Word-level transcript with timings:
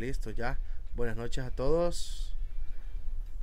listo, 0.00 0.30
ya. 0.30 0.58
Buenas 0.96 1.16
noches 1.16 1.44
a 1.44 1.50
todos. 1.50 2.34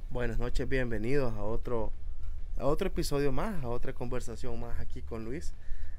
Buenas 0.09 0.39
noches, 0.39 0.67
bienvenidos 0.67 1.33
a 1.35 1.43
otro 1.43 1.91
a 2.57 2.65
otro 2.65 2.87
episodio 2.87 3.31
más, 3.31 3.63
a 3.63 3.67
otra 3.67 3.93
conversación 3.93 4.59
más 4.59 4.79
aquí 4.79 5.03
con 5.03 5.23
Luis. 5.23 5.53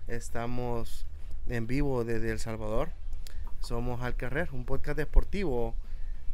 Estamos 0.08 1.06
en 1.46 1.68
vivo 1.68 2.04
desde 2.04 2.32
El 2.32 2.40
Salvador. 2.40 2.90
Somos 3.60 4.02
Al 4.02 4.16
Carrer, 4.16 4.48
un 4.52 4.64
podcast 4.64 4.98
deportivo 4.98 5.76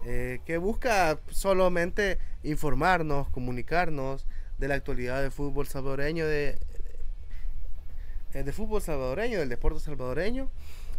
eh, 0.07 0.41
que 0.46 0.56
busca 0.56 1.18
solamente 1.30 2.18
informarnos, 2.43 3.29
comunicarnos 3.29 4.25
de 4.56 4.68
la 4.68 4.77
actualidad 4.77 5.20
del 5.20 5.32
fútbol 5.32 5.66
salvadoreño, 5.66 6.27
de, 6.27 6.59
eh, 8.32 8.43
de 8.43 8.52
fútbol 8.52 8.80
salvadoreño, 8.80 9.38
del 9.38 9.50
deporte 9.50 9.80
salvadoreño 9.80 10.48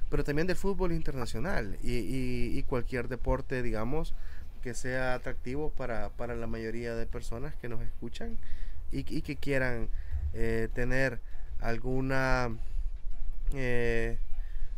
pero 0.10 0.24
también 0.24 0.48
del 0.48 0.56
fútbol 0.56 0.92
internacional 0.92 1.78
y, 1.84 2.62
cualquier 2.64 3.08
deporte, 3.08 3.62
digamos, 3.62 4.14
que 4.62 4.74
sea 4.74 5.14
atractivo 5.14 5.70
para, 5.72 6.10
la 6.36 6.48
mayoría 6.48 6.96
de 6.96 7.06
personas 7.06 7.56
que 7.56 7.70
nos 7.70 7.82
escuchan 7.82 8.38
y, 8.92 9.04
que 9.04 9.36
quieran 9.36 9.90
eh, 10.34 10.70
tener 10.74 11.20
alguna 11.60 12.50
eh, 13.54 14.18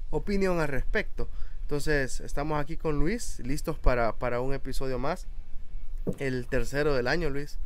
opinión 0.09 0.59
al 0.59 0.67
respecto. 0.67 1.27
Entonces, 1.61 2.21
estamos 2.21 2.59
aquí 2.61 2.77
con 2.77 2.97
Luis, 2.99 3.41
listos 3.41 3.77
para, 3.77 4.41
un 4.41 4.53
episodio 4.53 4.99
más. 4.99 5.27
El 6.17 6.47
tercero 6.47 6.95
del 6.95 7.07
año, 7.07 7.29
Luis. 7.29 7.59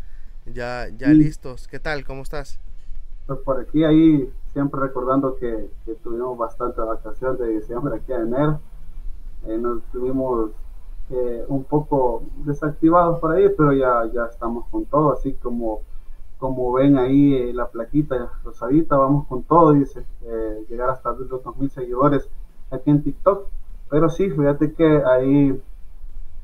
Ya, 0.48 0.87
ya 0.98 1.09
listos. 1.09 1.67
¿Qué 1.67 1.79
tal? 1.79 2.03
¿Cómo 2.03 2.23
estás? 2.23 2.59
Pues 3.27 3.39
por 3.45 3.62
aquí, 3.62 3.84
ahí, 3.84 4.34
siempre 4.53 4.79
recordando 4.79 5.35
que, 5.37 5.69
tuvimos 6.03 6.37
bastante 6.37 6.81
vacaciones 6.81 7.39
de 7.39 7.47
diciembre 7.49 7.97
aquí 7.97 8.13
en 8.13 8.21
enero. 8.21 8.59
Eh, 9.47 9.57
nos 9.57 9.81
tuvimos 9.91 10.51
eh, 11.09 11.45
un 11.47 11.63
poco 11.63 12.23
desactivados 12.45 13.20
por 13.20 13.31
ahí, 13.31 13.49
pero 13.57 13.73
ya, 13.73 14.05
ya 14.13 14.26
estamos 14.26 14.67
con 14.70 14.85
todo, 14.85 15.13
así 15.13 15.34
como, 15.34 15.81
como 16.37 16.71
ven 16.73 16.98
ahí 16.98 17.34
eh, 17.34 17.53
la 17.53 17.67
plaquita 17.67 18.31
rosadita, 18.43 18.98
vamos 18.98 19.27
con 19.27 19.43
todo, 19.43 19.73
dice, 19.73 20.05
llegar 20.70 20.89
hasta 20.89 21.11
los 21.11 21.29
2.000 21.29 21.70
seguidores 21.70 22.29
aquí 22.70 22.89
en 22.89 23.04
TikTok. 23.04 23.48
Pero 23.89 24.09
sí, 24.09 24.29
fíjate 24.29 24.73
que 24.73 25.04
ahí 25.04 25.61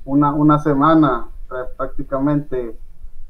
una, 0.05 0.33
una 0.33 0.59
semana 0.59 1.29
prácticamente, 1.77 2.77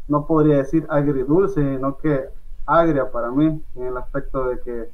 no 0.08 0.26
podría 0.26 0.58
decir 0.58 0.88
agridulce, 0.90 1.62
sino 1.76 1.98
que 1.98 2.30
agria 2.68 3.10
para 3.10 3.32
mí 3.32 3.64
en 3.76 3.84
el 3.84 3.98
aspecto 3.98 4.50
de 4.50 4.60
que, 4.60 4.90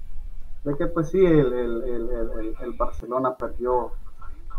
de 0.64 0.78
que 0.78 0.88
pues 0.88 1.10
sí, 1.10 1.26
el, 1.26 1.52
el, 1.52 2.56
el, 2.62 2.74
Barcelona 2.78 3.36
perdió 3.36 3.92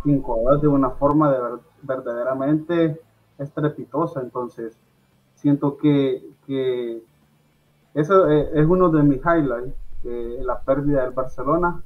5 0.02 0.50
a 0.50 0.56
de 0.58 0.68
una 0.68 0.90
forma 0.90 1.32
de 1.32 1.38
verdaderamente 1.82 3.00
estrepitosa. 3.38 4.20
Entonces, 4.20 4.76
siento 5.34 5.76
que, 5.76 6.28
que 6.46 7.02
eso 7.94 8.28
e, 8.28 8.60
es 8.60 8.66
uno 8.66 8.90
de 8.90 9.02
mis 9.02 9.20
highlights, 9.24 9.74
la 10.02 10.60
pérdida 10.60 11.02
del 11.02 11.12
Barcelona 11.12 11.82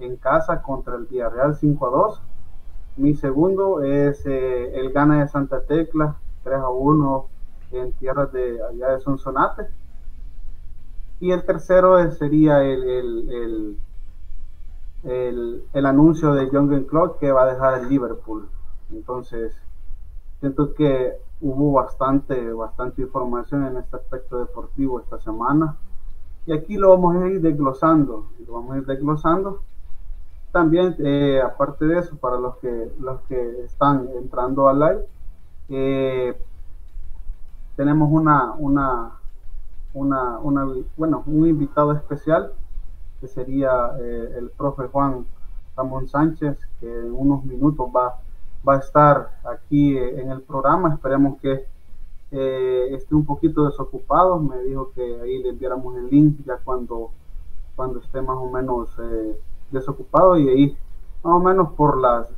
en 0.00 0.16
casa 0.16 0.62
contra 0.62 0.96
el 0.96 1.04
Villarreal 1.04 1.54
5 1.54 1.86
a 1.86 1.90
2. 1.90 2.22
Mi 2.96 3.14
segundo 3.14 3.82
es 3.82 4.26
eh, 4.26 4.80
el 4.80 4.92
gana 4.92 5.20
de 5.20 5.28
Santa 5.28 5.62
Tecla 5.62 6.16
3 6.42 6.58
a 6.58 6.68
1 6.70 7.26
en 7.72 7.92
tierras 7.92 8.32
de 8.32 8.58
allá 8.62 8.88
de 8.88 9.00
Sonsonate. 9.00 9.68
Y 11.20 11.32
el 11.32 11.44
tercero 11.44 12.10
sería 12.12 12.62
el, 12.62 13.76
el, 15.04 15.86
anuncio 15.86 16.34
de 16.34 16.48
Jürgen 16.48 16.84
Klopp 16.84 17.18
que 17.18 17.30
va 17.30 17.42
a 17.42 17.52
dejar 17.52 17.80
el 17.80 17.88
Liverpool. 17.88 18.48
Entonces, 18.90 19.54
siento 20.40 20.74
que 20.74 21.14
hubo 21.40 21.72
bastante, 21.72 22.52
bastante 22.52 23.02
información 23.02 23.66
en 23.66 23.76
este 23.76 23.96
aspecto 23.96 24.38
deportivo 24.38 25.00
esta 25.00 25.18
semana. 25.20 25.76
Y 26.46 26.52
aquí 26.52 26.76
lo 26.76 26.90
vamos 26.90 27.16
a 27.16 27.28
ir 27.28 27.40
desglosando, 27.40 28.26
lo 28.46 28.52
vamos 28.54 28.74
a 28.74 28.78
ir 28.78 28.86
desglosando. 28.86 29.60
También, 30.52 30.96
eh, 30.98 31.40
aparte 31.44 31.84
de 31.84 31.98
eso, 31.98 32.16
para 32.16 32.38
los 32.38 32.56
que, 32.56 32.92
los 32.98 33.20
que 33.22 33.64
están 33.64 34.08
entrando 34.16 34.68
al 34.68 34.80
live, 34.80 35.06
eh, 35.68 36.42
tenemos 37.76 38.10
una, 38.10 38.52
una, 38.54 39.19
una, 39.94 40.38
una, 40.38 40.66
bueno, 40.96 41.22
un 41.26 41.46
invitado 41.46 41.92
especial 41.92 42.52
que 43.20 43.28
sería 43.28 43.92
eh, 44.00 44.34
el 44.38 44.50
profe 44.50 44.86
Juan 44.88 45.26
Ramón 45.76 46.08
Sánchez, 46.08 46.58
que 46.80 46.86
en 46.86 47.12
unos 47.12 47.44
minutos 47.44 47.88
va, 47.94 48.18
va 48.66 48.74
a 48.76 48.78
estar 48.78 49.40
aquí 49.44 49.96
eh, 49.96 50.20
en 50.20 50.30
el 50.30 50.42
programa. 50.42 50.94
Esperemos 50.94 51.38
que 51.40 51.66
eh, 52.30 52.88
esté 52.92 53.14
un 53.14 53.26
poquito 53.26 53.66
desocupado. 53.66 54.38
Me 54.38 54.62
dijo 54.62 54.90
que 54.94 55.20
ahí 55.20 55.42
le 55.42 55.50
enviáramos 55.50 55.96
el 55.96 56.08
link 56.08 56.38
ya 56.46 56.56
cuando, 56.64 57.10
cuando 57.76 57.98
esté 57.98 58.22
más 58.22 58.36
o 58.36 58.48
menos 58.48 58.96
desocupado 59.70 60.38
y 60.38 60.48
ahí 60.48 60.76
más 61.22 61.34
o 61.34 61.40
menos 61.40 61.72
por 61.74 61.98
las 61.98 62.28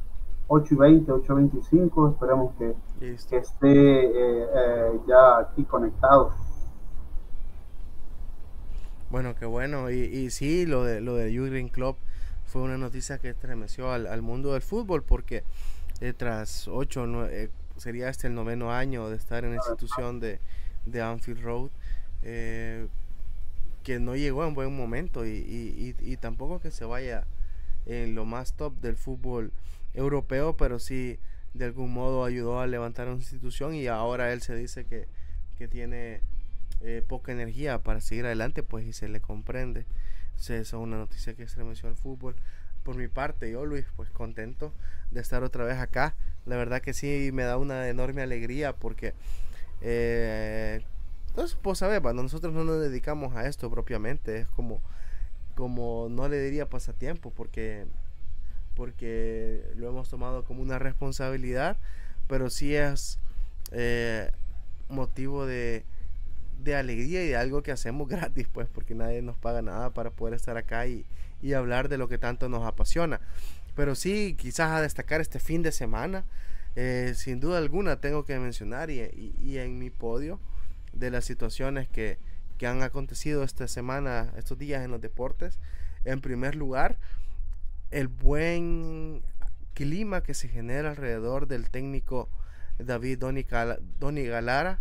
8 0.49 0.75
y 0.75 0.77
20, 0.77 1.12
8 1.12 1.33
y 1.33 1.37
25, 1.37 2.09
esperemos 2.09 2.53
que, 2.59 2.75
que 2.99 3.37
esté 3.37 4.12
ya 5.07 5.39
aquí 5.39 5.65
conectado. 5.65 6.33
Bueno, 9.12 9.34
qué 9.34 9.45
bueno. 9.45 9.91
Y, 9.91 10.05
y 10.05 10.31
sí, 10.31 10.65
lo 10.65 10.84
de, 10.84 11.03
lo 11.03 11.15
de 11.17 11.31
Jürgen 11.31 11.69
Klopp 11.69 11.99
fue 12.47 12.62
una 12.62 12.78
noticia 12.78 13.19
que 13.19 13.28
estremeció 13.28 13.93
al, 13.93 14.23
mundo 14.23 14.55
del 14.55 14.62
fútbol 14.62 15.03
porque 15.03 15.45
eh, 16.00 16.15
tras 16.17 16.67
ocho, 16.67 17.27
eh, 17.28 17.50
sería 17.77 18.09
este 18.09 18.28
el 18.28 18.34
noveno 18.34 18.73
año 18.73 19.11
de 19.11 19.17
estar 19.17 19.45
en 19.45 19.50
la 19.50 19.56
institución 19.56 20.19
de, 20.19 20.41
Anfield 20.99 21.43
Road, 21.43 21.69
eh, 22.23 22.87
que 23.83 24.00
no 24.00 24.17
llegó 24.17 24.47
en 24.47 24.55
buen 24.55 24.75
momento 24.75 25.27
y, 25.27 25.94
y, 26.00 26.17
tampoco 26.17 26.59
que 26.61 26.71
se 26.71 26.87
vaya 26.87 27.27
en 27.84 28.15
lo 28.15 28.25
más 28.25 28.55
top 28.55 28.81
del 28.81 28.97
fútbol 28.97 29.53
europeo, 29.93 30.56
pero 30.56 30.79
sí 30.79 31.19
de 31.53 31.67
algún 31.67 31.93
modo 31.93 32.25
ayudó 32.25 32.61
a 32.61 32.67
levantar 32.67 33.09
una 33.09 33.17
institución 33.17 33.75
y 33.75 33.89
ahora 33.89 34.33
él 34.33 34.41
se 34.41 34.56
dice 34.56 34.87
que, 34.87 35.06
que 35.59 35.69
tiene 35.69 36.23
eh, 36.84 37.03
poca 37.06 37.31
energía 37.31 37.78
para 37.78 38.00
seguir 38.00 38.26
adelante, 38.26 38.62
pues 38.62 38.84
y 38.87 38.93
se 38.93 39.09
le 39.09 39.20
comprende. 39.20 39.87
esa 40.37 40.56
es 40.56 40.72
una 40.72 40.97
noticia 40.97 41.34
que 41.34 41.44
estremeció 41.44 41.88
al 41.88 41.97
fútbol. 41.97 42.34
Por 42.82 42.97
mi 42.97 43.06
parte, 43.06 43.50
yo 43.50 43.65
Luis, 43.65 43.87
pues 43.94 44.10
contento 44.10 44.72
de 45.12 45.20
estar 45.20 45.44
otra 45.44 45.65
vez 45.65 45.78
acá. 45.78 46.16
La 46.47 46.56
verdad 46.56 46.82
que 46.82 46.94
sí 46.94 47.31
me 47.32 47.44
da 47.44 47.56
una 47.56 47.88
enorme 47.88 48.22
alegría 48.22 48.75
porque, 48.75 49.15
eh, 49.81 50.82
entonces, 51.28 51.56
pues 51.62 51.78
sabes, 51.78 52.03
nosotros 52.03 52.53
no 52.53 52.65
nos 52.65 52.81
dedicamos 52.81 53.37
a 53.37 53.47
esto 53.47 53.70
propiamente, 53.70 54.38
es 54.38 54.49
como, 54.49 54.82
como 55.54 56.09
no 56.10 56.28
le 56.28 56.41
diría 56.41 56.69
pasatiempo 56.69 57.31
porque, 57.31 57.87
porque 58.75 59.62
lo 59.76 59.88
hemos 59.88 60.09
tomado 60.09 60.44
como 60.44 60.62
una 60.62 60.81
responsabilidad, 60.81 61.76
pero 62.26 62.50
sí 62.50 62.75
es 62.75 63.20
eh, 63.70 64.32
motivo 64.88 65.47
de, 65.47 65.84
de 66.62 66.77
alegría 66.77 67.25
y 67.25 67.28
de 67.28 67.37
algo 67.37 67.62
que 67.62 67.73
hacemos 67.73 68.09
gratis, 68.09 68.49
pues, 68.53 68.69
porque 68.69 68.95
nadie 68.95 69.23
nos 69.23 69.37
paga 69.37 69.62
nada 69.62 69.91
para 69.91 70.11
poder 70.11 70.34
estar 70.34 70.56
acá 70.56 70.87
y, 70.87 71.05
hablar 71.56 71.89
de 71.89 71.99
lo 71.99 72.09
que 72.09 72.19
tanto 72.19 72.49
nos 72.49 72.65
apasiona. 72.65 73.21
Pero 73.75 73.97
sí, 73.97 74.37
quizás 74.39 74.71
a 74.71 74.81
destacar 74.81 75.21
este 75.21 75.41
fin 75.41 75.62
de 75.62 75.73
semana, 75.73 76.25
eh, 76.77 77.15
sin 77.17 77.41
duda 77.41 77.59
alguna 77.59 78.00
tengo 78.00 78.25
que 78.25 78.39
mencionar 78.39 78.91
y, 78.91 79.59
en 79.59 79.78
mi 79.78 79.91
podio 79.91 80.39
de 80.93 81.11
las 81.11 81.25
situaciones 81.25 81.89
que, 81.89 82.19
que 82.59 82.69
han 82.69 82.83
acontecido 82.83 83.43
esta 83.43 83.67
semana, 83.67 84.33
estos 84.37 84.56
días 84.56 84.84
en 84.84 84.93
los 84.93 85.00
deportes. 85.00 85.59
En 86.05 86.21
primer 86.21 86.55
lugar, 86.55 86.99
el 87.91 88.06
buen 88.06 89.23
clima 89.75 90.23
que 90.23 90.34
se 90.34 90.49
genera 90.49 90.91
alrededor 90.91 91.49
del 91.49 91.70
técnico 91.70 92.29
David 92.79 93.19
Doni 93.19 94.23
Galara 94.25 94.81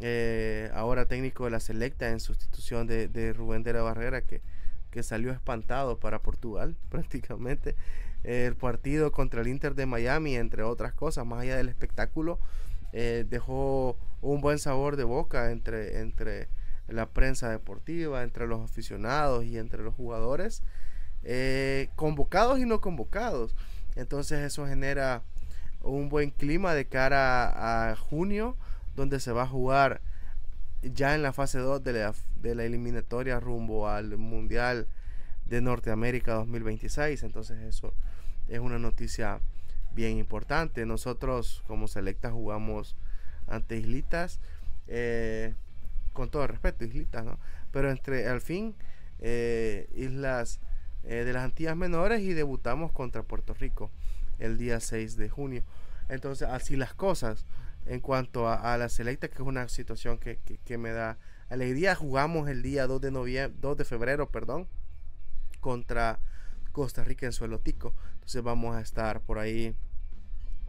eh, 0.00 0.70
ahora 0.74 1.06
técnico 1.06 1.44
de 1.44 1.50
la 1.50 1.60
selecta 1.60 2.10
en 2.10 2.20
sustitución 2.20 2.86
de, 2.86 3.32
Rubén 3.32 3.62
de 3.62 3.72
la 3.72 3.82
Barrera, 3.82 4.22
que, 4.22 4.42
que, 4.90 5.02
salió 5.02 5.32
espantado 5.32 5.98
para 5.98 6.20
Portugal 6.20 6.76
prácticamente. 6.90 7.76
el 8.22 8.56
partido 8.56 9.12
contra 9.12 9.40
el 9.42 9.48
Inter 9.48 9.74
de 9.74 9.86
Miami, 9.86 10.36
entre 10.36 10.62
otras 10.62 10.94
cosas, 10.94 11.26
más 11.26 11.40
allá 11.40 11.56
del 11.56 11.68
espectáculo, 11.68 12.38
eh, 12.92 13.24
dejó 13.28 13.98
un 14.22 14.40
buen 14.40 14.58
sabor 14.58 14.96
de 14.96 15.04
boca 15.04 15.50
entre, 15.50 16.00
entre 16.00 16.48
la 16.88 17.06
prensa 17.06 17.50
deportiva, 17.50 18.22
entre 18.22 18.46
los 18.46 18.60
aficionados 18.62 19.44
y 19.44 19.58
entre 19.58 19.82
los 19.82 19.94
jugadores, 19.94 20.62
eh, 21.24 21.88
convocados 21.96 22.60
y 22.60 22.66
no 22.66 22.80
convocados. 22.80 23.56
Entonces 23.96 24.40
eso 24.40 24.66
genera 24.66 25.22
un 25.82 26.08
buen 26.08 26.30
clima 26.30 26.74
de 26.74 26.86
cara 26.86 27.90
a 27.90 27.96
junio 27.96 28.56
donde 28.94 29.20
se 29.20 29.32
va 29.32 29.42
a 29.42 29.46
jugar 29.46 30.00
ya 30.82 31.14
en 31.14 31.22
la 31.22 31.32
fase 31.32 31.58
2 31.58 31.82
de 31.82 31.92
la, 31.92 32.14
de 32.40 32.54
la 32.54 32.64
eliminatoria 32.64 33.40
rumbo 33.40 33.88
al 33.88 34.16
Mundial 34.16 34.86
de 35.46 35.60
Norteamérica 35.60 36.34
2026. 36.34 37.22
Entonces 37.22 37.58
eso 37.62 37.94
es 38.48 38.58
una 38.58 38.78
noticia 38.78 39.40
bien 39.92 40.18
importante. 40.18 40.84
Nosotros 40.86 41.62
como 41.66 41.88
selecta 41.88 42.30
jugamos 42.30 42.96
ante 43.46 43.76
Islitas, 43.76 44.40
eh, 44.88 45.54
con 46.12 46.30
todo 46.30 46.46
respeto, 46.46 46.84
Islitas, 46.84 47.24
¿no? 47.24 47.38
Pero 47.72 47.90
entre 47.90 48.28
al 48.28 48.40
fin, 48.40 48.74
eh, 49.20 49.88
Islas 49.94 50.60
de 51.02 51.30
las 51.34 51.44
Antillas 51.44 51.76
Menores 51.76 52.22
y 52.22 52.32
debutamos 52.32 52.90
contra 52.90 53.22
Puerto 53.22 53.52
Rico 53.52 53.90
el 54.38 54.56
día 54.56 54.80
6 54.80 55.16
de 55.16 55.28
junio. 55.28 55.62
Entonces, 56.08 56.48
así 56.48 56.76
las 56.76 56.94
cosas 56.94 57.44
en 57.86 58.00
cuanto 58.00 58.48
a, 58.48 58.76
la 58.78 58.88
selecta, 58.88 59.28
que 59.28 59.34
es 59.34 59.40
una 59.40 59.68
situación 59.68 60.18
que, 60.18 60.78
me 60.78 60.92
da 60.92 61.18
alegría. 61.48 61.94
Jugamos 61.94 62.48
el 62.48 62.62
día 62.62 62.86
2 62.86 63.00
de, 63.00 63.10
noviembre, 63.10 63.58
2 63.60 63.76
de 63.76 63.84
febrero 63.84 64.30
perdón, 64.30 64.68
contra 65.60 66.18
Costa 66.72 67.04
Rica 67.04 67.26
en 67.26 67.32
suelo 67.32 67.60
tico. 67.60 67.94
Entonces 68.14 68.42
vamos 68.42 68.76
a 68.76 68.80
estar 68.80 69.20
por 69.20 69.38
ahí 69.38 69.74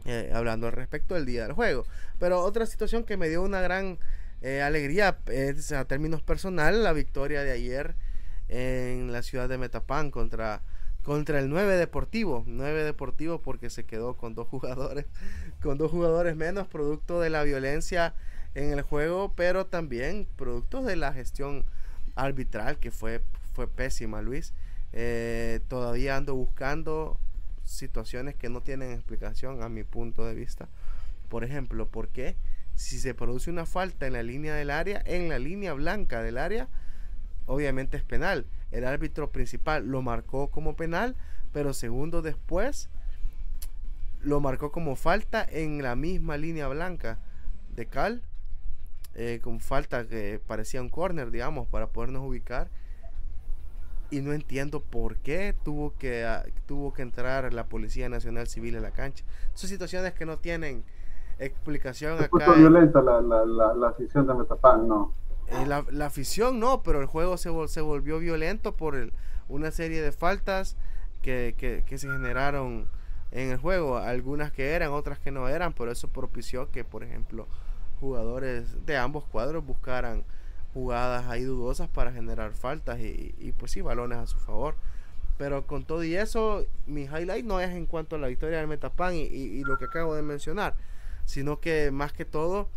eh, 0.04 0.30
hablando 0.34 0.66
al 0.66 0.72
respecto 0.72 1.14
del 1.14 1.26
día 1.26 1.44
del 1.44 1.52
juego. 1.52 1.84
Pero 2.18 2.40
otra 2.40 2.66
situación 2.66 3.04
que 3.04 3.16
me 3.16 3.28
dio 3.28 3.42
una 3.42 3.60
gran 3.60 3.98
eh, 4.42 4.62
alegría 4.62 5.18
es 5.26 5.72
a 5.72 5.84
términos 5.86 6.22
personal 6.22 6.84
la 6.84 6.92
victoria 6.92 7.42
de 7.42 7.52
ayer 7.52 7.96
en 8.48 9.10
la 9.12 9.22
ciudad 9.22 9.48
de 9.48 9.58
Metapán 9.58 10.10
contra 10.10 10.62
contra 11.06 11.38
el 11.38 11.48
9 11.48 11.76
Deportivo. 11.76 12.42
9 12.48 12.82
Deportivo 12.82 13.40
porque 13.40 13.70
se 13.70 13.84
quedó 13.84 14.16
con 14.16 14.34
dos 14.34 14.48
jugadores, 14.48 15.06
con 15.62 15.78
dos 15.78 15.92
jugadores 15.92 16.34
menos, 16.34 16.66
producto 16.66 17.20
de 17.20 17.30
la 17.30 17.44
violencia 17.44 18.14
en 18.56 18.72
el 18.72 18.82
juego, 18.82 19.32
pero 19.36 19.66
también 19.66 20.26
producto 20.34 20.82
de 20.82 20.96
la 20.96 21.12
gestión 21.12 21.64
arbitral 22.16 22.78
que 22.78 22.90
fue, 22.90 23.22
fue 23.54 23.68
pésima, 23.68 24.20
Luis. 24.20 24.52
Eh, 24.92 25.60
todavía 25.68 26.16
ando 26.16 26.34
buscando 26.34 27.20
situaciones 27.62 28.34
que 28.34 28.48
no 28.48 28.62
tienen 28.62 28.90
explicación 28.90 29.62
a 29.62 29.68
mi 29.68 29.84
punto 29.84 30.24
de 30.24 30.34
vista. 30.34 30.68
Por 31.28 31.44
ejemplo, 31.44 31.88
¿por 31.88 32.08
qué? 32.08 32.34
Si 32.74 32.98
se 32.98 33.14
produce 33.14 33.48
una 33.48 33.64
falta 33.64 34.08
en 34.08 34.14
la 34.14 34.24
línea 34.24 34.56
del 34.56 34.70
área, 34.70 35.00
en 35.06 35.28
la 35.28 35.38
línea 35.38 35.72
blanca 35.72 36.20
del 36.24 36.36
área, 36.36 36.68
obviamente 37.46 37.96
es 37.96 38.04
penal 38.04 38.46
el 38.70 38.84
árbitro 38.84 39.30
principal 39.30 39.86
lo 39.86 40.02
marcó 40.02 40.48
como 40.50 40.76
penal, 40.76 41.16
pero 41.52 41.72
segundo 41.72 42.22
después 42.22 42.90
lo 44.20 44.40
marcó 44.40 44.72
como 44.72 44.96
falta 44.96 45.46
en 45.48 45.82
la 45.82 45.94
misma 45.94 46.36
línea 46.36 46.68
blanca 46.68 47.18
de 47.70 47.86
Cal, 47.86 48.22
eh, 49.14 49.40
con 49.42 49.60
falta 49.60 50.06
que 50.06 50.40
parecía 50.44 50.82
un 50.82 50.88
corner, 50.88 51.30
digamos, 51.30 51.68
para 51.68 51.88
podernos 51.88 52.22
ubicar. 52.22 52.68
Y 54.10 54.20
no 54.20 54.32
entiendo 54.32 54.80
por 54.80 55.16
qué 55.16 55.54
tuvo 55.64 55.94
que, 55.96 56.24
ah, 56.24 56.44
tuvo 56.66 56.92
que 56.92 57.02
entrar 57.02 57.52
la 57.52 57.64
Policía 57.64 58.08
Nacional 58.08 58.46
Civil 58.46 58.76
en 58.76 58.82
la 58.82 58.92
cancha. 58.92 59.24
Son 59.54 59.68
situaciones 59.68 60.12
que 60.12 60.26
no 60.26 60.38
tienen 60.38 60.84
explicación 61.38 62.22
acá. 62.22 62.52
violenta 62.54 63.02
la, 63.02 63.20
la, 63.20 63.44
la, 63.44 63.74
la 63.74 63.94
de 63.98 64.34
Metapán, 64.34 64.86
no. 64.86 65.12
Eh, 65.48 65.66
la, 65.66 66.06
afición 66.06 66.58
no, 66.58 66.82
pero 66.82 67.00
el 67.00 67.06
juego 67.06 67.36
se, 67.36 67.50
se 67.68 67.80
volvió 67.80 68.18
violento 68.18 68.72
por 68.76 68.96
el, 68.96 69.12
una 69.48 69.70
serie 69.70 70.02
de 70.02 70.12
faltas 70.12 70.76
que, 71.22 71.54
que, 71.86 71.98
se 71.98 72.08
generaron 72.08 72.88
en 73.30 73.50
el 73.50 73.58
juego. 73.58 73.98
Algunas 73.98 74.52
que 74.52 74.72
eran, 74.72 74.92
otras 74.92 75.18
que 75.18 75.30
no 75.30 75.48
eran, 75.48 75.72
pero 75.72 75.90
eso 75.90 76.08
propició 76.08 76.70
que, 76.70 76.84
por 76.84 77.04
ejemplo, 77.04 77.46
jugadores 78.00 78.86
de 78.86 78.96
ambos 78.96 79.24
cuadros 79.24 79.64
buscaran 79.64 80.24
jugadas 80.74 81.26
ahí 81.26 81.42
dudosas 81.42 81.88
para 81.88 82.12
generar 82.12 82.52
faltas 82.52 83.00
y, 83.00 83.34
y 83.38 83.52
pues 83.52 83.72
sí, 83.72 83.80
balones 83.80 84.18
a 84.18 84.26
su 84.26 84.38
favor. 84.38 84.74
Pero 85.38 85.66
con 85.66 85.84
todo 85.84 86.02
y 86.02 86.16
eso, 86.16 86.64
mi 86.86 87.02
highlight 87.02 87.44
no 87.44 87.60
es 87.60 87.70
en 87.70 87.86
cuanto 87.86 88.16
a 88.16 88.18
la 88.18 88.28
victoria 88.28 88.58
del 88.58 88.68
Metapan 88.68 89.14
y, 89.14 89.22
y 89.22 89.64
lo 89.64 89.78
que 89.78 89.84
acabo 89.84 90.14
de 90.14 90.22
mencionar, 90.22 90.74
sino 91.24 91.60
que 91.60 91.90
más 91.90 92.12
que 92.12 92.24
todo 92.24 92.68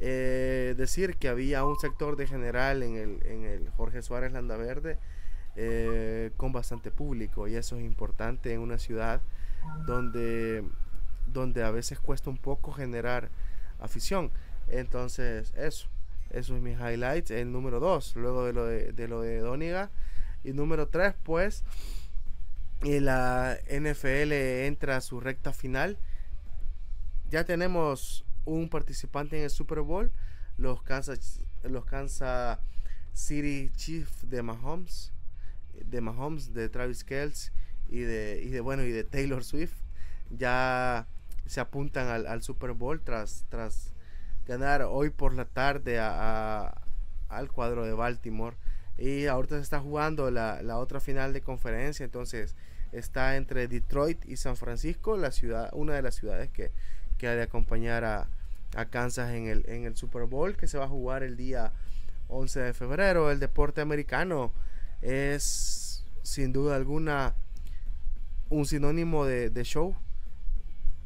eh, 0.00 0.74
decir 0.76 1.16
que 1.16 1.28
había 1.28 1.64
un 1.64 1.78
sector 1.78 2.16
de 2.16 2.26
general 2.26 2.82
en 2.82 2.96
el, 2.96 3.26
en 3.26 3.44
el 3.44 3.68
Jorge 3.70 4.02
Suárez 4.02 4.32
Landaverde 4.32 4.98
eh, 5.56 6.30
con 6.36 6.52
bastante 6.52 6.92
público 6.92 7.48
y 7.48 7.56
eso 7.56 7.76
es 7.76 7.84
importante 7.84 8.52
en 8.52 8.60
una 8.60 8.78
ciudad 8.78 9.20
donde, 9.86 10.62
donde 11.26 11.64
a 11.64 11.72
veces 11.72 11.98
cuesta 11.98 12.30
un 12.30 12.38
poco 12.38 12.72
generar 12.72 13.30
afición. 13.80 14.30
Entonces, 14.68 15.52
eso, 15.56 15.88
eso 16.30 16.56
es 16.56 16.62
mi 16.62 16.72
highlights. 16.72 17.30
El 17.30 17.50
número 17.50 17.80
2, 17.80 18.16
luego 18.16 18.44
de 18.44 18.52
lo 18.52 18.66
de, 18.66 18.92
de 18.92 19.08
lo 19.08 19.20
de 19.20 19.38
Doniga. 19.38 19.90
Y 20.44 20.52
número 20.52 20.88
3, 20.88 21.14
pues, 21.24 21.64
y 22.82 23.00
la 23.00 23.58
NFL 23.68 24.32
entra 24.32 24.96
a 24.96 25.00
su 25.00 25.18
recta 25.20 25.52
final. 25.52 25.98
Ya 27.30 27.44
tenemos 27.44 28.24
un 28.48 28.68
participante 28.68 29.38
en 29.38 29.44
el 29.44 29.50
Super 29.50 29.80
Bowl, 29.80 30.10
los 30.56 30.82
Kansas, 30.82 31.40
los 31.62 31.84
Kansas 31.84 32.58
City 33.12 33.70
Chiefs 33.74 34.28
de 34.28 34.42
Mahomes, 34.42 35.12
de 35.74 36.00
Mahomes, 36.00 36.52
de 36.54 36.68
Travis 36.68 37.04
Kelce 37.04 37.52
y 37.88 38.00
de, 38.00 38.40
y 38.44 38.48
de 38.48 38.60
bueno 38.60 38.82
y 38.84 38.90
de 38.90 39.04
Taylor 39.04 39.44
Swift 39.44 39.76
ya 40.30 41.06
se 41.46 41.60
apuntan 41.60 42.26
al, 42.26 42.42
Super 42.42 42.72
Bowl 42.72 43.00
tras, 43.00 43.46
tras 43.48 43.94
ganar 44.46 44.82
hoy 44.82 45.10
por 45.10 45.34
la 45.34 45.46
tarde 45.46 45.98
a, 45.98 46.82
al 47.28 47.50
cuadro 47.50 47.86
de 47.86 47.92
Baltimore. 47.92 48.56
Y 48.98 49.26
ahorita 49.26 49.56
se 49.56 49.62
está 49.62 49.80
jugando 49.80 50.30
la, 50.30 50.60
la, 50.62 50.78
otra 50.78 51.00
final 51.00 51.32
de 51.32 51.40
conferencia, 51.40 52.04
entonces 52.04 52.56
está 52.92 53.36
entre 53.36 53.68
Detroit 53.68 54.26
y 54.26 54.36
San 54.36 54.56
Francisco, 54.56 55.16
la 55.16 55.30
ciudad, 55.30 55.70
una 55.72 55.94
de 55.94 56.02
las 56.02 56.16
ciudades 56.16 56.50
que, 56.50 56.72
que 57.18 57.28
ha 57.28 57.34
de 57.34 57.42
acompañar 57.42 58.04
a, 58.04 58.28
a 58.74 58.86
Kansas 58.86 59.32
en 59.32 59.48
el, 59.48 59.64
en 59.68 59.84
el 59.84 59.96
Super 59.96 60.24
Bowl 60.24 60.56
que 60.56 60.66
se 60.66 60.78
va 60.78 60.84
a 60.84 60.88
jugar 60.88 61.22
el 61.22 61.36
día 61.36 61.72
11 62.28 62.60
de 62.60 62.72
febrero. 62.74 63.30
El 63.30 63.40
deporte 63.40 63.80
americano 63.80 64.52
es 65.02 66.04
sin 66.22 66.52
duda 66.52 66.76
alguna 66.76 67.34
un 68.50 68.66
sinónimo 68.66 69.26
de, 69.26 69.50
show, 69.64 69.94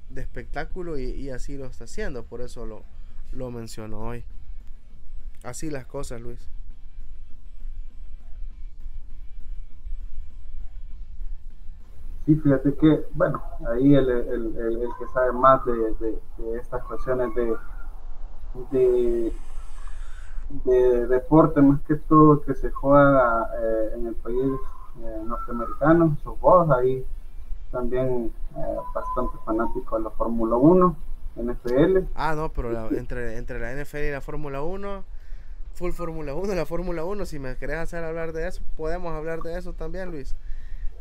de 0.08 0.20
espectáculo 0.20 0.98
y, 0.98 1.30
así 1.30 1.56
lo 1.56 1.66
está 1.66 1.84
haciendo. 1.84 2.24
Por 2.24 2.40
eso 2.40 2.66
lo, 2.66 2.84
lo 3.32 3.50
menciono 3.50 4.00
hoy. 4.00 4.24
Así 5.42 5.70
las 5.70 5.86
cosas, 5.86 6.20
Luis. 6.20 6.51
Sí, 12.24 12.36
fíjate 12.36 12.74
que, 12.74 13.04
bueno, 13.14 13.42
ahí 13.68 13.94
el, 13.94 14.08
el, 14.08 14.56
el, 14.56 14.88
que 14.98 15.06
sabe 15.12 15.32
más 15.32 15.64
de, 15.64 15.72
de, 15.98 16.58
estas 16.58 16.84
cuestiones 16.84 17.34
de, 17.34 17.56
de, 18.70 19.32
de, 20.64 21.06
deporte, 21.08 21.60
más 21.60 21.80
que 21.82 21.96
todo 21.96 22.42
que 22.42 22.54
se 22.54 22.70
juega 22.70 23.48
eh, 23.60 23.90
en 23.96 24.06
el 24.06 24.14
país 24.14 24.52
eh, 25.00 25.22
norteamericano, 25.24 26.16
sos 26.22 26.38
vos, 26.40 26.70
ahí 26.70 27.04
también 27.72 28.32
eh, 28.56 28.76
bastante 28.94 29.36
fanático 29.44 29.96
de 29.98 30.04
la 30.04 30.10
Fórmula 30.10 30.54
1, 30.54 30.96
NFL. 31.36 31.98
Ah, 32.14 32.34
no, 32.36 32.52
pero 32.52 32.90
entre, 32.92 33.36
entre 33.36 33.58
la 33.58 33.72
NFL 33.74 33.96
y 33.96 34.10
la 34.12 34.20
Fórmula 34.20 34.62
1, 34.62 35.04
full 35.72 35.90
Fórmula 35.90 36.34
1, 36.34 36.54
la 36.54 36.66
Fórmula 36.66 37.04
1, 37.04 37.26
si 37.26 37.40
me 37.40 37.56
querés 37.56 37.78
hacer 37.78 38.04
hablar 38.04 38.32
de 38.32 38.46
eso, 38.46 38.62
podemos 38.76 39.12
hablar 39.12 39.42
de 39.42 39.58
eso 39.58 39.72
también, 39.72 40.12
Luis. 40.12 40.36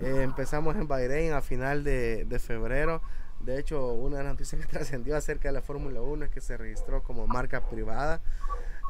Eh, 0.02 0.24
empezamos 0.24 0.76
en 0.76 0.88
Bahrein 0.88 1.34
a 1.34 1.42
final 1.42 1.84
de, 1.84 2.42
febrero. 2.44 3.02
De 3.40 3.60
hecho, 3.60 3.94
una 3.94 4.18
de 4.18 4.24
las 4.24 4.34
noticias 4.34 4.62
que 4.62 4.68
trascendió 4.72 5.16
acerca 5.16 5.50
de 5.50 5.54
la 5.54 5.62
Fórmula 5.62 6.02
1 6.02 6.26
es 6.26 6.32
que 6.32 6.42
se 6.42 6.58
registró 6.58 7.04
como 7.04 7.28
marca 7.28 7.62
privada 7.70 8.22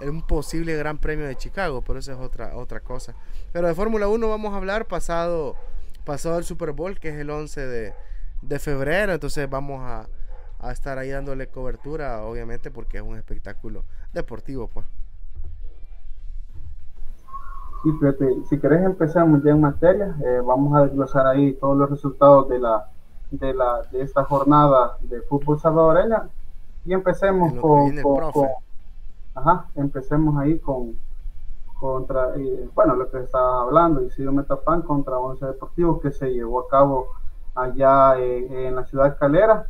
un 0.10 0.22
posible 0.25 0.75
Gran 0.75 0.98
Premio 0.98 1.27
de 1.27 1.36
Chicago, 1.36 1.82
pero 1.82 2.00
eso 2.00 2.12
es 2.13 2.18
otra, 2.18 2.56
otra 2.56 2.80
cosa. 2.80 3.13
Pero 3.51 3.68
de 3.68 3.75
Fórmula 3.75 4.08
1 4.08 4.30
vamos 4.30 4.53
a 4.53 4.58
hablar 4.58 4.88
pasado, 4.88 5.56
pasado 6.06 6.39
el 6.39 6.44
Super 6.44 6.72
Bowl, 6.72 7.00
que 7.00 7.10
es 7.10 7.15
el 7.15 7.30
11 7.30 7.94
de, 8.41 8.60
febrero. 8.60 9.13
Entonces 9.13 9.50
vamos 9.50 9.82
a, 9.84 10.08
a 10.60 10.72
estar 10.72 10.98
ahí 10.98 11.10
dándole 11.10 11.48
cobertura, 11.48 12.24
obviamente, 12.24 12.72
porque 12.72 12.98
es 12.98 13.03
un 13.03 13.18
espectáculo 13.18 13.86
deportivo, 14.13 14.68
pues. 14.68 14.86
Sí, 17.84 17.92
fíjate, 17.94 18.44
si 18.48 18.60
querés 18.60 18.84
empezamos 18.84 19.44
ya 19.44 19.52
en 19.52 19.62
materia, 19.62 20.16
eh, 20.24 20.40
vamos 20.46 20.76
a 20.76 20.84
desglosar 20.84 21.26
ahí 21.26 21.54
todos 21.54 21.76
los 21.76 21.90
resultados 21.90 22.48
de 22.48 22.60
la 22.60 22.88
de 23.32 23.54
la 23.54 23.82
de 23.92 24.02
esta 24.02 24.24
jornada 24.24 24.98
de 25.02 25.22
fútbol 25.22 25.60
salvadoreña. 25.60 26.30
Y 26.86 26.94
empecemos 26.94 27.54
con, 27.54 27.92
ajá, 29.34 29.66
empecemos 29.76 30.38
ahí 30.38 30.60
con 30.60 30.96
contra 31.80 32.36
eh, 32.36 32.70
bueno 32.76 32.96
lo 32.96 33.10
que 33.10 33.18
estaba 33.20 33.64
hablando 33.64 34.04
Isidro 34.04 34.32
Metapan 34.32 34.84
contra 34.84 35.18
Once 35.18 35.44
Deportivos 35.44 36.00
que 36.02 36.12
se 36.12 36.32
llevó 36.32 36.60
a 36.60 36.68
cabo 36.68 37.08
allá 37.56 38.20
eh, 38.20 38.68
en 38.68 38.76
la 38.76 38.86
ciudad 38.86 39.18
Calera. 39.18 39.66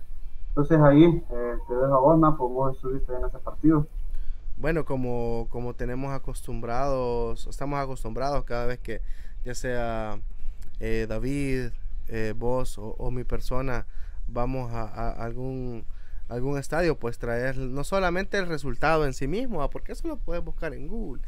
Entonces 0.50 0.82
ahí 0.82 1.24
te 1.30 1.76
dejo 1.76 1.96
a 1.96 2.00
vos, 2.00 2.36
pues 2.38 2.52
vos 2.52 2.76
estuviste 2.76 3.16
en 3.16 3.24
ese 3.24 3.40
partido 3.40 3.86
bueno, 4.62 4.86
como, 4.86 5.48
como 5.50 5.74
tenemos 5.74 6.14
acostumbrados, 6.14 7.48
estamos 7.48 7.80
acostumbrados 7.80 8.46
cada 8.46 8.68
vez 8.68 8.80
que 8.80 9.02
ya 9.44 9.56
sea 9.56 10.20
eh, 10.80 11.08
David, 11.10 11.72
eh, 12.08 12.34
vos 12.38 12.76
o, 12.78 13.10
mi 13.10 13.24
persona 13.24 13.88
vamos 14.28 14.72
a, 14.72 15.10
algún 15.12 15.84
algún 16.30 16.58
estadio, 16.60 16.98
pues 16.98 17.18
traer 17.18 17.58
no 17.58 17.84
solamente 17.84 18.38
el 18.38 18.48
resultado 18.48 19.06
en 19.06 19.14
sí 19.14 19.28
mismo, 19.28 19.68
porque 19.70 19.94
eso 19.94 20.08
lo 20.08 20.18
puedes 20.18 20.44
buscar 20.44 20.74
en 20.74 20.88
Google, 20.88 21.22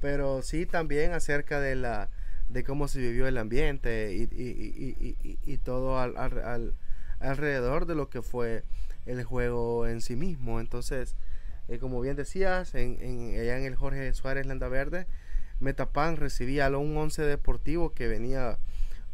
pero 0.00 0.42
sí 0.42 0.66
también 0.66 1.12
acerca 1.12 1.60
de 1.60 1.76
la 1.76 2.10
de 2.48 2.64
cómo 2.64 2.88
se 2.88 2.98
vivió 2.98 3.28
el 3.28 3.38
ambiente 3.38 4.12
y, 4.12 5.16
y, 5.46 5.56
todo 5.58 5.98
al, 6.00 6.74
alrededor 7.20 7.86
de 7.86 7.94
lo 7.94 8.10
que 8.10 8.22
fue 8.22 8.64
el 9.06 9.22
juego 9.22 9.86
en 9.86 10.00
sí 10.00 10.16
mismo. 10.16 10.58
Entonces, 10.58 11.14
eh, 11.70 11.78
como 11.78 12.00
bien 12.00 12.16
decías, 12.16 12.74
allá 12.74 12.82
en 12.82 13.64
el 13.64 13.76
Jorge 13.76 14.12
Suárez 14.12 14.44
Landa 14.44 14.68
Verde, 14.68 15.06
Metapan 15.60 16.16
recibía 16.16 16.66
a 16.66 16.76
un 16.76 16.96
once 16.96 17.22
deportivo 17.22 17.92
que 17.92 18.08
venía 18.08 18.58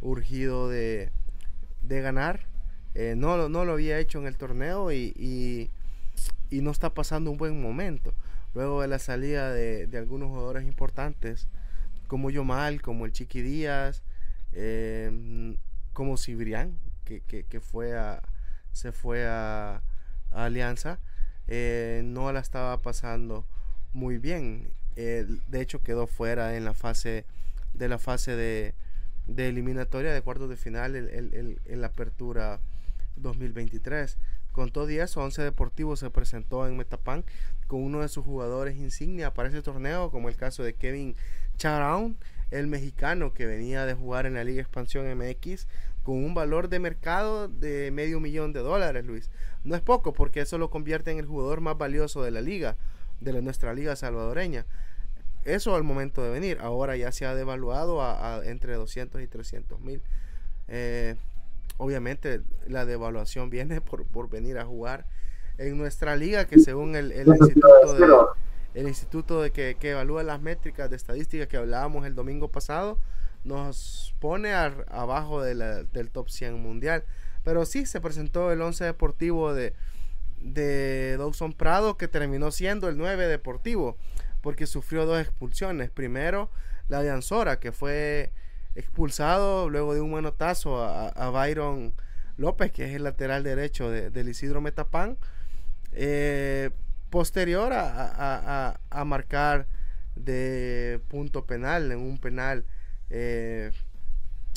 urgido 0.00 0.68
de, 0.68 1.10
ganar. 1.82 2.46
Eh, 2.94 3.14
no, 3.14 3.50
no 3.50 3.64
lo 3.66 3.72
había 3.72 3.98
hecho 3.98 4.18
en 4.20 4.26
el 4.26 4.38
torneo 4.38 4.90
y, 4.90 5.70
no 6.50 6.70
está 6.70 6.94
pasando 6.94 7.30
un 7.30 7.36
buen 7.36 7.60
momento. 7.60 8.14
Luego 8.54 8.80
de 8.80 8.88
la 8.88 8.98
salida 8.98 9.52
de, 9.52 9.88
algunos 9.98 10.28
jugadores 10.28 10.64
importantes, 10.64 11.48
como 12.06 12.30
Yomal, 12.30 12.80
como 12.80 13.04
el 13.04 13.12
Chiqui 13.12 13.42
Díaz, 13.42 14.02
eh, 14.52 15.56
como 15.92 16.16
Cibrián, 16.16 16.78
que, 17.04 17.60
fue 17.60 17.92
se 18.72 18.92
fue 18.92 19.26
a, 19.26 19.82
Alianza, 20.30 21.00
eh, 21.48 22.02
no 22.04 22.32
la 22.32 22.40
estaba 22.40 22.76
pasando 22.78 23.44
muy 23.92 24.18
bien. 24.18 24.72
de 24.94 25.60
hecho, 25.60 25.82
quedó 25.82 26.06
fuera 26.06 26.56
en 26.56 26.64
la 26.64 26.74
fase 26.74 27.24
de 27.74 27.88
la 27.88 27.98
fase 27.98 28.34
de, 28.36 28.74
de 29.26 29.48
eliminatoria 29.48 30.12
de 30.12 30.22
cuartos 30.22 30.48
de 30.48 30.56
final 30.56 30.96
en 30.96 31.80
la 31.80 31.88
apertura 31.88 32.60
2023. 33.16 34.18
Con 34.52 34.70
todo 34.70 34.90
y 34.90 34.98
eso, 34.98 35.20
Once 35.20 35.42
Deportivo 35.42 35.96
se 35.96 36.08
presentó 36.10 36.66
en 36.66 36.76
Metapan 36.76 37.24
con 37.66 37.82
uno 37.82 38.00
de 38.00 38.08
sus 38.08 38.24
jugadores 38.24 38.76
insignia 38.76 39.34
para 39.34 39.48
ese 39.48 39.60
torneo, 39.60 40.10
como 40.10 40.28
el 40.28 40.36
caso 40.36 40.62
de 40.62 40.74
Kevin 40.74 41.14
Charaun, 41.58 42.16
el 42.50 42.66
mexicano 42.66 43.34
que 43.34 43.44
venía 43.44 43.84
de 43.84 43.94
jugar 43.94 44.24
en 44.24 44.34
la 44.34 44.44
Liga 44.44 44.62
Expansión 44.62 45.06
MX 45.18 45.66
con 46.06 46.24
un 46.24 46.34
valor 46.34 46.68
de 46.68 46.78
mercado 46.78 47.48
de 47.48 47.90
medio 47.90 48.20
millón 48.20 48.52
de 48.52 48.60
dólares, 48.60 49.04
Luis. 49.04 49.28
No 49.64 49.74
es 49.74 49.82
poco 49.82 50.12
porque 50.12 50.40
eso 50.40 50.56
lo 50.56 50.70
convierte 50.70 51.10
en 51.10 51.18
el 51.18 51.26
jugador 51.26 51.60
más 51.60 51.76
valioso 51.76 52.22
de 52.22 52.30
la 52.30 52.40
liga, 52.40 52.76
de 53.20 53.32
la, 53.32 53.40
nuestra 53.40 53.74
liga 53.74 53.96
salvadoreña. 53.96 54.66
Eso 55.42 55.74
al 55.74 55.82
momento 55.82 56.22
de 56.22 56.30
venir. 56.30 56.58
Ahora 56.60 56.96
ya 56.96 57.10
se 57.10 57.26
ha 57.26 57.34
devaluado 57.34 58.02
a, 58.02 58.40
entre 58.44 58.74
200 58.74 59.20
y 59.20 59.26
300 59.26 59.80
mil. 59.80 60.00
Eh, 60.68 61.16
obviamente 61.76 62.40
la 62.68 62.86
devaluación 62.86 63.50
viene 63.50 63.80
por, 63.80 64.06
por 64.06 64.30
venir 64.30 64.58
a 64.58 64.64
jugar 64.64 65.06
en 65.58 65.76
nuestra 65.76 66.14
liga 66.14 66.44
que 66.44 66.60
según 66.60 66.94
el, 66.94 67.10
el 67.10 67.26
instituto 67.26 67.94
de, 67.94 68.80
el 68.80 68.86
instituto 68.86 69.42
de 69.42 69.50
que, 69.50 69.76
que, 69.76 69.90
evalúa 69.90 70.22
las 70.22 70.40
métricas 70.40 70.88
de 70.88 70.94
estadística 70.94 71.48
que 71.48 71.56
hablábamos 71.56 72.06
el 72.06 72.14
domingo 72.14 72.46
pasado 72.46 73.00
nos 73.46 74.14
pone 74.18 74.52
abajo 74.52 75.42
del 75.42 76.10
top 76.12 76.28
100 76.28 76.60
mundial. 76.60 77.04
Pero 77.44 77.64
sí, 77.64 77.86
se 77.86 78.00
presentó 78.00 78.50
el 78.50 78.60
11 78.60 78.84
deportivo 78.84 79.54
de, 79.54 79.72
de 80.40 81.16
Dawson 81.16 81.52
Prado, 81.52 81.96
que 81.96 82.08
terminó 82.08 82.50
siendo 82.50 82.88
el 82.88 82.98
9 82.98 83.28
deportivo, 83.28 83.96
porque 84.40 84.66
sufrió 84.66 85.06
dos 85.06 85.20
expulsiones. 85.20 85.90
Primero, 85.90 86.50
la 86.88 87.02
de 87.02 87.10
Anzora, 87.10 87.60
que 87.60 87.72
fue 87.72 88.32
expulsado 88.74 89.70
luego 89.70 89.94
de 89.94 90.00
un 90.00 90.10
manotazo 90.10 90.82
a, 90.82 91.30
Byron 91.30 91.94
López, 92.36 92.72
que 92.72 92.84
es 92.84 92.94
el 92.94 93.04
lateral 93.04 93.44
derecho 93.44 93.90
de, 93.90 94.10
del 94.10 94.28
Isidro 94.28 94.60
Metapán. 94.60 95.16
Eh, 95.92 96.70
posterior 97.10 97.72
a, 97.72 98.76
a, 98.90 99.04
marcar 99.04 99.68
de 100.16 101.00
punto 101.08 101.46
penal, 101.46 101.92
en 101.92 102.00
un 102.00 102.18
penal 102.18 102.64
eh, 103.10 103.72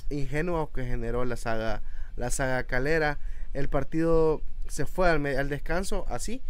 ingenuo 0.10 0.72
que 0.72 0.86
generó 0.86 1.26
la 1.26 1.36
saga, 1.36 1.82
la 2.16 2.32
saga 2.32 2.64
calera. 2.64 3.20
El 3.54 3.70
partido 3.70 4.42
se 4.68 4.86
fue 4.86 5.10
al, 5.10 5.50
descanso 5.50 6.06
así, 6.10 6.42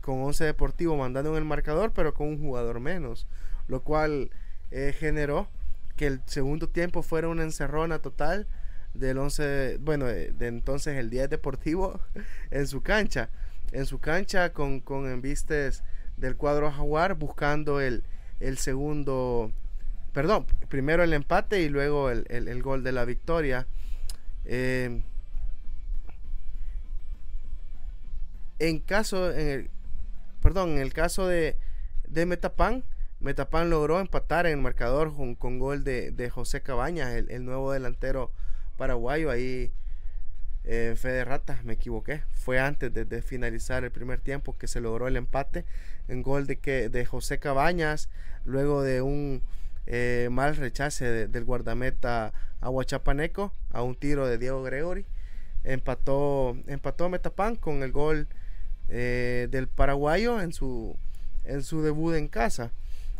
con 0.00 0.22
11 0.22 0.44
Deportivo 0.44 0.96
mandando 0.96 1.30
en 1.30 1.38
el 1.38 1.44
marcador, 1.44 1.92
pero 1.92 2.14
con 2.14 2.28
un 2.28 2.38
jugador 2.38 2.80
menos, 2.80 3.26
lo 3.66 3.82
cual 3.82 4.30
eh, 4.70 4.94
generó 4.96 5.48
que 5.96 6.06
el 6.06 6.20
segundo 6.26 6.68
tiempo 6.68 7.02
fuera 7.02 7.28
una 7.28 7.42
encerrona 7.42 7.98
total 7.98 8.46
del 8.94 9.18
11, 9.18 9.78
bueno, 9.80 10.06
de, 10.06 10.34
entonces 10.40 10.96
el 10.96 11.10
10 11.10 11.30
Deportivo 11.30 12.00
en 12.50 12.66
su 12.66 12.82
cancha, 12.82 13.30
en 13.72 13.86
su 13.86 13.98
cancha 13.98 14.52
con, 14.52 14.80
con 14.80 15.20
del 15.20 16.36
cuadro 16.36 16.70
Jaguar 16.70 17.14
buscando 17.14 17.80
el, 17.80 18.04
el 18.40 18.58
segundo 18.58 19.52
perdón, 20.16 20.46
primero 20.70 21.04
el 21.04 21.12
empate 21.12 21.60
y 21.60 21.68
luego 21.68 22.08
el, 22.08 22.62
gol 22.62 22.82
de 22.82 22.90
la 22.90 23.04
victoria. 23.04 23.66
Eh, 24.46 25.02
en 28.58 28.78
caso, 28.78 29.30
en 29.30 29.46
el, 29.46 29.70
perdón, 30.40 30.70
en 30.70 30.78
el 30.78 30.94
caso 30.94 31.26
de, 31.26 31.58
de 32.08 32.24
Metapan, 32.24 32.82
Metapan 33.20 33.68
logró 33.68 34.00
empatar 34.00 34.46
en 34.46 34.52
el 34.52 34.62
marcador 34.62 35.12
con, 35.36 35.58
gol 35.58 35.84
de, 35.84 36.30
José 36.32 36.62
Cabañas, 36.62 37.10
el, 37.10 37.44
nuevo 37.44 37.72
delantero 37.72 38.32
paraguayo. 38.78 39.30
Ahí, 39.30 39.70
eh, 40.64 40.94
Fede 40.96 41.26
Ratas, 41.26 41.62
me 41.62 41.74
equivoqué. 41.74 42.22
Fue 42.32 42.58
antes 42.58 42.90
de, 42.90 43.20
finalizar 43.20 43.84
el 43.84 43.90
primer 43.90 44.20
tiempo 44.20 44.56
que 44.56 44.66
se 44.66 44.80
logró 44.80 45.08
el 45.08 45.16
empate 45.18 45.66
en 46.08 46.22
gol 46.22 46.46
de, 46.46 46.56
que, 46.56 46.88
de 46.88 47.04
José 47.04 47.38
Cabañas, 47.38 48.08
luego 48.46 48.82
de 48.82 49.02
un 49.02 49.42
eh, 49.86 50.28
mal 50.30 50.56
rechace 50.56 51.28
del 51.28 51.44
guardameta 51.44 52.32
Aguachapaneco 52.60 53.52
a 53.70 53.82
un 53.82 53.94
tiro 53.94 54.26
de 54.26 54.38
Diego 54.38 54.62
Gregory. 54.62 55.06
Empató, 55.64 56.56
empató 56.66 57.08
Metapan 57.08 57.56
con 57.56 57.82
el 57.82 57.92
gol 57.92 58.28
eh, 58.88 59.48
del 59.50 59.68
paraguayo 59.68 60.40
en 60.40 60.52
su, 60.52 60.96
en 61.44 61.62
su 61.62 61.82
debut 61.82 62.14
en 62.14 62.28
casa. 62.28 62.72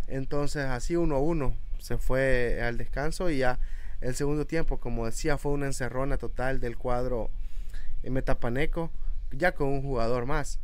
Entonces 0.06 0.64
así 0.66 0.96
uno 0.96 1.16
a 1.16 1.20
uno 1.20 1.56
se 1.78 1.98
fue 1.98 2.60
al 2.62 2.78
descanso 2.78 3.30
y 3.30 3.38
ya 3.38 3.58
el 4.00 4.14
segundo 4.14 4.46
tiempo, 4.46 4.78
como 4.78 5.06
decía, 5.06 5.38
fue 5.38 5.52
una 5.52 5.66
encerrona 5.66 6.18
total 6.18 6.60
del 6.60 6.76
cuadro 6.76 7.30
en 8.02 8.12
Metapaneco, 8.12 8.90
ya 9.30 9.52
con 9.52 9.68
un 9.68 9.82
jugador 9.82 10.26
más. 10.26 10.60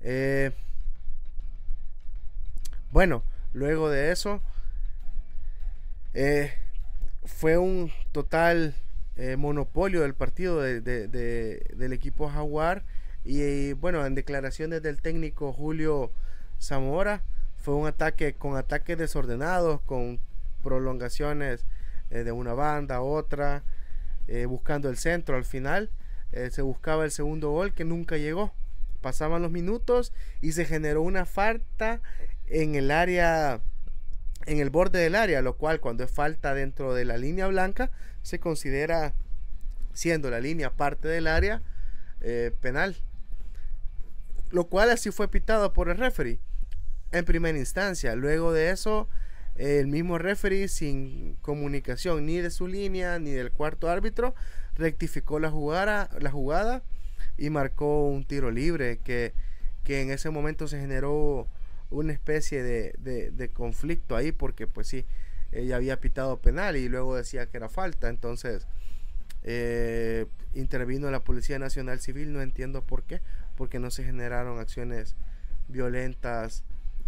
Eh, 0.00 0.50
bueno, 2.90 3.22
luego 3.52 3.88
de 3.88 4.10
eso, 4.12 4.42
eh, 6.14 6.52
fue 7.24 7.56
un 7.56 7.90
total 8.12 8.74
eh, 9.16 9.36
monopolio 9.36 10.02
del 10.02 10.14
partido 10.14 10.60
del 10.60 11.92
equipo 11.92 12.28
Jaguar. 12.28 12.84
Y 13.24 13.72
bueno, 13.74 14.04
en 14.04 14.14
declaraciones 14.14 14.82
del 14.82 15.00
técnico 15.00 15.52
Julio 15.52 16.12
Zamora, 16.60 17.22
fue 17.58 17.74
un 17.74 17.86
ataque 17.86 18.34
con 18.34 18.56
ataques 18.56 18.98
desordenados, 18.98 19.80
con 19.82 20.18
prolongaciones 20.62 21.64
eh, 22.10 22.24
de 22.24 22.32
una 22.32 22.54
banda 22.54 22.96
a 22.96 23.02
otra, 23.02 23.62
buscando 24.48 24.88
el 24.88 24.96
centro. 24.96 25.36
Al 25.36 25.44
final 25.44 25.90
se 26.50 26.62
buscaba 26.62 27.04
el 27.04 27.10
segundo 27.10 27.50
gol 27.50 27.74
que 27.74 27.84
nunca 27.84 28.16
llegó. 28.16 28.52
Pasaban 29.02 29.42
los 29.42 29.50
minutos 29.50 30.12
y 30.40 30.52
se 30.52 30.64
generó 30.64 31.02
una 31.02 31.26
falta 31.26 32.00
en 32.46 32.74
el 32.74 32.90
área 32.90 33.60
en 34.46 34.58
el 34.58 34.70
borde 34.70 35.00
del 35.00 35.14
área, 35.14 35.42
lo 35.42 35.56
cual 35.56 35.80
cuando 35.80 36.04
es 36.04 36.10
falta 36.10 36.54
dentro 36.54 36.94
de 36.94 37.04
la 37.04 37.16
línea 37.16 37.46
blanca 37.46 37.90
se 38.22 38.38
considera 38.38 39.14
siendo 39.92 40.30
la 40.30 40.40
línea 40.40 40.70
parte 40.70 41.08
del 41.08 41.26
área 41.26 41.62
eh, 42.20 42.52
penal. 42.60 42.96
Lo 44.50 44.64
cual 44.64 44.90
así 44.90 45.10
fue 45.10 45.28
pitado 45.28 45.72
por 45.72 45.88
el 45.88 45.96
referee 45.96 46.38
en 47.10 47.24
primera 47.24 47.58
instancia. 47.58 48.14
Luego 48.16 48.52
de 48.52 48.70
eso, 48.70 49.08
el 49.54 49.86
mismo 49.86 50.18
referee 50.18 50.68
sin 50.68 51.34
comunicación 51.42 52.26
ni 52.26 52.38
de 52.38 52.50
su 52.50 52.66
línea 52.66 53.18
ni 53.18 53.30
del 53.30 53.52
cuarto 53.52 53.88
árbitro 53.88 54.34
rectificó 54.74 55.38
la 55.38 55.50
jugada, 55.50 56.08
la 56.18 56.30
jugada 56.30 56.82
y 57.36 57.50
marcó 57.50 58.08
un 58.08 58.24
tiro 58.24 58.50
libre 58.50 58.98
que, 58.98 59.34
que 59.84 60.02
en 60.02 60.10
ese 60.10 60.30
momento 60.30 60.68
se 60.68 60.80
generó 60.80 61.48
una 61.92 62.12
especie 62.12 62.62
de, 62.62 63.50
conflicto 63.52 64.16
ahí 64.16 64.32
porque 64.32 64.66
pues 64.66 64.88
sí, 64.88 65.06
ella 65.52 65.76
había 65.76 66.00
pitado 66.00 66.40
penal 66.40 66.76
y 66.76 66.88
luego 66.88 67.16
decía 67.16 67.46
que 67.46 67.56
era 67.56 67.68
falta, 67.68 68.08
entonces 68.08 68.66
eh, 69.44 70.26
intervino 70.54 71.10
la 71.10 71.20
Policía 71.20 71.58
Nacional 71.58 72.00
Civil, 72.00 72.32
no 72.32 72.42
entiendo 72.42 72.82
por 72.84 73.02
qué, 73.04 73.20
porque 73.56 73.78
no 73.78 73.90
se 73.90 74.04
generaron 74.04 74.58
acciones 74.58 75.16
violentas, 75.68 76.64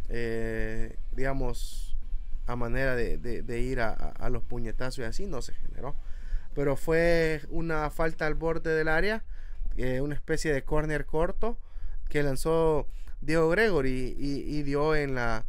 eh, 0.08 0.96
digamos, 1.12 1.96
a 2.46 2.56
manera 2.56 2.94
de, 2.94 3.60
ir 3.60 3.80
a, 3.80 3.90
a, 3.92 4.28
los 4.28 4.42
puñetazos 4.42 4.98
y 4.98 5.02
así, 5.02 5.26
no 5.26 5.40
se 5.40 5.54
generó. 5.54 5.96
Pero 6.54 6.76
fue 6.76 7.40
una 7.48 7.90
falta 7.90 8.26
al 8.26 8.34
borde 8.34 8.74
del 8.74 8.88
área 8.88 9.24
eh, 9.76 10.00
una 10.00 10.14
especie 10.14 10.52
de 10.52 10.62
corner 10.62 11.04
corto 11.04 11.58
que 12.08 12.22
lanzó 12.22 12.86
Diego 13.20 13.48
Gregory 13.48 14.14
y, 14.18 14.62
dio 14.62 14.94
en 14.94 15.14
la 15.14 15.44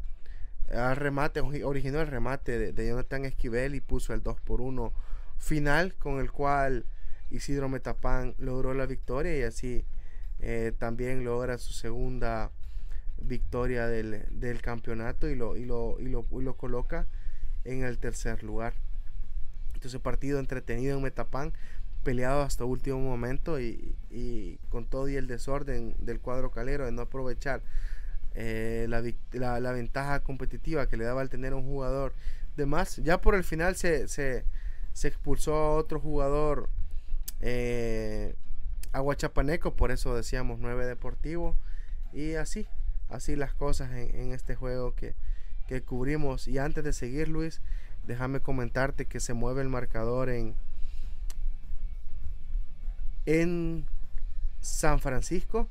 al 0.71 0.95
remate, 0.95 1.41
originó 1.41 2.01
el 2.01 2.07
remate 2.07 2.73
de, 2.73 2.87
Jonathan 2.87 3.25
Esquivel 3.25 3.75
y 3.75 3.81
puso 3.81 4.13
el 4.13 4.23
2 4.23 4.41
por 4.41 4.61
1 4.61 4.91
final 5.37 5.93
con 5.95 6.19
el 6.19 6.31
cual 6.31 6.85
Isidro 7.29 7.69
Metapán 7.69 8.33
logró 8.39 8.73
la 8.73 8.85
victoria 8.85 9.37
y 9.37 9.43
así 9.43 9.85
eh, 10.39 10.73
también 10.77 11.23
logra 11.23 11.57
su 11.57 11.73
segunda 11.73 12.51
victoria 13.17 13.87
del, 13.87 14.61
campeonato 14.61 15.29
y 15.29 15.35
lo, 15.35 15.55
y, 15.55 15.65
lo, 15.65 15.97
y, 15.99 16.07
lo, 16.07 16.25
y 16.31 16.41
lo 16.41 16.55
coloca 16.55 17.07
en 17.63 17.83
el 17.83 17.97
tercer 17.97 18.43
lugar. 18.43 18.73
Entonces 19.73 19.99
partido 20.01 20.39
entretenido 20.39 20.97
en 20.97 21.03
Metapán, 21.03 21.53
peleado 22.05 22.43
hasta 22.43 22.63
último 22.65 22.99
momento 22.99 23.59
y, 23.59 24.59
con 24.69 24.85
todo 24.85 25.09
y 25.09 25.15
el 25.15 25.27
desorden 25.27 25.95
del 25.97 26.21
cuadro 26.21 26.51
calero 26.51 26.85
de 26.85 26.91
no 26.93 27.01
aprovechar 27.01 27.63
eh, 28.35 28.85
la, 28.87 29.71
ventaja 29.71 30.21
competitiva 30.21 30.87
que 30.87 30.97
le 30.97 31.03
daba 31.03 31.21
al 31.21 31.29
tener 31.29 31.53
un 31.53 31.63
jugador 31.65 32.13
de 32.55 32.67
más. 32.67 32.97
Ya 32.97 33.19
por 33.19 33.33
el 33.35 33.43
final 33.43 33.75
se, 33.75 34.45
expulsó 35.03 35.55
a 35.55 35.71
otro 35.71 35.99
jugador 35.99 36.69
eh, 37.41 38.35
Aguachapaneco, 38.93 39.75
por 39.75 39.91
eso 39.91 40.15
decíamos 40.15 40.59
9 40.59 40.85
Deportivo. 40.85 41.57
Y 42.13 42.35
así, 42.35 42.67
así 43.09 43.35
las 43.35 43.53
cosas 43.53 43.91
en, 43.91 44.31
este 44.31 44.55
juego 44.55 44.93
que, 44.93 45.15
que 45.67 45.81
cubrimos. 45.81 46.47
Y 46.47 46.59
antes 46.59 46.83
de 46.83 46.93
seguir, 46.93 47.29
Luis, 47.29 47.61
déjame 48.05 48.41
comentarte 48.41 49.05
que 49.05 49.19
se 49.19 49.33
mueve 49.33 49.63
el 49.63 49.69
marcador 49.69 50.29
en, 50.29 50.55
en 53.25 53.85
San 54.59 54.99
Francisco. 54.99 55.67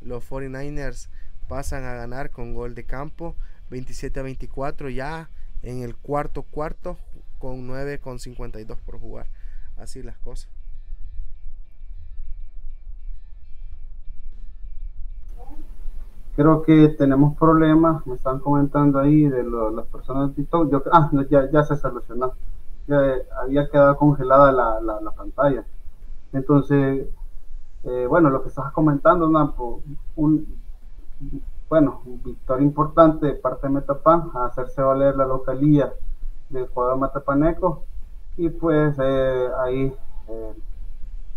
Los 0.00 0.28
49ers 0.28 1.08
pasan 1.48 1.84
a 1.84 1.94
ganar 1.94 2.30
con 2.30 2.54
gol 2.54 2.74
de 2.74 2.84
campo 2.84 3.36
27 3.70 4.20
a 4.20 4.22
24 4.22 4.88
ya 4.90 5.28
en 5.62 5.82
el 5.82 5.96
cuarto 5.96 6.42
cuarto 6.42 6.98
con 7.38 7.66
9 7.66 7.98
con 7.98 8.18
52 8.18 8.78
por 8.80 8.98
jugar. 8.98 9.26
Así 9.76 10.02
las 10.02 10.18
cosas. 10.18 10.48
Creo 16.36 16.62
que 16.62 16.88
tenemos 16.98 17.36
problemas, 17.38 18.04
me 18.06 18.16
están 18.16 18.40
comentando 18.40 18.98
ahí 18.98 19.28
de 19.28 19.44
las 19.44 19.86
personas 19.86 20.30
de 20.30 20.34
TikTok. 20.36 20.70
Yo, 20.70 20.82
ah, 20.92 21.10
ya, 21.30 21.48
ya 21.50 21.62
se 21.62 21.76
solucionó. 21.76 22.32
Ya 22.88 22.98
había 23.40 23.68
quedado 23.70 23.96
congelada 23.96 24.50
la, 24.50 24.80
la, 24.80 25.10
pantalla. 25.12 25.64
Entonces, 26.34 27.06
eh, 27.84 28.06
bueno, 28.06 28.28
lo 28.28 28.42
que 28.42 28.48
estabas 28.48 28.72
comentando, 28.72 29.28
Napo, 29.28 29.82
un, 30.16 30.46
bueno, 31.70 32.02
victoria 32.04 32.66
importante 32.66 33.26
de 33.26 33.34
parte 33.34 33.66
de 33.68 33.72
Metapan, 33.72 34.30
a 34.34 34.46
hacerse 34.46 34.82
valer 34.82 35.16
la 35.16 35.24
localía 35.24 35.92
del 36.50 36.66
jugador 36.68 36.98
Matapaneco. 36.98 37.84
Y 38.36 38.50
pues 38.50 38.96
eh, 39.00 39.48
ahí 39.64 39.94
eh, 40.28 40.52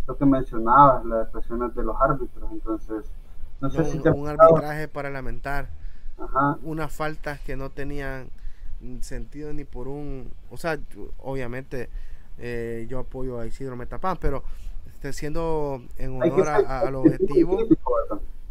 lo 0.08 0.18
que 0.18 0.26
mencionabas, 0.26 1.06
las 1.06 1.24
expresiones 1.24 1.76
de 1.76 1.84
los 1.84 1.96
árbitros. 2.02 2.52
Entonces, 2.52 3.06
no 3.62 3.70
sé 3.70 3.82
un, 3.82 3.88
si 3.88 4.10
un 4.10 4.28
arbitraje 4.28 4.88
para 4.88 5.10
lamentar. 5.10 5.70
Unas 6.64 6.92
faltas 6.92 7.40
que 7.42 7.56
no 7.56 7.70
tenían 7.70 8.30
sentido 9.02 9.54
ni 9.54 9.64
por 9.64 9.88
un. 9.88 10.32
O 10.50 10.58
sea, 10.58 10.80
obviamente 11.20 11.90
eh, 12.40 12.88
yo 12.90 13.00
apoyo 13.00 13.40
a 13.40 13.46
Isidro 13.46 13.76
Metapán, 13.76 14.18
pero 14.20 14.44
este, 14.98 15.14
siendo 15.14 15.80
en 16.00 16.20
honor 16.20 16.48
al 16.50 16.96
objetivo, 16.96 17.60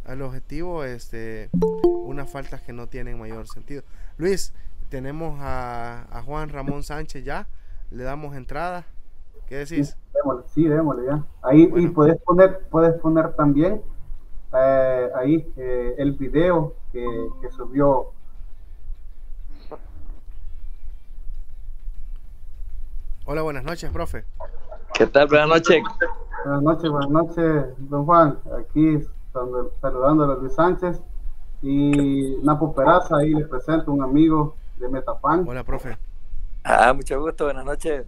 al 0.05 0.23
objetivo, 0.23 0.85
este, 0.85 1.51
unas 1.83 2.31
faltas 2.31 2.63
que 2.63 2.73
no 2.73 2.87
tienen 2.87 3.19
mayor 3.19 3.49
sentido. 3.49 3.83
Luis, 4.17 4.55
tenemos 4.89 5.41
a, 5.41 6.23
Juan 6.25 6.51
Ramón 6.51 6.85
Sánchez 6.85 7.25
ya, 7.25 7.49
le 7.91 8.05
damos 8.05 8.37
entrada. 8.37 8.85
¿Qué 9.49 9.57
decís? 9.57 9.97
Sí, 10.55 10.69
démosle, 10.69 11.07
ya. 11.07 11.25
Ahí 11.43 11.69
y 11.75 11.89
puedes 11.89 12.17
poner, 12.23 12.61
puedes 12.71 12.95
poner 13.01 13.33
también 13.35 13.83
eh, 14.57 15.11
ahí 15.17 15.53
eh, 15.57 15.97
el 15.99 16.13
video 16.13 16.75
que, 16.93 17.05
subió. 17.57 18.13
Hola, 23.25 23.43
buenas 23.43 23.65
noches, 23.65 23.91
profe. 23.91 24.25
¿Qué 24.95 25.09
tal? 25.09 25.27
Buenas 25.27 25.49
noches. 25.49 25.83
Buenas 26.45 26.63
noches, 26.63 26.91
buenas 26.91 27.11
noches, 27.11 27.65
don 27.79 28.05
Juan. 28.05 28.39
Aquí 28.59 29.03
saludando 29.81 30.25
a 30.25 30.37
Luis 30.37 30.55
Sánchez 30.55 31.01
y 31.63 32.37
Napo 32.43 32.75
Peraza. 32.75 33.17
Ahí 33.17 33.35
les 33.35 33.49
presento 33.49 33.91
un 33.91 34.03
amigo 34.03 34.55
de 34.79 34.89
Metafan. 34.89 35.47
Hola, 35.49 35.65
profe. 35.65 35.97
Ah, 36.63 36.93
mucho 36.93 37.21
gusto, 37.21 37.45
buenas 37.45 37.65
noches. 37.65 38.07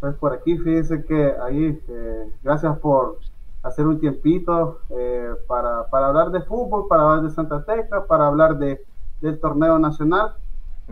Pues 0.00 0.14
por 0.16 0.32
aquí, 0.32 0.56
fíjense 0.56 1.04
que 1.04 1.34
ahí, 1.42 1.78
eh, 1.88 2.32
gracias 2.42 2.78
por 2.78 3.18
hacer 3.62 3.86
un 3.86 4.00
tiempito 4.00 4.80
eh, 4.90 5.34
para, 5.46 5.88
para, 5.90 6.06
hablar 6.06 6.30
de 6.30 6.40
fútbol, 6.42 6.88
para 6.88 7.02
hablar 7.02 7.22
de 7.22 7.30
Santa 7.30 7.64
Tecla, 7.64 8.06
para 8.06 8.26
hablar 8.26 8.58
de, 8.58 8.82
del 9.20 9.38
torneo 9.38 9.78
nacional. 9.78 10.34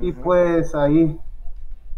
Y 0.01 0.13
pues 0.13 0.75
ahí 0.75 1.19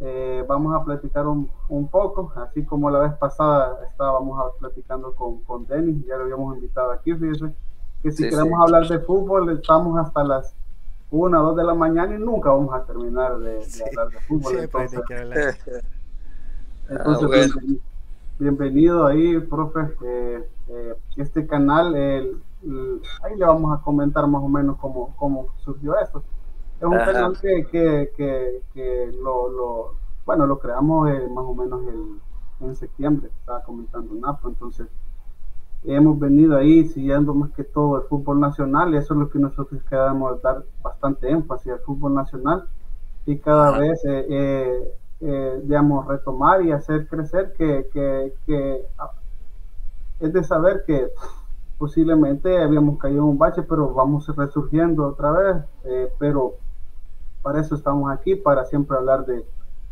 eh, 0.00 0.44
vamos 0.48 0.74
a 0.74 0.84
platicar 0.84 1.26
un, 1.26 1.50
un, 1.68 1.88
poco, 1.88 2.32
así 2.36 2.64
como 2.64 2.90
la 2.90 3.00
vez 3.00 3.12
pasada 3.14 3.78
estábamos 3.90 4.54
platicando 4.58 5.14
con, 5.14 5.40
con 5.42 5.66
Denis, 5.66 6.06
ya 6.06 6.16
lo 6.16 6.24
habíamos 6.24 6.56
invitado 6.56 6.92
aquí, 6.92 7.14
fíjese, 7.14 7.52
que 8.02 8.10
si 8.10 8.28
queremos 8.28 8.60
hablar 8.60 8.88
de 8.88 8.98
fútbol, 9.00 9.50
estamos 9.50 9.98
hasta 9.98 10.24
las 10.24 10.54
1 11.10 11.38
o 11.38 11.46
2 11.48 11.56
de 11.56 11.64
la 11.64 11.74
mañana 11.74 12.14
y 12.14 12.18
nunca 12.18 12.50
vamos 12.50 12.72
a 12.74 12.84
terminar 12.84 13.38
de, 13.38 13.62
hablar 13.86 14.08
de 14.08 14.20
fútbol. 14.20 14.58
entonces, 14.58 15.00
entonces 16.88 17.52
ah, 17.54 17.60
bienvenido 18.38 19.06
ahí, 19.06 19.38
profe. 19.40 19.80
Eh, 20.02 20.48
eh, 20.68 20.94
este 21.16 21.46
canal, 21.46 21.94
el, 21.94 22.40
ahí 23.22 23.36
le 23.36 23.44
vamos 23.44 23.78
a 23.78 23.82
comentar 23.82 24.26
más 24.26 24.42
o 24.42 24.48
menos 24.48 24.78
cómo, 24.78 25.14
cómo 25.16 25.48
surgió 25.64 25.98
esto. 25.98 26.22
Es 26.80 26.86
un 26.86 26.96
canal 26.96 27.38
que, 27.40 27.66
que, 27.70 28.62
que, 28.72 29.12
lo, 29.22 29.50
lo, 29.50 29.94
bueno, 30.24 30.46
lo 30.46 30.58
creamos 30.58 31.10
eh, 31.10 31.28
más 31.28 31.44
o 31.44 31.54
menos 31.54 31.82
el, 31.86 32.66
en 32.66 32.74
septiembre, 32.74 33.30
estaba 33.38 33.62
comentando 33.62 34.14
Napo, 34.14 34.48
entonces 34.48 34.88
hemos 35.84 36.18
venido 36.18 36.56
ahí 36.56 36.86
siguiendo 36.88 37.34
más 37.34 37.50
que 37.52 37.64
todo 37.64 37.98
el 37.98 38.02
fútbol 38.08 38.40
nacional 38.40 38.92
y 38.92 38.96
eso 38.96 39.14
es 39.14 39.20
lo 39.20 39.30
que 39.30 39.38
nosotros 39.38 39.82
queremos 39.88 40.40
dar 40.42 40.64
bastante 40.82 41.30
énfasis 41.30 41.72
al 41.72 41.80
fútbol 41.80 42.14
nacional 42.14 42.66
y 43.26 43.38
cada 43.38 43.78
vez 43.78 44.02
eh, 44.04 44.94
eh, 45.22 45.60
digamos, 45.64 46.06
retomar 46.06 46.62
y 46.62 46.72
hacer 46.72 47.06
crecer, 47.06 47.52
que, 47.58 47.86
que, 47.92 48.86
ah, 48.98 49.10
es 50.18 50.32
de 50.32 50.42
saber 50.42 50.82
que 50.86 51.08
posiblemente 51.76 52.62
habíamos 52.62 52.98
caído 52.98 53.18
en 53.18 53.28
un 53.28 53.38
bache, 53.38 53.62
pero 53.62 53.92
vamos 53.92 54.34
resurgiendo 54.34 55.06
otra 55.06 55.32
vez, 55.32 55.56
eh, 55.84 56.10
pero 56.18 56.54
para 57.42 57.60
eso 57.60 57.74
estamos 57.74 58.10
aquí, 58.12 58.34
para 58.34 58.64
siempre 58.64 58.96
hablar 58.96 59.24
de, 59.26 59.44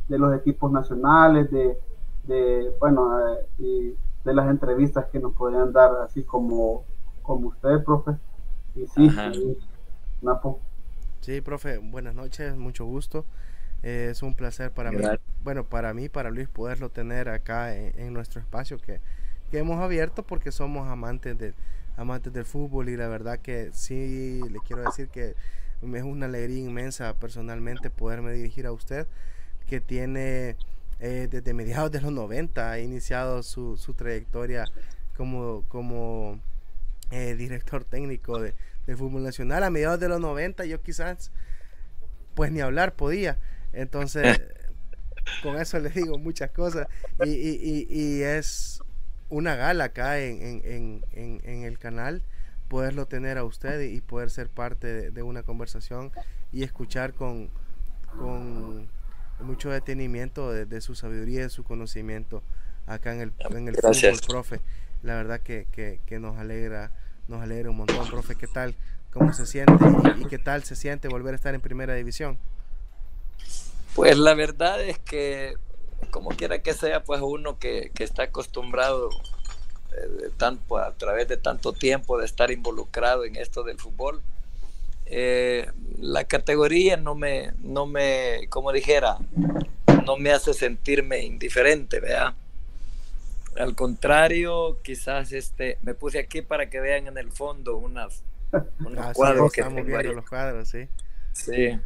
de 0.08 0.18
los 0.18 0.34
equipos 0.36 0.70
nacionales, 0.70 1.50
de, 1.50 1.78
de 2.24 2.72
bueno, 2.80 3.28
eh, 3.28 3.46
y 3.58 3.94
de 4.24 4.34
las 4.34 4.48
entrevistas 4.48 5.06
que 5.06 5.18
nos 5.18 5.34
podrían 5.34 5.72
dar, 5.72 5.90
así 6.04 6.22
como, 6.22 6.84
como 7.22 7.48
usted, 7.48 7.82
profe. 7.84 8.12
Y 8.74 8.86
sí, 8.86 9.10
Napo. 10.20 10.60
Sí, 11.20 11.40
profe, 11.40 11.78
buenas 11.78 12.14
noches, 12.14 12.56
mucho 12.56 12.84
gusto 12.84 13.24
es 13.82 14.22
un 14.22 14.34
placer 14.34 14.72
para 14.72 14.90
mí, 14.90 15.02
bueno, 15.44 15.64
para 15.64 15.94
mí, 15.94 16.08
para 16.08 16.30
Luis, 16.30 16.48
poderlo 16.48 16.90
tener 16.90 17.28
acá 17.28 17.74
en, 17.74 18.12
nuestro 18.12 18.40
espacio 18.40 18.78
que, 18.78 19.00
hemos 19.52 19.80
abierto 19.80 20.24
porque 20.24 20.52
somos 20.52 20.88
amantes, 20.88 21.38
de, 21.38 21.54
amantes 21.96 22.32
del 22.32 22.44
fútbol 22.44 22.88
y 22.88 22.96
la 22.96 23.08
verdad 23.08 23.38
que 23.38 23.70
sí, 23.72 24.40
le 24.50 24.58
quiero 24.60 24.82
decir 24.82 25.08
que 25.08 25.34
es 25.82 26.02
una 26.02 26.26
alegría 26.26 26.58
inmensa 26.58 27.14
personalmente 27.14 27.90
poderme 27.90 28.32
dirigir 28.32 28.66
a 28.66 28.72
usted 28.72 29.06
que 29.66 29.80
tiene 29.80 30.56
eh, 31.00 31.28
desde 31.30 31.54
mediados 31.54 31.92
de 31.92 32.00
los 32.00 32.12
90 32.12 32.70
ha 32.70 32.80
iniciado 32.80 33.42
su, 33.42 33.76
su 33.76 33.94
trayectoria 33.94 34.64
como, 35.16 35.64
como 35.68 36.40
eh, 37.10 37.34
director 37.34 37.84
técnico 37.84 38.40
de, 38.40 38.54
del 38.86 38.96
fútbol 38.96 39.22
nacional. 39.22 39.62
A 39.62 39.70
mediados 39.70 40.00
de 40.00 40.08
los 40.08 40.20
90 40.20 40.64
yo 40.64 40.80
quizás 40.82 41.30
pues 42.34 42.50
ni 42.52 42.60
hablar 42.60 42.94
podía 42.94 43.38
entonces, 43.72 44.40
con 45.42 45.56
eso 45.56 45.78
les 45.78 45.94
digo 45.94 46.18
muchas 46.18 46.50
cosas. 46.50 46.88
Y, 47.24 47.30
y, 47.30 47.86
y, 47.88 48.22
es 48.22 48.82
una 49.28 49.56
gala 49.56 49.84
acá 49.84 50.18
en, 50.18 50.62
en, 50.64 51.04
en, 51.12 51.64
el 51.64 51.78
canal 51.78 52.22
poderlo 52.68 53.06
tener 53.06 53.38
a 53.38 53.44
usted 53.44 53.80
y 53.80 54.00
poder 54.00 54.30
ser 54.30 54.48
parte 54.48 55.10
de, 55.10 55.22
una 55.22 55.42
conversación 55.42 56.12
y 56.52 56.62
escuchar 56.62 57.14
con, 57.14 57.50
con 58.18 58.88
mucho 59.40 59.70
detenimiento 59.70 60.52
de, 60.52 60.80
su 60.80 60.94
sabiduría 60.94 61.40
y 61.40 61.42
de 61.44 61.50
su 61.50 61.64
conocimiento 61.64 62.42
acá 62.86 63.14
en 63.14 63.20
el, 63.20 63.32
en 63.50 63.68
el 63.68 63.76
fútbol, 63.76 64.20
profe. 64.26 64.60
la 65.02 65.14
verdad 65.14 65.40
que, 65.40 65.66
que, 66.06 66.18
nos 66.18 66.38
alegra, 66.38 66.92
nos 67.26 67.42
alegra 67.42 67.70
un 67.70 67.78
montón, 67.78 68.06
profe, 68.08 68.34
¿qué 68.34 68.46
tal? 68.46 68.74
¿Cómo 69.12 69.32
se 69.32 69.46
siente 69.46 69.72
y, 70.18 70.26
qué 70.26 70.38
tal 70.38 70.64
se 70.64 70.76
siente 70.76 71.08
volver 71.08 71.34
a 71.34 71.36
estar 71.36 71.54
en 71.54 71.60
primera 71.60 71.94
división? 71.94 72.38
Pues 73.94 74.16
la 74.18 74.34
verdad 74.34 74.82
es 74.82 74.98
que 74.98 75.54
como 76.10 76.30
quiera 76.30 76.62
que 76.62 76.74
sea, 76.74 77.02
pues 77.02 77.20
uno 77.22 77.58
que, 77.58 77.90
que 77.94 78.04
está 78.04 78.24
acostumbrado 78.24 79.10
eh, 79.92 80.30
tanto, 80.36 80.76
a 80.78 80.92
través 80.92 81.28
de 81.28 81.36
tanto 81.36 81.72
tiempo 81.72 82.18
de 82.18 82.26
estar 82.26 82.50
involucrado 82.50 83.24
en 83.24 83.36
esto 83.36 83.62
del 83.62 83.78
fútbol, 83.78 84.22
eh, 85.06 85.70
la 85.98 86.24
categoría 86.24 86.96
no 86.96 87.14
me, 87.14 87.52
no 87.62 87.86
me, 87.86 88.46
como 88.50 88.72
dijera, 88.72 89.16
no 90.04 90.16
me 90.18 90.32
hace 90.32 90.52
sentirme 90.52 91.24
indiferente, 91.24 92.00
¿vea? 92.00 92.34
Al 93.56 93.74
contrario, 93.74 94.78
quizás 94.82 95.32
este, 95.32 95.78
me 95.82 95.94
puse 95.94 96.18
aquí 96.18 96.42
para 96.42 96.68
que 96.68 96.80
vean 96.80 97.06
en 97.06 97.18
el 97.18 97.32
fondo 97.32 97.76
unas, 97.76 98.22
unos 98.80 98.98
ah, 99.06 99.12
cuadros 99.14 99.50
que 99.50 99.62
estamos 99.62 99.84
viendo 99.84 100.12
los 100.12 100.28
cuadros, 100.28 100.68
sí. 100.68 100.88
Sí. 101.32 101.78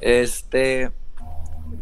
Este, 0.00 0.90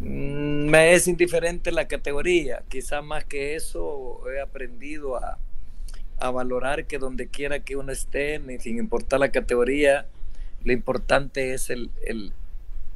me 0.01 0.93
es 0.93 1.07
indiferente 1.07 1.71
la 1.71 1.87
categoría, 1.87 2.63
quizás 2.69 3.03
más 3.03 3.25
que 3.25 3.55
eso 3.55 4.21
he 4.29 4.39
aprendido 4.41 5.17
a, 5.17 5.37
a 6.19 6.31
valorar 6.31 6.85
que 6.85 6.97
donde 6.97 7.27
quiera 7.27 7.59
que 7.59 7.75
uno 7.75 7.91
esté, 7.91 8.41
sin 8.59 8.77
importar 8.77 9.19
la 9.19 9.31
categoría, 9.31 10.07
lo 10.63 10.73
importante 10.73 11.53
es 11.53 11.69
el, 11.69 11.91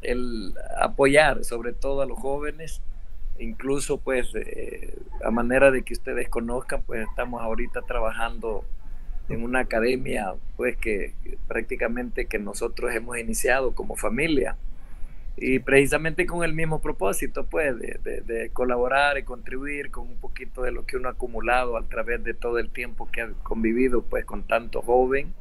el, 0.02 0.56
apoyar 0.80 1.44
sobre 1.46 1.74
todo 1.74 2.02
a 2.02 2.06
los 2.06 2.18
jóvenes, 2.18 2.82
incluso 3.40 3.98
pues 3.98 4.34
eh, 4.36 4.98
a 5.24 5.30
manera 5.30 5.70
de 5.72 5.84
que 5.84 5.94
ustedes 5.94 6.28
conozcan, 6.28 6.82
pues 6.82 7.08
estamos 7.08 7.42
ahorita 7.42 7.84
trabajando 7.84 8.66
en 9.30 9.44
una 9.44 9.60
academia 9.60 10.34
pues 10.58 10.76
que 10.76 11.14
prácticamente 11.48 12.26
que 12.26 12.40
nosotros 12.40 12.94
hemos 12.94 13.18
iniciado 13.20 13.74
como 13.74 13.96
familia 13.96 14.58
y 15.38 15.60
precisamente 15.60 16.26
con 16.26 16.44
el 16.44 16.54
mismo 16.54 16.82
propósito 16.82 17.46
pues 17.46 17.76
de, 17.80 18.50
colaborar 18.54 19.18
y 19.18 19.24
contribuir 19.24 19.90
con 19.90 20.08
un 20.08 20.18
poquito 20.18 20.62
de 20.64 20.72
lo 20.72 20.86
que 20.86 20.98
uno 20.98 21.08
ha 21.10 21.14
acumulado 21.14 21.78
a 21.78 21.84
través 21.84 22.24
de 22.24 22.34
todo 22.34 22.60
el 22.60 22.70
tiempo 22.70 23.10
que 23.12 23.22
ha 23.22 23.30
convivido 23.44 24.02
pues 24.04 24.26
con 24.26 24.44
tanto 24.44 24.82
joven 24.82 25.34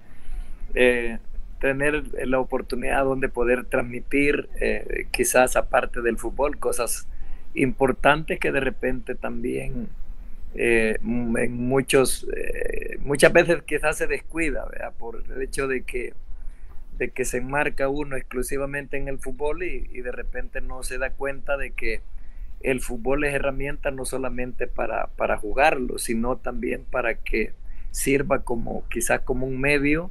eh, 0.74 1.18
tener 1.60 2.04
la 2.26 2.38
oportunidad 2.38 3.04
donde 3.04 3.28
poder 3.28 3.64
transmitir 3.64 4.48
eh, 4.60 5.06
quizás 5.10 5.56
aparte 5.56 6.00
del 6.00 6.16
fútbol 6.16 6.58
cosas 6.58 7.06
importantes 7.54 8.38
que 8.38 8.52
de 8.52 8.60
repente 8.60 9.16
también 9.16 9.88
eh, 10.54 10.98
en 11.02 11.68
muchos 11.68 12.26
muchas 13.00 13.32
veces 13.32 13.62
quizás 13.62 13.98
se 13.98 14.06
descuida 14.06 14.66
por 14.98 15.22
el 15.28 15.42
hecho 15.42 15.66
de 15.66 15.82
que 15.82 16.14
de 17.00 17.10
que 17.10 17.24
se 17.24 17.38
enmarca 17.38 17.88
uno 17.88 18.14
exclusivamente 18.14 18.96
en 18.96 19.08
el 19.08 19.18
fútbol 19.18 19.64
y, 19.64 19.88
y, 19.90 20.02
de 20.02 20.12
repente 20.12 20.60
no 20.60 20.82
se 20.82 20.98
da 20.98 21.10
cuenta 21.10 21.56
de 21.56 21.70
que 21.72 22.02
el 22.60 22.80
fútbol 22.80 23.24
es 23.24 23.34
herramienta 23.34 23.90
no 23.90 24.04
solamente 24.04 24.66
para, 24.66 25.06
para 25.08 25.38
jugarlo, 25.38 25.98
sino 25.98 26.36
también 26.36 26.84
para 26.84 27.14
que 27.14 27.54
sirva 27.90 28.42
como 28.42 28.86
quizás 28.88 29.20
como 29.22 29.46
un 29.46 29.58
medio 29.60 30.10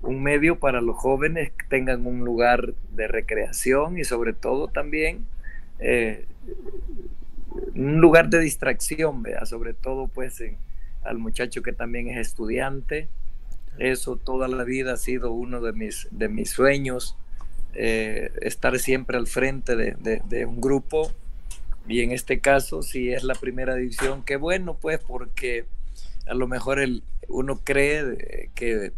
un 0.00 0.22
medio 0.22 0.58
para 0.58 0.80
los 0.80 0.96
jóvenes 0.96 1.52
que 1.52 1.66
tengan 1.68 2.06
un 2.06 2.24
lugar 2.24 2.74
de 2.90 3.06
recreación 3.06 3.98
y 3.98 4.04
sobre 4.04 4.32
todo 4.32 4.68
también 4.68 5.26
eh, 5.78 6.26
un 7.74 8.00
lugar 8.00 8.28
de 8.28 8.40
distracción, 8.40 9.22
vea, 9.22 9.46
sobre 9.46 9.74
todo 9.74 10.08
pues 10.08 10.42
al 11.04 11.18
muchacho 11.18 11.62
que 11.62 11.72
también 11.72 12.08
es 12.08 12.18
estudiante. 12.18 13.08
Eso 13.78 14.16
toda 14.16 14.48
la 14.48 14.64
vida 14.64 14.94
ha 14.94 14.96
sido 14.96 15.32
uno 15.32 15.60
de 15.60 15.72
mis, 15.72 16.08
de 16.10 16.28
mis 16.28 16.50
sueños, 16.50 17.16
eh, 17.74 18.30
estar 18.42 18.78
siempre 18.78 19.16
al 19.16 19.26
frente 19.26 19.76
de, 19.76 20.46
un 20.46 20.60
grupo 20.60 21.10
y 21.88 22.02
en 22.02 22.12
este 22.12 22.38
caso 22.38 22.82
si 22.82 23.12
es 23.12 23.24
la 23.24 23.34
primera 23.34 23.74
división, 23.74 24.22
qué 24.22 24.36
bueno 24.36 24.76
pues 24.78 25.00
porque 25.00 25.64
a 26.26 26.34
lo 26.34 26.46
mejor 26.46 26.80
el, 26.80 27.02
uno 27.28 27.60
cree 27.64 28.50
que 28.54 28.92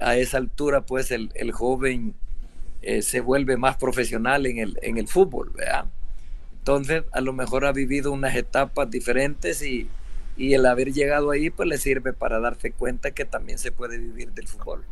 a 0.00 0.16
esa 0.16 0.38
altura, 0.38 0.82
pues 0.82 1.10
el, 1.10 1.52
joven 1.52 2.14
eh, 2.80 3.02
se 3.02 3.20
vuelve 3.20 3.56
más 3.56 3.76
profesional 3.76 4.46
en 4.46 4.58
el, 4.58 4.78
en 4.82 4.98
el 4.98 5.08
fútbol, 5.08 5.50
¿verdad? 5.54 5.86
Entonces, 6.58 7.04
a 7.12 7.20
lo 7.20 7.32
mejor 7.32 7.64
ha 7.64 7.72
vivido 7.72 8.12
unas 8.12 8.36
etapas 8.36 8.90
diferentes 8.90 9.62
y, 9.62 9.88
el 10.36 10.66
haber 10.66 10.92
llegado 10.92 11.30
ahí, 11.30 11.50
pues 11.50 11.68
le 11.68 11.78
sirve 11.78 12.12
para 12.12 12.40
darse 12.40 12.72
cuenta 12.72 13.10
que 13.10 13.24
también 13.24 13.58
se 13.58 13.72
puede 13.72 13.98
vivir 13.98 14.32
del 14.32 14.48
fútbol. 14.48 14.84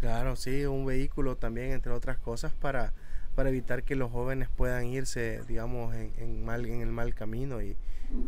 Claro, 0.00 0.36
sí, 0.36 0.66
un 0.66 0.84
vehículo 0.84 1.36
también, 1.36 1.72
entre 1.72 1.92
otras 1.92 2.18
cosas, 2.18 2.52
para, 2.52 2.92
para 3.34 3.48
evitar 3.48 3.82
que 3.82 3.96
los 3.96 4.10
jóvenes 4.10 4.48
puedan 4.54 4.86
irse, 4.86 5.42
digamos, 5.48 5.94
en, 5.94 6.44
mal, 6.44 6.66
en 6.66 6.80
el 6.80 6.90
mal 6.90 7.14
camino 7.14 7.62
y, 7.62 7.76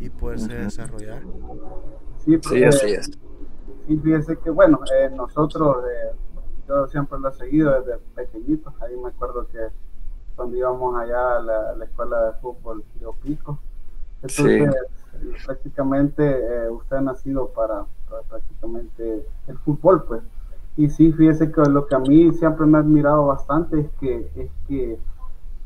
y 0.01 0.11
poderse 0.11 0.55
desarrollar. 0.55 1.23
Sí, 2.25 2.65
así 2.65 2.93
es. 2.93 3.11
Y 3.87 3.97
fíjense 3.97 4.37
que, 4.39 4.51
bueno, 4.51 4.81
eh, 4.95 5.11
nosotros, 5.15 5.85
eh, 5.91 6.17
yo 6.69 6.87
siempre 6.89 7.19
lo 7.19 7.29
he 7.29 7.35
seguido 7.35 7.81
desde 7.81 7.99
pequeñito. 8.15 8.73
Ahí 8.81 8.97
me 8.97 9.09
acuerdo 9.09 9.47
que 9.49 9.59
cuando 10.37 10.57
íbamos 10.57 10.97
allá 10.97 11.37
a 11.37 11.41
la, 11.41 11.85
escuela 11.85 12.27
de 12.27 12.33
fútbol 12.41 12.85
de 12.95 13.07
Pico, 13.23 13.59
entonces 14.23 14.71
prácticamente 15.45 16.25
eh, 16.25 16.71
usted 16.71 16.97
ha 16.97 17.01
nacido 17.01 17.49
para, 17.49 17.85
prácticamente 18.29 19.27
el 19.47 19.59
fútbol, 19.59 20.05
pues. 20.05 20.23
Y 20.77 20.91
sí, 20.91 21.13
fíjese 21.13 21.51
que 21.51 21.63
lo 21.63 21.87
que 21.87 21.97
a 21.97 21.99
mí 21.99 22.33
siempre 22.33 22.67
me 22.67 22.79
ha 22.79 22.81
admirado 22.81 23.27
bastante 23.27 23.81
es 23.81 23.91
que, 24.01 24.31
es 24.37 24.51
que 24.69 24.99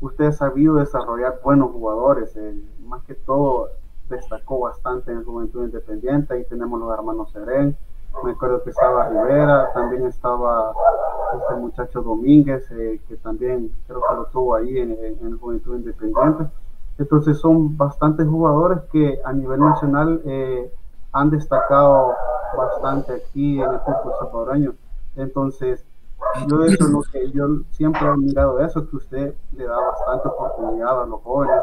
usted 0.01 0.25
ha 0.25 0.31
sabido 0.31 0.75
desarrollar 0.75 1.39
buenos 1.43 1.71
jugadores, 1.71 2.37
más 2.85 3.03
que 3.03 3.13
todo 3.13 3.69
destacó 4.09 4.59
bastante 4.59 5.11
en 5.11 5.23
Juventud 5.23 5.65
Independiente, 5.65 6.33
ahí 6.33 6.43
tenemos 6.45 6.79
los 6.79 6.91
hermanos 6.91 7.31
Seren, 7.31 7.77
me 8.23 8.31
acuerdo 8.31 8.63
que 8.63 8.69
estaba 8.69 9.09
Rivera, 9.09 9.71
también 9.73 10.05
estaba 10.05 10.71
este 11.41 11.55
muchacho 11.55 12.01
Domínguez, 12.01 12.69
eh, 12.71 13.01
que 13.07 13.17
también 13.17 13.71
creo 13.87 14.01
que 14.07 14.15
lo 14.15 14.25
tuvo 14.25 14.55
ahí 14.55 14.77
en, 14.77 14.91
el 14.91 15.37
Juventud 15.37 15.77
Independiente. 15.77 16.45
Entonces 16.97 17.39
son 17.39 17.75
bastantes 17.75 18.27
jugadores 18.27 18.79
que 18.91 19.19
a 19.25 19.33
nivel 19.33 19.59
nacional 19.59 20.21
eh, 20.25 20.71
han 21.11 21.29
destacado 21.29 22.13
bastante 22.55 23.13
aquí 23.13 23.61
en 23.61 23.71
el 23.71 23.79
fútbol 23.79 24.13
salvadoreño. 24.19 24.73
Entonces, 25.15 25.85
yo 26.47 26.63
eso 26.63 26.85
es 26.85 26.89
lo 26.89 27.01
que 27.01 27.31
yo 27.31 27.47
siempre 27.71 28.07
he 28.07 28.17
mirado 28.17 28.59
eso, 28.59 28.87
que 28.89 28.95
usted 28.95 29.35
le 29.51 29.65
da 29.65 29.79
bastante 29.79 30.27
oportunidad 30.27 31.03
a 31.03 31.05
los 31.05 31.21
jóvenes. 31.21 31.61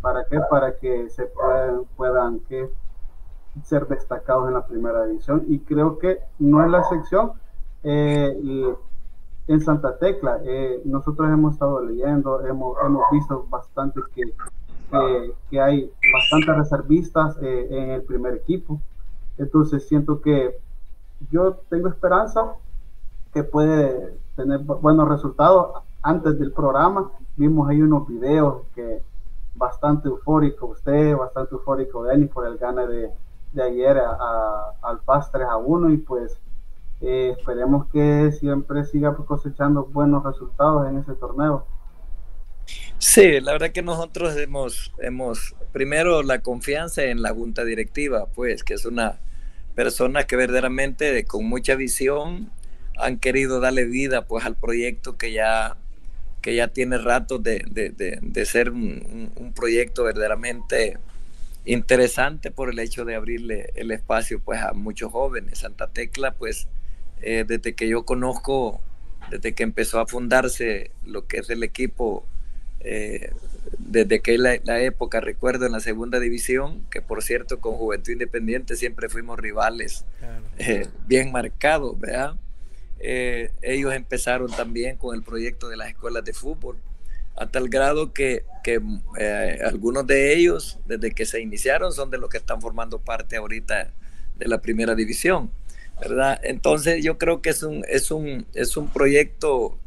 ¿Para 0.00 0.24
qué? 0.24 0.40
Para 0.50 0.76
que 0.76 1.08
se 1.10 1.26
puedan, 1.26 1.82
puedan 1.96 2.40
que 2.40 2.70
ser 3.64 3.86
destacados 3.88 4.48
en 4.48 4.54
la 4.54 4.66
primera 4.66 5.04
división 5.06 5.44
y 5.48 5.60
creo 5.60 5.98
que 5.98 6.20
no 6.38 6.64
es 6.64 6.70
la 6.70 6.80
excepción. 6.80 7.32
Eh, 7.82 8.74
en 9.48 9.60
Santa 9.60 9.96
Tecla, 9.98 10.40
eh, 10.44 10.82
nosotros 10.84 11.30
hemos 11.30 11.54
estado 11.54 11.80
leyendo, 11.80 12.44
hemos, 12.44 12.76
hemos 12.84 13.04
visto 13.12 13.46
bastante 13.48 14.00
que, 14.12 14.22
que, 14.90 15.60
hay 15.60 15.90
bastantes 16.12 16.56
reservistas 16.56 17.36
eh, 17.42 17.68
en 17.70 17.90
el 17.90 18.02
primer 18.02 18.34
equipo. 18.34 18.80
Entonces 19.38 19.86
siento 19.86 20.20
que 20.20 20.58
yo 21.30 21.54
tengo 21.68 21.88
esperanza 21.88 22.54
que 23.32 23.44
puede 23.44 24.18
tener 24.34 24.60
buenos 24.60 25.08
resultados. 25.08 25.82
Antes 26.02 26.38
del 26.38 26.52
programa 26.52 27.10
vimos 27.36 27.68
ahí 27.68 27.82
unos 27.82 28.06
videos 28.06 28.62
que 28.74 29.02
bastante 29.54 30.08
eufórico 30.08 30.66
usted, 30.66 31.16
bastante 31.16 31.54
eufórico 31.54 32.04
Denis 32.04 32.30
por 32.30 32.46
el 32.46 32.58
gane 32.58 32.86
de, 32.86 33.10
de 33.52 33.62
ayer 33.62 33.98
al 33.98 35.00
PAS 35.04 35.30
3 35.32 35.46
a 35.48 35.56
1 35.56 35.90
y 35.90 35.96
pues 35.98 36.38
eh, 37.00 37.34
esperemos 37.38 37.86
que 37.88 38.32
siempre 38.32 38.84
siga 38.84 39.14
cosechando 39.14 39.84
buenos 39.84 40.24
resultados 40.24 40.88
en 40.88 40.98
ese 40.98 41.14
torneo. 41.14 41.64
Sí, 42.98 43.40
la 43.40 43.52
verdad 43.52 43.72
que 43.72 43.82
nosotros 43.82 44.36
hemos, 44.36 44.92
hemos 44.98 45.54
primero 45.72 46.22
la 46.22 46.40
confianza 46.40 47.04
en 47.04 47.22
la 47.22 47.34
junta 47.34 47.64
directiva, 47.64 48.26
pues 48.26 48.64
que 48.64 48.74
es 48.74 48.86
una 48.86 49.18
persona 49.74 50.24
que 50.24 50.36
verdaderamente 50.36 51.24
con 51.24 51.44
mucha 51.44 51.74
visión 51.74 52.50
han 52.98 53.18
querido 53.18 53.60
darle 53.60 53.84
vida 53.84 54.26
pues 54.26 54.46
al 54.46 54.56
proyecto 54.56 55.18
que 55.18 55.32
ya 55.32 55.76
que 56.40 56.54
ya 56.54 56.68
tiene 56.68 56.96
rato 56.98 57.38
de, 57.38 57.64
de, 57.66 58.46
ser 58.46 58.70
un, 58.70 59.32
un, 59.34 59.52
proyecto 59.52 60.04
verdaderamente 60.04 60.96
interesante 61.64 62.52
por 62.52 62.70
el 62.70 62.78
hecho 62.78 63.04
de 63.04 63.16
abrirle 63.16 63.72
el 63.74 63.90
espacio 63.90 64.40
pues 64.40 64.62
a 64.62 64.72
muchos 64.72 65.10
jóvenes. 65.10 65.58
Santa 65.58 65.88
Tecla 65.88 66.32
pues 66.32 66.68
eh, 67.20 67.44
desde 67.46 67.74
que 67.74 67.88
yo 67.88 68.04
conozco, 68.04 68.80
desde 69.30 69.54
que 69.54 69.64
empezó 69.64 69.98
a 69.98 70.06
fundarse 70.06 70.92
lo 71.04 71.26
que 71.26 71.38
es 71.38 71.50
el 71.50 71.64
equipo, 71.64 72.24
eh, 72.80 73.30
desde 73.78 74.20
que 74.20 74.38
la, 74.38 74.58
la, 74.64 74.80
época, 74.80 75.20
recuerdo 75.20 75.66
en 75.66 75.72
la 75.72 75.80
segunda 75.80 76.20
división, 76.20 76.84
que 76.90 77.02
por 77.02 77.22
cierto 77.22 77.60
con 77.60 77.74
Juventud 77.74 78.12
Independiente 78.12 78.76
siempre 78.76 79.08
fuimos 79.08 79.38
rivales 79.38 80.04
eh, 80.58 80.86
bien 81.06 81.32
marcados, 81.32 81.98
¿verdad? 81.98 82.36
Eh, 82.98 83.50
ellos 83.62 83.94
empezaron 83.94 84.50
también 84.50 84.96
con 84.96 85.14
el 85.14 85.22
proyecto 85.22 85.68
de 85.68 85.76
las 85.76 85.88
escuelas 85.88 86.24
de 86.24 86.32
fútbol, 86.32 86.76
a 87.36 87.46
tal 87.46 87.68
grado 87.68 88.12
que, 88.12 88.44
que 88.64 88.80
eh, 89.18 89.58
algunos 89.64 90.06
de 90.06 90.34
ellos, 90.34 90.78
desde 90.86 91.12
que 91.12 91.26
se 91.26 91.40
iniciaron, 91.40 91.92
son 91.92 92.10
de 92.10 92.18
los 92.18 92.30
que 92.30 92.38
están 92.38 92.60
formando 92.60 92.98
parte 92.98 93.36
ahorita 93.36 93.92
de 94.36 94.48
la 94.48 94.60
primera 94.60 94.94
división, 94.94 95.50
¿verdad? 96.00 96.40
Entonces 96.42 97.04
yo 97.04 97.18
creo 97.18 97.42
que 97.42 97.50
es 97.50 97.62
un, 97.62 97.84
es 97.88 98.10
un, 98.10 98.46
es 98.54 98.76
un 98.76 98.88
proyecto 98.88 99.78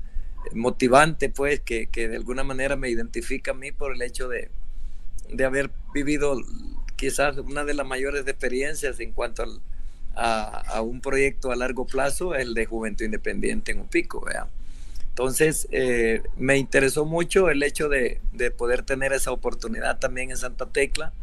motivante, 0.54 1.30
pues, 1.30 1.60
que, 1.60 1.88
que, 1.88 2.08
de 2.08 2.18
alguna 2.18 2.44
manera 2.44 2.76
me 2.76 2.90
identifica 2.90 3.52
a 3.52 3.54
mí 3.54 3.72
por 3.72 3.94
el 3.94 4.02
hecho 4.02 4.28
de, 4.28 4.50
de 5.32 5.46
haber 5.46 5.72
vivido 5.94 6.38
quizás 6.96 7.38
una 7.38 7.64
de 7.64 7.74
las 7.74 7.86
mayores 7.86 8.28
experiencias 8.28 9.00
en 9.00 9.14
cuanto 9.14 9.44
a, 10.16 10.60
a, 10.60 10.82
un 10.82 11.02
proyecto 11.02 11.52
a 11.52 11.56
largo 11.56 11.86
plazo, 11.86 12.36
el 12.36 12.54
de 12.54 12.66
Juventud 12.66 13.06
Independiente 13.06 13.72
en 13.72 13.80
un 13.80 13.88
pico, 13.88 14.26
Entonces, 15.10 15.68
eh, 15.72 16.24
me 16.38 16.58
interesó 16.58 17.06
mucho 17.06 17.50
el 17.50 17.64
hecho 17.64 17.88
de, 17.88 18.20
de, 18.34 18.52
poder 18.52 18.84
tener 18.84 19.14
esa 19.14 19.32
oportunidad 19.32 20.00
también 20.00 20.32
en 20.32 20.38
Santa 20.38 20.66
Tecla 20.66 21.14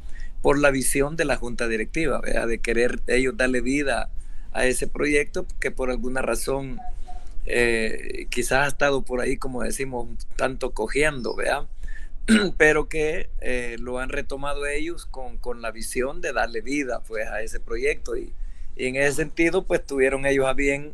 por 0.41 0.59
la 0.59 0.71
visión 0.71 1.17
de 1.17 1.25
la 1.25 1.37
junta 1.37 1.69
directiva, 1.69 2.21
de 2.21 2.59
querer 2.59 3.01
ellos 3.07 3.37
darle 3.37 3.61
vida 3.61 4.11
a 4.53 4.67
ese 4.67 4.87
proyecto 4.87 5.47
que 5.61 5.71
por 5.71 5.91
alguna 5.91 6.23
razón 6.23 6.79
eh, 7.47 8.27
quizás 8.29 8.65
ha 8.65 8.67
estado 8.67 9.03
por 9.03 9.21
ahí, 9.21 9.37
como 9.37 9.63
decimos, 9.63 10.09
tanto 10.35 10.73
cogiendo, 10.73 11.37
¿verdad? 11.37 11.69
Pero 12.59 12.89
que 12.89 13.31
eh, 13.41 13.77
lo 13.79 14.01
han 14.01 14.09
retomado 14.09 14.67
ellos 14.67 15.07
con, 15.07 15.39
con, 15.39 15.63
la 15.63 15.71
visión 15.71 16.21
de 16.21 16.33
darle 16.33 16.61
vida 16.61 17.03
pues, 17.07 17.29
a 17.29 17.43
ese 17.43 17.61
proyecto 17.61 18.17
y, 18.17 18.33
en 18.79 18.97
ese 18.97 19.13
sentido 19.13 19.65
pues 19.65 19.87
tuvieron 19.87 20.27
ellos 20.27 20.45
a 20.45 20.53
bien 20.53 20.93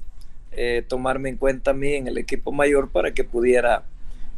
eh, 0.53 0.85
tomarme 0.87 1.31
en 1.31 1.37
cuenta 1.37 1.73
a 1.73 1.75
mí 1.75 1.95
en 1.95 2.07
el 2.07 2.17
equipo 2.17 2.53
mayor 2.53 2.91
para 2.91 3.13
que 3.13 3.25
pudiera 3.25 3.85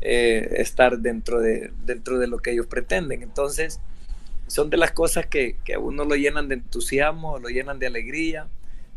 estar 0.01 0.99
dentro 0.99 1.41
de, 1.41 1.71
dentro 1.85 2.19
de 2.19 2.27
lo 2.27 2.39
que 2.39 2.53
ellos 2.53 2.67
pretenden. 2.67 3.23
Entonces, 3.23 3.81
son 4.47 4.69
de 4.69 4.77
las 4.77 4.93
cosas 4.93 5.27
que, 5.27 5.57
que 5.65 5.75
a 5.75 5.79
uno 5.79 6.05
lo 6.05 6.15
llenan 6.15 6.49
de 6.49 6.57
entusiasmo, 6.57 7.39
lo 7.39 7.49
llenan 7.49 7.79
de 7.79 7.87
alegría 7.87 8.47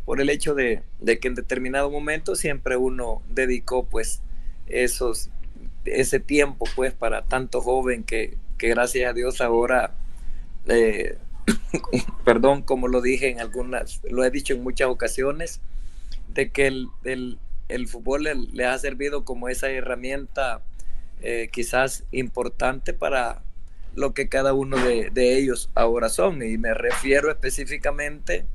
por 0.08 0.22
el 0.22 0.30
hecho 0.30 0.54
de, 0.54 0.80
que 1.04 1.28
en 1.28 1.34
determinado 1.34 1.90
momento 1.90 2.34
siempre 2.34 2.78
uno 2.78 3.20
dedicó 3.28 3.84
pues 3.84 4.22
esos, 4.66 5.28
ese 5.84 6.18
tiempo 6.18 6.64
pues 6.74 6.94
para 6.94 7.26
tanto 7.26 7.60
joven 7.60 8.04
que, 8.04 8.38
gracias 8.56 9.10
a 9.10 9.12
Dios 9.12 9.42
ahora, 9.42 9.92
eh, 10.66 11.18
perdón, 12.24 12.62
como 12.62 12.88
lo 12.88 13.02
dije 13.02 13.28
en 13.28 13.38
algunas, 13.38 14.00
lo 14.08 14.24
he 14.24 14.30
dicho 14.30 14.54
en 14.54 14.62
muchas 14.62 14.88
ocasiones, 14.88 15.60
de 16.32 16.52
que 16.52 16.68
el, 16.68 17.38
fútbol 17.86 18.48
le, 18.54 18.64
ha 18.64 18.78
servido 18.78 19.26
como 19.26 19.50
esa 19.50 19.68
herramienta 19.68 20.62
eh, 21.20 21.50
quizás 21.52 22.04
importante 22.12 22.94
para 22.94 23.42
lo 23.94 24.14
que 24.14 24.30
cada 24.30 24.54
uno 24.54 24.78
de 24.78 25.36
ellos 25.36 25.68
ahora 25.74 26.08
son. 26.08 26.42
Y 26.42 26.56
me 26.56 26.72
refiero 26.72 27.30
específicamente 27.30 28.46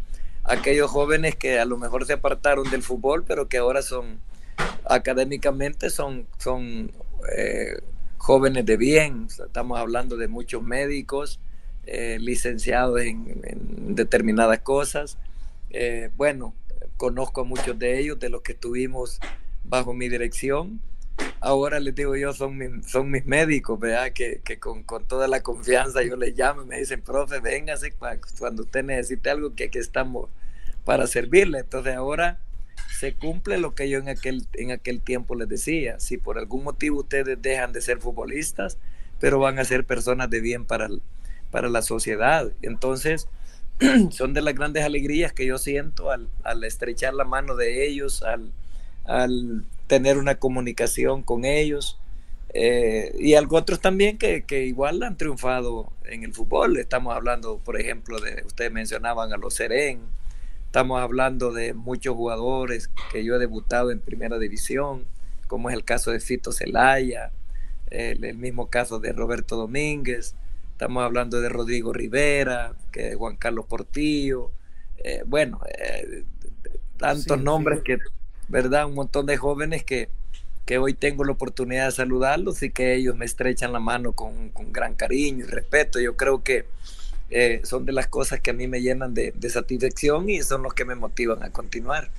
aquellos 0.44 0.90
jóvenes 0.90 1.36
que 1.36 1.60
a 1.60 1.66
lo 1.66 1.78
mejor 1.78 2.06
se 2.06 2.14
apartaron 2.14 2.70
del 2.70 2.84
fútbol, 2.84 3.24
pero 3.26 3.48
que 3.48 3.58
ahora 3.58 3.82
son 3.82 4.20
académicamente 4.86 5.90
son, 5.90 6.28
son 6.38 6.92
eh, 7.38 7.78
jóvenes 8.18 8.66
de 8.66 8.78
bien. 8.78 9.28
Estamos 9.28 9.80
hablando 9.80 10.18
de 10.18 10.28
muchos 10.28 10.64
médicos, 10.64 11.40
eh, 11.86 12.18
licenciados 12.20 13.02
en, 13.02 13.96
determinadas 13.96 14.60
cosas. 14.60 15.18
Eh, 15.70 16.10
bueno, 16.16 16.54
conozco 16.98 17.42
a 17.42 17.46
muchos 17.46 17.78
de 17.80 18.00
ellos, 18.00 18.20
de 18.20 18.30
los 18.30 18.42
que 18.42 18.54
estuvimos 18.54 19.20
bajo 19.64 19.94
mi 19.94 20.10
dirección. 20.10 20.82
Ahora 21.46 21.82
les 21.82 21.94
digo 21.94 22.16
yo, 22.16 22.32
son, 22.32 22.84
son 22.88 23.12
mis 23.12 23.26
médicos, 23.26 23.78
¿verdad? 23.78 24.14
Que, 24.14 24.40
que 24.46 24.60
con, 24.60 24.84
con, 24.84 25.06
toda 25.06 25.28
la 25.28 25.44
confianza 25.44 26.02
yo 26.02 26.16
les 26.16 26.38
llamo 26.38 26.62
y 26.62 26.66
me 26.66 26.80
dicen, 26.80 27.02
profe, 27.02 27.42
véngase 27.42 27.94
cuando 28.40 28.64
usted 28.64 28.82
necesite 28.82 29.30
algo, 29.30 29.54
que 29.54 29.66
aquí 29.66 29.78
estamos 29.78 30.30
para 30.86 31.06
servirle. 31.06 31.60
Entonces 31.60 31.96
ahora 31.96 32.40
se 32.98 33.14
cumple 33.14 33.58
lo 33.58 33.76
que 33.76 33.90
yo 33.90 34.00
en 34.00 34.08
aquel, 34.08 34.48
en 34.54 34.72
aquel 34.72 35.02
tiempo 35.02 35.36
les 35.36 35.50
decía. 35.50 36.00
Si 36.00 36.18
por 36.18 36.38
algún 36.38 36.64
motivo 36.64 37.00
ustedes 37.02 37.42
dejan 37.42 37.74
de 37.74 37.82
ser 37.82 38.00
futbolistas, 38.00 38.78
pero 39.20 39.38
van 39.38 39.60
a 39.60 39.66
ser 39.66 39.86
personas 39.86 40.30
de 40.30 40.40
bien 40.40 40.64
para, 40.64 40.88
para 41.52 41.68
la 41.68 41.82
sociedad. 41.82 42.54
Entonces, 42.62 43.28
son 44.12 44.34
de 44.34 44.42
las 44.42 44.56
grandes 44.56 44.86
alegrías 44.86 45.34
que 45.34 45.46
yo 45.46 45.58
siento 45.58 46.10
al, 46.10 46.30
al 46.46 46.64
estrechar 46.64 47.14
la 47.14 47.26
mano 47.26 47.58
de 47.58 47.86
ellos, 47.86 48.24
al, 48.24 48.54
al 49.04 49.66
tener 49.88 50.18
una 50.18 50.36
comunicación 50.36 51.24
con 51.24 51.46
ellos. 51.46 52.00
Eh, 52.56 53.16
y 53.18 53.34
algo 53.34 53.58
otros 53.58 53.80
también 53.80 54.18
que, 54.18 54.44
que, 54.44 54.66
igual 54.66 55.02
han 55.02 55.18
triunfado 55.18 55.92
en 56.06 56.24
el 56.24 56.34
fútbol. 56.34 56.78
Estamos 56.78 57.16
hablando, 57.16 57.58
por 57.60 57.80
ejemplo, 57.80 58.20
de, 58.20 58.44
ustedes 58.46 58.72
mencionaban 58.72 59.34
a 59.34 59.38
los 59.38 59.56
Seren, 59.56 60.02
estamos 60.66 61.02
hablando 61.02 61.52
de 61.52 61.74
muchos 61.74 62.16
jugadores 62.16 62.90
que 63.12 63.24
yo 63.24 63.36
he 63.36 63.40
debutado 63.40 63.92
en 63.92 64.00
primera 64.00 64.38
división, 64.38 65.06
como 65.48 65.70
es 65.70 65.76
el 65.76 65.84
caso 65.84 66.12
de 66.12 66.20
Fito 66.20 66.52
Celaya, 66.52 67.32
el, 67.90 68.24
el 68.24 68.38
mismo 68.38 68.70
caso 68.70 69.00
de 69.00 69.14
Roberto 69.14 69.56
Domínguez, 69.56 70.36
estamos 70.72 71.04
hablando 71.04 71.42
de 71.42 71.50
Rodrigo 71.50 71.94
Rivera, 71.94 72.76
que 72.92 73.16
Juan 73.16 73.38
Carlos 73.38 73.66
Portillo, 73.66 74.52
eh, 74.98 75.24
bueno, 75.26 75.60
eh, 75.78 76.24
tantos 76.98 77.40
nombres 77.42 77.82
que 77.84 77.98
¿verdad? 78.48 78.86
Un 78.86 78.96
montón 78.96 79.26
de 79.26 79.38
jóvenes 79.38 79.84
que, 79.84 80.10
que 80.66 80.78
hoy 80.78 80.94
tengo 80.94 81.24
la 81.24 81.34
oportunidad 81.34 81.86
de 81.86 81.92
saludarlos 81.92 82.64
y 82.64 82.70
que 82.70 82.96
ellos 82.96 83.16
me 83.16 83.26
estrechan 83.26 83.74
la 83.74 83.80
mano 83.80 84.14
con, 84.14 84.50
con 84.50 84.72
gran 84.72 84.96
cariño 84.96 85.46
y 85.46 85.48
respeto. 85.48 86.00
Yo 86.00 86.16
creo 86.16 86.44
que 86.44 86.66
eh, 87.30 87.62
son 87.64 87.86
de 87.86 87.94
las 87.94 88.08
cosas 88.08 88.42
que 88.42 88.52
a 88.52 88.54
mí 88.54 88.68
me 88.68 88.82
llenan 88.82 89.14
de, 89.14 89.32
de, 89.36 89.50
satisfacción 89.50 90.30
y 90.30 90.44
son 90.44 90.62
los 90.62 90.74
que 90.74 90.86
me 90.86 90.96
motivan 90.96 91.42
a 91.44 91.50
continuar. 91.50 92.10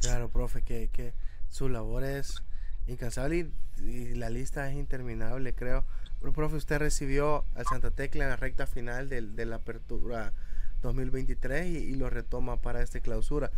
Claro, 0.00 0.28
profe, 0.28 0.62
que, 0.62 0.88
que 0.92 1.12
su 1.50 1.68
labor 1.68 2.04
es 2.04 2.42
incansable 2.86 3.50
y, 3.78 3.84
y, 3.86 4.14
la 4.14 4.30
lista 4.30 4.70
es 4.70 4.76
interminable, 4.76 5.52
creo. 5.54 5.84
Pero, 6.20 6.32
profe, 6.32 6.56
usted 6.56 6.78
recibió 6.78 7.44
al 7.54 7.66
Santa 7.66 7.90
Tecla 7.90 8.24
en 8.24 8.30
la 8.30 8.36
recta 8.36 8.66
final 8.66 9.08
de, 9.08 9.20
de 9.20 9.44
la 9.44 9.56
apertura 9.56 10.32
2023 10.80 11.66
y, 11.66 11.76
y, 11.76 11.94
lo 11.94 12.08
retoma 12.08 12.62
para 12.62 12.82
esta 12.82 13.00
clausura. 13.00 13.50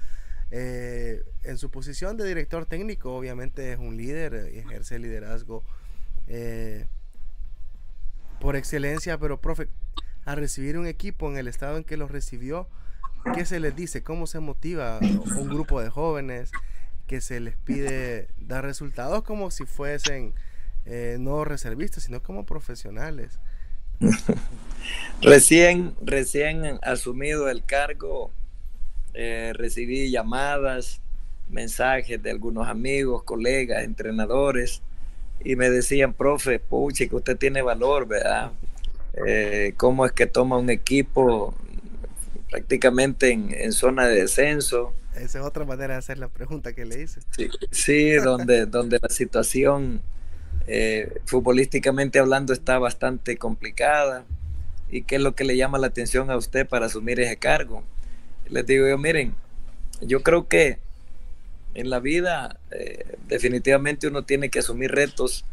Eh, 0.51 1.23
en 1.43 1.59
su 1.59 1.71
posición 1.71 2.17
de 2.17 2.27
director 2.27 2.67
técnico, 2.67 3.17
obviamente 3.17 3.73
es 3.73 3.79
un 3.79 3.97
líder, 3.97 4.35
ejerce 4.35 4.99
liderazgo 4.99 5.65
eh, 6.27 6.87
por 8.41 8.57
excelencia, 8.57 9.19
pero 9.19 9.41
profe, 9.41 9.69
a 10.25 10.35
recibir 10.35 10.79
un 10.79 10.87
equipo 10.87 11.31
en 11.31 11.39
el 11.39 11.49
estado 11.49 11.77
en 11.77 11.85
que 11.85 11.97
lo 11.97 12.09
recibió, 12.09 12.69
¿qué 13.35 13.45
se 13.45 13.61
les 13.61 13.75
dice? 13.75 14.03
¿Cómo 14.03 14.27
se 14.27 14.41
motiva 14.41 14.99
un 15.01 15.49
grupo 15.49 15.81
de 15.81 15.91
jóvenes 15.91 16.51
que 17.07 17.21
se 17.21 17.41
les 17.41 17.57
pide 17.57 18.29
dar 18.39 18.65
resultados 18.65 19.23
como 19.23 19.51
si 19.51 19.67
fuesen 19.67 20.35
eh, 20.87 21.17
no 21.19 21.45
reservistas, 21.45 22.05
sino 22.05 22.23
como 22.23 22.47
profesionales? 22.47 23.39
recién, 25.23 25.95
recién 26.03 26.79
asumido 26.83 27.49
el 27.49 27.65
cargo, 27.65 28.31
eh, 29.15 29.53
recibí 29.55 30.11
llamadas, 30.11 31.01
mensajes 31.49 32.23
de 32.23 32.31
algunos 32.31 32.69
amigos, 32.69 33.23
colegas, 33.23 33.85
entrenadores, 33.85 34.83
y 35.45 35.57
me 35.57 35.71
decían, 35.71 36.13
profe, 36.13 36.59
puche, 36.59 37.09
que 37.09 37.17
usted 37.17 37.37
tiene 37.37 37.63
valor, 37.63 38.07
¿verdad? 38.07 38.53
Eh, 39.27 39.75
¿Cómo 39.77 40.07
es 40.07 40.13
que 40.13 40.27
toma 40.27 40.59
un 40.59 40.71
equipo 40.71 41.55
prácticamente 42.51 43.31
en, 43.31 43.73
zona 43.73 44.07
de 44.07 44.23
descenso? 44.23 44.93
Esa 45.15 45.39
es 45.39 45.45
otra 45.45 45.65
manera 45.65 45.95
de 45.95 45.99
hacer 45.99 46.19
la 46.19 46.29
pregunta 46.29 46.73
que 46.73 46.85
le 46.85 47.03
hice. 47.03 47.21
Sí, 47.31 47.49
sí 47.71 48.13
donde, 48.15 48.67
donde 48.67 48.99
la 49.01 49.09
situación 49.09 50.03
eh, 50.67 51.21
futbolísticamente 51.27 52.19
hablando 52.19 52.53
está 52.53 52.79
bastante 52.79 53.37
complicada. 53.37 54.25
¿Y 54.91 55.03
qué 55.03 55.17
es 55.17 55.23
lo 55.23 55.35
que 55.35 55.45
le 55.45 55.57
llama 55.57 55.79
la 55.79 55.89
atención 55.89 56.31
a 56.31 56.37
usted 56.37 56.67
para 56.67 56.87
asumir 56.87 57.21
ese 57.21 57.37
cargo? 57.37 57.85
Les 58.49 58.67
digo 58.67 58.87
yo, 58.89 58.99
miren, 58.99 59.35
yo 60.01 60.23
creo 60.23 60.49
que 60.49 60.79
en 61.75 61.91
la 61.91 62.01
vida 62.01 62.59
eh, 62.71 63.17
definitivamente 63.27 64.07
uno 64.07 64.25
tiene 64.25 64.49
que 64.49 64.61
asumir 64.61 64.93
retos, 64.93 65.45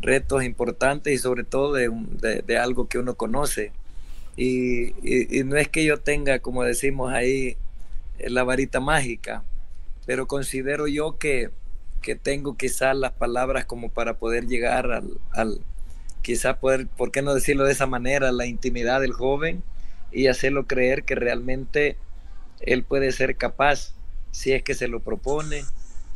retos 0.00 0.44
importantes 0.44 1.12
y 1.12 1.18
sobre 1.18 1.44
todo 1.44 1.74
de, 1.74 2.58
algo 2.58 2.88
que 2.88 2.98
uno 2.98 3.14
conoce. 3.14 3.72
Y, 4.36 4.92
no 5.44 5.56
es 5.56 5.68
que 5.68 5.84
yo 5.84 5.98
tenga, 5.98 6.40
como 6.40 6.62
decimos 6.62 7.12
ahí, 7.12 7.56
eh, 8.18 8.30
la 8.30 8.44
varita 8.44 8.80
mágica, 8.80 9.42
pero 10.06 10.26
considero 10.26 10.86
yo 10.86 11.18
que, 11.18 11.50
que 12.02 12.16
tengo 12.16 12.56
quizás 12.56 12.96
las 12.96 13.12
palabras 13.12 13.64
como 13.64 13.90
para 13.90 14.18
poder 14.18 14.46
llegar 14.46 14.92
al, 14.92 15.18
al 15.32 15.60
quizá 16.22 16.58
poder, 16.58 16.86
¿por 16.86 17.12
qué 17.12 17.22
no 17.22 17.34
decirlo 17.34 17.64
de 17.64 17.72
esa 17.72 17.86
manera? 17.86 18.32
La 18.32 18.46
intimidad 18.46 19.00
del 19.00 19.12
joven 19.12 19.62
y 20.12 20.26
hacerlo 20.26 20.66
creer 20.66 21.04
que 21.04 21.14
realmente 21.14 21.96
él 22.60 22.82
puede 22.82 23.12
ser 23.12 23.36
capaz 23.36 23.92
si 24.30 24.52
es 24.52 24.62
que 24.62 24.74
se 24.74 24.88
lo 24.88 25.00
propone. 25.00 25.64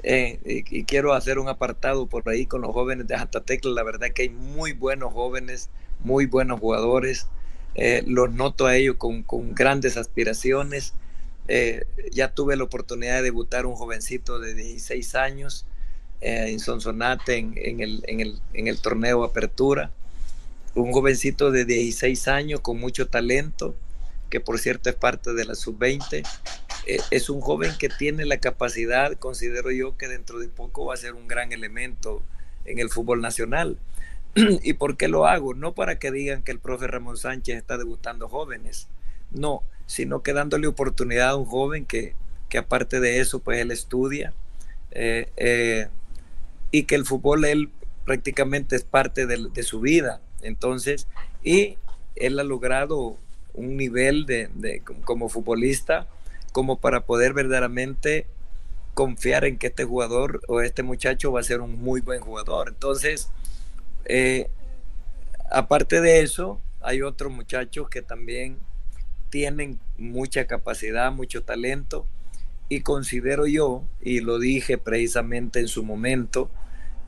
Eh, 0.02 0.64
y, 0.70 0.84
quiero 0.84 1.12
hacer 1.12 1.38
un 1.38 1.48
apartado 1.48 2.06
por 2.06 2.26
ahí 2.28 2.46
con 2.46 2.62
los 2.62 2.72
jóvenes 2.72 3.06
de 3.06 3.16
Santa 3.16 3.40
Tecla. 3.42 3.72
La 3.72 3.82
verdad 3.82 4.08
que 4.14 4.22
hay 4.22 4.28
muy 4.28 4.72
buenos 4.72 5.12
jóvenes, 5.12 5.70
muy 6.00 6.26
buenos 6.26 6.60
jugadores. 6.60 7.26
Eh, 7.74 8.02
los 8.06 8.32
noto 8.32 8.66
a 8.66 8.76
ellos 8.76 8.96
con, 8.96 9.22
con 9.22 9.54
grandes 9.54 9.96
aspiraciones. 9.96 10.94
Eh, 11.48 11.84
ya 12.12 12.32
tuve 12.32 12.56
la 12.56 12.64
oportunidad 12.64 13.16
de 13.16 13.22
debutar 13.22 13.66
un 13.66 13.74
jovencito 13.74 14.38
de 14.38 14.54
16 14.54 15.14
años 15.14 15.66
en 16.22 16.60
Sonsonate 16.60 17.38
en, 17.38 17.80
el, 17.80 18.04
en, 18.06 18.20
el, 18.20 18.40
en 18.52 18.68
el 18.68 18.80
torneo 18.80 19.24
Apertura. 19.24 19.90
Un 20.74 20.92
jovencito 20.92 21.50
de 21.50 21.64
16 21.64 22.28
años 22.28 22.60
con 22.60 22.78
mucho 22.78 23.08
talento 23.08 23.74
que 24.30 24.40
por 24.40 24.58
cierto 24.58 24.88
es 24.88 24.96
parte 24.96 25.34
de 25.34 25.44
la 25.44 25.54
sub-20. 25.54 26.26
Eh, 26.86 26.98
es 27.10 27.28
un 27.28 27.40
joven 27.40 27.72
que 27.78 27.88
tiene 27.88 28.24
la 28.24 28.38
capacidad, 28.38 29.12
considero 29.18 29.70
yo, 29.70 29.96
que 29.98 30.08
dentro 30.08 30.38
de 30.38 30.48
poco 30.48 30.86
va 30.86 30.94
a 30.94 30.96
ser 30.96 31.14
un 31.14 31.28
gran 31.28 31.52
elemento 31.52 32.22
en 32.64 32.78
el 32.78 32.88
fútbol 32.88 33.20
nacional. 33.20 33.76
¿Y 34.34 34.74
por 34.74 34.96
qué 34.96 35.08
lo 35.08 35.26
hago? 35.26 35.54
No 35.54 35.74
para 35.74 35.98
que 35.98 36.10
digan 36.10 36.42
que 36.42 36.52
el 36.52 36.60
profe 36.60 36.86
Ramón 36.86 37.16
Sánchez 37.16 37.56
está 37.56 37.76
debutando 37.76 38.28
jóvenes, 38.28 38.88
no, 39.32 39.62
sino 39.86 40.22
que 40.22 40.32
dándole 40.32 40.68
oportunidad 40.68 41.30
a 41.30 41.36
un 41.36 41.46
joven 41.46 41.84
que, 41.84 42.14
que 42.48 42.58
aparte 42.58 43.00
de 43.00 43.20
eso, 43.20 43.40
pues 43.40 43.58
él 43.58 43.72
estudia 43.72 44.32
eh, 44.92 45.28
eh, 45.36 45.88
y 46.70 46.84
que 46.84 46.94
el 46.94 47.04
fútbol 47.04 47.44
él 47.44 47.70
prácticamente 48.04 48.76
es 48.76 48.84
parte 48.84 49.26
de, 49.26 49.48
de 49.52 49.62
su 49.64 49.80
vida. 49.80 50.20
Entonces, 50.42 51.08
y 51.42 51.76
él 52.16 52.38
ha 52.38 52.44
logrado 52.44 53.16
un 53.60 53.76
nivel 53.76 54.26
de, 54.26 54.82
como 55.04 55.28
futbolista 55.28 56.06
como 56.52 56.80
para 56.80 57.06
poder 57.06 57.32
verdaderamente 57.32 58.26
confiar 58.94 59.44
en 59.44 59.56
que 59.56 59.68
este 59.68 59.84
jugador 59.84 60.40
o 60.48 60.60
este 60.60 60.82
muchacho 60.82 61.30
va 61.30 61.40
a 61.40 61.44
ser 61.44 61.60
un 61.60 61.80
muy 61.80 62.00
buen 62.00 62.20
jugador. 62.20 62.68
Entonces, 62.68 63.30
eh, 64.04 64.48
aparte 65.50 66.00
de 66.00 66.20
eso, 66.20 66.60
hay 66.80 67.02
otros 67.02 67.32
muchachos 67.32 67.88
que 67.88 68.02
también 68.02 68.58
tienen 69.30 69.78
mucha 69.96 70.46
capacidad, 70.46 71.12
mucho 71.12 71.42
talento 71.42 72.06
y 72.68 72.80
considero 72.80 73.46
yo, 73.46 73.84
y 74.00 74.20
lo 74.20 74.38
dije 74.38 74.78
precisamente 74.78 75.58
en 75.60 75.68
su 75.68 75.82
momento, 75.82 76.50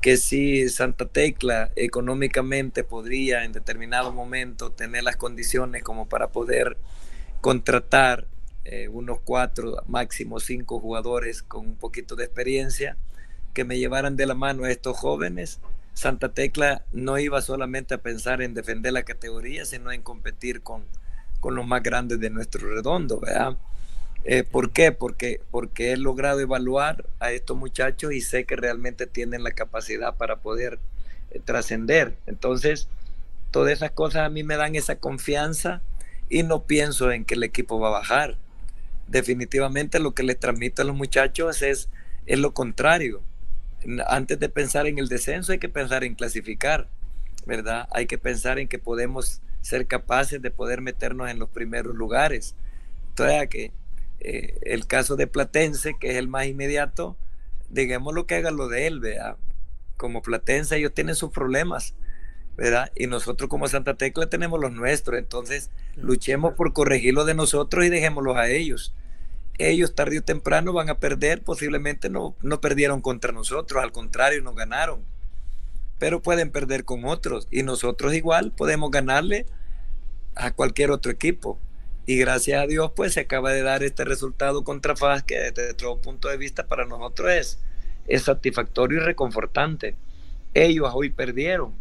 que 0.03 0.17
si 0.17 0.69
Santa 0.69 1.07
Tecla 1.07 1.71
económicamente 1.77 2.83
podría 2.83 3.45
en 3.45 3.53
determinado 3.53 4.13
momento 4.13 4.73
tener 4.73 5.05
las 5.05 5.17
condiciones 5.17 5.85
como 5.85 6.09
para 6.09 6.33
poder 6.33 6.77
contratar 7.41 8.27
eh, 8.65 8.89
unos 8.89 9.21
cuatro, 9.25 9.77
máximo 9.87 10.41
cinco 10.41 10.81
jugadores 10.81 11.43
con 11.43 11.67
un 11.67 11.77
poquito 11.77 12.17
de 12.17 12.25
experiencia 12.25 12.97
que 13.55 13.65
me 13.65 13.79
llevaran 13.79 14.17
de 14.17 14.27
la 14.27 14.35
mano 14.35 14.65
a 14.65 14.71
estos 14.71 14.97
jóvenes, 14.97 15.61
Santa 15.95 16.33
Tecla 16.35 16.85
no 16.93 17.19
iba 17.19 17.41
solamente 17.41 17.95
a 17.95 18.03
pensar 18.03 18.43
en 18.43 18.55
defender 18.55 18.93
la 18.93 19.05
categoría, 19.05 19.65
sino 19.67 19.93
en 19.93 20.03
competir 20.03 20.63
con, 20.63 20.85
con 21.39 21.55
los 21.55 21.67
más 21.67 21.83
grandes 21.83 22.19
de 22.19 22.31
nuestro 22.31 22.69
redondo, 22.75 23.21
¿verdad? 23.21 23.57
Eh, 24.25 24.45
¿Por 24.45 24.71
qué? 24.71 24.93
Porque, 24.93 25.41
porque 25.51 25.93
he 25.93 25.97
logrado 25.97 26.41
evaluar 26.41 27.07
a 27.19 27.33
estos 27.33 27.57
muchachos 27.57 28.13
y 28.13 28.21
sé 28.21 28.45
que 28.45 28.55
realmente 28.55 29.07
tienen 29.07 29.43
la 29.43 29.51
capacidad 29.51 30.17
para 30.17 30.37
poder 30.37 30.79
eh, 31.31 31.41
trascender. 31.45 32.17
Entonces, 32.27 32.89
todas 33.51 33.73
esas 33.73 33.91
cosas 33.91 34.27
a 34.27 34.29
mí 34.29 34.45
me 34.45 34.57
dan 34.57 34.77
esa 34.77 34.97
confianza 34.97 35.83
y 36.29 36.45
no 36.45 36.65
pienso 36.65 37.11
en 37.11 37.25
que 37.25 37.35
el 37.35 37.43
equipo 37.43 37.81
va 37.81 37.89
a 37.89 37.93
bajar. 37.93 38.39
Definitivamente 39.09 39.99
lo 39.99 40.15
que 40.15 40.23
les 40.23 40.39
transmito 40.39 40.83
a 40.83 40.85
los 40.85 40.97
muchachos 40.97 41.61
es, 41.63 41.89
es 42.27 42.39
lo 42.39 42.55
contrario. 42.55 43.23
Antes 44.07 44.39
de 44.39 44.49
pensar 44.49 44.87
en 44.87 44.99
el 44.99 45.09
descenso 45.09 45.51
hay 45.51 45.59
que 45.59 45.69
pensar 45.69 46.05
en 46.05 46.15
clasificar, 46.15 46.89
¿verdad? 47.45 47.89
Hay 47.91 48.07
que 48.07 48.19
pensar 48.19 48.61
en 48.61 48.69
que 48.69 48.79
podemos 48.79 49.43
ser 49.61 49.87
capaces 49.87 50.41
de 50.41 50.51
poder 50.53 50.81
meternos 50.81 51.29
en 51.29 51.41
los 51.41 51.51
primeros 51.51 51.95
lugares. 51.97 52.55
Entonces, 53.11 53.49
que 53.49 53.73
eh, 54.25 54.59
el 54.63 54.87
caso 54.87 55.17
de 55.17 55.27
Platense, 55.27 55.97
que 55.99 56.13
es 56.13 56.17
el 56.17 56.29
más 56.29 56.47
inmediato, 56.47 57.17
digamos 57.69 58.15
lo 58.15 58.27
que 58.27 58.37
haga 58.37 58.53
lo 58.53 58.69
de 58.69 58.87
él, 58.87 59.01
vea. 59.01 59.37
Como 59.97 60.23
Platense 60.23 60.77
ellos 60.77 60.95
tienen 60.95 61.17
sus 61.17 61.31
problemas, 61.31 61.95
¿verdad? 62.57 62.93
Y 62.95 63.09
nosotros 63.09 63.51
como 63.51 63.67
Santa 63.67 63.95
Tecla 63.95 64.29
tenemos 64.29 64.61
los 64.61 64.73
nuestros, 64.73 65.19
entonces 65.19 65.71
luchemos 65.97 66.55
por 66.55 66.73
corregirlo 66.73 67.25
de 67.25 67.35
nosotros 67.35 67.85
y 67.85 67.89
dejémoslos 67.89 68.37
a 68.37 68.49
ellos. 68.49 68.95
Ellos 69.59 69.95
tarde 69.95 70.21
o 70.21 70.23
temprano 70.23 70.73
van 70.73 70.89
a 70.89 70.99
perder, 70.99 71.43
posiblemente 71.43 72.09
no, 72.09 72.37
no 72.43 72.61
perdieron 72.61 73.01
contra 73.01 73.33
nosotros, 73.33 73.83
al 73.83 73.91
contrario, 73.91 74.41
nos 74.43 74.55
ganaron. 74.55 75.01
Pero 75.99 76.23
pueden 76.23 76.53
perder 76.53 76.85
con 76.85 77.05
otros 77.07 77.49
y 77.51 77.65
nosotros 77.65 78.15
igual 78.15 78.53
podemos 78.53 78.93
ganarle 78.93 79.47
a 80.37 80.53
cualquier 80.53 80.93
otro 80.93 81.11
equipo 81.11 81.59
y 82.07 82.19
gracias 82.19 82.63
a 82.63 82.67
Dios 82.67 82.93
pues 82.97 83.15
se 83.15 83.21
acaba 83.21 83.53
de 83.53 83.63
dar 83.63 83.83
este 83.83 84.05
resultado 84.05 84.65
contra 84.65 84.97
FAS 84.97 85.23
que 85.23 85.39
desde 85.39 85.73
otro 85.73 86.01
punto 86.01 86.29
de 86.29 86.37
vista 86.37 86.67
para 86.67 86.85
nosotros 86.85 87.31
es, 87.31 87.61
es 88.09 88.23
satisfactorio 88.23 88.99
y 88.99 89.05
reconfortante. 89.05 89.97
Ellos 90.55 90.91
hoy 90.95 91.11
perdieron, 91.11 91.75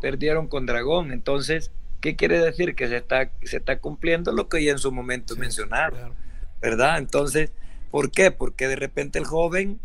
perdieron 0.00 0.48
con 0.48 0.66
Dragón, 0.66 1.12
entonces, 1.12 1.70
¿qué 2.00 2.16
quiere 2.16 2.38
decir? 2.38 2.74
Que 2.74 2.88
se 2.88 2.96
está, 2.96 3.30
se 3.42 3.58
está 3.58 3.78
cumpliendo 3.78 4.32
lo 4.32 4.48
que 4.48 4.64
ya 4.64 4.72
en 4.72 4.78
su 4.78 4.90
momento 4.90 5.36
mencionaron, 5.36 6.14
¿verdad? 6.60 6.98
Entonces, 6.98 7.52
¿por 7.90 8.10
qué? 8.10 8.30
Porque 8.30 8.68
de 8.68 8.76
repente 8.76 9.18
el 9.18 9.26
joven 9.26 9.78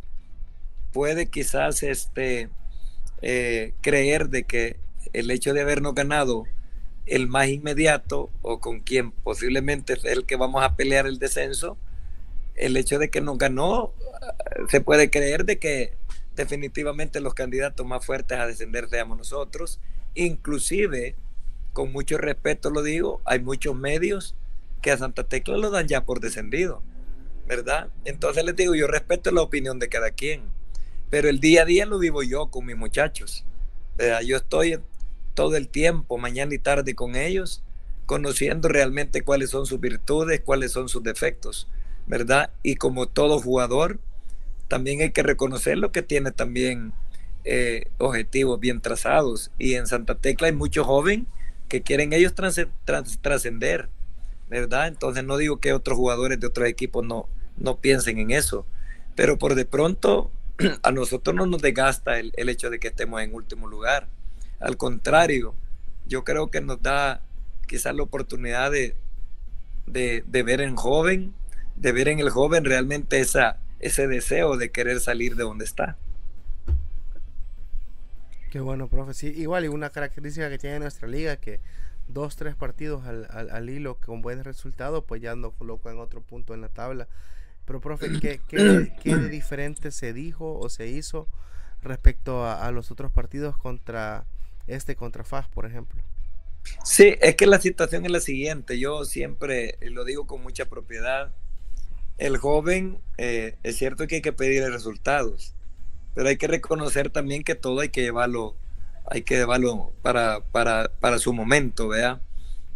puede 0.94 1.30
quizás 1.30 1.84
este, 1.84 2.50
eh, 3.22 3.74
creer 3.82 4.30
de 4.30 4.46
que 4.46 4.80
el 5.14 5.30
hecho 5.30 5.54
de 5.54 5.62
habernos 5.62 5.94
ganado 5.94 6.46
el 7.08 7.28
más 7.28 7.48
inmediato 7.48 8.30
o 8.42 8.60
con 8.60 8.82
quien 8.82 9.12
posiblemente 9.12 9.94
es 9.94 10.06
el 10.06 10.26
que 10.26 10.36
vamos 10.36 10.64
a 10.64 10.76
pelear 10.76 11.08
el 11.08 11.20
descenso, 11.20 11.78
el 12.56 12.76
hecho 12.76 13.00
de 13.00 13.10
que 13.10 13.22
nos 13.22 13.38
ganó, 13.38 13.94
se 14.70 14.82
puede 14.82 15.10
creer 15.10 15.46
de 15.46 15.58
que 15.58 15.94
definitivamente 16.36 17.20
los 17.20 17.34
candidatos 17.34 17.86
más 17.86 18.06
fuertes 18.06 18.38
a 18.38 18.48
descender 18.48 18.90
seamos 18.90 19.18
nosotros, 19.18 19.80
inclusive, 20.16 21.16
con 21.74 21.92
mucho 21.92 22.18
respeto 22.18 22.70
lo 22.70 22.84
digo, 22.84 23.22
hay 23.26 23.40
muchos 23.40 23.76
medios 23.76 24.36
que 24.82 24.92
a 24.92 24.98
Santa 24.98 25.24
Tecla 25.24 25.58
lo 25.58 25.70
dan 25.70 25.88
ya 25.88 26.04
por 26.04 26.20
descendido, 26.20 26.84
¿verdad? 27.48 27.90
Entonces 28.06 28.44
les 28.44 28.56
digo, 28.56 28.76
yo 28.76 28.88
respeto 28.88 29.32
la 29.32 29.42
opinión 29.42 29.80
de 29.80 29.90
cada 29.90 30.12
quien, 30.12 30.42
pero 31.10 31.30
el 31.30 31.40
día 31.40 31.62
a 31.62 31.66
día 31.66 31.86
lo 31.86 32.00
vivo 32.00 32.22
yo 32.24 32.48
con 32.48 32.66
mis 32.66 32.76
muchachos. 32.76 33.46
¿verdad? 33.96 34.22
Yo 34.22 34.38
estoy 34.38 34.80
todo 35.38 35.56
el 35.56 35.68
tiempo, 35.68 36.18
mañana 36.18 36.56
y 36.56 36.58
tarde 36.58 36.96
con 36.96 37.16
ellos, 37.16 37.62
conociendo 38.08 38.70
realmente 38.70 39.22
cuáles 39.22 39.52
son 39.52 39.68
sus 39.68 39.80
virtudes, 39.80 40.42
cuáles 40.44 40.72
son 40.72 40.90
sus 40.90 41.04
defectos, 41.04 41.68
¿verdad? 42.08 42.50
Y 42.64 42.78
como 42.78 43.06
todo 43.06 43.40
jugador, 43.40 44.00
también 44.68 45.02
hay 45.02 45.12
que 45.12 45.22
reconocer 45.22 45.78
lo 45.78 45.92
que 45.92 46.02
tiene 46.02 46.32
también 46.32 46.92
eh, 47.46 47.86
objetivos 48.00 48.60
bien 48.60 48.82
trazados. 48.82 49.52
Y 49.60 49.76
en 49.76 49.86
Santa 49.86 50.16
Tecla 50.16 50.48
hay 50.48 50.54
muchos 50.54 50.88
jóvenes 50.88 51.28
que 51.70 51.84
quieren 51.84 52.14
ellos 52.14 52.34
trascender, 52.34 53.90
¿verdad? 54.50 54.88
Entonces 54.88 55.24
no 55.24 55.38
digo 55.38 55.60
que 55.60 55.72
otros 55.72 56.00
jugadores 56.00 56.40
de 56.40 56.48
otros 56.48 56.68
equipos 56.68 57.06
no, 57.06 57.30
no 57.58 57.78
piensen 57.78 58.18
en 58.18 58.32
eso, 58.32 58.66
pero 59.14 59.38
por 59.38 59.54
de 59.54 59.66
pronto 59.66 60.32
a 60.82 60.92
nosotros 60.92 61.36
no 61.36 61.46
nos 61.46 61.62
desgasta 61.62 62.18
el, 62.18 62.34
el 62.38 62.50
hecho 62.50 62.72
de 62.72 62.80
que 62.80 62.88
estemos 62.88 63.22
en 63.22 63.36
último 63.36 63.68
lugar 63.68 64.08
al 64.60 64.78
contrario, 64.78 65.56
yo 66.08 66.24
creo 66.24 66.50
que 66.50 66.62
nos 66.62 66.82
da 66.82 67.22
quizás 67.68 67.96
la 67.96 68.04
oportunidad 68.04 68.72
de, 68.72 68.96
de, 69.86 70.44
ver 70.44 70.62
en 70.62 70.76
joven, 70.76 71.34
de 71.76 71.92
ver 71.92 72.08
en 72.08 72.20
el 72.20 72.30
joven 72.30 72.66
realmente 72.66 73.20
esa, 73.20 73.60
ese 73.80 74.08
deseo 74.08 74.58
de 74.58 74.72
querer 74.72 75.00
salir 75.00 75.36
de 75.36 75.44
donde 75.44 75.66
está. 75.66 75.98
Qué 78.50 78.60
bueno, 78.60 78.88
profe. 78.88 79.14
Sí, 79.14 79.28
igual 79.28 79.66
y 79.66 79.68
una 79.68 79.90
característica 79.90 80.50
que 80.50 80.58
tiene 80.58 80.80
nuestra 80.80 81.08
liga 81.08 81.36
que 81.36 81.60
dos, 82.08 82.38
tres 82.38 82.56
partidos 82.56 83.06
al, 83.06 83.28
al, 83.30 83.70
hilo 83.70 83.96
con 84.00 84.22
buen 84.22 84.44
resultado, 84.44 85.06
pues 85.06 85.22
ya 85.22 85.36
nos 85.36 85.54
coloca 85.54 85.92
en 85.92 86.00
otro 86.00 86.22
punto 86.22 86.54
en 86.54 86.62
la 86.62 86.70
tabla. 86.70 87.08
Pero, 87.66 87.82
profe, 87.82 88.20
¿qué, 88.22 88.40
qué, 88.48 88.94
qué 89.04 89.18
diferente 89.18 89.92
se 89.92 90.14
dijo 90.14 90.58
o 90.58 90.70
se 90.70 90.88
hizo 90.88 91.28
respecto 91.82 92.46
a, 92.46 92.66
a 92.66 92.72
los 92.72 92.92
otros 92.92 93.12
partidos 93.12 93.58
contra 93.58 94.26
este 94.68 94.96
contra 94.96 95.24
FAS, 95.24 95.48
por 95.50 95.66
ejemplo. 95.66 96.02
Sí, 96.84 97.16
es 97.22 97.36
que 97.36 97.48
la 97.48 97.60
situación 97.60 98.06
es 98.06 98.12
la 98.12 98.20
siguiente. 98.20 98.78
Yo 98.80 99.06
siempre 99.06 99.78
lo 99.82 100.04
digo 100.04 100.28
con 100.28 100.42
mucha 100.42 100.66
propiedad. 100.66 101.34
El 102.18 102.38
joven, 102.38 103.00
eh, 103.18 103.58
es 103.64 103.78
cierto 103.78 104.08
que 104.08 104.16
hay 104.16 104.22
que 104.22 104.34
pedirle 104.34 104.70
resultados, 104.70 105.56
pero 106.14 106.30
hay 106.30 106.38
que 106.38 106.48
reconocer 106.48 107.10
también 107.10 107.44
que 107.44 107.56
todo 107.56 107.80
hay 107.80 107.90
que 107.90 108.02
llevarlo 108.02 108.56
hay 109.10 109.22
que 109.22 109.36
llevarlo 109.38 109.94
para, 110.02 110.42
para, 110.52 110.92
para 111.00 111.18
su 111.18 111.34
momento, 111.34 111.88
vea. 111.88 112.22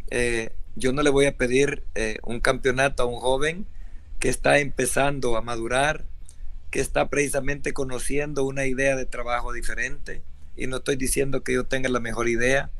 Eh, 0.09 0.51
yo 0.75 0.93
no 0.93 1.03
le 1.03 1.09
voy 1.09 1.25
a 1.25 1.35
pedir 1.35 1.83
eh, 1.95 2.17
un 2.23 2.39
campeonato 2.39 3.03
a 3.03 3.05
un 3.05 3.19
joven 3.19 3.67
que 4.19 4.29
está 4.29 4.59
empezando 4.59 5.35
a 5.35 5.41
madurar, 5.41 6.05
que 6.69 6.79
está 6.79 7.09
precisamente 7.09 7.73
conociendo 7.73 8.45
una 8.45 8.65
idea 8.65 8.95
de 8.95 9.05
trabajo 9.05 9.51
diferente. 9.51 10.23
Y 10.55 10.67
no 10.67 10.77
estoy 10.77 10.95
diciendo 10.95 11.43
que 11.43 11.53
yo 11.53 11.65
tenga 11.65 11.89
la 11.89 11.99
mejor 11.99 12.27
idea, 12.27 12.71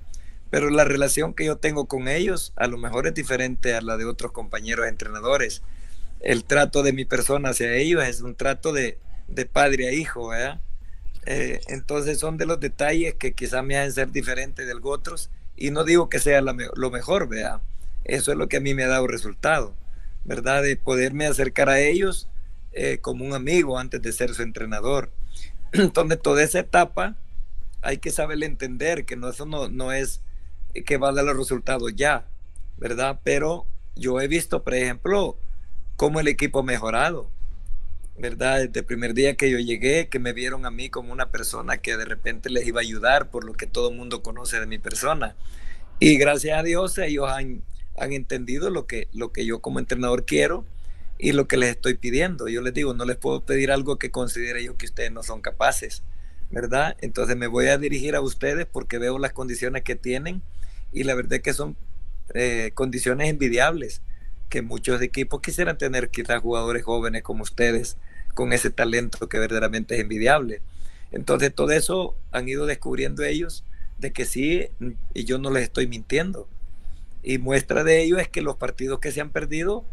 pero 0.49 0.69
la 0.69 0.84
relación 0.84 1.34
que 1.34 1.45
yo 1.45 1.57
tengo 1.57 1.88
con 1.88 2.07
ellos 2.07 2.53
a 2.55 2.67
lo 2.67 2.78
mejor 2.78 3.07
es 3.07 3.13
diferente 3.13 3.74
a 3.74 3.82
la 3.82 3.97
de 3.97 4.05
otros 4.05 4.32
compañeros 4.32 4.88
entrenadores. 4.88 5.63
El 6.19 6.43
trato 6.43 6.84
de 6.84 6.93
mi 6.93 7.05
persona 7.05 7.49
hacia 7.49 7.74
ellos 7.74 8.03
es 8.03 8.22
un 8.22 8.36
trato 8.36 8.74
de, 8.74 8.99
de 9.28 9.45
padre 9.45 9.88
a 9.88 9.93
hijo, 9.93 10.30
¿verdad? 10.30 10.59
Eh, 11.26 11.61
entonces 11.67 12.19
son 12.19 12.38
de 12.38 12.45
los 12.45 12.59
detalles 12.59 13.15
que 13.15 13.34
quizás 13.34 13.63
me 13.63 13.78
hacen 13.78 13.93
ser 13.93 14.11
diferente 14.11 14.65
de 14.65 14.74
otros 14.82 15.30
y 15.55 15.69
no 15.72 15.84
digo 15.84 16.09
que 16.09 16.19
sea 16.19 16.41
lo 16.41 16.91
mejor, 16.91 17.28
vea. 17.28 17.61
Eso 18.03 18.32
es 18.32 18.38
lo 18.38 18.47
que 18.47 18.57
a 18.57 18.61
mí 18.61 18.74
me 18.74 18.84
ha 18.84 18.88
dado 18.88 19.07
resultado, 19.07 19.76
¿verdad? 20.26 20.63
De 20.63 20.76
poderme 20.76 21.28
acercar 21.28 21.69
a 21.69 21.80
ellos 21.80 22.28
eh, 22.72 22.97
como 22.99 23.26
un 23.26 23.34
amigo 23.34 23.78
antes 23.78 24.01
de 24.01 24.11
ser 24.11 24.34
su 24.34 24.41
entrenador. 24.41 25.11
Entonces 25.72 26.22
toda 26.22 26.43
esa 26.43 26.59
etapa 26.59 27.15
hay 27.82 27.97
que 27.97 28.11
saber 28.11 28.43
entender 28.43 29.05
que 29.05 29.15
no, 29.15 29.29
eso 29.29 29.45
no, 29.45 29.69
no 29.69 29.91
es 29.91 30.21
que 30.86 30.97
va 30.97 31.09
a 31.09 31.13
dar 31.13 31.25
los 31.25 31.38
resultados 31.38 31.93
ya, 31.95 32.25
¿verdad? 32.77 33.19
Pero 33.23 33.65
yo 33.95 34.21
he 34.21 34.27
visto, 34.27 34.63
por 34.63 34.73
ejemplo, 34.73 35.38
cómo 35.95 36.19
el 36.19 36.27
equipo 36.27 36.59
ha 36.59 36.63
mejorado 36.63 37.29
¿verdad? 38.21 38.59
Desde 38.59 38.82
el 38.82 38.86
primer 38.86 39.13
día 39.13 39.36
que 39.36 39.49
yo 39.49 39.59
llegué, 39.59 40.07
que 40.07 40.19
me 40.19 40.34
vieron 40.34 40.65
a 40.65 40.71
mí 40.71 40.89
como 40.89 41.11
una 41.11 41.32
persona 41.32 41.77
que 41.77 41.97
de 41.97 42.05
repente 42.05 42.49
les 42.49 42.67
iba 42.67 42.79
a 42.79 42.84
ayudar 42.84 43.32
por 43.32 43.43
lo 43.43 43.53
que 43.53 43.67
todo 43.67 43.89
el 43.89 43.97
mundo 43.97 44.21
conoce 44.21 44.59
de 44.59 44.67
mi 44.67 44.77
persona. 44.77 45.36
Y 45.99 46.17
gracias 46.17 46.59
a 46.59 46.63
Dios 46.63 46.97
ellos 46.99 47.29
han, 47.29 47.63
han 47.97 48.13
entendido 48.13 48.69
lo 48.69 48.86
que, 48.86 49.07
lo 49.13 49.32
que 49.32 49.45
yo 49.45 49.59
como 49.61 49.79
entrenador 49.79 50.25
quiero 50.25 50.65
y 51.17 51.32
lo 51.32 51.47
que 51.47 51.57
les 51.57 51.71
estoy 51.71 51.95
pidiendo. 51.95 52.47
Yo 52.47 52.61
les 52.61 52.73
digo, 52.73 52.93
no 52.93 53.05
les 53.05 53.17
puedo 53.17 53.45
pedir 53.45 53.71
algo 53.71 53.97
que 53.97 54.11
considere 54.11 54.63
yo 54.63 54.77
que 54.77 54.86
ustedes 54.86 55.11
no 55.11 55.23
son 55.23 55.41
capaces, 55.41 56.03
¿verdad? 56.51 56.97
Entonces 57.01 57.35
me 57.37 57.47
voy 57.47 57.67
a 57.67 57.77
dirigir 57.77 58.15
a 58.15 58.21
ustedes 58.21 58.65
porque 58.65 58.97
veo 58.97 59.17
las 59.19 59.33
condiciones 59.33 59.83
que 59.83 59.95
tienen 59.95 60.41
y 60.91 61.03
la 61.03 61.15
verdad 61.15 61.33
es 61.33 61.41
que 61.41 61.53
son 61.53 61.77
eh, 62.33 62.71
condiciones 62.73 63.29
envidiables 63.29 64.01
que 64.49 64.61
muchos 64.61 65.01
equipos 65.01 65.41
quisieran 65.41 65.77
tener 65.77 66.09
quizás 66.09 66.41
jugadores 66.41 66.83
jóvenes 66.83 67.23
como 67.23 67.43
ustedes 67.43 67.97
con 68.33 68.53
ese 68.53 68.69
talento 68.69 69.29
que 69.29 69.39
verdaderamente 69.39 69.95
es 69.95 70.01
envidiable. 70.01 70.61
Entonces 71.11 71.53
todo 71.53 71.71
eso 71.71 72.15
han 72.31 72.47
ido 72.47 72.65
descubriendo 72.65 73.23
ellos 73.23 73.63
de 73.97 74.11
que 74.11 74.25
sí, 74.25 74.67
y 75.13 75.25
yo 75.25 75.37
no 75.37 75.51
les 75.51 75.63
estoy 75.63 75.87
mintiendo. 75.87 76.49
Y 77.23 77.37
muestra 77.37 77.83
de 77.83 78.01
ello 78.01 78.17
es 78.17 78.27
que 78.27 78.41
los 78.41 78.57
partidos 78.57 78.99
que 78.99 79.11
se 79.11 79.21
han 79.21 79.29
perdido 79.29 79.85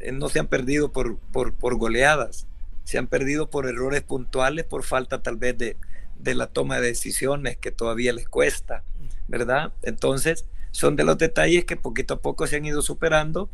eh, 0.00 0.12
no 0.12 0.28
se 0.28 0.40
han 0.40 0.48
perdido 0.48 0.92
por, 0.92 1.18
por, 1.18 1.54
por, 1.54 1.76
goleadas, 1.76 2.46
se 2.84 2.98
han 2.98 3.06
perdido 3.06 3.50
por 3.50 3.68
errores 3.68 4.02
puntuales, 4.02 4.64
por 4.64 4.82
falta 4.82 5.22
tal 5.22 5.36
vez 5.36 5.56
de, 5.56 5.76
de 6.22 6.34
la 6.34 6.46
toma 6.46 6.80
de 6.80 6.88
decisiones 6.88 7.56
que 7.56 7.70
todavía 7.72 8.12
les 8.12 8.28
cuesta, 8.28 8.84
¿verdad? 9.28 9.72
Entonces 9.82 10.46
son 10.70 10.96
de 10.96 11.04
los 11.04 11.18
detalles 11.18 11.64
que 11.64 11.76
poquito 11.76 12.14
a 12.14 12.20
poco 12.20 12.46
se 12.46 12.56
han 12.56 12.64
ido 12.64 12.82
superando 12.82 13.50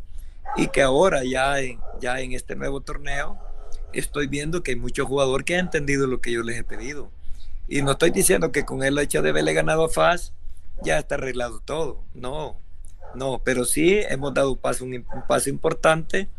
y 0.55 0.67
que 0.67 0.81
ahora 0.81 1.23
ya 1.23 1.59
en, 1.59 1.79
ya 1.99 2.19
en 2.21 2.33
este 2.33 2.55
nuevo 2.55 2.81
torneo 2.81 3.37
estoy 3.93 4.27
viendo 4.27 4.63
que 4.63 4.71
hay 4.71 4.77
muchos 4.77 5.07
jugadores 5.07 5.45
que 5.45 5.55
han 5.55 5.65
entendido 5.65 6.07
lo 6.07 6.21
que 6.21 6.31
yo 6.31 6.43
les 6.43 6.57
he 6.57 6.63
pedido. 6.63 7.11
Y 7.67 7.81
no 7.81 7.91
estoy 7.91 8.11
diciendo 8.11 8.51
que 8.51 8.65
con 8.65 8.83
el 8.83 8.97
hecho 8.97 9.21
de 9.21 9.29
haberle 9.29 9.53
ganado 9.53 9.85
a 9.85 9.89
FAS 9.89 10.33
ya 10.81 10.97
está 10.97 11.15
arreglado 11.15 11.59
todo. 11.59 12.01
No, 12.13 12.57
no, 13.15 13.41
pero 13.43 13.65
sí 13.65 13.99
hemos 14.09 14.33
dado 14.33 14.51
un 14.51 14.57
paso, 14.57 14.85
un, 14.85 15.05
paso 15.27 15.49
importante 15.49 16.29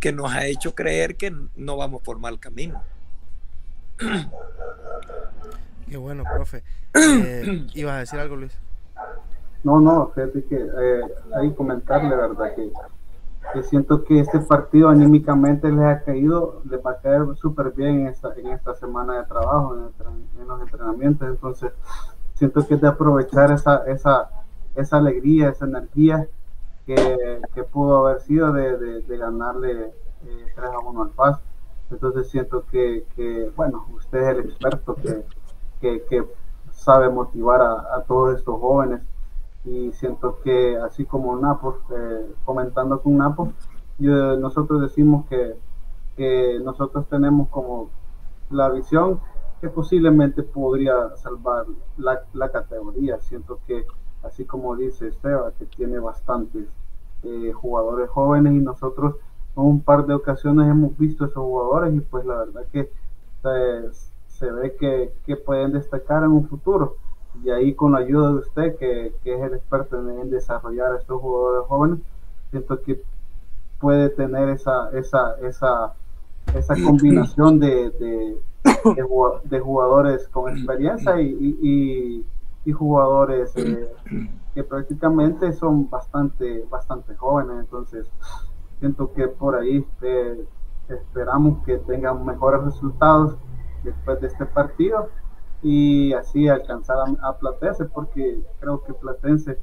que 0.00 0.12
nos 0.12 0.32
ha 0.32 0.46
hecho 0.46 0.74
creer 0.74 1.16
que 1.16 1.32
no 1.56 1.76
vamos 1.76 2.02
por 2.02 2.18
mal 2.18 2.38
camino. 2.40 2.82
Qué 5.92 5.98
bueno, 5.98 6.24
profe. 6.24 6.62
Eh, 6.94 7.66
¿Ibas 7.74 7.94
a 7.94 7.98
decir 7.98 8.18
algo, 8.18 8.36
Luis? 8.36 8.58
No, 9.62 9.78
no, 9.78 10.10
fíjate 10.14 10.42
que 10.44 10.56
eh, 10.56 11.02
hay 11.36 11.52
comentarle, 11.52 12.16
¿verdad? 12.16 12.54
Que 12.54 12.72
que 13.52 13.62
siento 13.62 14.04
que 14.04 14.20
este 14.20 14.38
partido 14.38 14.88
anímicamente 14.88 15.70
les 15.70 15.84
ha 15.84 16.02
caído, 16.02 16.62
les 16.64 16.80
va 16.80 16.92
a 16.92 17.00
caer 17.00 17.22
súper 17.36 17.72
bien 17.72 18.00
en 18.00 18.06
esta, 18.06 18.32
en 18.36 18.46
esta 18.48 18.74
semana 18.74 19.18
de 19.18 19.24
trabajo, 19.24 19.76
en, 19.76 20.48
los 20.48 20.60
entrenamientos. 20.62 21.28
Entonces, 21.28 21.72
siento 22.36 22.66
que 22.66 22.74
es 22.74 22.80
de 22.80 22.88
aprovechar 22.88 23.52
esa, 23.52 23.84
esa, 23.86 24.30
esa 24.74 24.96
alegría, 24.96 25.50
esa 25.50 25.66
energía 25.66 26.26
que, 26.86 27.42
que 27.54 27.64
pudo 27.64 28.06
haber 28.06 28.22
sido 28.22 28.52
de, 28.54 29.02
de, 29.02 29.16
ganarle 29.18 29.92
eh, 30.24 30.46
3 30.54 30.70
a 30.70 30.78
1 30.78 31.02
al 31.02 31.10
Paz. 31.10 31.38
Entonces, 31.90 32.30
siento 32.30 32.64
que, 32.70 33.04
que, 33.14 33.50
bueno, 33.54 33.86
usted 33.94 34.18
es 34.20 34.28
el 34.28 34.40
experto 34.46 34.94
que, 34.94 35.24
que, 35.82 36.04
que 36.08 36.24
sabe 36.70 37.10
motivar 37.10 37.60
a, 37.60 37.96
a 37.96 38.04
todos 38.06 38.38
estos 38.38 38.58
jóvenes 38.58 39.02
y 39.64 39.92
siento 39.92 40.38
que 40.42 40.76
así 40.76 41.04
como 41.04 41.36
Napo, 41.36 41.78
eh, 41.94 42.34
comentando 42.44 43.00
con 43.00 43.16
Napo, 43.16 43.52
nosotros 43.98 44.80
decimos 44.82 45.26
que, 45.28 45.54
que, 46.16 46.58
nosotros 46.64 47.06
tenemos 47.08 47.48
como 47.48 47.90
la 48.50 48.68
visión 48.70 49.20
que 49.60 49.68
posiblemente 49.68 50.42
podría 50.42 51.14
salvar 51.16 51.66
la, 51.96 52.22
la 52.32 52.50
categoría. 52.50 53.20
Siento 53.20 53.60
que, 53.66 53.86
así 54.24 54.44
como 54.44 54.74
dice 54.74 55.08
Esteban, 55.08 55.52
que 55.56 55.66
tiene 55.66 56.00
bastantes 56.00 56.68
eh, 57.22 57.52
jugadores 57.52 58.10
jóvenes 58.10 58.54
y 58.54 58.58
nosotros 58.58 59.14
en 59.56 59.62
un 59.62 59.80
par 59.82 60.06
de 60.06 60.14
ocasiones 60.14 60.68
hemos 60.68 60.98
visto 60.98 61.24
esos 61.24 61.36
jugadores 61.36 61.94
y 61.94 62.00
pues 62.00 62.24
la 62.24 62.38
verdad 62.38 62.62
que 62.72 62.90
eh, 63.44 63.90
se 64.42 64.50
ve 64.50 64.74
que, 64.74 65.12
que 65.24 65.36
pueden 65.36 65.72
destacar 65.72 66.24
en 66.24 66.32
un 66.32 66.48
futuro 66.48 66.96
y 67.44 67.50
ahí 67.50 67.74
con 67.74 67.92
la 67.92 67.98
ayuda 67.98 68.30
de 68.30 68.34
usted, 68.34 68.76
que, 68.76 69.14
es 69.24 69.40
el 69.40 69.54
experto 69.54 69.96
en, 70.10 70.30
desarrollar 70.30 70.92
a 70.92 70.98
estos 70.98 71.20
jugadores 71.20 71.68
jóvenes, 71.68 72.00
siento 72.50 72.82
que 72.82 73.00
puede 73.78 74.08
tener 74.08 74.48
esa, 74.48 74.90
esa, 74.90 75.36
esa, 75.46 75.94
esa 76.56 76.74
combinación 76.84 77.60
de, 77.60 77.90
de, 77.90 78.36
de, 79.44 79.60
jugadores 79.60 80.26
con 80.28 80.50
experiencia 80.50 81.20
y, 81.20 82.24
y, 82.64 82.72
jugadores 82.72 83.52
eh, 83.56 83.88
que 84.54 84.64
prácticamente 84.64 85.52
son 85.52 85.88
bastante, 85.88 86.64
bastante 86.68 87.14
jóvenes. 87.14 87.58
Entonces, 87.60 88.06
siento 88.80 89.12
que 89.12 89.28
por 89.28 89.54
ahí 89.54 89.86
eh, 90.02 90.44
esperamos 90.88 91.64
que 91.64 91.78
tengan 91.78 92.24
mejores 92.24 92.64
resultados 92.64 93.36
después 93.82 94.20
de 94.20 94.28
este 94.28 94.46
partido 94.46 95.08
y 95.62 96.12
así 96.12 96.48
alcanzar 96.48 96.96
a, 97.20 97.38
Platense, 97.38 97.84
porque 97.84 98.40
creo 98.58 98.82
que 98.82 98.94
Platense, 98.94 99.58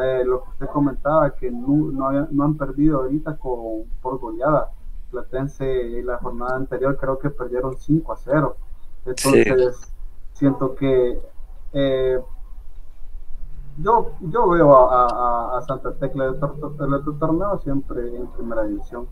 eh, 0.00 0.22
lo 0.24 0.44
que 0.44 0.50
usted 0.50 0.66
comentaba, 0.66 1.34
que 1.34 1.50
no, 1.50 1.90
no, 2.30 2.44
han 2.44 2.56
perdido 2.56 3.00
ahorita 3.00 3.36
con, 3.36 3.84
por 4.00 4.18
goleada. 4.18 4.70
Platense 5.10 5.98
en 5.98 6.06
la 6.06 6.18
jornada 6.18 6.54
anterior 6.54 6.96
creo 6.96 7.18
que 7.18 7.30
perdieron 7.30 7.76
5 7.76 8.12
a 8.12 8.16
0. 8.16 8.56
Entonces, 9.06 9.92
siento 10.34 10.76
que 10.76 11.20
eh, 11.72 12.20
yo, 13.78 14.12
yo 14.20 14.48
veo 14.48 14.90
a, 14.90 15.60
Santa 15.66 15.92
Tecla 15.94 16.24
del 16.24 16.42
otro, 16.42 17.14
torneo 17.18 17.58
siempre 17.58 18.16
en 18.16 18.26
primera 18.28 18.64
división. 18.64 19.06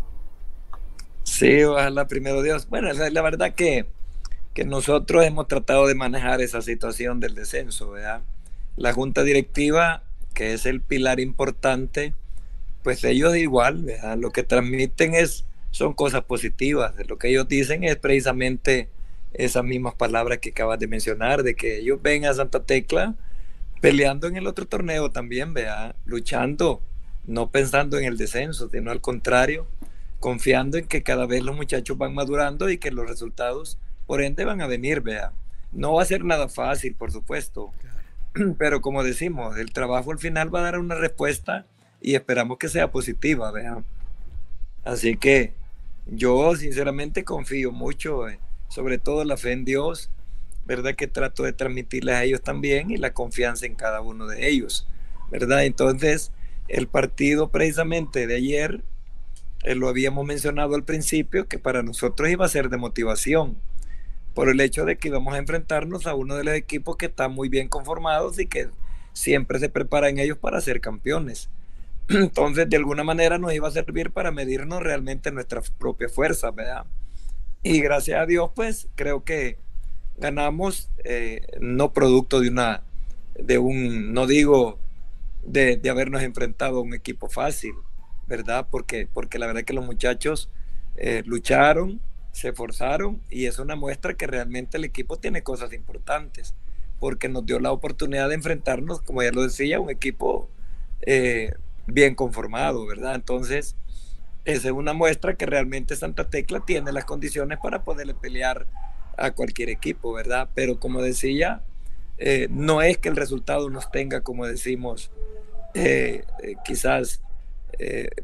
Sí, 1.25 1.63
ojalá 1.65 2.07
primero 2.07 2.43
Dios. 2.43 2.69
Bueno, 2.69 2.89
la 2.93 3.23
verdad 3.23 3.55
que 3.55 3.87
que 4.59 4.65
nosotros 4.65 5.25
hemos 5.25 5.47
tratado 5.47 5.87
de 5.87 5.95
manejar 5.95 6.41
esa 6.41 6.63
situación 6.63 7.21
del 7.21 7.37
descenso, 7.37 7.93
¿verdad? 7.93 8.23
La 8.75 8.93
junta 8.93 9.23
directiva, 9.23 10.03
que 10.35 10.53
es 10.53 10.67
el 10.67 10.81
pilar 10.81 11.21
importante, 11.21 12.13
pues 12.83 13.05
ellos 13.05 13.37
igual, 13.37 13.85
¿verdad? 13.85 14.19
Lo 14.19 14.33
que 14.33 14.43
transmiten 14.43 15.15
es, 15.15 15.45
son 15.71 15.95
cosas 15.95 16.25
positivas. 16.25 16.93
Lo 17.07 17.19
que 17.19 17.29
ellos 17.29 17.47
dicen 17.47 17.85
es 17.85 17.95
precisamente 17.99 18.89
esas 19.33 19.63
mismas 19.63 19.95
palabras 19.95 20.39
que 20.39 20.51
acabas 20.51 20.81
de 20.81 20.89
mencionar, 20.89 21.45
de 21.45 21.55
que 21.55 21.79
ellos 21.79 22.03
ven 22.03 22.25
a 22.25 22.35
Santa 22.35 22.65
Tecla 22.65 23.15
peleando 23.81 24.27
en 24.27 24.39
el 24.39 24.49
otro 24.49 24.67
torneo 24.67 25.13
también, 25.13 25.55
¿verdad? 25.55 25.95
Luchando, 26.05 26.83
no 27.29 27.53
pensando 27.53 27.97
en 27.97 28.07
el 28.07 28.17
descenso, 28.17 28.69
sino 28.69 28.91
al 28.91 29.01
contrario, 29.01 29.69
confiando 30.19 30.79
en 30.79 30.89
que 30.89 31.05
cada 31.05 31.27
vez 31.27 31.45
los 31.45 31.55
muchachos 31.55 31.97
van 31.97 32.13
madurando 32.13 32.69
y 32.71 32.79
que 32.79 32.91
los 32.91 33.09
resultados 33.09 33.79
por 34.09 34.23
ende 34.23 34.47
van 34.47 34.63
a 34.63 34.67
venir, 34.67 35.03
vea. 35.03 35.33
No 35.71 35.93
va 35.93 36.03
a 36.03 36.07
ser 36.07 36.25
nada 36.25 36.49
fácil, 36.49 36.95
por 36.95 37.13
supuesto, 37.13 37.73
pero 38.59 38.81
como 38.81 39.05
decimos, 39.05 39.59
el 39.59 39.71
trabajo 39.71 40.11
al 40.11 40.19
final 40.19 40.53
va 40.53 40.61
a 40.61 40.63
dar 40.63 40.79
una 40.79 40.95
respuesta 40.95 41.67
y 42.01 42.15
esperamos 42.15 42.57
que 42.57 42.71
sea 42.71 42.91
positiva, 42.91 43.53
vea. 43.53 43.85
Así 44.83 45.19
que 45.19 45.53
yo 46.07 46.57
sinceramente 46.57 47.23
confío 47.23 47.71
mucho, 47.71 48.31
eh, 48.31 48.41
sobre 48.69 48.97
todo 48.97 49.25
la 49.25 49.37
fe 49.37 49.53
en 49.53 49.67
Dios, 49.67 50.09
¿verdad? 50.65 50.95
Que 50.95 51.07
trato 51.07 51.43
de 51.43 51.53
transmitirles 51.53 52.15
a 52.15 52.25
ellos 52.25 52.41
también 52.41 52.91
y 52.91 52.97
la 52.97 53.13
confianza 53.13 53.67
en 53.67 53.75
cada 53.75 54.01
uno 54.01 54.27
de 54.27 54.49
ellos, 54.49 54.89
¿verdad? 55.31 55.65
Entonces, 55.65 56.33
el 56.69 56.89
partido 56.89 57.51
precisamente 57.51 58.27
de 58.27 58.37
ayer, 58.37 58.83
eh, 59.65 59.75
lo 59.75 59.89
habíamos 59.89 60.25
mencionado 60.25 60.77
al 60.77 60.85
principio, 60.85 61.47
que 61.47 61.59
para 61.59 61.83
nosotros 61.83 62.31
iba 62.31 62.47
a 62.47 62.49
ser 62.49 62.71
de 62.71 62.79
motivación, 62.79 63.59
por 64.35 64.49
el 64.49 64.61
hecho 64.61 64.85
de 64.85 64.97
que 64.97 65.09
íbamos 65.09 65.35
a 65.35 65.39
enfrentarnos 65.39 66.07
a 66.07 66.15
uno 66.15 66.37
de 66.37 66.45
los 66.45 66.55
equipos 66.55 66.97
que 66.97 67.07
están 67.07 67.33
muy 67.33 67.49
bien 67.49 67.69
conformados 67.69 68.39
y 68.39 68.47
que 68.47 68.69
siempre 69.13 69.59
se 69.59 69.69
preparan 69.69 70.19
ellos 70.19 70.39
para 70.39 70.61
ser 70.61 70.81
campeones. 70.81 71.51
Entonces, 72.09 72.69
de 72.69 72.77
alguna 72.77 73.05
manera 73.05 73.39
nos 73.39 73.53
iba 73.53 73.69
a 73.69 73.73
servir 73.73 74.11
para 74.11 74.31
medirnos 74.31 74.83
realmente 74.83 75.31
nuestras 75.33 75.71
propias 75.71 76.13
fuerzas, 76.13 76.55
¿verdad? 76.55 76.87
Y 77.63 77.81
gracias 77.81 78.21
a 78.21 78.27
Dios, 78.27 78.51
pues 78.55 78.89
creo 78.95 79.25
que 79.25 79.59
ganamos, 80.17 80.89
eh, 81.05 81.43
no 81.61 81.93
producto 81.93 82.41
de 82.41 82.49
una, 82.49 82.83
de 83.35 83.59
un, 83.59 84.13
no 84.13 84.27
digo 84.27 84.79
de, 85.45 85.77
de, 85.77 85.91
habernos 85.91 86.23
enfrentado 86.23 86.79
a 86.79 86.83
un 86.83 86.95
equipo 86.95 87.29
fácil, 87.29 87.75
¿verdad? 88.27 88.69
Porque, 88.71 89.09
porque 89.13 89.39
la 89.39 89.47
verdad 89.47 89.61
es 89.61 89.67
que 89.67 89.73
los 89.73 89.85
muchachos 89.85 90.51
eh, 90.97 91.23
lucharon, 91.27 92.01
se 92.33 92.49
esforzaron 92.49 93.21
y 93.31 93.47
es 93.47 93.59
una 93.59 93.77
muestra 93.77 94.15
que 94.15 94.27
realmente 94.27 94.77
el 94.77 94.85
equipo 94.85 95.17
tiene 95.17 95.43
cosas 95.43 95.73
importantes, 95.73 96.55
porque 97.01 97.29
nos 97.29 97.47
dio 97.47 97.61
la 97.61 97.73
oportunidad 97.73 98.29
de 98.29 98.37
enfrentarnos, 98.37 99.01
como 99.03 99.23
ya 99.23 99.33
lo 99.33 99.43
decía, 99.43 99.81
un 99.81 99.91
equipo 99.91 100.49
eh, 101.03 101.55
bien 101.87 102.15
conformado, 102.15 102.87
¿verdad? 102.87 103.15
Entonces, 103.15 103.77
esa 104.45 104.69
es 104.69 104.75
una 104.75 104.93
muestra 104.93 105.37
que 105.37 105.47
realmente 105.47 105.97
Santa 105.97 106.29
Tecla 106.29 106.61
tiene 106.65 106.93
las 106.93 107.05
condiciones 107.05 107.59
para 107.63 107.85
poderle 107.85 108.15
pelear 108.15 108.67
a 109.17 109.33
cualquier 109.33 109.69
equipo, 109.69 110.13
¿verdad? 110.13 110.49
Pero 110.55 110.79
como 110.79 111.03
decía, 111.03 111.63
eh, 112.19 112.49
no 112.51 112.83
es 112.83 112.99
que 112.99 113.09
el 113.09 113.17
resultado 113.17 113.69
nos 113.71 113.91
tenga, 113.91 114.23
como 114.23 114.47
decimos, 114.47 115.11
eh, 115.75 116.25
quizás 116.65 117.23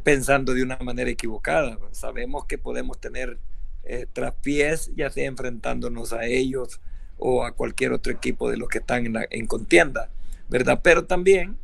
pensando 0.02 0.52
de 0.52 0.64
una 0.64 0.76
manera 0.78 1.09
equivocada. 1.11 1.78
Sabemos 1.92 2.44
que 2.46 2.59
podemos 2.59 2.98
tener 2.98 3.38
traspiés, 4.12 4.91
ya 4.97 5.11
sea 5.11 5.26
enfrentándonos 5.26 6.12
a 6.12 6.24
ellos 6.26 6.80
o 7.18 7.45
a 7.45 7.53
cualquier 7.53 7.93
otro 7.93 8.12
equipo 8.12 8.51
de 8.51 8.57
los 8.57 8.68
que 8.68 8.78
están 8.78 9.07
en, 9.07 9.16
en 9.30 9.47
contienda, 9.47 10.11
¿verdad? 10.49 10.80
Pero 10.82 11.05
también 11.05 11.59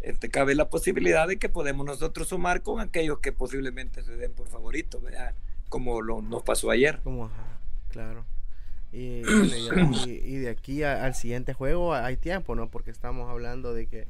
este, 0.00 0.28
cabe 0.28 0.54
la 0.54 0.68
posibilidad 0.68 1.28
de 1.28 1.38
que 1.38 1.48
podemos 1.48 1.84
nosotros 1.84 2.28
sumar 2.28 2.62
con 2.62 2.80
aquellos 2.80 3.18
que 3.20 3.32
posiblemente 3.32 4.02
se 4.02 4.16
den 4.16 4.32
por 4.32 4.48
favoritos, 4.48 5.02
¿verdad? 5.02 5.34
como 5.68 6.00
lo, 6.00 6.22
nos 6.22 6.42
pasó 6.42 6.70
ayer. 6.70 7.00
Como, 7.02 7.30
claro. 7.88 8.24
Y, 8.92 9.22
y, 10.06 10.36
de 10.38 10.48
aquí 10.48 10.82
al 10.82 11.14
siguiente 11.14 11.52
juego 11.52 11.94
hay 11.94 12.16
tiempo, 12.16 12.54
¿no? 12.54 12.70
Porque 12.70 12.90
estamos 12.90 13.28
hablando 13.28 13.74
de 13.74 13.86
que, 13.88 14.06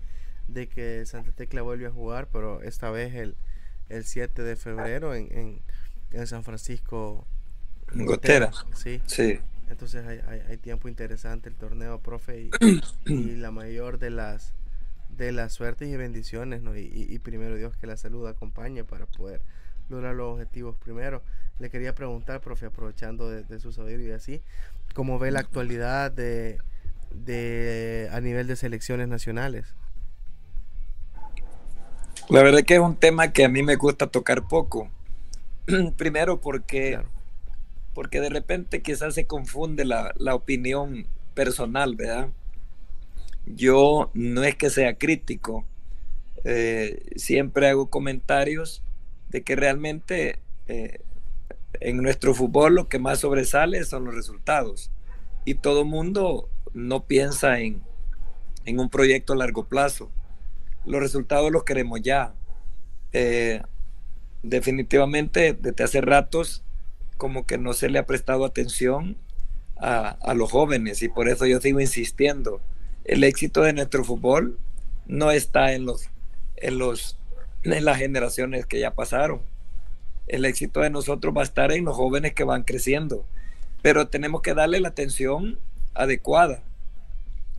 de 0.49 0.69
que 0.69 1.05
Santa 1.07 1.33
Tecla 1.33 1.63
vuelve 1.63 1.87
a 1.87 1.91
jugar, 1.91 2.29
pero 2.31 2.63
esta 2.63 2.91
vez 2.91 3.15
el, 3.15 3.37
el 3.89 4.05
7 4.05 4.43
de 4.43 4.57
febrero 4.57 5.15
en, 5.15 5.63
en 6.13 6.27
San 6.27 6.45
Francisco. 6.45 7.27
Gotera. 7.95 8.51
Sí. 8.75 9.01
Sí. 9.07 9.39
Entonces 9.69 10.07
hay, 10.07 10.21
hay, 10.29 10.41
hay, 10.49 10.57
tiempo 10.59 10.89
interesante 10.89 11.49
el 11.49 11.57
torneo, 11.57 12.01
profe, 12.01 12.43
y, 12.43 12.51
y 13.07 13.37
la 13.37 13.51
mayor 13.51 13.99
de 13.99 14.11
las 14.11 14.55
de 15.09 15.33
las 15.33 15.53
suertes 15.53 15.89
y 15.89 15.97
bendiciones, 15.97 16.63
¿no? 16.63 16.77
Y, 16.77 16.91
y, 16.93 17.19
primero 17.19 17.57
Dios 17.57 17.77
que 17.77 17.87
la 17.87 17.97
salud 17.97 18.27
acompañe 18.27 18.85
para 18.85 19.07
poder 19.07 19.41
lograr 19.89 20.15
los 20.15 20.35
objetivos 20.35 20.77
primero. 20.77 21.23
Le 21.59 21.71
quería 21.71 21.95
preguntar, 21.95 22.41
profe, 22.41 22.67
aprovechando 22.67 23.31
de, 23.31 23.61
su 23.61 23.73
saber 23.73 24.01
y 24.01 24.11
así, 24.11 24.43
¿cómo 24.95 25.19
ve 25.19 25.31
la 25.31 25.41
actualidad 25.41 26.11
de, 26.11 26.59
de 27.11 28.11
a 28.13 28.21
nivel 28.21 28.47
de 28.47 28.57
selecciones 28.57 29.09
nacionales? 29.09 29.75
La 32.29 32.43
verdad 32.43 32.63
que 32.63 32.75
es 32.75 32.81
un 32.81 32.97
tema 32.97 33.33
que 33.33 33.45
a 33.45 33.49
mí 33.49 33.63
me 33.63 33.77
gusta 33.77 34.09
tocar 34.09 34.49
poco. 34.49 34.91
Primero 35.97 36.41
porque, 36.41 37.01
porque 37.97 38.21
de 38.21 38.29
repente 38.29 38.83
quizás 38.83 39.15
se 39.15 39.27
confunde 39.27 39.87
la, 39.87 40.13
la 40.19 40.35
opinión 40.35 41.07
personal, 41.33 41.97
¿verdad? 41.97 42.29
Yo 43.47 44.11
no 44.13 44.45
es 44.45 44.55
que 44.55 44.69
sea 44.69 44.99
crítico, 44.99 45.65
eh, 46.45 47.03
siempre 47.17 47.71
hago 47.71 47.89
comentarios 47.89 48.83
de 49.31 49.41
que 49.41 49.57
realmente 49.57 50.39
eh, 50.69 51.01
en 51.81 51.97
nuestro 52.03 52.35
fútbol 52.35 52.75
lo 52.75 52.87
que 52.91 52.99
más 52.99 53.21
sobresale 53.21 53.83
son 53.87 54.05
los 54.05 54.15
resultados. 54.15 54.91
Y 55.47 55.55
todo 55.55 55.87
mundo 55.87 56.51
no 56.75 57.05
piensa 57.05 57.61
en, 57.61 57.81
en 58.67 58.79
un 58.79 58.91
proyecto 58.91 59.33
a 59.33 59.37
largo 59.37 59.65
plazo. 59.65 60.11
Los 60.85 61.01
resultados 61.01 61.51
los 61.51 61.65
queremos 61.65 62.03
ya. 62.03 62.35
Eh, 63.15 63.63
definitivamente, 64.43 65.57
desde 65.59 65.83
hace 65.83 66.03
ratos, 66.03 66.63
como 67.17 67.47
que 67.47 67.59
no 67.59 67.73
se 67.73 67.89
le 67.89 67.99
ha 67.99 68.07
prestado 68.07 68.45
atención 68.45 69.17
a, 69.77 70.11
a 70.23 70.35
los 70.35 70.51
jóvenes 70.51 71.03
y 71.03 71.09
por 71.09 71.29
eso 71.29 71.47
yo 71.47 71.61
sigo 71.61 71.81
insistiendo 71.81 72.61
el 73.07 73.23
éxito 73.23 73.63
de 73.63 73.73
nuestro 73.73 74.05
fútbol 74.05 74.59
no 75.07 75.31
está 75.31 75.73
en 75.73 75.87
los 75.87 76.11
en 76.57 76.79
los 76.79 77.17
en 77.63 77.85
las 77.85 77.99
generaciones 77.99 78.67
que 78.67 78.81
ya 78.81 78.95
pasaron. 78.95 79.43
El 80.27 80.45
éxito 80.45 80.81
de 80.81 80.91
nosotros 80.91 81.35
va 81.37 81.43
a 81.43 81.45
estar 81.45 81.73
en 81.73 81.85
los 81.85 81.97
jóvenes 81.97 82.35
que 82.35 82.45
van 82.45 82.65
creciendo, 82.65 83.25
pero 83.83 84.09
tenemos 84.09 84.43
que 84.43 84.55
darle 84.55 84.81
la 84.81 84.89
atención 84.89 85.59
adecuada, 85.95 86.63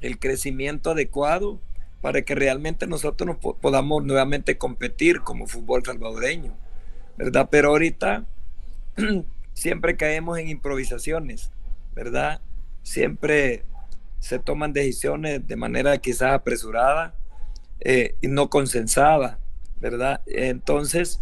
el 0.01 0.19
crecimiento 0.19 0.91
adecuado 0.91 1.59
para 2.01 2.21
que 2.23 2.35
realmente 2.35 2.85
nosotros 2.85 3.27
nos 3.27 3.55
podamos 3.55 4.03
nuevamente 4.03 4.57
competir 4.57 5.21
como 5.21 5.47
fútbol 5.47 5.83
salvadoreño, 5.85 6.53
¿verdad? 7.17 7.47
Pero 7.49 7.69
ahorita 7.69 8.25
siempre 9.57 9.97
caemos 9.97 10.37
en 10.37 10.49
improvisaciones, 10.49 11.49
¿verdad? 11.95 12.41
Siempre 12.83 13.63
se 14.19 14.37
toman 14.37 14.71
decisiones 14.71 15.47
de 15.47 15.55
manera 15.55 15.97
quizás 15.97 16.33
apresurada 16.33 17.15
eh, 17.79 18.13
y 18.21 18.27
no 18.27 18.51
consensada, 18.51 19.39
¿verdad? 19.79 20.21
Entonces, 20.27 21.21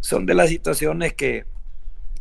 son 0.00 0.26
de 0.26 0.34
las 0.34 0.48
situaciones 0.48 1.14
que, 1.14 1.44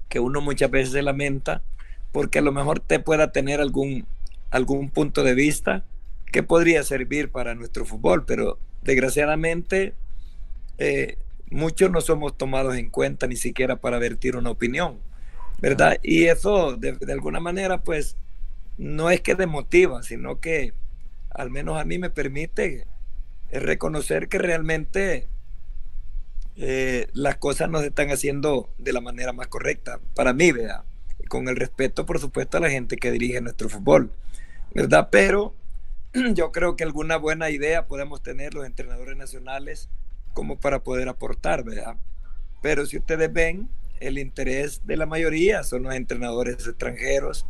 que 0.07 0.19
uno 0.19 0.39
muchas 0.39 0.69
veces 0.69 0.93
se 0.93 1.01
lamenta 1.01 1.63
porque 2.11 2.39
a 2.39 2.43
lo 2.43 2.51
mejor 2.51 2.79
te 2.79 2.99
pueda 2.99 3.31
tener 3.31 3.59
algún, 3.59 4.05
algún 4.51 4.91
punto 4.91 5.23
de 5.23 5.33
vista 5.33 5.83
que 6.31 6.43
podría 6.43 6.83
servir 6.83 7.31
para 7.31 7.55
nuestro 7.55 7.85
fútbol, 7.85 8.23
pero 8.27 8.59
desgraciadamente 8.83 9.95
eh, 10.77 11.17
muchos 11.49 11.89
no 11.89 12.01
somos 12.01 12.37
tomados 12.37 12.75
en 12.75 12.91
cuenta 12.91 13.25
ni 13.25 13.35
siquiera 13.35 13.77
para 13.77 13.97
vertir 13.97 14.35
una 14.35 14.51
opinión, 14.51 14.99
¿verdad? 15.59 15.97
Y 16.03 16.25
eso 16.25 16.75
de, 16.75 16.93
de 16.93 17.13
alguna 17.13 17.39
manera 17.39 17.81
pues 17.81 18.17
no 18.77 19.09
es 19.09 19.21
que 19.21 19.35
demotiva, 19.35 20.03
sino 20.03 20.39
que 20.39 20.73
al 21.29 21.49
menos 21.49 21.79
a 21.79 21.85
mí 21.85 21.97
me 21.97 22.09
permite 22.09 22.87
reconocer 23.51 24.27
que 24.27 24.37
realmente 24.37 25.27
eh, 26.57 27.07
las 27.13 27.37
cosas 27.37 27.69
no 27.69 27.79
se 27.79 27.87
están 27.87 28.09
haciendo 28.11 28.69
de 28.77 28.93
la 28.93 29.01
manera 29.01 29.33
más 29.33 29.47
correcta, 29.47 29.99
para 30.15 30.33
mí, 30.33 30.51
¿verdad? 30.51 30.83
Con 31.27 31.49
el 31.49 31.55
respeto, 31.55 32.05
por 32.05 32.19
supuesto, 32.19 32.57
a 32.57 32.61
la 32.61 32.69
gente 32.69 32.97
que 32.97 33.11
dirige 33.11 33.41
nuestro 33.41 33.67
fútbol, 33.69 34.11
¿verdad? 34.73 35.09
Pero 35.11 35.53
yo 36.33 36.51
creo 36.51 36.75
que 36.75 36.83
alguna 36.83 37.17
buena 37.17 37.49
idea 37.49 37.87
podemos 37.87 38.23
tener 38.23 38.53
los 38.53 38.65
entrenadores 38.65 39.17
nacionales 39.17 39.89
como 40.33 40.57
para 40.57 40.79
poder 40.79 41.09
aportar, 41.09 41.63
¿verdad? 41.63 41.97
Pero 42.61 42.85
si 42.85 42.97
ustedes 42.97 43.31
ven, 43.31 43.69
el 43.99 44.17
interés 44.17 44.81
de 44.85 44.97
la 44.97 45.05
mayoría 45.05 45.63
son 45.63 45.83
los 45.83 45.95
entrenadores 45.95 46.67
extranjeros, 46.67 47.45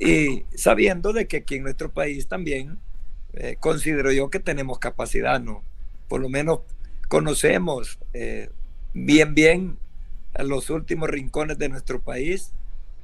y 0.00 0.44
sabiendo 0.54 1.12
de 1.12 1.26
que 1.26 1.38
aquí 1.38 1.56
en 1.56 1.62
nuestro 1.62 1.92
país 1.92 2.26
también 2.26 2.78
eh, 3.32 3.56
considero 3.60 4.12
yo 4.12 4.30
que 4.30 4.40
tenemos 4.40 4.78
capacidad, 4.78 5.40
¿no? 5.40 5.62
Por 6.08 6.20
lo 6.20 6.28
menos 6.28 6.60
conocemos 7.08 7.98
eh, 8.12 8.50
bien, 8.92 9.34
bien 9.34 9.78
los 10.38 10.70
últimos 10.70 11.08
rincones 11.08 11.58
de 11.58 11.68
nuestro 11.68 12.00
país 12.00 12.52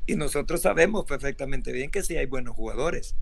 y 0.06 0.16
nosotros 0.16 0.62
sabemos 0.62 1.04
perfectamente 1.04 1.72
bien 1.72 1.90
que 1.90 2.02
sí 2.02 2.16
hay 2.16 2.26
buenos 2.26 2.56
jugadores. 2.56 3.14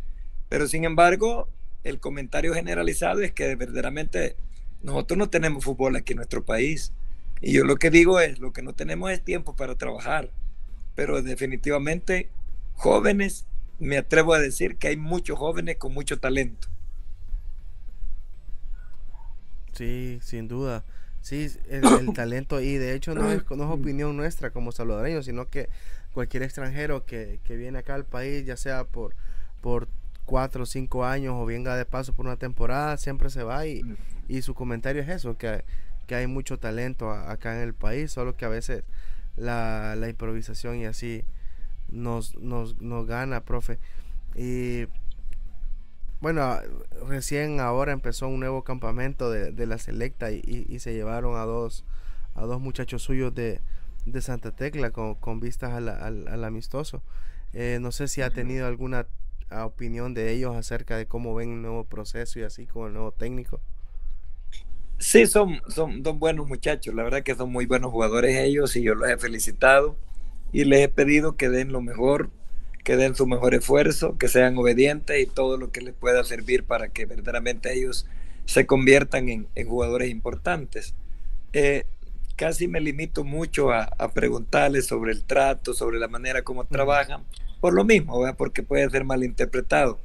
Pero 0.49 0.67
sin 0.67 0.85
embargo, 0.85 1.49
el 1.85 2.01
comentario 2.01 2.55
generalizado 2.55 3.21
es 3.21 3.33
que 3.33 3.55
verdaderamente 3.55 4.37
nosotros 4.83 5.19
no 5.19 5.29
tenemos 5.29 5.65
fútbol 5.65 5.97
aquí 5.97 6.15
en 6.15 6.19
nuestro 6.19 6.45
país. 6.45 6.93
Y 7.41 7.53
yo 7.53 7.65
lo 7.65 7.77
que 7.77 7.91
digo 7.91 8.21
es, 8.21 8.39
lo 8.39 8.53
que 8.53 8.63
no 8.63 8.75
tenemos 8.75 9.11
es 9.11 9.23
tiempo 9.23 9.55
para 9.57 9.77
trabajar. 9.77 10.31
Pero 10.95 11.23
definitivamente 11.23 12.29
jóvenes 12.75 13.47
me 13.79 13.97
atrevo 13.97 14.35
a 14.35 14.39
decir 14.39 14.77
que 14.77 14.89
hay 14.89 14.97
muchos 14.97 15.39
jóvenes 15.39 15.77
con 15.77 15.95
mucho 15.95 16.19
talento. 16.19 16.69
Sí, 19.73 20.19
sin 20.23 20.49
duda. 20.49 20.85
Sí, 21.21 21.51
el, 21.69 21.83
talento, 22.15 22.61
y 22.61 22.75
de 22.75 22.95
hecho 22.95 23.15
no 23.15 23.31
es, 23.31 23.43
no 23.51 23.65
es 23.65 23.71
opinión 23.71 24.17
nuestra 24.17 24.51
como 24.51 24.73
salvadoreños, 24.73 25.25
sino 25.25 25.49
que 25.49 25.69
cualquier 26.13 26.43
extranjero 26.43 27.05
que, 27.05 27.39
que, 27.45 27.57
viene 27.57 27.79
acá 27.79 27.95
al 27.95 28.05
país, 28.05 28.45
ya 28.45 28.57
sea 28.57 28.85
por, 28.85 29.15
por 29.61 29.89
cuatro 30.25 30.65
o 30.65 30.67
cinco 30.67 31.05
años 31.05 31.35
o 31.37 31.47
venga 31.47 31.77
de 31.77 31.85
paso 31.85 32.13
por 32.13 32.27
una 32.27 32.37
temporada, 32.37 32.97
siempre 32.97 33.31
se 33.31 33.43
va 33.43 33.67
y, 33.67 33.83
y 34.29 34.43
su 34.43 34.55
comentario 34.55 35.03
es 35.03 35.09
eso, 35.09 35.37
que, 35.37 35.65
que 36.09 36.17
hay 36.17 36.27
mucho 36.27 36.59
talento 36.59 37.13
acá 37.13 37.55
en 37.55 37.63
el 37.63 37.75
país, 37.75 38.11
solo 38.11 38.35
que 38.37 38.47
a 38.47 38.49
veces 38.49 38.83
la, 39.37 39.95
la 39.95 40.09
improvisación 40.09 40.79
y 40.79 40.87
así 40.87 41.25
nos, 41.89 42.35
nos, 42.37 42.81
nos 42.81 43.07
gana, 43.07 43.45
profe. 43.45 43.79
Y 44.35 44.87
bueno, 46.21 46.59
recién 47.07 47.61
ahora 47.61 47.93
empezó 47.93 48.27
un 48.27 48.41
nuevo 48.41 48.65
campamento 48.65 49.31
de, 49.31 49.53
de 49.53 49.67
la 49.67 49.79
selecta 49.79 50.33
y, 50.33 50.67
y, 50.69 50.79
se 50.81 50.95
llevaron 50.95 51.37
a 51.37 51.45
dos, 51.45 51.85
a 52.35 52.43
dos 52.43 52.59
muchachos 52.59 53.03
suyos 53.03 53.35
de, 53.35 53.61
de 54.07 54.23
Santa 54.23 54.51
Tecla 54.51 54.91
con, 54.91 55.15
con 55.15 55.41
vistas 55.41 55.73
al, 55.73 55.89
al, 55.91 56.45
amistoso. 56.45 57.03
Eh, 57.53 57.79
no 57.83 57.93
sé 57.93 58.09
si 58.09 58.23
ha 58.23 58.31
tenido 58.31 58.67
alguna 58.67 59.07
opinión 59.63 60.15
de 60.15 60.33
ellos 60.33 60.57
acerca 60.57 60.97
de 60.97 61.07
cómo 61.07 61.35
ven 61.35 61.53
el 61.53 61.63
nuevo 61.63 61.85
proceso 61.85 62.39
y 62.39 62.45
así 62.45 62.67
con 62.67 62.87
el 62.87 62.95
nuevo 62.95 63.13
técnico. 63.13 63.61
Sí, 64.99 65.27
son, 65.27 65.61
son, 65.69 66.03
son 66.05 66.19
buenos 66.19 66.49
muchachos, 66.49 66.95
la 66.95 67.05
verdad 67.05 67.23
que 67.23 67.35
son 67.37 67.53
muy 67.53 67.67
buenos 67.67 67.93
jugadores 67.93 68.37
ellos 68.37 68.75
y 68.77 68.83
yo 68.83 68.95
los 68.97 69.09
he 69.09 69.17
felicitado 69.17 69.97
y 70.53 70.65
les 70.65 70.81
he 70.81 70.89
pedido 70.89 71.37
que 71.37 71.49
den 71.49 71.73
lo 71.73 71.81
mejor, 71.81 72.31
que 72.85 72.97
den 72.97 73.15
su 73.15 73.27
mejor 73.27 73.55
esfuerzo, 73.55 74.19
que 74.19 74.29
sean 74.29 74.59
obedientes 74.59 75.21
y 75.21 75.27
todo 75.27 75.57
lo 75.57 75.71
que 75.71 75.83
les 75.83 75.95
pueda 75.95 76.25
servir 76.25 76.65
para 76.65 76.89
que 76.89 77.07
verdaderamente 77.07 77.73
ellos 77.73 78.07
se 78.45 78.67
conviertan 78.67 79.29
en, 79.29 79.49
en 79.55 79.69
jugadores 79.69 80.11
importantes. 80.11 80.95
Eh, 81.53 81.85
casi 82.37 82.67
me 82.69 82.81
limito 82.81 83.25
mucho 83.25 83.71
a, 83.71 83.85
a, 83.85 84.13
preguntarles 84.13 84.87
sobre 84.87 85.13
el 85.13 85.25
trato, 85.25 85.75
sobre 85.75 85.99
la 85.99 86.09
manera 86.09 86.43
como 86.43 86.65
trabajan, 86.67 87.25
por 87.61 87.73
lo 87.75 87.85
mismo, 87.85 88.21
porque 88.37 88.63
puede 88.65 88.91
ser 88.91 89.05
malinterpretado. 89.05 90.01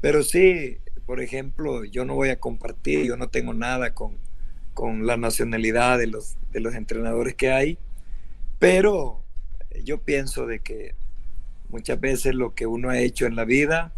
Pero 0.00 0.22
sí, 0.22 0.78
por 1.06 1.20
ejemplo, 1.20 1.84
yo 1.84 2.04
no 2.04 2.14
voy 2.14 2.30
a 2.30 2.40
compartir, 2.40 3.06
yo 3.06 3.16
no 3.16 3.28
tengo 3.28 3.54
nada 3.54 3.94
con, 3.94 4.18
con 4.74 5.06
la 5.06 5.16
nacionalidad 5.16 5.98
de 5.98 6.08
los, 6.08 6.36
de 6.52 6.60
los 6.60 6.74
entrenadores 6.74 7.34
que 7.34 7.52
hay, 7.52 7.78
pero 8.58 9.22
yo 9.84 9.98
pienso 9.98 10.46
de 10.46 10.60
que 10.60 10.94
muchas 11.68 12.00
veces 12.00 12.34
lo 12.34 12.54
que 12.54 12.66
uno 12.66 12.90
ha 12.90 12.98
hecho 12.98 13.26
en 13.26 13.36
la 13.36 13.44
vida 13.44 13.92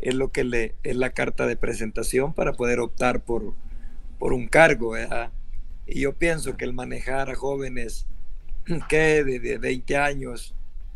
es 0.00 0.14
lo 0.14 0.32
que 0.32 0.44
le 0.44 0.74
es 0.82 0.96
la 0.96 1.10
carta 1.10 1.46
de 1.46 1.56
presentación 1.56 2.32
para 2.34 2.52
poder 2.52 2.80
optar 2.80 3.22
por, 3.22 3.54
por 4.18 4.32
un 4.32 4.46
cargo, 4.46 4.94
Y 5.86 6.00
yo 6.00 6.14
pienso 6.14 6.56
que 6.56 6.64
el 6.64 6.72
manejar 6.74 7.30
a 7.30 7.34
jóvenes 7.34 8.06
que 8.88 9.24
de, 9.24 9.40
de 9.40 9.58
20 9.58 9.96
años, 9.96 10.54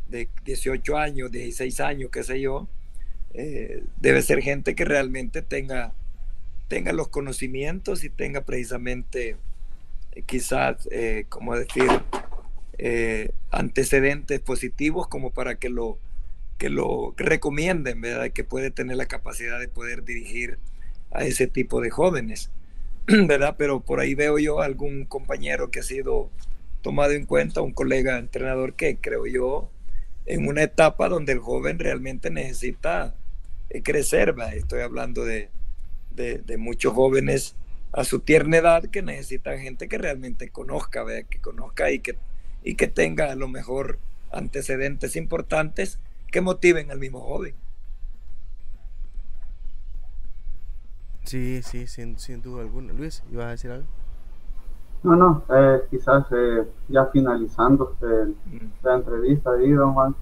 de 0.08 0.28
18 0.44 0.96
años, 0.96 1.30
16 1.30 1.80
años, 1.80 2.10
qué 2.10 2.22
sé 2.22 2.40
yo, 2.40 2.68
eh, 3.34 3.82
debe 4.00 4.22
ser 4.22 4.42
gente 4.42 4.76
que 4.76 4.84
realmente 4.84 5.42
tenga, 5.42 5.92
tenga 6.68 6.92
los 6.92 7.08
conocimientos 7.08 8.04
y 8.04 8.08
tenga 8.08 8.42
precisamente 8.42 9.36
eh, 10.12 10.22
quizás, 10.24 10.88
eh, 10.92 11.26
como 11.28 11.56
decir, 11.56 11.90
antecedentes 13.50 14.40
positivos 14.40 15.08
como 15.08 15.30
para 15.30 15.56
que 15.56 15.68
lo, 15.68 15.98
que 16.58 16.70
lo 16.70 17.14
recomienden, 17.16 18.00
¿verdad? 18.00 18.30
Que 18.30 18.44
puede 18.44 18.70
tener 18.70 18.96
la 18.96 19.06
capacidad 19.06 19.58
de 19.58 19.68
poder 19.68 20.04
dirigir 20.04 20.58
a 21.10 21.24
ese 21.24 21.46
tipo 21.48 21.80
de 21.80 21.90
jóvenes, 21.90 22.50
¿verdad? 23.06 23.56
Pero 23.58 23.80
por 23.80 24.00
ahí 24.00 24.14
veo 24.14 24.38
yo 24.38 24.60
algún 24.60 25.06
compañero 25.06 25.70
que 25.70 25.80
ha 25.80 25.84
sido 25.84 26.30
tomado 26.82 27.12
en 27.12 27.26
cuenta, 27.26 27.62
un 27.62 27.72
colega 27.72 28.18
entrenador 28.18 28.74
que 28.74 28.96
creo 28.96 29.26
yo 29.26 29.70
en 30.26 30.46
una 30.46 30.62
etapa 30.62 31.08
donde 31.08 31.32
el 31.32 31.38
joven 31.38 31.78
realmente 31.78 32.30
necesita 32.30 33.14
eh, 33.70 33.82
crecer, 33.82 34.34
estoy 34.54 34.80
hablando 34.80 35.24
de, 35.24 35.50
de, 36.12 36.56
muchos 36.58 36.92
jóvenes 36.92 37.56
a 37.92 38.04
su 38.04 38.20
tierna 38.20 38.58
edad 38.58 38.84
que 38.84 39.02
necesitan 39.02 39.58
gente 39.58 39.88
que 39.88 39.98
realmente 39.98 40.50
conozca, 40.50 41.04
que 41.28 41.40
conozca 41.40 41.90
y 41.90 42.00
que, 42.00 42.18
y 42.62 42.74
que 42.74 42.88
tenga 42.88 43.30
a 43.30 43.34
lo 43.34 43.48
mejor 43.48 43.98
antecedentes 44.32 45.16
importantes 45.16 45.98
que 46.30 46.40
motiven 46.40 46.90
al 46.90 46.98
mismo 46.98 47.20
joven. 47.20 47.54
Sí, 51.24 51.62
sí, 51.62 51.86
sin, 51.86 52.18
sin 52.18 52.42
duda 52.42 52.62
alguna. 52.62 52.92
Luis, 52.92 53.22
¿ibas 53.30 53.46
a 53.46 53.50
decir 53.50 53.70
algo? 53.70 53.86
No, 55.04 55.16
no, 55.16 55.42
eh, 55.54 55.82
quizás 55.90 56.24
eh, 56.32 56.66
ya 56.88 57.06
finalizando 57.06 57.96
mm. 58.00 58.58
la 58.82 58.94
entrevista 58.94 59.50
ahí, 59.52 59.70
don 59.72 59.92
Juan. 59.92 60.14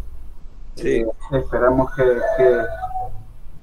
Sí. 0.74 1.04
esperemos 1.32 1.94
que, 1.94 2.02
que, 2.36 2.62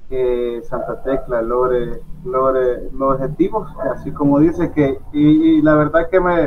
que 0.10 0.62
Santa 0.64 1.04
Tecla 1.04 1.42
logre, 1.42 2.02
logre 2.26 2.90
los 2.92 3.14
objetivos, 3.14 3.70
así 3.92 4.12
como 4.12 4.40
dice 4.40 4.72
que, 4.72 5.00
y, 5.14 5.62
la 5.62 5.76
verdad 5.76 6.10
que 6.10 6.20
me, 6.20 6.46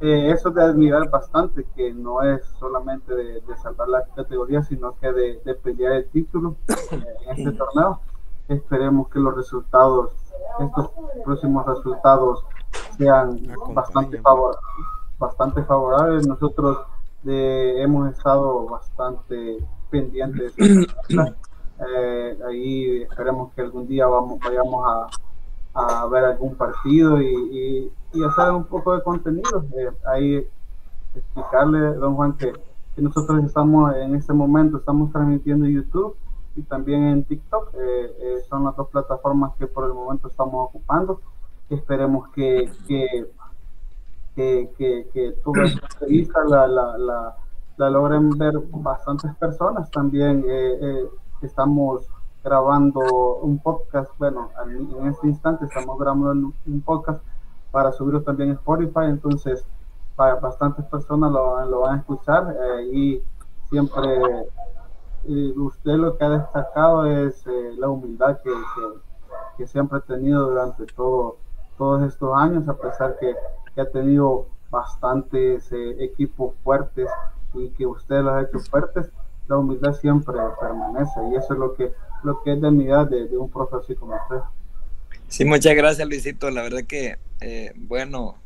eh, 0.00 0.30
eso 0.32 0.50
de 0.50 0.62
admirar 0.62 1.08
bastante, 1.08 1.64
que 1.76 1.94
no 1.94 2.22
es 2.22 2.44
solamente 2.58 3.14
de, 3.14 3.42
salvar 3.62 3.88
la 3.88 4.04
categoría, 4.14 4.62
sino 4.64 4.96
que 4.98 5.12
de, 5.12 5.54
pelear 5.62 5.92
el 5.92 6.08
título 6.08 6.56
eh, 6.68 7.02
en 7.26 7.38
este 7.38 7.52
torneo. 7.52 8.00
Esperemos 8.48 9.08
que 9.08 9.20
los 9.20 9.34
resultados, 9.34 10.12
estos 10.60 10.90
próximos 11.24 11.66
resultados 11.66 12.44
sean 12.98 13.40
bastante, 13.74 14.20
favor, 14.20 14.58
bastante 15.18 15.62
favorables. 15.64 16.26
Nosotros 16.26 16.78
eh, 17.26 17.74
hemos 17.78 18.10
estado 18.10 18.66
bastante 18.66 19.58
pendientes 19.90 20.54
eh, 21.78 22.38
ahí 22.48 23.02
esperemos 23.02 23.52
que 23.52 23.62
algún 23.62 23.86
día 23.86 24.06
vamos, 24.06 24.38
vayamos 24.40 24.84
a, 24.86 25.08
a 25.76 26.06
ver 26.06 26.24
algún 26.24 26.54
partido 26.54 27.20
y, 27.20 27.92
y, 28.12 28.24
hacer 28.24 28.50
un 28.50 28.64
poco 28.64 28.96
de 28.96 29.02
contenido. 29.02 29.64
Eh, 29.76 29.90
ahí 30.06 30.46
explicarle, 31.14 31.94
don 31.94 32.16
Juan, 32.16 32.32
que, 32.36 32.52
nosotros 32.96 33.44
estamos 33.44 33.94
en 33.94 34.14
este 34.14 34.32
momento, 34.32 34.78
estamos 34.78 35.12
transmitiendo 35.12 35.66
en 35.66 35.74
YouTube 35.74 36.16
y 36.56 36.62
también 36.62 37.04
en 37.04 37.24
TikTok. 37.24 37.74
Eh, 37.74 38.42
son 38.48 38.64
las 38.64 38.74
dos 38.74 38.88
plataformas 38.88 39.52
que 39.58 39.66
por 39.66 39.84
el 39.84 39.92
momento 39.92 40.28
estamos 40.28 40.68
ocupando. 40.70 41.20
Esperemos 41.68 42.30
que, 42.30 42.70
que, 42.88 43.26
que, 44.34 44.70
que, 44.78 45.06
que 45.12 45.34
la, 46.48 46.66
la, 47.76 47.90
logren 47.90 48.30
ver 48.30 48.54
bastantes 48.70 49.34
personas 49.34 49.90
también. 49.90 50.42
Eh, 51.42 51.46
estamos 51.46 52.06
grabando 52.42 53.00
un 53.42 53.58
podcast, 53.58 54.10
bueno, 54.18 54.50
en 54.66 55.06
este 55.06 55.26
instante 55.26 55.64
estamos 55.64 55.98
grabando 55.98 56.52
un 56.66 56.80
podcast 56.82 57.22
para 57.72 57.92
subirlo 57.92 58.22
también 58.22 58.50
en 58.50 58.56
Spotify, 58.56 59.06
entonces 59.06 59.64
para 60.14 60.36
bastantes 60.36 60.84
personas 60.86 61.32
lo, 61.32 61.80
van 61.80 61.96
a 61.96 61.98
escuchar 61.98 62.56
eh, 62.58 62.84
y 62.92 63.22
siempre 63.68 64.48
usted 65.56 65.92
lo 65.92 66.16
que 66.16 66.24
ha 66.24 66.30
destacado 66.30 67.04
es 67.04 67.44
eh, 67.46 67.74
la 67.78 67.88
humildad 67.88 68.38
que, 68.42 68.50
que, 69.58 69.66
siempre 69.66 69.98
ha 69.98 70.00
tenido 70.00 70.48
durante 70.48 70.86
todo, 70.86 71.38
todos 71.76 72.02
estos 72.04 72.36
años, 72.36 72.68
a 72.68 72.74
pesar 72.74 73.16
que, 73.18 73.34
que 73.74 73.80
ha 73.80 73.90
tenido 73.90 74.46
bastantes 74.70 75.70
eh, 75.72 76.04
equipos 76.04 76.54
fuertes 76.62 77.08
y 77.54 77.70
que 77.70 77.86
usted 77.86 78.22
los 78.22 78.32
ha 78.34 78.42
hecho 78.42 78.58
fuertes, 78.60 79.10
la 79.48 79.58
humildad 79.58 79.92
siempre 79.94 80.34
permanece 80.60 81.20
y 81.32 81.36
eso 81.36 81.54
es 81.54 81.58
lo 81.58 81.74
que, 81.74 81.92
lo 82.24 82.42
que 82.42 82.52
es 82.52 82.60
de 82.60 82.68
unidad 82.68 83.06
de, 83.06 83.28
de 83.28 83.36
un 83.36 83.50
profesor 83.50 83.96
como 83.96 84.16
usted. 84.16 84.36
Sí, 85.28 85.44
muchas 85.44 85.74
gracias 85.74 86.06
Luisito, 86.08 86.50
la 86.50 86.62
verdad 86.62 86.84
que, 86.86 87.18
eh, 87.40 87.72
bueno, 87.76 88.36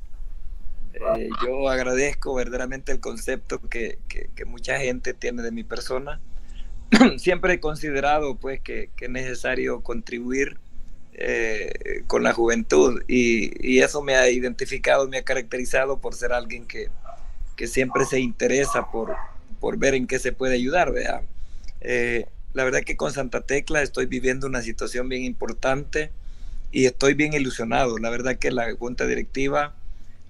eh, 0.94 1.28
yo 1.44 1.68
agradezco 1.68 2.34
verdaderamente 2.34 2.92
el 2.92 3.00
concepto 3.00 3.60
que, 3.60 3.98
que, 4.08 4.44
mucha 4.44 4.78
gente 4.78 5.14
tiene 5.14 5.42
de 5.42 5.52
mi 5.52 5.62
persona. 5.62 6.20
Siempre 7.18 7.54
he 7.54 7.60
considerado 7.60 8.36
pues 8.36 8.60
que, 8.60 8.90
que 8.96 9.04
es 9.04 9.10
necesario 9.10 9.82
contribuir 9.82 10.58
eh, 11.12 12.02
con 12.06 12.22
la 12.22 12.32
juventud 12.32 13.02
y, 13.06 13.50
y, 13.60 13.80
eso 13.80 14.02
me 14.02 14.16
ha 14.16 14.28
identificado, 14.30 15.06
me 15.06 15.18
ha 15.18 15.22
caracterizado 15.22 15.98
por 15.98 16.14
ser 16.14 16.32
alguien 16.32 16.66
que, 16.66 16.88
que 17.56 17.66
siempre 17.66 18.04
se 18.06 18.20
interesa 18.20 18.90
por, 18.90 19.14
por 19.60 19.78
ver 19.78 19.94
en 19.94 20.06
qué 20.06 20.18
se 20.18 20.32
puede 20.32 20.54
ayudar, 20.54 20.92
vea. 20.92 21.22
Eh, 21.80 22.26
la 22.52 22.64
verdad 22.64 22.80
que 22.80 22.96
con 22.96 23.12
Santa 23.12 23.42
Tecla 23.42 23.82
estoy 23.82 24.06
viviendo 24.06 24.46
una 24.46 24.62
situación 24.62 25.08
bien 25.08 25.22
importante 25.22 26.10
y 26.72 26.86
estoy 26.86 27.14
bien 27.14 27.32
ilusionado. 27.32 27.98
La 27.98 28.10
verdad 28.10 28.36
que 28.36 28.50
la 28.50 28.74
junta 28.74 29.06
directiva 29.06 29.74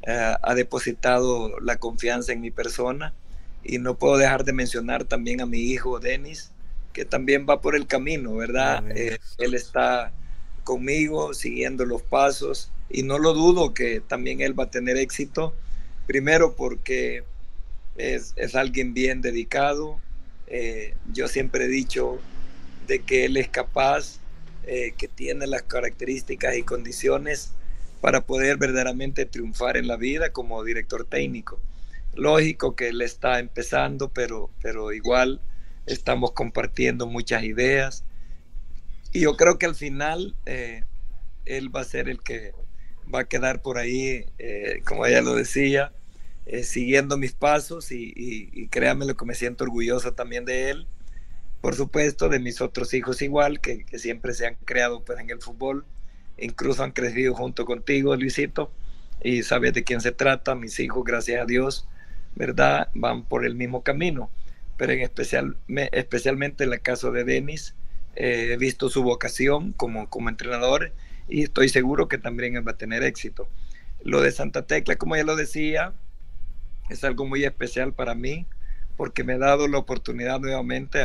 eh, 0.07 0.35
ha 0.43 0.55
depositado 0.55 1.59
la 1.61 1.76
confianza 1.76 2.33
en 2.33 2.41
mi 2.41 2.51
persona 2.51 3.14
y 3.62 3.78
no 3.78 3.97
puedo 3.97 4.16
dejar 4.16 4.45
de 4.45 4.53
mencionar 4.53 5.05
también 5.05 5.41
a 5.41 5.47
mi 5.47 5.61
hijo 5.61 6.01
Denis, 6.01 6.51
que 6.93 7.05
también 7.05 7.47
va 7.49 7.61
por 7.61 7.76
el 7.76 7.87
camino, 7.87 8.35
¿verdad? 8.35 8.85
Eh, 8.91 9.18
él 9.39 9.55
está 9.55 10.12
conmigo, 10.64 11.35
siguiendo 11.35 11.85
los 11.85 12.03
pasos 12.03 12.70
y 12.91 13.03
no 13.03 13.18
lo 13.18 13.33
dudo 13.35 13.72
que 13.72 14.01
también 14.01 14.41
él 14.41 14.59
va 14.59 14.64
a 14.64 14.70
tener 14.70 14.97
éxito, 14.97 15.55
primero 16.07 16.57
porque 16.57 17.24
es, 17.97 18.55
alguien 18.55 18.95
bien 18.95 19.20
dedicado. 19.20 20.01
Eh, 20.47 20.95
yo 21.12 21.28
siempre 21.28 21.64
he 21.64 21.68
dicho 21.68 22.18
de 22.86 23.01
que 23.01 23.24
él 23.24 23.36
es 23.36 23.49
capaz, 23.49 24.18
eh, 24.66 24.93
que 24.97 25.09
tiene 25.09 25.47
las 25.47 25.62
características 25.62 26.57
y 26.57 26.62
condiciones 26.62 27.53
para 28.01 28.22
poder 28.22 28.57
verdaderamente 28.57 29.26
triunfar 29.26 29.76
en 29.76 29.86
la 29.86 29.97
vida 29.97 30.32
como 30.32 30.64
director 30.64 31.05
técnico. 31.05 31.61
Lógico 32.14 32.74
que 32.74 32.88
él 32.88 33.03
está 33.03 33.38
empezando, 33.38 34.09
pero, 34.09 34.51
pero 34.62 34.93
igual 34.93 35.41
estamos 35.86 36.32
compartiendo 36.32 37.07
muchas 37.07 37.45
ideas. 37.45 38.05
Y 39.12 39.20
yo 39.20 39.36
creo 39.36 39.59
que 39.59 39.66
al 39.66 39.74
final 39.74 40.34
eh, 40.47 40.84
él 41.45 41.74
va 41.74 41.82
a 41.82 41.84
ser 41.84 42.09
el 42.09 42.22
que 42.22 42.53
va 43.12 43.20
a 43.20 43.24
quedar 43.28 43.61
por 43.61 43.76
ahí, 43.76 44.24
como 44.84 45.05
ella 45.05 45.20
lo 45.20 45.34
decía, 45.34 45.93
eh, 46.53 46.64
siguiendo 46.64 47.16
mis 47.16 47.32
pasos 47.32 47.92
y, 47.92 48.12
y, 48.16 48.66
créanme 48.66 49.07
lo 49.07 49.16
que 49.16 49.24
me 49.24 49.36
siento 49.36 49.62
orgulloso 49.62 50.14
también 50.14 50.44
de 50.44 50.70
él. 50.70 50.88
Por 51.61 51.76
supuesto, 51.76 52.28
de 52.28 52.40
mis 52.40 52.61
otros 52.61 52.92
hijos 52.92 53.22
igual, 53.22 53.61
que, 53.61 53.84
que 53.84 54.01
siempre 54.01 54.34
se 54.34 54.48
han 54.48 54.57
creado 54.64 55.05
pues, 55.05 55.20
en 55.20 55.30
el 55.30 55.40
fútbol, 55.40 55.84
incluso 56.38 56.82
han 56.82 56.90
crecido 56.90 57.34
junto 57.36 57.64
contigo, 57.66 58.16
Luisito, 58.16 58.72
y 59.22 59.44
sabes 59.44 59.74
de 59.74 59.84
quién 59.84 60.01
se 60.01 60.11
trata. 60.11 60.57
Mis 60.57 60.80
hijos, 60.80 61.05
gracias 61.05 61.40
a 61.40 61.44
Dios, 61.44 61.86
¿verdad? 62.34 62.88
Van 62.94 63.22
por 63.22 63.46
el 63.46 63.55
mismo 63.55 63.84
camino. 63.84 64.28
Pero 64.76 64.92
en 64.92 65.03
especial, 65.03 65.57
especialmente 65.92 66.64
en 66.64 66.72
el 66.72 66.80
caso 66.80 67.12
de 67.12 67.22
Denis, 67.22 67.76
eh, 68.16 68.55
he 68.55 68.57
visto 68.57 68.88
su 68.88 69.05
vocación 69.05 69.72
como, 69.72 70.11
como 70.11 70.28
entrenador 70.28 70.92
y 71.28 71.44
estoy 71.44 71.68
seguro 71.68 72.09
que 72.09 72.18
también 72.18 72.57
va 72.66 72.72
a 72.72 72.76
tener 72.76 73.05
éxito. 73.05 73.48
Lo 74.03 74.20
de 74.20 74.32
Santa 74.32 74.66
Tecla, 74.66 74.96
como 74.96 75.14
ya 75.14 75.22
lo 75.22 75.36
decía, 75.36 75.94
es 76.91 77.05
algo 77.05 77.26
muy 77.26 77.45
especial 77.45 77.93
para 77.93 78.14
mí 78.14 78.47
porque 78.97 79.24
me 79.24 79.34
ha 79.34 79.38
dado 79.38 79.68
la 79.68 79.78
oportunidad 79.78 80.41
nuevamente 80.41 80.99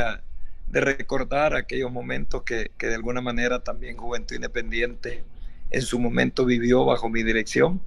de 0.66 0.80
recordar 0.80 1.54
aquellos 1.54 1.90
momentos 1.90 2.42
que, 2.42 2.72
que, 2.76 2.88
de 2.88 2.96
alguna 2.96 3.20
manera 3.20 3.60
también 3.60 3.96
Juventud 3.96 4.34
Independiente 4.34 5.24
en 5.70 5.82
su 5.82 5.98
momento 5.98 6.44
vivió 6.44 6.84
bajo 6.84 7.08
mi 7.08 7.22
dirección. 7.22 7.80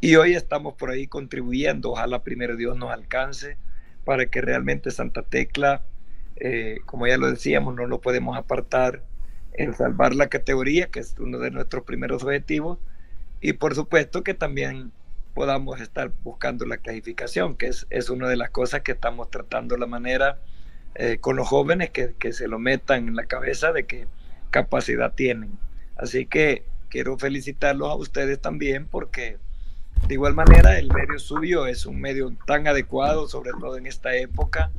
Y 0.00 0.16
hoy 0.16 0.34
estamos 0.34 0.74
por 0.74 0.90
ahí 0.90 1.06
contribuyendo, 1.06 1.92
ojalá 1.92 2.22
primero 2.22 2.56
Dios 2.56 2.76
nos 2.76 2.90
alcance 2.90 3.56
para 4.04 4.26
que 4.26 4.40
realmente 4.40 4.90
Santa 4.90 5.22
Tecla, 5.22 5.82
eh, 6.36 6.80
como 6.84 7.06
ya 7.06 7.16
lo 7.16 7.30
decíamos, 7.30 7.74
no 7.74 7.86
lo 7.86 8.00
podemos 8.00 8.36
apartar 8.36 9.02
en 9.54 9.72
salvar 9.72 10.14
la 10.14 10.28
categoría, 10.28 10.88
que 10.88 11.00
es 11.00 11.14
uno 11.18 11.38
de 11.38 11.50
nuestros 11.50 11.84
primeros 11.84 12.22
objetivos, 12.22 12.78
y 13.40 13.54
por 13.54 13.74
supuesto 13.74 14.22
que 14.22 14.34
también 14.34 14.92
podamos 15.36 15.82
estar 15.82 16.10
buscando 16.24 16.64
la 16.64 16.78
clasificación, 16.78 17.56
que 17.56 17.66
es, 17.66 17.86
es 17.90 18.08
una 18.08 18.26
de 18.26 18.36
las 18.36 18.48
cosas 18.48 18.80
que 18.80 18.92
estamos 18.92 19.30
tratando 19.30 19.76
la 19.76 19.86
manera 19.86 20.40
eh, 20.94 21.18
con 21.20 21.36
los 21.36 21.46
jóvenes 21.46 21.90
que, 21.90 22.14
que, 22.18 22.32
se 22.32 22.48
lo 22.48 22.58
metan 22.58 23.08
en 23.08 23.16
la 23.16 23.26
cabeza 23.26 23.70
de 23.70 23.84
que 23.84 24.06
capacidad 24.50 25.12
tienen. 25.12 25.58
Así 25.94 26.24
que 26.24 26.64
quiero 26.88 27.18
felicitarlos 27.18 27.90
a 27.90 27.96
ustedes 27.96 28.40
también 28.40 28.86
porque 28.86 29.36
de 30.08 30.14
igual 30.14 30.32
manera 30.32 30.78
el 30.78 30.90
medio 30.90 31.18
suyo 31.18 31.66
es 31.66 31.84
un 31.84 32.00
medio 32.00 32.34
tan 32.46 32.66
adecuado, 32.66 33.28
sobre 33.28 33.50
todo 33.60 33.76
en 33.76 33.84
esta 33.84 34.16
época. 34.16 34.70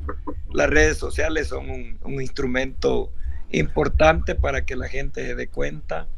Las 0.52 0.68
redes 0.68 0.98
sociales 0.98 1.46
son 1.46 1.70
un 2.02 2.20
instrumento 2.20 3.12
importante 3.52 4.34
para 4.34 4.64
que 4.64 4.74
la 4.74 4.88
gente 4.88 5.24
se 5.24 5.36
dé 5.36 5.46
cuenta 5.46 6.08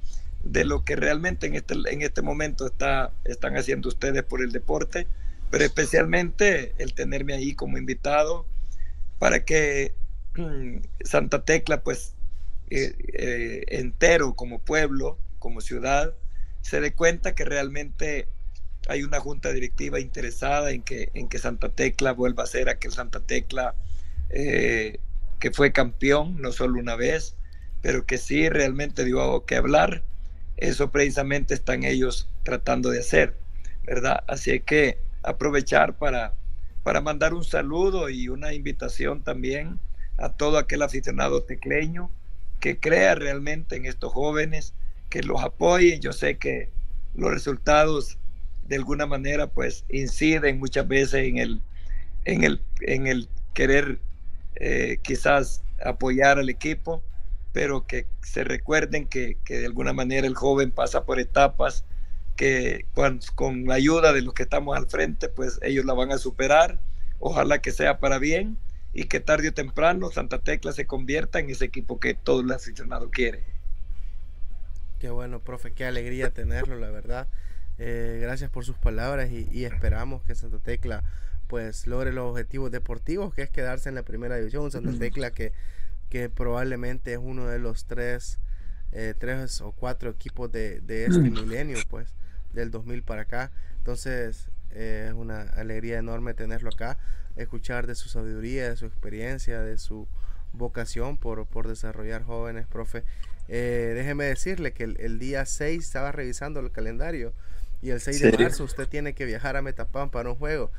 de 0.42 0.64
lo 0.64 0.84
que 0.84 0.96
realmente 0.96 1.46
en 1.46 1.54
este, 1.54 1.74
en 1.86 2.02
este 2.02 2.22
momento 2.22 2.66
está, 2.66 3.12
están 3.24 3.56
haciendo 3.56 3.88
ustedes 3.88 4.22
por 4.22 4.42
el 4.42 4.52
deporte, 4.52 5.06
pero 5.50 5.64
especialmente 5.64 6.74
el 6.78 6.94
tenerme 6.94 7.34
ahí 7.34 7.54
como 7.54 7.78
invitado 7.78 8.46
para 9.18 9.44
que 9.44 9.92
mm, 10.36 10.78
Santa 11.04 11.44
Tecla, 11.44 11.82
pues 11.82 12.14
eh, 12.70 12.94
eh, 13.12 13.64
entero 13.68 14.34
como 14.34 14.60
pueblo, 14.60 15.18
como 15.38 15.60
ciudad, 15.60 16.14
se 16.62 16.80
dé 16.80 16.94
cuenta 16.94 17.34
que 17.34 17.44
realmente 17.44 18.28
hay 18.88 19.02
una 19.02 19.20
junta 19.20 19.52
directiva 19.52 20.00
interesada 20.00 20.70
en 20.70 20.82
que, 20.82 21.10
en 21.14 21.28
que 21.28 21.38
Santa 21.38 21.68
Tecla 21.68 22.12
vuelva 22.12 22.44
a 22.44 22.46
ser 22.46 22.68
aquel 22.68 22.92
Santa 22.92 23.20
Tecla 23.20 23.74
eh, 24.30 24.98
que 25.38 25.50
fue 25.50 25.72
campeón, 25.72 26.40
no 26.40 26.52
solo 26.52 26.78
una 26.78 26.96
vez, 26.96 27.34
pero 27.82 28.06
que 28.06 28.18
sí 28.18 28.48
realmente 28.48 29.04
dio 29.04 29.20
algo 29.22 29.46
que 29.46 29.56
hablar 29.56 30.04
eso 30.60 30.90
precisamente 30.90 31.54
están 31.54 31.84
ellos 31.84 32.28
tratando 32.42 32.90
de 32.90 33.00
hacer, 33.00 33.36
¿verdad? 33.84 34.22
Así 34.28 34.60
que 34.60 34.98
aprovechar 35.22 35.98
para, 35.98 36.34
para 36.82 37.00
mandar 37.00 37.34
un 37.34 37.44
saludo 37.44 38.10
y 38.10 38.28
una 38.28 38.52
invitación 38.52 39.22
también 39.22 39.80
a 40.18 40.30
todo 40.34 40.58
aquel 40.58 40.82
aficionado 40.82 41.42
tecleño 41.42 42.10
que 42.60 42.78
crea 42.78 43.14
realmente 43.14 43.76
en 43.76 43.86
estos 43.86 44.12
jóvenes, 44.12 44.74
que 45.08 45.22
los 45.22 45.42
apoye. 45.42 45.98
Yo 45.98 46.12
sé 46.12 46.36
que 46.36 46.68
los 47.14 47.30
resultados 47.30 48.18
de 48.68 48.76
alguna 48.76 49.06
manera 49.06 49.48
pues 49.48 49.84
inciden 49.88 50.58
muchas 50.58 50.86
veces 50.86 51.26
en 51.26 51.38
el, 51.38 51.62
en 52.26 52.44
el, 52.44 52.60
en 52.82 53.06
el 53.06 53.28
querer 53.54 53.98
eh, 54.56 54.98
quizás 55.02 55.62
apoyar 55.84 56.38
al 56.38 56.50
equipo, 56.50 57.02
pero 57.52 57.86
que 57.86 58.06
se 58.22 58.44
recuerden 58.44 59.06
que, 59.06 59.38
de 59.48 59.66
alguna 59.66 59.92
manera 59.92 60.26
el 60.26 60.34
joven 60.34 60.70
pasa 60.70 61.04
por 61.04 61.18
etapas 61.18 61.84
que 62.36 62.86
con, 62.94 63.20
con, 63.34 63.66
la 63.66 63.74
ayuda 63.74 64.12
de 64.12 64.22
los 64.22 64.34
que 64.34 64.44
estamos 64.44 64.76
al 64.76 64.86
frente, 64.86 65.28
pues 65.28 65.58
ellos 65.62 65.84
la 65.84 65.94
van 65.94 66.12
a 66.12 66.18
superar. 66.18 66.80
Ojalá 67.18 67.60
que 67.60 67.72
sea 67.72 67.98
para 67.98 68.18
bien 68.18 68.56
y 68.94 69.04
que 69.04 69.20
tarde 69.20 69.48
o 69.48 69.52
temprano 69.52 70.10
Santa 70.10 70.38
Tecla 70.38 70.72
se 70.72 70.86
convierta 70.86 71.38
en 71.38 71.50
ese 71.50 71.66
equipo 71.66 72.00
que 72.00 72.14
todo 72.14 72.40
el 72.40 72.50
aficionado 72.50 73.10
quiere. 73.10 73.44
Qué 74.98 75.10
bueno, 75.10 75.40
profe, 75.40 75.72
qué 75.72 75.84
alegría 75.84 76.30
tenerlo, 76.30 76.78
la 76.78 76.90
verdad. 76.90 77.28
Eh, 77.78 78.18
gracias 78.20 78.50
por 78.50 78.64
sus 78.64 78.76
palabras 78.76 79.30
y, 79.30 79.48
y, 79.50 79.64
esperamos 79.64 80.22
que 80.22 80.34
Santa 80.34 80.58
Tecla 80.58 81.02
pues 81.46 81.86
logre 81.86 82.12
los 82.12 82.30
objetivos 82.30 82.70
deportivos, 82.70 83.34
que 83.34 83.42
es 83.42 83.50
quedarse 83.50 83.88
en 83.88 83.94
la 83.94 84.02
primera 84.02 84.36
división. 84.36 84.70
Santa 84.70 84.92
Tecla 84.98 85.30
que 85.30 85.52
que 86.10 86.28
probablemente 86.28 87.12
es 87.12 87.18
uno 87.22 87.46
de 87.46 87.58
los 87.58 87.86
tres, 87.86 88.38
eh, 88.92 89.14
tres 89.16 89.62
o 89.62 89.72
cuatro 89.72 90.10
equipos 90.10 90.52
de, 90.52 90.80
de 90.80 91.06
este 91.06 91.20
milenio, 91.20 91.78
pues, 91.88 92.14
del 92.52 92.70
2000 92.70 93.02
para 93.02 93.22
acá. 93.22 93.50
Entonces, 93.78 94.50
eh, 94.72 95.06
es 95.08 95.14
una 95.14 95.42
alegría 95.42 95.98
enorme 95.98 96.34
tenerlo 96.34 96.70
acá, 96.70 96.98
escuchar 97.36 97.86
de 97.86 97.94
su 97.94 98.08
sabiduría, 98.08 98.68
de 98.68 98.76
su 98.76 98.86
experiencia, 98.86 99.60
de 99.60 99.78
su 99.78 100.06
vocación 100.52 101.16
por, 101.16 101.46
por 101.46 101.68
desarrollar 101.68 102.22
jóvenes, 102.24 102.66
profe. 102.66 103.04
Eh, 103.48 103.92
déjeme 103.94 104.24
decirle 104.26 104.72
que 104.72 104.84
el, 104.84 105.18
día 105.18 105.44
6 105.44 105.84
estaba 105.84 106.12
revisando 106.12 106.60
el 106.60 106.70
calendario 106.70 107.34
y 107.82 107.90
el 107.90 108.00
6 108.00 108.20
de 108.20 108.38
marzo 108.38 108.64
usted 108.64 108.88
tiene 108.88 109.14
que 109.14 109.24
viajar 109.24 109.56
a 109.56 109.62
Metapan 109.62 110.10
para 110.10 110.30
un 110.30 110.36
juego. 110.36 110.70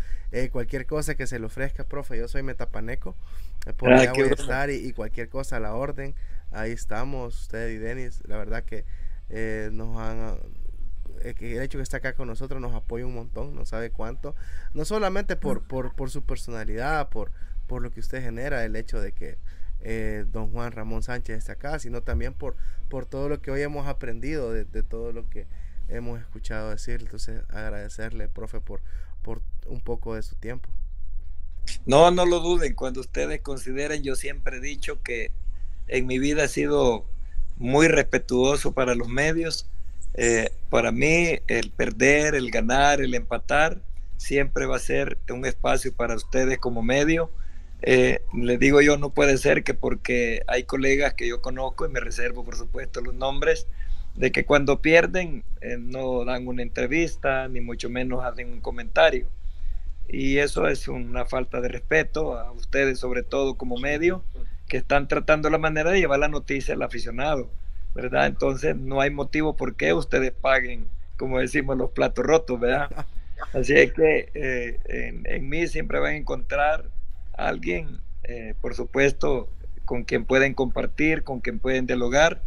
cualquier 0.51 0.85
cosa 0.85 1.15
que 1.15 1.27
se 1.27 1.39
le 1.39 1.45
ofrezca, 1.45 1.83
profe, 1.83 2.17
yo 2.17 2.27
soy 2.27 2.43
metapaneco. 2.43 3.15
Por 3.77 3.93
allá 3.93 4.13
voy 4.13 4.29
a 4.29 4.33
estar 4.33 4.69
y, 4.69 4.91
cualquier 4.93 5.29
cosa 5.29 5.57
a 5.57 5.59
la 5.59 5.73
orden. 5.73 6.15
Ahí 6.51 6.71
estamos, 6.71 7.41
usted 7.41 7.69
y 7.69 7.77
Denis. 7.77 8.21
La 8.27 8.37
verdad 8.37 8.63
que 8.63 8.85
eh, 9.29 9.69
nos 9.71 9.97
han 9.97 10.37
eh, 11.23 11.35
el 11.39 11.61
hecho 11.61 11.77
que 11.77 11.83
está 11.83 11.97
acá 11.97 12.13
con 12.13 12.27
nosotros 12.27 12.61
nos 12.61 12.73
apoya 12.73 13.05
un 13.05 13.13
montón, 13.13 13.55
no 13.55 13.65
sabe 13.65 13.91
cuánto. 13.91 14.35
No 14.73 14.85
solamente 14.85 15.35
por, 15.35 15.63
por, 15.63 15.93
por 15.95 16.09
su 16.09 16.23
personalidad, 16.23 17.09
por, 17.09 17.31
por 17.67 17.81
lo 17.81 17.91
que 17.91 17.99
usted 17.99 18.21
genera, 18.21 18.65
el 18.65 18.75
hecho 18.75 18.99
de 18.99 19.11
que 19.11 19.37
eh, 19.79 20.25
don 20.31 20.51
Juan 20.51 20.71
Ramón 20.71 21.03
Sánchez 21.03 21.37
esté 21.37 21.51
acá, 21.51 21.79
sino 21.79 22.01
también 22.01 22.33
por, 22.33 22.55
por 22.89 23.05
todo 23.05 23.29
lo 23.29 23.41
que 23.41 23.51
hoy 23.51 23.61
hemos 23.61 23.87
aprendido, 23.87 24.51
de, 24.51 24.65
de 24.65 24.83
todo 24.83 25.11
lo 25.11 25.29
que 25.29 25.47
hemos 25.91 26.19
escuchado 26.19 26.69
decir. 26.69 27.01
Entonces, 27.01 27.41
agradecerle, 27.49 28.27
profe, 28.27 28.59
por, 28.61 28.81
por 29.21 29.41
un 29.65 29.81
poco 29.81 30.15
de 30.15 30.23
su 30.23 30.35
tiempo. 30.35 30.69
No, 31.85 32.11
no 32.11 32.25
lo 32.25 32.39
duden. 32.39 32.73
Cuando 32.73 33.01
ustedes 33.01 33.41
consideren, 33.41 34.03
yo 34.03 34.15
siempre 34.15 34.57
he 34.57 34.61
dicho 34.61 35.01
que 35.01 35.31
en 35.87 36.07
mi 36.07 36.19
vida 36.19 36.45
he 36.45 36.47
sido 36.47 37.05
muy 37.57 37.87
respetuoso 37.87 38.73
para 38.73 38.95
los 38.95 39.07
medios. 39.07 39.69
Eh, 40.13 40.51
para 40.69 40.91
mí, 40.91 41.39
el 41.47 41.71
perder, 41.71 42.35
el 42.35 42.51
ganar, 42.51 43.01
el 43.01 43.13
empatar, 43.13 43.81
siempre 44.17 44.65
va 44.65 44.75
a 44.75 44.79
ser 44.79 45.17
un 45.29 45.45
espacio 45.45 45.93
para 45.93 46.15
ustedes 46.15 46.57
como 46.57 46.81
medio. 46.81 47.31
Eh, 47.81 48.21
les 48.33 48.59
digo 48.59 48.81
yo, 48.81 48.97
no 48.97 49.09
puede 49.11 49.37
ser 49.37 49.63
que 49.63 49.73
porque 49.73 50.43
hay 50.47 50.63
colegas 50.63 51.15
que 51.15 51.27
yo 51.27 51.41
conozco 51.41 51.85
y 51.85 51.89
me 51.89 51.99
reservo, 51.99 52.43
por 52.43 52.55
supuesto, 52.55 53.01
los 53.01 53.15
nombres, 53.15 53.67
de 54.15 54.31
que 54.31 54.45
cuando 54.45 54.81
pierden 54.81 55.43
eh, 55.61 55.77
no 55.79 56.25
dan 56.25 56.47
una 56.47 56.61
entrevista, 56.63 57.47
ni 57.47 57.61
mucho 57.61 57.89
menos 57.89 58.23
hacen 58.23 58.51
un 58.51 58.61
comentario 58.61 59.27
y 60.11 60.39
eso 60.39 60.67
es 60.67 60.87
una 60.89 61.25
falta 61.25 61.61
de 61.61 61.69
respeto 61.69 62.37
a 62.37 62.51
ustedes, 62.51 62.99
sobre 62.99 63.23
todo 63.23 63.55
como 63.55 63.77
medio, 63.77 64.23
que 64.67 64.77
están 64.77 65.07
tratando 65.07 65.49
la 65.49 65.57
manera 65.57 65.91
de 65.91 65.99
llevar 65.99 66.19
la 66.19 66.27
noticia 66.27 66.73
al 66.73 66.81
aficionado, 66.81 67.49
¿verdad? 67.95 68.25
Entonces 68.25 68.75
no 68.75 68.99
hay 68.99 69.09
motivo 69.09 69.55
por 69.55 69.75
qué 69.75 69.93
ustedes 69.93 70.31
paguen, 70.33 70.87
como 71.17 71.39
decimos, 71.39 71.77
los 71.77 71.91
platos 71.91 72.25
rotos, 72.25 72.59
¿verdad? 72.59 72.89
Así 73.53 73.73
es 73.73 73.93
que 73.93 74.29
eh, 74.33 75.23
en, 75.25 75.49
mí 75.49 75.65
siempre 75.67 75.99
van 75.99 76.13
a 76.13 76.17
encontrar 76.17 76.89
a 77.37 77.47
alguien, 77.47 77.99
eh, 78.23 78.53
por 78.59 78.75
supuesto, 78.75 79.49
con 79.85 80.03
quien 80.03 80.25
pueden 80.25 80.53
compartir, 80.53 81.23
con 81.23 81.39
quien 81.39 81.59
pueden 81.59 81.87
dialogar 81.87 82.43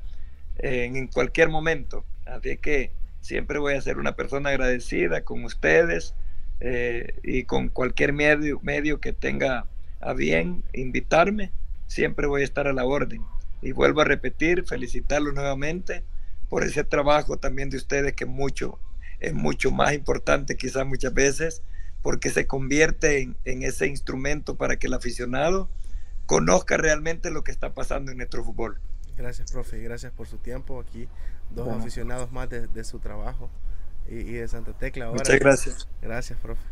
en 0.59 1.07
cualquier 1.09 1.49
momento. 1.49 2.05
Así 2.27 2.57
que 2.57 2.93
siempre 3.21 3.59
voy 3.59 3.75
a 3.75 3.81
ser 3.81 3.99
una 3.99 4.17
persona 4.17 4.51
agradecida 4.51 5.25
con 5.25 5.45
ustedes 5.45 6.15
eh, 6.61 7.15
y 7.23 7.45
con 7.45 7.69
cualquier 7.69 8.13
medio, 8.13 8.61
medio 8.63 9.01
que 9.01 9.13
tenga 9.13 9.67
a 10.01 10.13
bien 10.13 10.63
invitarme, 10.75 11.51
siempre 11.87 12.27
voy 12.27 12.43
a 12.43 12.45
estar 12.45 12.69
a 12.69 12.73
la 12.73 12.85
orden. 12.85 13.23
Y 13.63 13.73
vuelvo 13.73 14.03
a 14.03 14.05
repetir, 14.05 14.65
felicitarlos 14.67 15.33
nuevamente 15.33 16.05
por 16.51 16.65
ese 16.65 16.85
trabajo 16.85 17.39
también 17.39 17.71
de 17.71 17.79
ustedes 17.79 18.13
que 18.13 18.27
mucho, 18.27 18.79
es 19.21 19.33
mucho 19.33 19.71
más 19.71 19.95
importante 19.95 20.57
quizás 20.57 20.87
muchas 20.87 21.15
veces 21.15 21.63
porque 22.03 22.29
se 22.29 22.47
convierte 22.47 23.23
en, 23.23 23.37
en, 23.47 23.63
ese 23.63 23.87
instrumento 23.87 24.57
para 24.57 24.77
que 24.77 24.87
el 24.87 24.93
aficionado 24.93 25.71
conozca 26.27 26.77
realmente 26.77 27.31
lo 27.31 27.43
que 27.43 27.53
está 27.53 27.73
pasando 27.73 28.13
en 28.13 28.19
nuestro 28.19 28.45
fútbol. 28.45 28.79
Gracias, 29.17 29.53
profe, 29.53 29.79
gracias 29.81 30.12
por 30.12 30.27
su 30.27 30.39
tiempo 30.39 30.81
aquí, 30.81 31.09
dos 31.51 31.67
bueno. 31.67 31.81
aficionados 31.81 32.33
más 32.33 32.49
de, 32.51 32.67
de 32.67 32.85
su 32.85 32.99
trabajo 32.99 33.49
y, 34.09 34.17
y, 34.17 34.33
de 34.33 34.49
Santa 34.49 34.73
Tecla. 34.73 35.07
Ahora. 35.07 35.19
Muchas 35.19 35.39
gracias. 35.39 35.89
Gracias, 36.03 36.39
profe. 36.41 36.62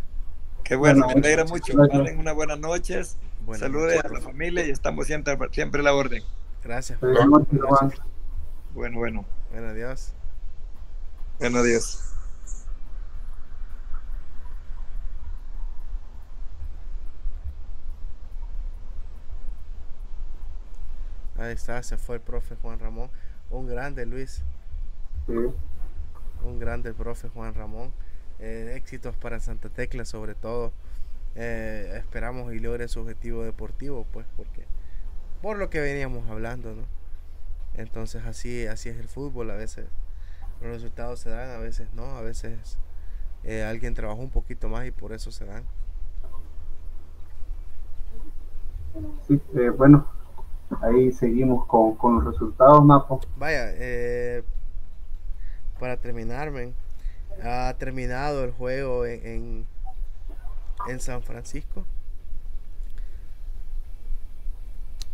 Qué 0.65 0.77
bueno, 0.77 1.05
bueno 1.05 1.21
me 1.21 1.27
alegra 1.27 1.45
mucho. 1.45 1.75
Pasen 1.75 2.19
unas 2.19 2.35
buenas 2.35 2.59
noches. 2.59 3.17
Buenas 3.45 3.61
Saludes 3.61 3.97
noches. 3.97 4.11
a 4.11 4.15
la 4.15 4.21
familia 4.21 4.67
y 4.67 4.71
estamos 4.71 5.07
siempre, 5.07 5.37
siempre 5.51 5.81
a 5.81 5.85
la 5.85 5.95
orden. 5.95 6.23
Gracias. 6.63 7.01
Gracias. 7.01 8.01
Bueno, 8.75 8.99
bueno. 8.99 9.25
Bueno, 9.51 9.69
adiós. 9.69 10.13
Bueno, 11.39 11.59
adiós. 11.59 12.12
Ahí 21.43 21.55
está, 21.55 21.83
se 21.83 21.97
fue 21.97 22.17
el 22.17 22.23
profe 22.23 22.57
Juan 22.57 22.79
Ramón. 22.79 23.11
Un 23.51 23.67
grande, 23.67 24.07
Luis. 24.07 24.43
Sí. 25.27 25.35
Un 26.45 26.59
grande 26.59 26.95
profe 26.95 27.29
Juan 27.29 27.55
Ramón. 27.55 27.93
Eh, 28.39 28.75
éxitos 28.77 29.17
para 29.17 29.41
Santa 29.41 29.69
Tecla 29.69 30.05
sobre 30.05 30.35
todo. 30.35 30.73
Eh, 31.35 31.95
esperamos 31.97 32.53
y 32.53 32.59
logre 32.59 32.89
su 32.89 33.01
objetivo 33.01 33.43
deportivo, 33.43 34.07
pues, 34.13 34.27
porque 34.37 34.67
por 35.41 35.59
lo 35.59 35.71
que 35.71 35.81
veníamos 35.81 36.29
hablando, 36.29 36.75
¿no? 36.75 36.83
Entonces 37.75 38.25
así, 38.27 38.67
así 38.67 38.91
es 38.91 38.99
el 38.99 39.09
fútbol, 39.09 39.51
a 39.51 39.55
veces 39.55 39.87
los 40.61 40.73
resultados 40.73 41.21
se 41.21 41.31
dan, 41.31 41.51
a 41.51 41.59
veces 41.59 41.89
no, 41.95 42.05
a 42.17 42.21
veces 42.21 42.77
eh, 43.45 43.65
alguien 43.65 43.95
trabajó 43.95 44.21
un 44.21 44.31
poquito 44.31 44.69
más 44.69 44.87
y 44.87 44.91
por 44.91 45.13
eso 45.13 45.33
se 45.33 45.47
dan. 45.47 45.65
Sí, 49.27 49.41
bueno, 49.77 50.07
ahí 50.81 51.13
seguimos 51.13 51.67
con, 51.67 51.97
con, 51.97 52.17
los 52.17 52.33
resultados, 52.33 52.85
Mapo. 52.85 53.21
Vaya, 53.37 53.67
eh, 53.75 54.43
para 55.79 55.97
terminar, 55.97 56.53
ha 57.43 57.75
terminado 57.79 58.45
el 58.45 58.53
juego 58.53 59.05
en, 59.05 59.67
en, 60.89 61.01
San 61.01 61.23
Francisco. 61.23 61.85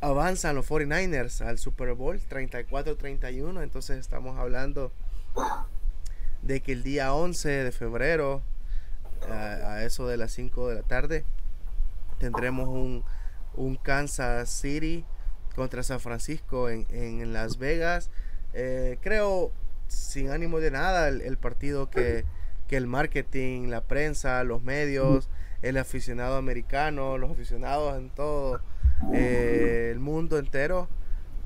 avanzan 0.00 0.54
los 0.54 0.68
49ers 0.70 1.40
al 1.40 1.58
Super 1.58 1.94
Bowl 1.94 2.20
34-31. 2.20 3.62
Entonces 3.62 3.98
estamos 3.98 4.38
hablando 4.38 4.92
de 6.42 6.60
que 6.60 6.72
el 6.72 6.82
día 6.82 7.12
11 7.14 7.48
de 7.48 7.72
febrero, 7.72 8.42
a, 9.28 9.34
a 9.34 9.84
eso 9.84 10.06
de 10.06 10.16
las 10.16 10.32
5 10.32 10.68
de 10.68 10.74
la 10.76 10.82
tarde, 10.82 11.24
tendremos 12.18 12.68
un, 12.68 13.04
un, 13.54 13.76
Kansas 13.76 14.50
City 14.50 15.04
contra 15.58 15.82
San 15.82 16.00
Francisco 16.00 16.70
en, 16.70 16.86
en 16.90 17.32
Las 17.34 17.58
Vegas. 17.58 18.10
Eh, 18.54 18.96
creo, 19.02 19.52
sin 19.88 20.30
ánimo 20.30 20.60
de 20.60 20.70
nada, 20.70 21.08
el, 21.08 21.20
el 21.20 21.36
partido 21.36 21.90
que, 21.90 22.24
que, 22.68 22.76
el 22.76 22.86
marketing, 22.86 23.68
la 23.68 23.82
prensa, 23.82 24.42
los 24.44 24.62
medios, 24.62 25.28
el 25.60 25.76
aficionado 25.76 26.36
americano, 26.36 27.18
los 27.18 27.32
aficionados 27.32 27.98
en 27.98 28.08
todo 28.10 28.60
eh, 29.12 29.90
el 29.92 29.98
mundo 29.98 30.38
entero, 30.38 30.88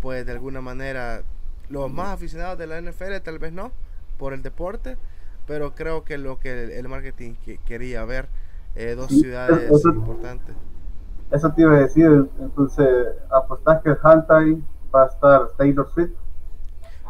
pues 0.00 0.26
de 0.26 0.32
alguna 0.32 0.60
manera, 0.60 1.22
los 1.68 1.90
más 1.90 2.08
aficionados 2.08 2.58
de 2.58 2.66
la 2.66 2.80
NFL 2.80 3.16
tal 3.24 3.38
vez 3.38 3.52
no, 3.52 3.72
por 4.18 4.34
el 4.34 4.42
deporte, 4.42 4.98
pero 5.46 5.74
creo 5.74 6.04
que 6.04 6.18
lo 6.18 6.38
que 6.38 6.64
el, 6.64 6.70
el 6.70 6.88
marketing 6.88 7.32
que 7.44 7.56
quería 7.58 8.04
ver, 8.04 8.28
eh, 8.74 8.94
dos 8.94 9.10
ciudades 9.10 9.70
importantes. 9.84 10.54
Eso 11.32 11.50
te 11.52 11.62
iba 11.62 11.72
a 11.72 11.80
decir, 11.80 12.28
entonces, 12.40 13.06
¿apostás 13.30 13.82
que 13.82 13.90
el 13.90 13.98
halftime 14.02 14.62
va 14.94 15.04
a 15.04 15.06
estar 15.06 15.48
Taylor 15.56 15.90
Swift? 15.92 16.12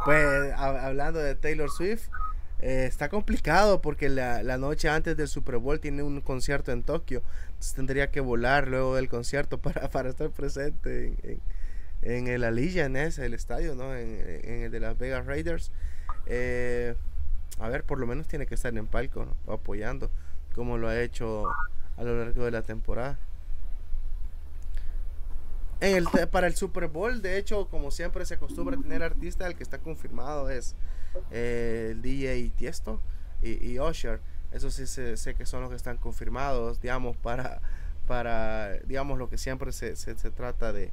Pues 0.05 0.53
hablando 0.57 1.19
de 1.19 1.35
Taylor 1.35 1.69
Swift, 1.69 2.09
eh, 2.61 2.87
está 2.87 3.09
complicado 3.09 3.81
porque 3.81 4.09
la, 4.09 4.45
la, 4.45 4.57
noche 4.59 4.89
antes 4.89 5.17
del 5.17 5.27
Super 5.27 5.59
Bowl 5.59 5.81
tiene 5.81 6.05
un 6.05 6.21
concierto 6.21 6.71
en 6.71 6.85
Tokio. 6.85 7.23
Entonces 7.49 7.75
tendría 7.75 8.11
que 8.13 8.21
volar 8.21 8.69
luego 8.69 8.95
del 8.95 9.09
concierto 9.09 9.59
para, 9.61 9.91
para 9.91 10.11
estar 10.11 10.31
presente 10.31 11.09
en, 11.09 11.41
en, 12.03 12.29
en 12.29 12.29
el 12.29 12.45
el 12.45 13.35
estadio, 13.35 13.75
¿no? 13.75 13.95
En, 13.95 14.63
el 14.65 14.71
de 14.71 14.81
las 14.81 14.97
Vegas 14.97 15.27
Raiders. 15.27 15.73
Eh, 16.27 16.95
a 17.59 17.69
ver, 17.69 17.83
por 17.83 17.99
lo 17.99 18.07
menos 18.07 18.29
tiene 18.29 18.47
que 18.47 18.55
estar 18.55 18.77
en 18.77 18.87
palco 18.87 19.27
apoyando, 19.49 20.11
como 20.55 20.79
lo 20.79 20.89
ha 20.89 21.01
hecho 21.01 21.45
a 21.97 22.05
lo 22.05 22.19
largo 22.25 22.45
de 22.45 22.51
la 22.53 22.63
temporada. 22.63 23.19
En 25.83 25.97
el, 25.97 26.07
para 26.29 26.47
el 26.47 26.55
Super 26.55 26.87
Bowl, 26.87 27.23
de 27.23 27.39
hecho, 27.39 27.67
como 27.67 27.91
siempre 27.91 28.25
se 28.25 28.35
acostumbra 28.35 28.77
tener 28.77 29.03
artista, 29.03 29.49
el 29.49 29.57
que 29.57 29.65
está 29.65 29.79
confirmado 29.79 30.49
es 30.49 30.77
eh, 31.33 31.89
el 31.91 32.03
DJ 32.03 32.53
Tiesto 32.57 33.01
y, 33.43 33.69
y 33.69 33.81
Usher. 33.81 34.21
Eso 34.53 34.71
sí 34.71 34.87
sé, 34.87 35.17
sé, 35.17 35.35
que 35.35 35.45
son 35.45 35.61
los 35.61 35.71
que 35.71 35.77
están 35.77 35.97
confirmados, 35.97 36.81
digamos, 36.81 37.17
para, 37.17 37.61
para 38.07 38.75
digamos, 38.85 39.19
lo 39.19 39.29
que 39.29 39.39
siempre 39.39 39.73
se, 39.73 39.97
se, 39.97 40.15
trata 40.15 40.73
de, 40.73 40.93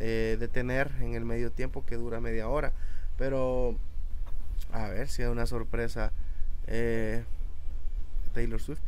eh, 0.00 0.38
de 0.40 0.48
tener 0.48 0.90
en 1.02 1.12
el 1.12 1.26
medio 1.26 1.52
tiempo 1.52 1.84
que 1.84 1.96
dura 1.96 2.18
media 2.18 2.48
hora. 2.48 2.72
Pero, 3.18 3.76
a 4.72 4.88
ver 4.88 5.08
si 5.08 5.20
es 5.20 5.28
una 5.28 5.44
sorpresa 5.44 6.12
eh, 6.66 7.24
Taylor 8.32 8.58
Swift. 8.58 8.80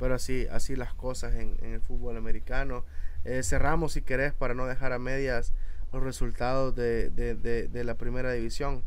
Pero 0.00 0.16
así, 0.16 0.48
así 0.50 0.74
las 0.74 0.94
cosas 0.94 1.32
en 1.34 1.56
el 1.62 1.80
fútbol 1.80 2.16
americano. 2.16 2.84
Eh, 3.24 3.42
cerramos 3.42 3.92
si 3.92 4.02
querés 4.02 4.32
para 4.32 4.54
no 4.54 4.66
dejar 4.66 4.92
a 4.92 4.98
medias 4.98 5.52
los 5.92 6.02
resultados 6.02 6.74
de, 6.74 7.10
de, 7.10 7.34
de, 7.34 7.68
de 7.68 7.84
la 7.84 7.94
primera 7.94 8.32
división. 8.32 8.82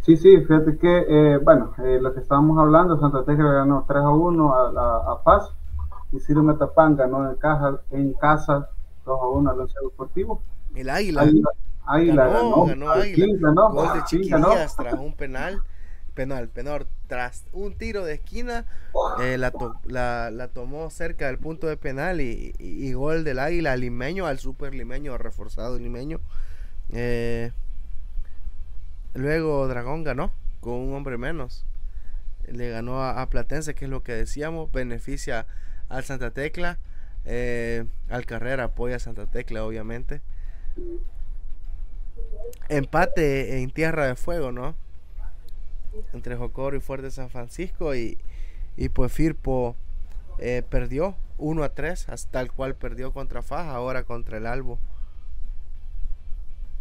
Sí, 0.00 0.16
sí, 0.16 0.36
fíjate 0.40 0.78
que, 0.78 1.04
eh, 1.08 1.38
bueno, 1.38 1.74
eh, 1.78 1.98
lo 2.00 2.12
que 2.12 2.20
estábamos 2.20 2.58
hablando, 2.58 2.98
Santa 2.98 3.24
Tecla 3.24 3.52
ganó 3.52 3.84
3 3.86 4.02
a 4.02 4.10
1 4.10 4.54
a, 4.54 4.70
a, 4.70 5.12
a 5.12 5.22
Paz 5.22 5.50
y 6.10 6.18
Ciro 6.18 6.42
Metapán 6.42 6.96
ganó 6.96 7.30
en, 7.30 7.36
caja, 7.36 7.80
en 7.90 8.12
casa 8.14 8.68
2 9.06 9.20
a 9.20 9.28
1 9.28 9.50
al 9.50 9.60
Once 9.60 9.74
Deportivo. 9.80 10.42
El 10.74 10.90
Águila. 10.90 11.22
Águila, 11.22 11.50
Águila 11.86 12.26
ganó, 12.26 12.50
ganó, 12.50 12.66
ganó 12.66 12.90
Águila. 12.90 13.26
Ganó, 13.40 13.70
Gol 13.70 13.92
de 13.94 14.04
Chiquilías 14.04 14.76
tras 14.76 14.94
un 14.94 15.14
penal, 15.14 15.62
penal, 16.14 16.48
penal, 16.48 16.86
tras 17.06 17.44
un 17.52 17.76
tiro 17.76 18.04
de 18.04 18.14
esquina, 18.14 18.66
eh, 19.20 19.38
la, 19.38 19.50
to, 19.50 19.80
la, 19.84 20.30
la, 20.30 20.48
tomó 20.48 20.90
cerca 20.90 21.26
del 21.26 21.38
punto 21.38 21.66
de 21.66 21.76
penal 21.76 22.20
y, 22.20 22.54
y, 22.58 22.88
y, 22.88 22.92
gol 22.92 23.24
del 23.24 23.38
Águila 23.38 23.76
limeño, 23.76 24.26
al 24.26 24.38
super 24.38 24.74
limeño, 24.74 25.18
reforzado 25.18 25.78
limeño. 25.78 26.20
Eh, 26.90 27.52
Luego 29.14 29.68
Dragón 29.68 30.04
ganó 30.04 30.32
con 30.60 30.74
un 30.74 30.94
hombre 30.94 31.18
menos. 31.18 31.66
Le 32.46 32.70
ganó 32.70 33.02
a, 33.02 33.20
a, 33.20 33.28
Platense, 33.28 33.74
que 33.74 33.84
es 33.84 33.90
lo 33.90 34.02
que 34.02 34.14
decíamos. 34.14 34.72
Beneficia 34.72 35.46
al 35.88 36.04
Santa 36.04 36.30
Tecla. 36.30 36.78
Eh, 37.24 37.84
al 38.08 38.26
Carrera 38.26 38.64
apoya 38.64 38.96
a 38.96 39.00
Santa 39.00 39.26
Tecla, 39.26 39.64
obviamente. 39.64 40.22
Empate 42.68 43.60
en 43.62 43.70
Tierra 43.70 44.06
de 44.06 44.16
Fuego, 44.16 44.50
¿no? 44.50 44.74
Entre 46.12 46.36
Jocoro 46.36 46.76
y 46.76 46.80
Fuerte 46.80 47.10
San 47.10 47.30
Francisco. 47.30 47.94
Y, 47.94 48.18
y 48.76 48.88
pues 48.88 49.12
Firpo 49.12 49.76
eh, 50.38 50.62
perdió 50.68 51.14
1 51.38 51.62
a 51.62 51.68
3, 51.70 52.08
hasta 52.08 52.40
el 52.40 52.52
cual 52.52 52.74
perdió 52.74 53.12
contra 53.12 53.42
Faja, 53.42 53.74
ahora 53.74 54.04
contra 54.04 54.38
el 54.38 54.46
Albo. 54.46 54.78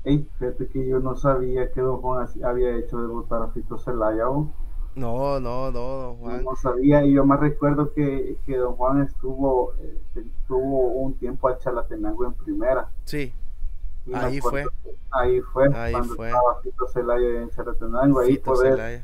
Hey, 0.03 0.27
fíjate 0.39 0.67
que 0.67 0.87
yo 0.87 0.99
no 0.99 1.15
sabía 1.15 1.71
que 1.71 1.81
Don 1.81 2.01
Juan 2.01 2.27
había 2.43 2.75
hecho 2.75 2.99
debutar 2.99 3.41
a 3.43 3.47
Fito 3.49 3.77
Celaya. 3.77 4.29
¿o? 4.29 4.51
No, 4.95 5.39
no, 5.39 5.71
no, 5.71 6.01
Don 6.01 6.15
Juan. 6.17 6.43
No 6.43 6.55
sabía, 6.55 7.05
y 7.05 7.13
yo 7.13 7.25
más 7.25 7.39
recuerdo 7.39 7.93
que, 7.93 8.37
que 8.45 8.57
Don 8.57 8.75
Juan 8.75 9.03
estuvo, 9.03 9.73
eh, 9.79 9.99
estuvo 10.15 10.87
un 10.93 11.13
tiempo 11.13 11.47
al 11.47 11.59
Chalatenango 11.59 12.25
en 12.25 12.33
primera. 12.33 12.89
Sí, 13.05 13.31
ahí 14.13 14.39
fue. 14.39 14.65
Ahí 15.11 15.41
fue, 15.41 15.67
ahí 15.75 15.91
cuando 15.91 16.15
fue. 16.15 16.27
estaba 16.27 16.61
Fito 16.61 16.87
Celaya 16.87 17.41
en 17.41 17.49
Chalatenango. 17.49 18.19
Ahí 18.19 18.37
Celaya. 18.37 19.03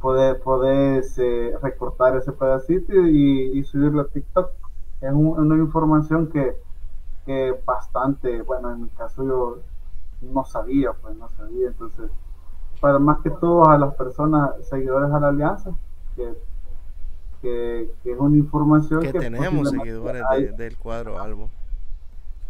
poder, 0.00 0.40
poder 0.40 1.04
eh, 1.18 1.54
recortar 1.62 2.16
ese 2.16 2.32
pedacito 2.32 2.92
y, 2.92 3.58
y 3.58 3.64
subirlo 3.64 4.02
a 4.02 4.08
TikTok. 4.08 4.50
Es 5.00 5.12
un, 5.12 5.38
una 5.38 5.56
información 5.56 6.28
que 6.28 6.56
que 7.26 7.54
bastante, 7.64 8.42
bueno, 8.42 8.72
en 8.72 8.82
mi 8.82 8.88
caso 8.90 9.24
yo 9.24 9.58
no 10.20 10.44
sabía, 10.44 10.92
pues 10.92 11.16
no 11.16 11.28
sabía, 11.36 11.68
entonces, 11.68 12.10
para 12.80 12.98
más 12.98 13.18
que 13.20 13.30
todo 13.30 13.68
a 13.68 13.78
las 13.78 13.94
personas 13.94 14.50
seguidores 14.68 15.10
a 15.12 15.20
la 15.20 15.28
alianza, 15.28 15.70
que, 16.16 16.34
que, 17.42 17.90
es 18.04 18.18
una 18.18 18.36
información 18.36 19.02
que, 19.02 19.12
tenemos 19.12 19.70
seguidores 19.70 20.22
del 20.56 20.76
cuadro 20.76 21.20
Albo. 21.20 21.50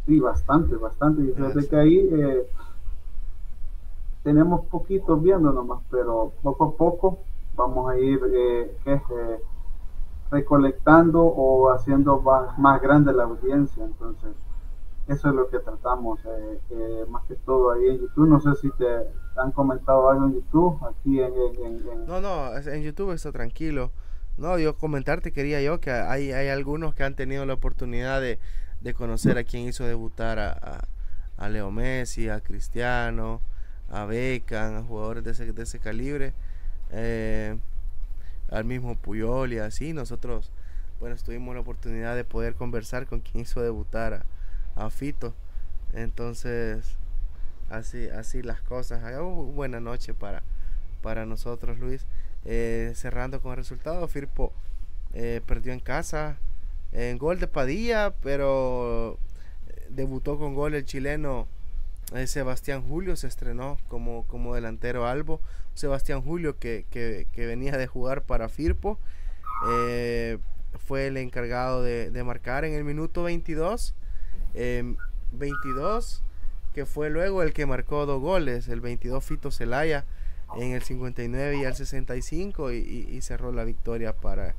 Sí, 0.07 0.19
bastante, 0.19 0.77
bastante, 0.77 1.23
y 1.23 1.33
fíjate 1.33 1.69
que 1.69 1.77
ahí 1.77 2.09
eh, 2.11 2.47
tenemos 4.23 4.67
poquitos 4.67 5.23
viendo 5.23 5.53
nomás, 5.53 5.81
pero 5.91 6.33
poco 6.43 6.65
a 6.65 6.77
poco 6.77 7.19
vamos 7.55 7.91
a 7.91 7.99
ir 7.99 8.21
eh, 8.33 8.77
eh, 8.87 9.41
recolectando 10.31 11.23
o 11.23 11.71
haciendo 11.71 12.21
más, 12.21 12.59
más, 12.59 12.81
grande 12.81 13.13
la 13.13 13.25
audiencia. 13.25 13.85
Entonces, 13.85 14.31
eso 15.09 15.29
es 15.29 15.35
lo 15.35 15.49
que 15.49 15.59
tratamos, 15.59 16.21
eh, 16.71 17.05
más 17.09 17.25
que 17.25 17.35
todo 17.35 17.73
ahí 17.73 17.89
en 17.89 18.01
YouTube. 18.01 18.29
No 18.29 18.41
sé 18.41 18.55
si 18.57 18.71
te 18.73 18.87
han 19.37 19.53
comentado 19.53 20.09
algo 20.09 20.27
en 20.27 20.35
YouTube, 20.35 20.79
aquí 20.85 21.21
en... 21.21 22.07
No, 22.07 22.21
no, 22.21 22.57
en 22.57 22.83
YouTube 22.83 23.13
está 23.13 23.33
tranquilo. 23.33 23.91
No, 24.37 24.59
yo 24.59 24.77
comentarte 24.77 25.33
quería 25.33 25.61
yo 25.61 25.81
que 25.81 25.91
hay, 25.91 26.33
hay 26.33 26.49
algunos 26.49 26.95
que 26.95 27.05
han 27.05 27.15
tenido 27.15 27.45
la 27.45 27.55
oportunidad 27.55 28.21
de, 28.21 28.39
de 28.81 28.95
conocer 28.95 29.39
a 29.39 29.45
quien 29.45 29.69
hizo 29.69 29.85
debutar 29.85 30.39
a, 30.39 30.87
a, 31.37 31.49
Leo 31.49 31.71
Messi, 31.71 32.29
a 32.29 32.41
Cristiano, 32.41 33.41
a 33.91 34.05
Beckham, 34.05 34.77
a 34.77 34.83
jugadores 34.83 35.25
de 35.25 35.33
ese, 35.33 35.53
de 35.53 35.63
ese 35.63 35.79
calibre. 35.79 36.33
Eh, 36.93 37.57
al 38.51 38.65
mismo 38.65 38.97
Puyol 38.97 39.53
y 39.53 39.59
así. 39.59 39.93
Nosotros, 39.93 40.51
bueno, 40.99 41.17
tuvimos 41.17 41.55
la 41.55 41.61
oportunidad 41.61 42.17
de 42.17 42.25
poder 42.25 42.55
conversar 42.55 43.07
con 43.07 43.21
quien 43.21 43.43
hizo 43.43 43.63
debutar 43.63 44.25
a, 44.77 44.91
Fito. 44.91 45.35
Entonces, 45.93 46.97
así, 47.69 48.09
así 48.09 48.43
las 48.43 48.61
cosas. 48.63 49.03
buena 49.55 49.81
noche 49.81 50.15
para, 50.15 50.43
para 51.03 51.27
nosotros, 51.27 51.79
Luis. 51.79 52.07
Eh, 52.45 52.93
cerrando 52.95 53.41
con 53.43 53.53
el 53.53 53.59
resultado, 53.59 54.07
Firpo 54.09 54.53
eh, 55.13 55.43
perdió 55.47 55.73
en 55.73 55.81
casa 55.81 56.39
en 56.93 57.19
gol 57.19 57.39
de 57.39 57.47
Padilla, 57.47 58.15
pero 58.23 59.19
debutó 59.89 60.39
con 60.39 60.55
gol 60.55 60.75
el 60.75 60.85
chileno 60.85 61.47
Sebastián 62.27 62.83
Julio, 62.83 63.17
se 63.17 63.29
estrenó 63.29 63.79
como, 63.89 64.27
como 64.27 64.55
delantero 64.55 65.07
albo. 65.07 65.41
Sebastián 65.75 66.23
Julio, 66.23 66.59
que, 66.59 67.27
venía 67.37 67.77
de 67.77 67.87
jugar 67.87 68.23
para 68.23 68.49
Firpo, 68.49 68.99
eh, 69.71 70.39
fue 70.87 71.07
el 71.07 71.17
encargado 71.17 71.83
de, 71.83 72.23
marcar 72.25 72.65
en 72.65 72.75
el 72.75 72.85
minuto 72.85 73.23
22. 73.23 73.95
22, 75.33 76.23
em, 76.23 76.27
que 76.75 76.87
fue 76.87 77.11
luego 77.11 77.43
el 77.43 77.53
que 77.53 77.67
marcó 77.67 78.07
dos 78.07 78.21
goles, 78.21 78.69
el 78.69 78.81
22 78.81 79.25
Fito 79.25 79.51
Celaya 79.51 80.05
en 80.57 80.73
el 80.73 80.83
59 80.83 81.59
y 81.59 81.65
el 81.65 81.75
65 81.75 82.73
y, 82.73 83.21
cerró 83.23 83.53
la 83.53 83.63
victoria 83.65 84.13
para, 84.13 84.57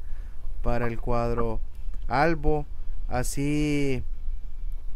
para 0.63 0.87
el 0.87 0.99
cuadro 0.99 1.59
Albo. 2.11 2.65
Así 3.07 4.03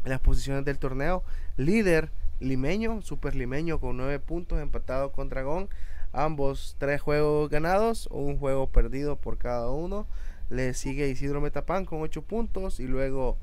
las 0.03 0.19
posiciones 0.19 0.65
del 0.65 0.77
torneo. 0.77 1.23
Líder 1.57 2.11
limeño, 2.39 3.01
super 3.01 3.35
limeño 3.35 3.79
con 3.79 3.97
9 3.97 4.19
puntos 4.19 4.59
empatado 4.59 5.11
con 5.11 5.29
Dragón. 5.29 5.69
Ambos 6.13 6.75
tres 6.79 7.01
juegos 7.01 7.49
ganados, 7.49 8.07
un 8.11 8.37
juego 8.37 8.67
perdido 8.67 9.17
por 9.17 9.37
cada 9.37 9.69
uno. 9.69 10.07
Le 10.49 10.73
sigue 10.73 11.09
Isidro 11.09 11.41
Metapán 11.41 11.85
con 11.85 12.01
8 12.01 12.21
puntos 12.21 12.79
y 12.79 12.87
luego 12.87 13.37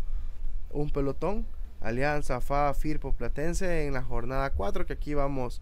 un 0.71 0.91
pelotón. 0.91 1.47
Alianza, 1.81 2.41
FA, 2.41 2.73
Firpo, 2.75 3.13
Platense 3.13 3.87
en 3.87 3.95
la 3.95 4.03
jornada 4.03 4.51
4 4.51 4.87
que 4.87 4.93
aquí 4.93 5.15
vamos, 5.15 5.61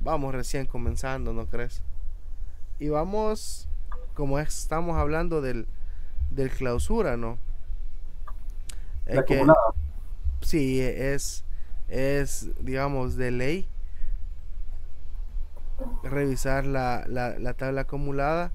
vamos 0.00 0.34
recién 0.34 0.66
comenzando, 0.66 1.32
¿no 1.32 1.46
crees? 1.46 1.82
Y 2.78 2.88
vamos, 2.88 3.68
como 4.14 4.38
estamos 4.38 4.96
hablando 4.96 5.40
del, 5.40 5.66
del 6.30 6.50
clausura, 6.50 7.16
¿no? 7.16 7.38
Es 9.06 9.24
que, 9.24 9.46
sí, 10.40 10.80
es, 10.80 11.44
es, 11.88 12.48
digamos, 12.60 13.16
de 13.16 13.30
ley 13.30 13.68
revisar 16.02 16.66
la, 16.66 17.04
la, 17.06 17.54
tabla 17.54 17.82
acumulada. 17.82 18.52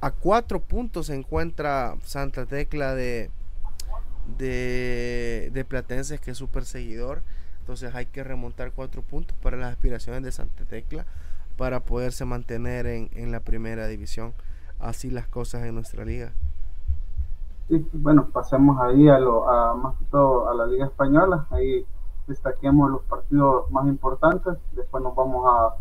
A 0.00 0.10
cuatro 0.12 0.60
puntos 0.60 1.06
se 1.06 1.14
encuentra 1.14 1.96
Santa 2.04 2.46
Tecla 2.46 2.94
de, 2.94 3.30
de, 4.38 5.50
de 5.52 5.64
Platenses, 5.64 6.20
que 6.20 6.30
es 6.30 6.38
su 6.38 6.48
perseguidor. 6.48 7.22
Entonces 7.60 7.94
hay 7.94 8.06
que 8.06 8.24
remontar 8.24 8.72
cuatro 8.72 9.02
puntos 9.02 9.36
para 9.42 9.56
las 9.56 9.72
aspiraciones 9.72 10.22
de 10.22 10.32
Santa 10.32 10.64
Tecla 10.64 11.04
para 11.56 11.80
poderse 11.80 12.24
mantener 12.24 12.86
en, 12.86 13.10
en 13.14 13.32
la 13.32 13.40
primera 13.40 13.88
división. 13.88 14.32
Así 14.78 15.10
las 15.10 15.26
cosas 15.26 15.64
en 15.64 15.74
nuestra 15.74 16.04
liga. 16.04 16.32
Sí, 17.68 17.86
bueno, 17.92 18.28
pasemos 18.32 18.80
ahí 18.80 19.08
a, 19.08 19.18
lo, 19.18 19.48
a 19.48 19.74
más 19.74 19.96
que 19.98 20.04
todo 20.06 20.48
a 20.48 20.54
la 20.54 20.66
Liga 20.66 20.86
Española. 20.86 21.46
Ahí 21.50 21.86
destaquemos 22.26 22.90
los 22.90 23.02
partidos 23.02 23.70
más 23.70 23.86
importantes, 23.88 24.54
después 24.72 25.02
nos 25.02 25.14
vamos 25.14 25.44
a, 25.46 25.74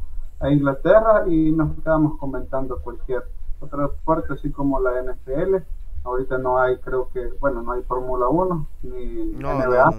Inglaterra 0.51 1.23
y 1.27 1.51
nos 1.51 1.75
quedamos 1.79 2.19
comentando 2.19 2.79
cualquier 2.83 3.23
otro 3.59 3.88
deporte, 3.89 4.33
así 4.33 4.51
como 4.51 4.79
la 4.79 4.91
NFL. 5.01 5.55
Ahorita 6.03 6.38
no 6.38 6.59
hay, 6.59 6.77
creo 6.77 7.09
que, 7.11 7.25
bueno, 7.39 7.63
no 7.63 7.71
hay 7.71 7.81
Fórmula 7.81 8.27
1 8.27 8.67
ni 8.83 9.33
NBA. 9.33 9.93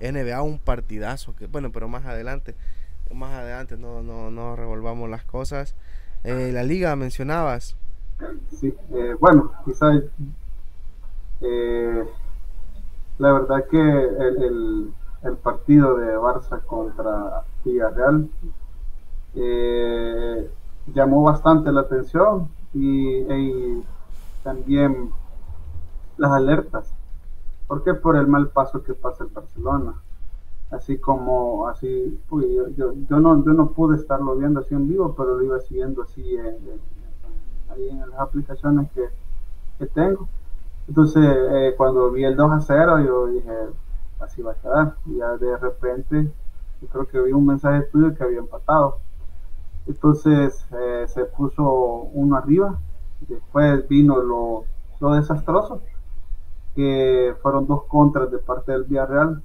NBA 0.00 0.42
un 0.42 0.60
partidazo, 0.60 1.34
que 1.34 1.48
bueno, 1.48 1.72
pero 1.72 1.88
más 1.88 2.06
adelante, 2.06 2.54
más 3.12 3.32
adelante 3.32 3.76
no, 3.76 4.00
no, 4.00 4.30
no 4.30 4.54
revolvamos 4.54 5.10
las 5.10 5.24
cosas. 5.24 5.74
Eh, 6.22 6.52
la 6.52 6.62
liga 6.62 6.94
mencionabas. 6.94 7.76
Sí, 8.52 8.72
eh, 8.94 9.16
bueno, 9.18 9.50
quizás 9.64 10.02
eh, 11.40 12.08
la 13.18 13.32
verdad 13.32 13.64
que 13.70 13.78
el 13.78 15.36
partido 15.42 15.96
de 15.96 16.16
Barça 16.16 16.62
contra 16.64 17.42
Villarreal 17.64 18.28
eh, 19.36 20.50
llamó 20.94 21.22
bastante 21.22 21.70
la 21.70 21.82
atención 21.82 22.48
y, 22.72 23.82
también 24.42 25.10
las 26.16 26.32
alertas. 26.32 26.92
porque 27.66 27.94
Por 27.94 28.16
el 28.16 28.26
mal 28.26 28.48
paso 28.48 28.82
que 28.82 28.94
pasa 28.94 29.24
el 29.24 29.30
Barcelona. 29.30 29.94
Así 30.70 30.98
como, 30.98 31.68
así, 31.68 32.18
yo, 32.76 32.92
yo, 33.08 33.20
no, 33.20 33.44
yo 33.44 33.52
no 33.52 33.70
pude 33.70 33.96
estarlo 33.96 34.34
viendo 34.36 34.60
así 34.60 34.74
en 34.74 34.88
vivo, 34.88 35.14
pero 35.16 35.36
lo 35.36 35.44
iba 35.44 35.60
siguiendo 35.60 36.02
así 36.02 36.36
en, 36.36 36.56
ahí 37.70 37.88
en 37.88 38.10
las 38.10 38.18
aplicaciones 38.18 38.90
que, 38.92 39.08
que 39.78 39.86
tengo. 39.86 40.28
Entonces, 40.88 41.24
eh, 41.24 41.74
cuando 41.76 42.10
vi 42.10 42.24
el 42.24 42.36
2 42.36 42.52
a 42.52 42.60
0, 42.60 43.00
yo 43.00 43.26
dije, 43.26 43.52
así 44.20 44.42
va 44.42 44.52
a 44.52 44.54
quedar. 44.54 44.94
Y 45.06 45.16
ya 45.18 45.36
de 45.36 45.56
repente, 45.56 46.32
yo 46.80 46.88
creo 46.88 47.06
que 47.08 47.20
vi 47.20 47.32
un 47.32 47.46
mensaje 47.46 47.82
tuyo 47.92 48.14
que 48.14 48.24
había 48.24 48.38
empatado. 48.38 48.98
Entonces 49.86 50.66
eh, 50.72 51.04
se 51.08 51.24
puso 51.24 51.64
uno 52.12 52.36
arriba. 52.36 52.78
Después 53.20 53.88
vino 53.88 54.20
lo, 54.20 54.64
lo, 55.00 55.14
desastroso, 55.14 55.80
que 56.74 57.34
fueron 57.40 57.66
dos 57.66 57.84
contras 57.84 58.30
de 58.30 58.38
parte 58.38 58.72
del 58.72 58.84
Villarreal, 58.84 59.42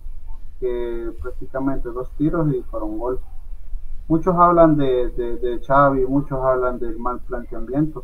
que 0.60 1.12
prácticamente 1.22 1.90
dos 1.90 2.12
tiros 2.18 2.52
y 2.54 2.62
fueron 2.64 3.00
gol. 3.00 3.20
Muchos 4.08 4.36
hablan 4.36 4.76
de, 4.76 5.10
de, 5.12 5.38
de 5.38 5.60
Xavi, 5.66 6.06
muchos 6.06 6.38
hablan 6.44 6.80
del 6.80 7.00
mal 7.00 7.20
planteamiento, 7.22 8.04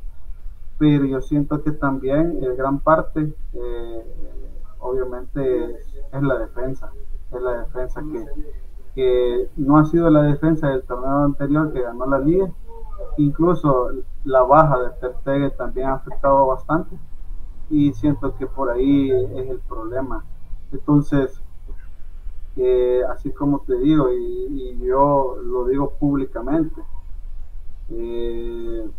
pero 0.78 1.06
yo 1.06 1.22
siento 1.22 1.64
que 1.64 1.72
también 1.72 2.40
en 2.44 2.56
gran 2.56 2.80
parte, 2.80 3.34
eh, 3.54 4.04
obviamente, 4.80 5.80
es 6.12 6.22
la 6.22 6.38
defensa, 6.40 6.92
es 7.32 7.42
la 7.42 7.64
defensa 7.64 8.02
que, 8.02 8.26
que 8.96 9.50
no 9.58 9.78
ha 9.78 9.86
sido 9.86 10.10
la 10.10 10.24
defensa 10.24 10.70
del 10.70 10.84
torneo 10.84 11.26
anterior 11.26 11.74
que 11.74 11.82
ganó 11.82 12.06
la 12.06 12.20
liga, 12.20 12.52
incluso 13.18 13.92
la 14.24 14.44
baja 14.44 14.78
de 14.80 15.10
Ter 15.24 15.52
también 15.52 15.88
ha 15.88 15.94
afectado 15.96 16.48
bastante 16.48 16.98
y 17.70 17.94
siento 17.94 18.36
que 18.38 18.48
por 18.48 18.70
ahí 18.70 19.12
es 19.12 19.50
el 19.50 19.60
problema. 19.60 20.24
Entonces, 20.72 21.42
eh, 22.56 23.02
así 23.10 23.32
como 23.32 23.60
te 23.60 23.78
digo, 23.78 24.10
y, 24.12 24.78
yo 24.80 25.38
lo 25.44 25.66
digo 25.66 25.92
públicamente, 26.00 26.82
eh, 27.90 28.90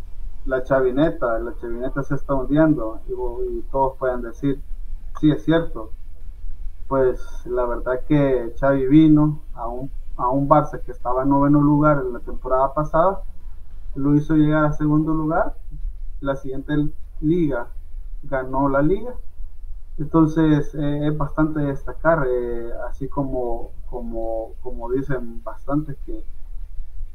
la 0.48 0.64
chavineta, 0.64 1.38
la 1.40 1.54
chavineta 1.56 2.02
se 2.02 2.14
está 2.14 2.34
hundiendo 2.34 3.00
y, 3.06 3.60
todos 3.70 3.98
pueden 3.98 4.22
decir, 4.22 4.60
sí 5.20 5.30
es 5.30 5.44
cierto, 5.44 5.92
pues 6.88 7.20
la 7.44 7.66
verdad 7.66 8.00
que 8.08 8.54
Xavi 8.58 8.86
vino 8.86 9.42
a 9.54 9.68
un, 9.68 9.90
a 10.16 10.30
un 10.30 10.48
Barça 10.48 10.80
que 10.80 10.92
estaba 10.92 11.24
en 11.24 11.28
noveno 11.28 11.60
lugar 11.60 12.02
en 12.04 12.14
la 12.14 12.20
temporada 12.20 12.72
pasada, 12.72 13.20
lo 13.94 14.16
hizo 14.16 14.36
llegar 14.36 14.64
a 14.64 14.72
segundo 14.72 15.12
lugar, 15.12 15.54
la 16.20 16.34
siguiente 16.34 16.74
liga 17.20 17.68
ganó 18.22 18.70
la 18.70 18.80
liga. 18.80 19.14
Entonces 19.98 20.74
es 20.74 21.18
bastante 21.18 21.60
destacar, 21.60 22.26
así 22.88 23.08
como, 23.08 23.72
como, 23.90 24.52
como 24.62 24.90
dicen 24.92 25.42
bastante 25.42 25.96
que, 26.06 26.24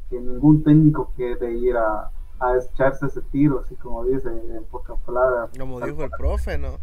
que 0.10 0.20
ningún 0.20 0.64
técnico 0.64 1.12
quiere 1.16 1.54
ir 1.54 1.78
a, 1.78 2.12
a 2.44 2.58
echarse 2.58 3.06
ese 3.06 3.22
tiro, 3.22 3.62
así 3.64 3.76
como 3.76 4.04
dice 4.06 4.30
en 4.30 4.64
pocas 4.66 5.00
palabras. 5.06 5.50
Como 5.58 5.80
dijo 5.80 6.04
el 6.04 6.12
profe, 6.12 6.58
¿no? 6.58 6.78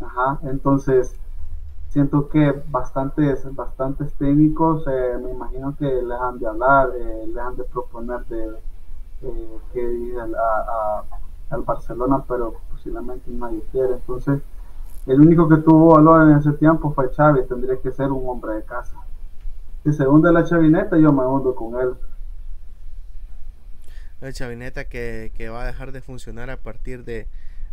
Ajá, 0.00 0.38
entonces 0.42 1.14
siento 1.88 2.28
que 2.28 2.52
bastantes, 2.68 3.42
bastantes 3.54 4.12
técnicos, 4.14 4.84
eh, 4.86 5.18
me 5.22 5.30
imagino 5.30 5.74
que 5.78 5.86
les 5.86 6.20
han 6.20 6.38
de 6.38 6.46
hablar, 6.46 6.90
eh, 6.94 7.26
les 7.26 7.38
han 7.38 7.56
de 7.56 7.64
proponer 7.64 8.24
de 8.26 8.58
eh, 9.22 9.58
que 9.72 9.80
ir 9.80 10.18
a, 10.20 11.02
al 11.50 11.62
Barcelona, 11.62 12.22
pero 12.28 12.54
posiblemente 12.70 13.30
nadie 13.30 13.62
quiere. 13.72 13.94
Entonces, 13.94 14.42
el 15.06 15.20
único 15.20 15.48
que 15.48 15.56
tuvo 15.58 15.94
valor 15.94 16.28
en 16.28 16.36
ese 16.36 16.52
tiempo 16.52 16.92
fue 16.92 17.08
Xavi, 17.14 17.44
tendría 17.44 17.76
que 17.80 17.92
ser 17.92 18.10
un 18.10 18.28
hombre 18.28 18.54
de 18.54 18.62
casa. 18.64 18.96
Si 19.84 19.92
se 19.92 20.06
hunde 20.06 20.32
la 20.32 20.44
chavineta, 20.44 20.98
yo 20.98 21.12
me 21.12 21.24
hundo 21.24 21.54
con 21.54 21.80
él. 21.80 21.94
La 24.20 24.32
chavineta 24.32 24.84
que, 24.84 25.32
que 25.36 25.48
va 25.48 25.62
a 25.62 25.66
dejar 25.66 25.92
de 25.92 26.00
funcionar 26.00 26.50
a 26.50 26.56
partir 26.56 27.04
de, 27.04 27.26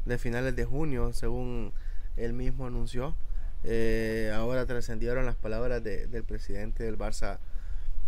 de 0.05 0.17
finales 0.17 0.55
de 0.55 0.65
junio, 0.65 1.13
según 1.13 1.73
él 2.17 2.33
mismo 2.33 2.67
anunció. 2.67 3.15
Eh, 3.63 4.31
ahora 4.35 4.65
trascendieron 4.65 5.25
las 5.25 5.35
palabras 5.35 5.83
del 5.83 6.23
presidente 6.23 6.83
del 6.83 6.97
Barça, 6.97 7.39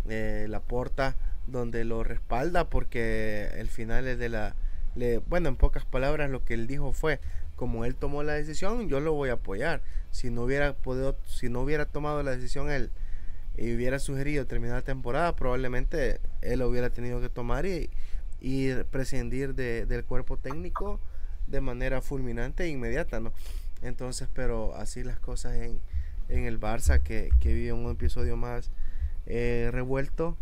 eh, 0.09 0.47
Laporta, 0.49 1.15
donde 1.47 1.85
lo 1.85 2.03
respalda 2.03 2.69
porque 2.69 3.49
el 3.55 3.69
final 3.69 4.07
es 4.07 4.17
de 4.17 4.29
la... 4.29 4.55
bueno, 5.27 5.49
en 5.49 5.55
pocas 5.55 5.85
palabras 5.85 6.29
lo 6.29 6.43
que 6.43 6.55
él 6.55 6.67
dijo 6.67 6.91
fue, 6.91 7.19
como 7.55 7.85
él 7.85 7.95
tomó 7.95 8.23
la 8.23 8.33
decisión, 8.33 8.89
yo 8.89 8.99
lo 8.99 9.13
voy 9.13 9.29
a 9.29 9.33
apoyar. 9.33 9.81
Si 10.11 10.29
no 10.29 10.43
hubiera 10.43 10.73
podido, 10.73 11.17
si 11.25 11.49
no 11.49 11.61
hubiera 11.61 11.85
tomado 11.85 12.21
la 12.23 12.31
decisión 12.31 12.69
él 12.69 12.91
y 13.57 13.73
hubiera 13.73 13.99
sugerido 13.99 14.45
terminar 14.45 14.77
la 14.77 14.81
temporada, 14.81 15.35
probablemente 15.37 16.19
él 16.41 16.59
lo 16.59 16.67
hubiera 16.67 16.89
tenido 16.89 17.21
que 17.21 17.29
tomar 17.29 17.65
y, 17.65 17.89
y 18.45 18.71
prescindir 18.91 19.55
del 19.55 20.05
cuerpo 20.05 20.37
técnico 20.37 20.99
de 21.47 21.61
manera 21.61 22.03
fulminante 22.03 22.65
e 22.65 22.67
inmediata, 22.67 23.19
¿no? 23.19 23.33
Entonces, 23.81 24.29
pero 24.31 24.75
así 24.75 25.03
las 25.03 25.17
cosas 25.17 25.55
en, 25.55 25.81
en 26.29 26.45
el 26.45 26.59
Barça, 26.59 27.01
que, 27.01 27.31
que 27.39 27.55
vive 27.55 27.73
un 27.73 27.89
episodio 27.89 28.37
más 28.37 28.69
eh, 29.25 29.69
revuelto 29.71 30.37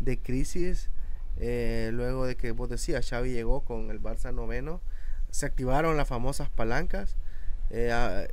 de 0.00 0.18
crisis. 0.18 0.90
Eh, 1.38 1.88
luego 1.94 2.26
de 2.26 2.36
que 2.36 2.50
vos 2.50 2.68
decías, 2.68 3.08
Xavi 3.08 3.32
llegó 3.32 3.62
con 3.62 3.90
el 3.90 4.02
Barça 4.02 4.34
noveno, 4.34 4.82
se 5.30 5.46
activaron 5.46 5.96
las 5.96 6.08
famosas 6.08 6.50
palancas. 6.50 7.16
Eh, 7.70 8.28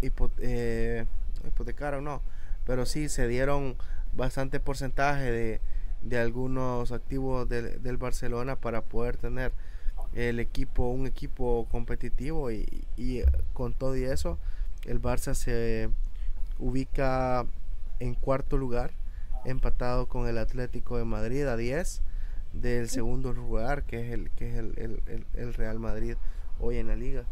hipotecaron, 0.00 2.04
no, 2.04 2.22
pero 2.64 2.86
sí 2.86 3.10
se 3.10 3.28
dieron 3.28 3.76
bastante 4.14 4.58
porcentaje 4.58 5.30
de, 5.30 5.60
de 6.04 6.18
algunos 6.18 6.92
activos 6.92 7.48
del 7.48 7.96
Barcelona 7.96 8.56
para 8.56 8.82
poder 8.82 9.16
tener 9.16 9.52
el 10.12 10.38
equipo, 10.38 10.88
un 10.88 11.06
equipo 11.06 11.66
competitivo 11.70 12.52
y, 12.52 13.24
con 13.52 13.72
todo 13.72 13.96
y 13.96 14.04
eso, 14.04 14.38
el 14.84 15.00
Barça 15.00 15.34
se 15.34 15.88
ubica 16.58 17.46
en 18.00 18.14
cuarto 18.14 18.58
lugar, 18.58 18.92
empatado 19.44 20.06
con 20.06 20.28
el 20.28 20.38
Atlético 20.38 20.98
de 20.98 21.04
Madrid 21.04 21.46
a 21.46 21.56
10 21.56 22.02
del 22.52 22.88
segundo 22.88 23.32
lugar, 23.32 23.82
que 23.82 24.06
es 24.06 24.12
el, 24.12 24.30
que 24.30 24.52
es 24.52 24.58
el, 24.58 25.54
Real 25.54 25.80
Madrid 25.80 26.16
hoy 26.60 26.76
en 26.76 26.88
la 26.88 26.96
liga. 26.96 27.24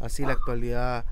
Así 0.00 0.26
la 0.26 0.32
actualidad, 0.32 1.04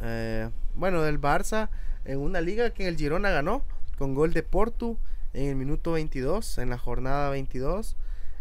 eh, 0.00 0.48
bueno, 0.76 1.02
del 1.02 1.20
Barça 1.20 1.68
en 2.04 2.20
una 2.20 2.40
liga 2.40 2.70
que 2.70 2.88
el 2.88 2.96
Girona 2.96 3.30
ganó 3.30 3.62
con 4.02 4.16
gol 4.16 4.32
de 4.32 4.42
Porto 4.42 4.96
en 5.32 5.50
el 5.50 5.54
minuto 5.54 5.92
22, 5.92 6.58
en 6.58 6.70
la 6.70 6.76
jornada 6.76 7.30
22 7.30 7.94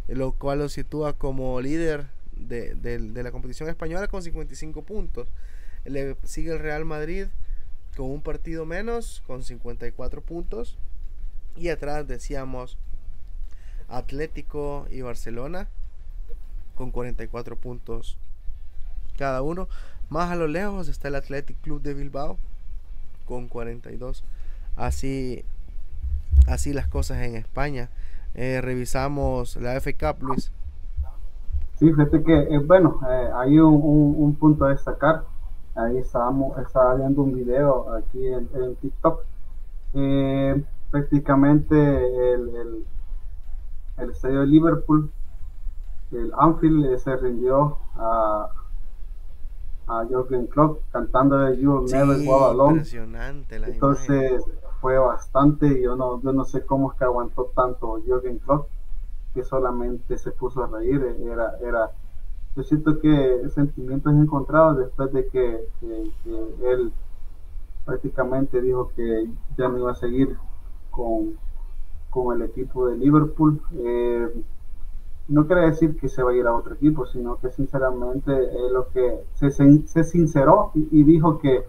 lo 0.07 0.31
cual 0.31 0.57
lo 0.57 0.69
sitúa 0.69 1.13
como 1.13 1.61
líder 1.61 2.07
de, 2.31 2.99
la 3.13 3.31
competición 3.31 3.69
española 3.69 4.07
con 4.07 4.23
55 4.23 4.81
puntos. 4.81 5.27
Le 5.85 6.17
sigue 6.23 6.51
el 6.51 6.57
Real 6.57 6.83
Madrid 6.83 7.27
con 7.95 8.07
un 8.07 8.23
partido 8.23 8.65
menos, 8.65 9.21
con 9.27 9.43
54 9.43 10.23
puntos. 10.23 10.79
Y 11.55 11.69
atrás 11.69 12.07
decíamos 12.07 12.79
Atlético 13.87 14.87
y 14.89 15.01
Barcelona 15.01 15.67
con 16.73 16.89
44 16.89 17.55
puntos 17.55 18.17
cada 19.15 19.43
uno. 19.43 19.69
Más 20.09 20.31
a 20.31 20.35
lo 20.35 20.47
lejos 20.47 20.87
está 20.87 21.09
el 21.09 21.15
Athletic 21.15 21.61
Club 21.61 21.83
de 21.83 21.93
Bilbao 21.93 22.39
con 23.25 23.47
42. 23.47 24.23
Así, 24.75 25.45
así 26.47 26.73
las 26.73 26.87
cosas 26.87 27.19
en 27.19 27.35
España. 27.35 27.89
Eh, 28.33 28.61
revisamos 28.61 29.57
la 29.57 29.75
F 29.75 29.93
Cup, 29.95 30.23
Luis. 30.23 30.51
Sí, 31.75 31.91
fíjate 31.91 32.23
que, 32.23 32.33
eh, 32.33 32.59
bueno, 32.59 32.99
eh, 33.09 33.29
hay 33.35 33.59
un, 33.59 34.35
punto 34.39 34.65
a 34.65 34.69
destacar. 34.69 35.23
Ahí 35.75 35.97
estábamos, 35.97 36.57
estaba 36.59 36.95
viendo 36.95 37.21
un 37.23 37.33
video 37.33 37.93
aquí 37.93 38.27
en, 38.27 38.75
TikTok. 38.81 39.23
prácticamente 40.91 41.75
el, 42.33 42.49
el, 42.55 42.85
el, 43.97 44.09
estadio 44.09 44.41
de 44.41 44.47
Liverpool, 44.47 45.09
el 46.11 46.31
Anfield, 46.37 46.97
se 46.99 47.15
rindió 47.17 47.77
a, 47.95 48.49
a 49.91 50.05
Jürgen 50.05 50.47
Klopp 50.47 50.79
cantando 50.91 51.37
de 51.37 51.57
You 51.57 51.85
Never 51.91 52.17
Impresionante 52.21 53.59
la 53.59 53.67
Entonces, 53.67 54.41
fue 54.79 54.97
bastante. 54.97 55.81
Yo 55.81 55.95
no, 55.95 56.21
yo 56.21 56.31
no 56.31 56.45
sé 56.45 56.65
cómo 56.65 56.91
es 56.91 56.97
que 56.97 57.03
aguantó 57.03 57.51
tanto 57.55 58.01
Jürgen 58.05 58.39
Klopp, 58.39 58.67
que 59.33 59.43
solamente 59.43 60.17
se 60.17 60.31
puso 60.31 60.63
a 60.63 60.67
reír. 60.67 61.03
Era, 61.23 61.57
era, 61.61 61.91
yo 62.55 62.63
siento 62.63 62.99
que 62.99 63.49
sentimientos 63.53 64.13
encontrados 64.13 64.77
después 64.77 65.11
de 65.11 65.27
que, 65.27 65.67
él 66.63 66.91
prácticamente 67.85 68.61
dijo 68.61 68.91
que 68.95 69.29
ya 69.57 69.67
no 69.67 69.79
iba 69.79 69.91
a 69.91 69.95
seguir 69.95 70.37
con, 70.89 71.35
con 72.09 72.35
el 72.35 72.43
equipo 72.43 72.87
de 72.87 72.97
Liverpool. 72.97 73.61
Eh, 73.73 74.29
no 75.31 75.47
quiere 75.47 75.61
decir 75.61 75.97
que 75.97 76.09
se 76.09 76.21
va 76.23 76.31
a 76.31 76.35
ir 76.35 76.45
a 76.45 76.55
otro 76.55 76.75
equipo, 76.75 77.05
sino 77.05 77.37
que 77.37 77.49
sinceramente 77.51 78.31
es 78.33 78.71
lo 78.71 78.87
que 78.89 79.23
se, 79.33 79.49
se 79.51 80.03
sinceró 80.03 80.71
y 80.73 81.03
dijo 81.03 81.39
que 81.39 81.65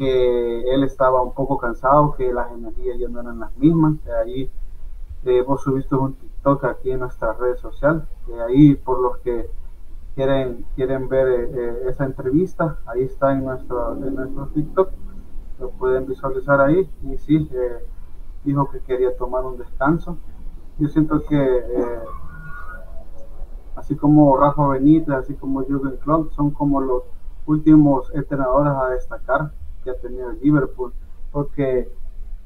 él 0.00 0.82
estaba 0.84 1.22
un 1.22 1.34
poco 1.34 1.58
cansado, 1.58 2.14
que 2.14 2.32
las 2.32 2.50
energías 2.52 2.98
ya 2.98 3.08
no 3.08 3.20
eran 3.20 3.40
las 3.40 3.54
mismas. 3.58 4.02
De 4.04 4.16
ahí 4.16 4.50
eh, 5.24 5.42
vos 5.42 5.62
subiste 5.62 5.94
un 5.94 6.14
TikTok 6.14 6.64
aquí 6.64 6.90
en 6.90 7.00
nuestra 7.00 7.34
red 7.34 7.56
social. 7.56 8.08
De 8.26 8.42
ahí, 8.42 8.74
por 8.74 9.00
los 9.00 9.18
que 9.18 9.50
quieren 10.14 10.64
quieren 10.74 11.08
ver 11.08 11.28
eh, 11.28 11.50
eh, 11.54 11.88
esa 11.88 12.04
entrevista, 12.04 12.78
ahí 12.86 13.02
está 13.02 13.32
en 13.32 13.44
nuestro, 13.44 13.92
en 13.94 14.14
nuestro 14.14 14.46
TikTok. 14.48 14.90
Lo 15.58 15.70
pueden 15.70 16.06
visualizar 16.06 16.60
ahí. 16.60 16.88
Y 17.02 17.18
sí, 17.18 17.50
dijo 18.44 18.70
que 18.70 18.80
quería 18.80 19.14
tomar 19.16 19.44
un 19.44 19.58
descanso. 19.58 20.16
Yo 20.78 20.88
siento 20.88 21.22
que 21.24 21.64
así 23.80 23.96
como 23.96 24.36
Rafa 24.36 24.68
Benítez, 24.68 25.14
así 25.14 25.34
como 25.34 25.64
Jürgen 25.64 25.96
Klopp, 25.96 26.32
son 26.32 26.50
como 26.50 26.80
los 26.80 27.02
últimos 27.46 28.12
entrenadores 28.14 28.72
a 28.74 28.90
destacar 28.90 29.52
que 29.82 29.90
ha 29.90 29.96
tenido 29.96 30.32
Liverpool, 30.32 30.92
porque 31.32 31.90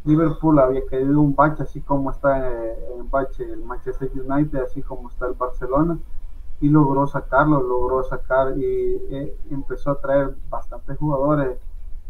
Liverpool 0.05 0.59
había 0.61 0.87
caído 0.87 1.21
un 1.21 1.35
bache, 1.35 1.65
así 1.65 1.81
como 1.81 2.13
está 2.13 2.49
en, 2.49 3.11
bache 3.11 3.45
el 3.45 3.65
Manchester 3.65 4.11
United, 4.15 4.61
así 4.63 4.81
como 4.83 5.11
está 5.11 5.27
el 5.27 5.35
Barcelona, 5.35 5.99
y 6.61 6.69
logró 6.69 7.07
sacarlo, 7.09 7.61
logró 7.61 8.05
sacar 8.05 8.57
y 8.57 8.63
eh, 9.11 9.37
empezó 9.51 9.91
a 9.91 10.01
traer 10.01 10.37
bastantes 10.49 10.97
jugadores 10.99 11.59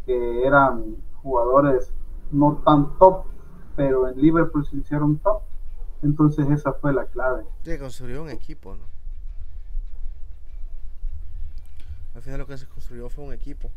que 0.05 0.47
eran 0.47 0.97
jugadores 1.23 1.95
no 2.31 2.61
tan 2.65 2.99
top, 2.99 3.25
pero 3.75 4.07
en 4.07 4.21
Liverpool 4.21 4.67
se 4.67 4.77
hicieron 4.77 5.17
top. 5.19 5.41
Entonces 6.03 6.49
esa 6.51 6.75
fue 6.75 6.93
la 6.93 7.07
clave. 7.07 7.45
Se 7.63 7.79
construyó 7.79 8.23
un 8.23 8.29
equipo, 8.29 8.75
¿no? 8.75 8.94
Al 12.15 12.23
final 12.23 12.39
lo 12.39 12.47
que 12.47 12.59
se 12.59 12.67
construyó 12.67 13.09
fue 13.09 13.25
un 13.25 13.33
equipo 13.33 13.71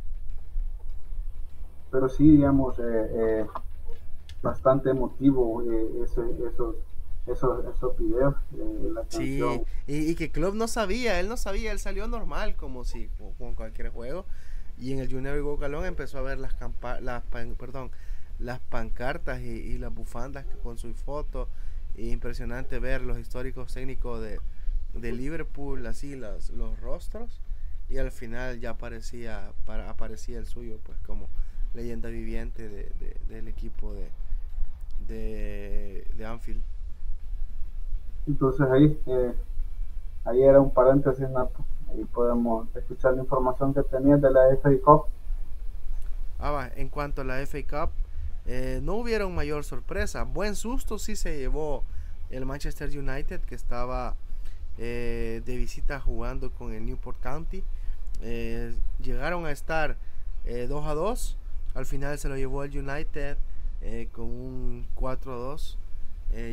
pero 1.92 2.10
sí, 2.10 2.30
digamos, 2.30 2.78
eh, 2.80 2.84
eh, 2.84 3.46
bastante 4.42 4.90
emotivo 4.90 5.64
eh, 5.64 6.04
esos, 6.04 6.76
esos, 7.28 7.66
esos 7.76 7.98
videos. 7.98 8.36
la 8.52 9.06
sí, 9.10 9.42
y, 9.88 10.16
que 10.16 10.32
Club 10.32 10.56
no 10.56 10.68
sabía, 10.68 11.20
él 11.20 11.30
no 11.30 11.38
sabía, 11.38 11.72
él 11.72 11.80
salió 11.80 12.08
normal, 12.08 12.56
como 12.56 12.84
si, 12.84 13.10
con 13.38 13.56
cualquier 13.56 13.90
juego. 13.90 14.26
Y 14.78 14.94
en 14.94 15.00
el 15.00 15.12
Junior 15.12 15.42
Go 15.42 15.58
Galón 15.58 15.86
empezó 15.86 16.20
a 16.20 16.22
ver 16.22 16.38
las, 16.38 16.56
las, 17.02 17.24
perdón, 17.58 17.90
las 18.38 18.60
pancartas 18.60 19.42
y, 19.42 19.78
las 19.78 19.94
bufandas 19.94 20.46
con 20.62 20.78
su 20.78 20.94
foto. 20.94 21.50
impresionante 21.96 22.80
ver 22.80 23.02
los 23.02 23.18
históricos 23.18 23.74
técnicos 23.74 24.22
de, 24.22 24.40
de 24.94 25.12
Liverpool, 25.14 25.86
así, 25.88 26.16
los, 26.16 26.52
los 26.52 26.80
rostros. 26.80 27.42
Y 27.90 27.98
al 27.98 28.12
final 28.12 28.60
ya 28.60 28.72
aparecía, 28.72 29.52
para, 29.66 29.90
aparecía 29.90 30.40
el 30.40 30.46
suyo, 30.46 30.80
pues 30.84 30.98
como 31.06 31.30
leyenda 31.74 32.10
viviente 32.10 32.68
de, 32.68 32.92
del 33.30 33.48
equipo 33.48 33.94
de, 33.94 34.10
de, 35.08 36.08
de, 36.16 36.26
Anfield. 36.26 36.62
Entonces 38.28 38.68
ahí, 38.70 39.00
eh, 39.06 39.34
ahí 40.26 40.44
era 40.44 40.60
un 40.60 40.74
paréntesis, 40.74 41.30
Nato. 41.30 41.66
Ahí 41.90 42.04
podemos 42.06 42.68
escuchar 42.76 43.14
la 43.14 43.22
información 43.22 43.74
que 43.74 43.84
tenía 43.84 44.18
de 44.18 44.32
la 44.32 44.50
FA 44.62 44.70
Cup. 44.84 45.06
Ah, 46.40 46.70
en 46.76 46.90
cuanto 46.90 47.22
a 47.22 47.24
la 47.24 47.46
FA 47.46 47.60
Cup, 47.64 47.92
eh, 48.46 48.80
no 48.84 48.96
hubieron 48.96 49.34
mayor 49.34 49.64
sorpresa. 49.64 50.24
Buen 50.24 50.56
susto 50.56 51.00
sí 51.00 51.16
se 51.16 51.38
llevó 51.38 51.84
el 52.30 52.46
Manchester 52.46 52.90
United 52.90 53.42
que 53.42 53.56
estaba 53.56 54.16
eh, 54.78 55.42
de 55.46 55.58
visita 55.58 56.00
jugando 56.00 56.52
con 56.52 56.74
el 56.74 56.86
Newport 56.86 57.20
County. 57.22 57.64
Eh, 58.22 58.74
llegaron 59.00 59.46
a 59.46 59.52
estar 59.52 59.98
2 60.46 60.86
a 60.86 60.94
2. 60.94 61.38
Al 61.76 61.86
final 61.86 62.18
se 62.18 62.30
lo 62.30 62.38
llevó 62.38 62.64
el 62.64 62.78
United 62.78 63.38
con 64.12 64.26
un 64.26 64.88
4 64.96 65.34
a 65.34 65.36
2 65.36 65.78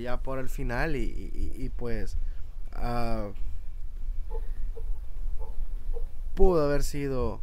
ya 0.02 0.18
por 0.18 0.38
el 0.38 0.48
final 0.48 0.94
y, 0.96 1.70
pues 1.76 2.16
uh, 2.76 3.32
pudo 6.34 6.64
haber 6.64 6.82
sido 6.82 7.40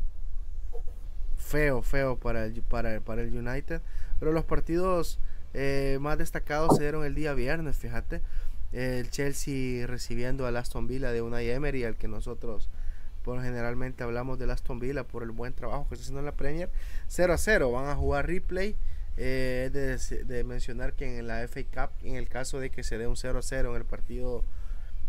feo, 1.37 1.81
feo 1.81 2.17
para 2.17 2.45
el, 2.45 2.61
para, 2.61 2.99
para 3.01 3.21
el 3.21 3.35
United. 3.35 3.81
Pero 4.19 4.31
los 4.31 4.45
partidos 4.45 5.19
eh, 5.53 5.97
más 5.99 6.17
destacados 6.17 6.77
se 6.77 6.83
dieron 6.83 7.03
el 7.03 7.15
día 7.15 7.33
viernes, 7.33 7.77
fíjate. 7.77 8.21
El 8.71 9.09
Chelsea 9.09 9.85
recibiendo 9.87 10.45
al 10.45 10.57
Aston 10.57 10.87
Villa 10.87 11.11
de 11.11 11.21
Unai 11.21 11.49
Emery, 11.49 11.83
al 11.83 11.97
que 11.97 12.07
nosotros 12.07 12.69
por 13.23 13.41
generalmente 13.41 14.03
hablamos 14.03 14.39
del 14.39 14.49
Aston 14.49 14.79
Villa 14.79 15.03
por 15.03 15.23
el 15.23 15.31
buen 15.31 15.53
trabajo 15.53 15.87
que 15.87 15.95
está 15.95 16.03
haciendo 16.03 16.19
en 16.19 16.25
la 16.25 16.31
Premier. 16.31 16.69
0 17.07 17.33
a 17.33 17.37
0, 17.37 17.71
van 17.71 17.87
a 17.87 17.95
jugar 17.95 18.27
replay. 18.27 18.75
Eh, 19.17 19.69
de, 19.73 20.23
de, 20.23 20.43
mencionar 20.45 20.93
que 20.93 21.19
en 21.19 21.27
la 21.27 21.45
FA 21.45 21.61
Cup, 21.63 21.91
en 22.01 22.15
el 22.15 22.29
caso 22.29 22.59
de 22.59 22.69
que 22.69 22.81
se 22.81 22.97
dé 22.97 23.07
un 23.07 23.17
0 23.17 23.39
a 23.39 23.41
0 23.41 23.71
en 23.71 23.75
el 23.75 23.85
partido, 23.85 24.45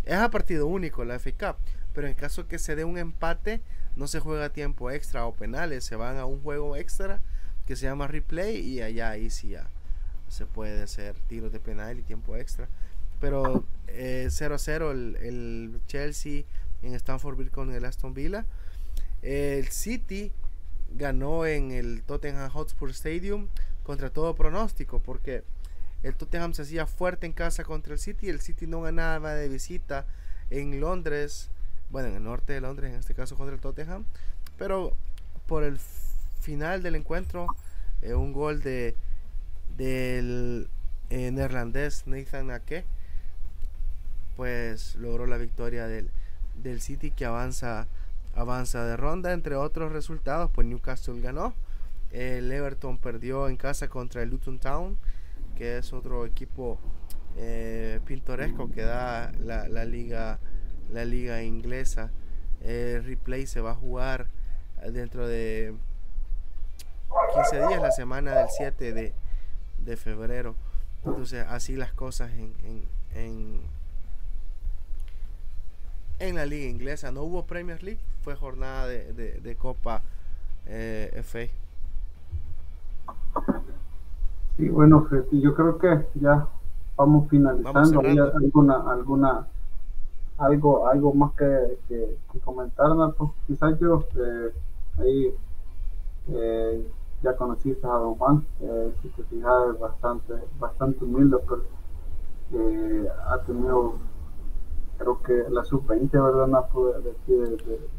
es 0.04 0.14
a 0.14 0.28
partido 0.28 0.66
único 0.66 1.04
la 1.04 1.20
FA 1.20 1.30
Cup, 1.30 1.56
pero 1.94 2.08
en 2.08 2.14
caso 2.14 2.48
que 2.48 2.58
se 2.58 2.74
dé 2.74 2.84
un 2.84 2.98
empate, 2.98 3.60
no 3.94 4.08
se 4.08 4.18
juega 4.18 4.48
tiempo 4.48 4.90
extra 4.90 5.24
o 5.24 5.32
penales, 5.32 5.84
se 5.84 5.94
van 5.94 6.18
a 6.18 6.26
un 6.26 6.42
juego 6.42 6.76
extra 6.76 7.20
que 7.64 7.76
se 7.76 7.86
llama 7.86 8.08
replay 8.08 8.56
y 8.56 8.82
allá 8.82 9.10
ahí 9.10 9.30
sí 9.30 9.50
ya 9.50 9.68
se 10.28 10.46
puede 10.46 10.82
hacer 10.82 11.14
tiros 11.28 11.52
de 11.52 11.60
penal 11.60 11.98
y 11.98 12.02
tiempo 12.02 12.36
extra. 12.36 12.68
Pero 13.22 13.64
0 13.86 13.86
eh, 13.88 14.28
0 14.30 14.90
el, 14.90 15.80
Chelsea 15.86 16.44
en 16.82 16.92
Stanford 16.94 17.36
Bridge 17.36 17.50
con 17.50 17.72
el 17.72 17.86
Aston 17.86 18.12
Villa. 18.12 18.44
El 19.22 19.68
City 19.68 20.30
ganó 20.90 21.46
en 21.46 21.70
el 21.70 22.02
Tottenham 22.02 22.50
Hotspur 22.50 22.90
Stadium 22.90 23.48
contra 23.82 24.10
todo 24.10 24.34
pronóstico 24.34 25.00
porque 25.00 25.42
el 26.02 26.14
Tottenham 26.16 26.52
se 26.52 26.62
hacía 26.62 26.86
fuerte 26.86 27.24
en 27.26 27.32
casa 27.32 27.64
contra 27.64 27.94
el 27.94 27.98
City. 27.98 28.28
El 28.28 28.42
City 28.42 28.66
no 28.66 28.82
ganaba 28.82 29.32
de 29.32 29.48
visita 29.48 30.04
en 30.50 30.80
Londres 30.80 31.48
bueno, 31.92 32.08
en 32.08 32.14
el 32.16 32.24
norte 32.24 32.54
de 32.54 32.60
Londres, 32.62 32.90
en 32.90 32.98
este 32.98 33.14
caso 33.14 33.36
contra 33.36 33.54
el 33.54 33.60
Tottenham, 33.60 34.06
pero 34.56 34.96
por 35.46 35.62
el 35.62 35.78
final 36.40 36.82
del 36.82 36.96
encuentro, 36.96 37.46
eh, 38.00 38.14
un 38.14 38.32
gol 38.32 38.62
de 38.62 38.96
del 39.76 40.68
eh, 41.10 41.30
neerlandés 41.30 42.06
Nathan 42.06 42.50
Ake, 42.50 42.84
pues 44.42 44.96
logró 44.96 45.28
la 45.28 45.36
victoria 45.36 45.86
del, 45.86 46.10
del 46.60 46.80
City 46.80 47.12
que 47.12 47.24
avanza 47.24 47.86
avanza 48.34 48.84
de 48.84 48.96
ronda, 48.96 49.32
entre 49.32 49.54
otros 49.54 49.92
resultados, 49.92 50.50
pues 50.52 50.66
Newcastle 50.66 51.20
ganó, 51.20 51.54
el 52.10 52.50
Everton 52.50 52.98
perdió 52.98 53.48
en 53.48 53.56
casa 53.56 53.86
contra 53.86 54.20
el 54.20 54.30
Luton 54.30 54.58
Town, 54.58 54.96
que 55.56 55.78
es 55.78 55.92
otro 55.92 56.26
equipo 56.26 56.80
eh, 57.36 58.00
pintoresco 58.04 58.68
que 58.68 58.82
da 58.82 59.30
la, 59.38 59.68
la 59.68 59.84
liga 59.84 60.40
la 60.90 61.04
liga 61.04 61.44
inglesa. 61.44 62.10
El 62.64 63.04
replay 63.04 63.46
se 63.46 63.60
va 63.60 63.70
a 63.70 63.76
jugar 63.76 64.26
dentro 64.90 65.28
de 65.28 65.72
15 67.32 67.68
días, 67.68 67.80
la 67.80 67.92
semana 67.92 68.34
del 68.34 68.48
7 68.50 68.92
de, 68.92 69.12
de 69.78 69.96
febrero. 69.96 70.56
Entonces, 71.04 71.46
así 71.48 71.76
las 71.76 71.92
cosas 71.92 72.32
en, 73.14 73.60
la 76.30 76.46
liga 76.46 76.68
inglesa. 76.68 77.10
No 77.10 77.22
hubo 77.22 77.44
Premier 77.44 77.82
League, 77.82 78.00
fue 78.22 78.36
jornada 78.36 78.86
de, 78.86 79.12
de, 79.40 79.56
Copa 79.56 80.02
eh, 80.66 81.22
FA. 81.24 81.46
Sí, 84.56 84.68
bueno, 84.68 85.08
yo 85.32 85.54
creo 85.54 85.78
que 85.78 86.06
ya 86.14 86.46
vamos 86.96 87.28
finalizando. 87.28 88.00
alguna, 88.00 88.90
alguna 88.90 89.46
algo 90.38 90.88
algo 90.88 91.14
más 91.14 91.32
que, 91.34 91.78
que, 91.88 92.40
comentar, 92.40 92.90
pues 93.16 93.30
quizás 93.46 93.78
yo 93.78 94.04
eh, 94.16 94.52
ahí 94.98 95.34
eh, 96.28 96.86
ya 97.22 97.36
conociste 97.36 97.86
a 97.86 97.90
Don 97.90 98.14
Juan, 98.16 98.44
eh, 98.60 98.92
si 99.00 99.08
te 99.10 99.22
fijas 99.24 99.52
es 99.74 99.80
bastante, 99.80 100.34
bastante 100.58 101.04
humilde, 101.04 101.36
pero 101.48 101.62
eh, 102.54 103.08
ha 103.28 103.38
tenido 103.42 103.94
creo 105.02 105.22
que 105.22 105.50
la 105.50 105.64
sub-20, 105.64 106.10
¿verdad? 106.12 106.46
Napo, 106.46 106.88
de, 106.88 107.14
de, 107.26 107.56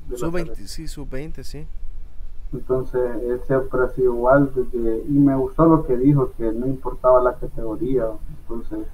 de, 0.08 0.18
sub-20, 0.18 0.56
sí, 0.56 0.88
sub-20, 0.88 1.44
sí. 1.44 1.68
Entonces, 2.54 3.02
él 3.24 3.42
siempre 3.48 3.84
ha 3.84 3.90
sido 3.90 4.14
igual, 4.14 4.52
desde, 4.54 5.04
y 5.08 5.12
me 5.12 5.36
gustó 5.36 5.66
lo 5.66 5.86
que 5.86 5.98
dijo, 5.98 6.32
que 6.38 6.52
no 6.52 6.68
importaba 6.68 7.22
la 7.22 7.34
categoría, 7.34 8.06
entonces 8.42 8.88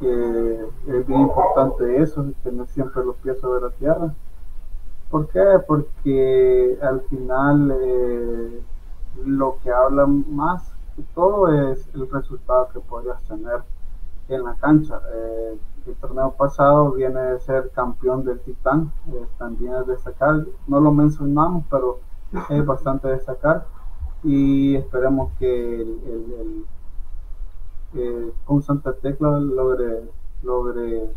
que 0.00 0.66
es 0.88 1.06
bien 1.06 1.20
importante 1.20 2.02
eso, 2.02 2.24
tener 2.42 2.66
siempre 2.68 3.04
los 3.04 3.16
pies 3.16 3.38
sobre 3.40 3.60
la 3.60 3.70
tierra. 3.70 4.14
¿Por 5.10 5.28
qué? 5.28 5.44
Porque 5.66 6.78
al 6.82 7.00
final 7.02 7.76
eh, 7.80 8.62
lo 9.24 9.58
que 9.62 9.70
habla 9.70 10.06
más 10.06 10.72
que 10.96 11.02
todo 11.14 11.70
es 11.70 11.88
el 11.94 12.10
resultado 12.10 12.68
que 12.72 12.80
podrías 12.80 13.22
tener 13.24 13.62
en 14.28 14.44
la 14.44 14.54
cancha. 14.54 15.00
Eh, 15.14 15.58
el 15.86 15.94
torneo 15.96 16.32
pasado 16.32 16.92
viene 16.92 17.20
de 17.20 17.40
ser 17.40 17.70
campeón 17.70 18.24
del 18.24 18.40
Titán, 18.40 18.92
eh, 19.12 19.26
también 19.38 19.74
es 19.74 19.86
destacar, 19.86 20.46
no 20.66 20.80
lo 20.80 20.92
mencionamos, 20.92 21.64
pero 21.70 22.00
es 22.48 22.66
bastante 22.66 23.08
destacar. 23.08 23.66
Y 24.22 24.76
esperemos 24.76 25.32
que 25.38 25.82
el 25.82 26.64
con 28.44 28.62
Santa 28.62 28.92
Tecla 28.94 29.38
logre, 29.38 30.10
logre 30.42 31.10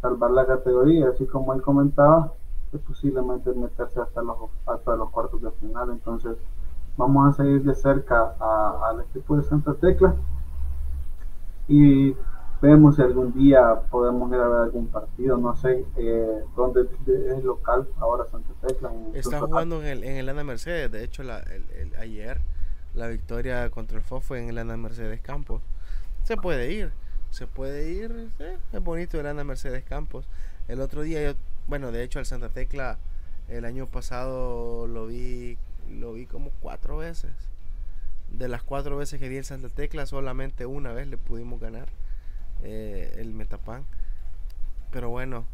salvar 0.00 0.30
la 0.32 0.46
categoría, 0.46 1.10
así 1.10 1.26
como 1.26 1.52
él 1.54 1.62
comentaba, 1.62 2.32
es 2.72 2.80
posiblemente 2.80 3.52
meterse 3.54 4.00
hasta 4.00 4.22
los, 4.22 4.36
hasta 4.66 4.96
los 4.96 5.10
cuartos 5.10 5.40
de 5.40 5.50
final. 5.52 5.90
Entonces, 5.90 6.36
vamos 6.96 7.28
a 7.28 7.36
seguir 7.36 7.62
de 7.62 7.74
cerca 7.74 8.34
al 8.88 9.00
equipo 9.02 9.36
de 9.36 9.44
Santa 9.44 9.74
Tecla. 9.74 10.14
Y 11.68 12.14
vemos 12.60 12.96
si 12.96 13.02
algún 13.02 13.32
día 13.32 13.80
podemos 13.90 14.30
ir 14.30 14.38
a 14.38 14.48
ver 14.48 14.60
algún 14.62 14.88
partido, 14.88 15.36
no 15.36 15.54
sé 15.56 15.84
eh, 15.96 16.40
dónde 16.56 16.88
es 17.06 17.44
local 17.44 17.88
ahora 17.98 18.24
Santa 18.30 18.50
Tecla. 18.66 18.92
Está 19.14 19.40
jugando 19.40 19.82
en 19.82 19.86
el, 19.86 20.04
en 20.04 20.16
el 20.16 20.28
Ana 20.28 20.44
Mercedes, 20.44 20.90
de 20.90 21.04
hecho 21.04 21.22
la, 21.22 21.38
el, 21.40 21.94
ayer 21.98 22.40
la 22.94 23.08
victoria 23.08 23.68
contra 23.70 23.98
el 23.98 24.02
FOF 24.02 24.26
fue 24.26 24.42
en 24.42 24.48
el 24.48 24.58
Ana 24.58 24.76
Mercedes 24.76 25.20
Campos 25.20 25.60
se 26.26 26.36
puede 26.36 26.72
ir, 26.72 26.90
se 27.30 27.46
puede 27.46 27.92
ir, 27.92 28.28
es 28.72 28.82
bonito 28.82 29.20
el 29.20 29.26
Ana 29.28 29.44
Mercedes 29.44 29.84
Campos. 29.84 30.26
El 30.66 30.80
otro 30.80 31.02
día 31.02 31.22
yo, 31.22 31.38
bueno, 31.68 31.92
de 31.92 32.02
hecho 32.02 32.18
al 32.18 32.26
Santa 32.26 32.48
Tecla 32.48 32.98
el 33.48 33.64
año 33.64 33.86
pasado 33.86 34.88
lo 34.88 35.06
vi, 35.06 35.56
lo 35.88 36.14
vi 36.14 36.26
como 36.26 36.50
cuatro 36.60 36.96
veces. 36.96 37.30
De 38.28 38.48
las 38.48 38.64
cuatro 38.64 38.96
veces 38.96 39.20
que 39.20 39.28
vi 39.28 39.36
el 39.36 39.44
Santa 39.44 39.68
Tecla, 39.68 40.04
solamente 40.06 40.66
una 40.66 40.92
vez 40.92 41.06
le 41.06 41.16
pudimos 41.16 41.60
ganar 41.60 41.86
eh, 42.62 43.14
el 43.18 43.32
Metapan. 43.32 43.84
Pero 44.90 45.10
bueno, 45.10 45.44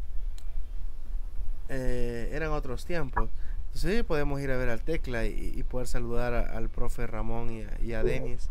eh, 1.69 2.29
eran 2.33 2.51
otros 2.51 2.85
tiempos. 2.85 3.29
Sí, 3.73 4.03
podemos 4.03 4.39
ir 4.39 4.51
a 4.51 4.57
ver 4.57 4.69
al 4.69 4.83
Tecla 4.83 5.25
y, 5.25 5.63
poder 5.63 5.87
saludar 5.87 6.33
al 6.33 6.69
profe 6.69 7.07
Ramón 7.07 7.49
y 7.81 7.93
a, 7.93 8.03
Denis. 8.03 8.49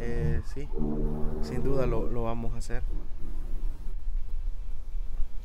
Eh, 0.00 0.40
sí, 0.46 0.68
sin 1.42 1.64
duda 1.64 1.86
lo, 1.86 2.22
vamos 2.22 2.54
a 2.54 2.58
hacer. 2.58 2.82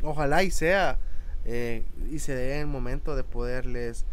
Ojalá 0.03 0.44
y 0.44 0.52
sea 0.52 0.99
eh, 1.45 1.84
y 2.11 2.20
se 2.20 2.36
dé 2.36 2.61
el 2.61 2.68
momento 2.68 3.16
de 3.16 3.24
poderles 3.24 4.06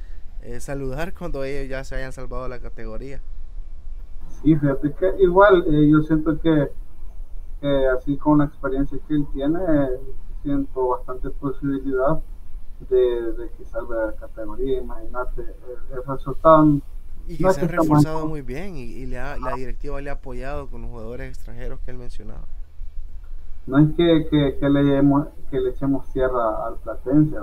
eh, 0.42 0.60
saludar 0.60 1.12
cuando 1.18 1.44
ellos 1.44 1.68
ya 1.68 1.84
se 1.84 1.96
hayan 1.96 2.12
salvado 2.12 2.48
la 2.48 2.58
categoría. 2.58 3.20
Sí, 4.42 4.56
fíjate 4.56 4.92
que 4.92 5.22
igual 5.22 5.64
yo 5.90 6.02
siento 6.02 6.40
que 6.40 6.70
así 7.96 8.16
con 8.16 8.38
la 8.38 8.44
experiencia 8.44 8.98
que 9.06 9.14
él 9.14 9.26
tiene, 9.32 9.58
siento 10.42 10.88
bastante 10.88 11.30
posibilidad 11.30 12.20
de, 12.88 13.50
que 13.56 13.64
salga 13.64 14.00
de 14.00 14.06
la 14.08 14.12
categoría, 14.14 14.80
imagínate, 14.80 15.42
el, 15.42 16.04
resultado... 16.06 16.80
Y 17.28 17.38
que 17.38 17.52
se 17.52 17.62
ha 17.62 17.68
reforzado 17.68 18.26
muy 18.26 18.42
bien 18.42 18.76
y, 18.76 19.06
la 19.06 19.36
directiva 19.56 20.00
le 20.00 20.10
ha 20.10 20.14
apoyado 20.14 20.68
con 20.68 20.82
los 20.82 20.90
jugadores 20.90 21.28
extranjeros 21.28 21.80
que 21.80 21.90
él 21.90 21.98
mencionaba. 21.98 22.46
No 23.66 23.78
es 23.78 23.88
que, 23.96 24.28
que, 24.30 24.68
le, 24.68 25.02
que 25.50 25.60
le 25.60 25.70
echemos 25.70 26.06
tierra 26.12 26.66
al 26.66 26.76
Platense, 26.76 27.36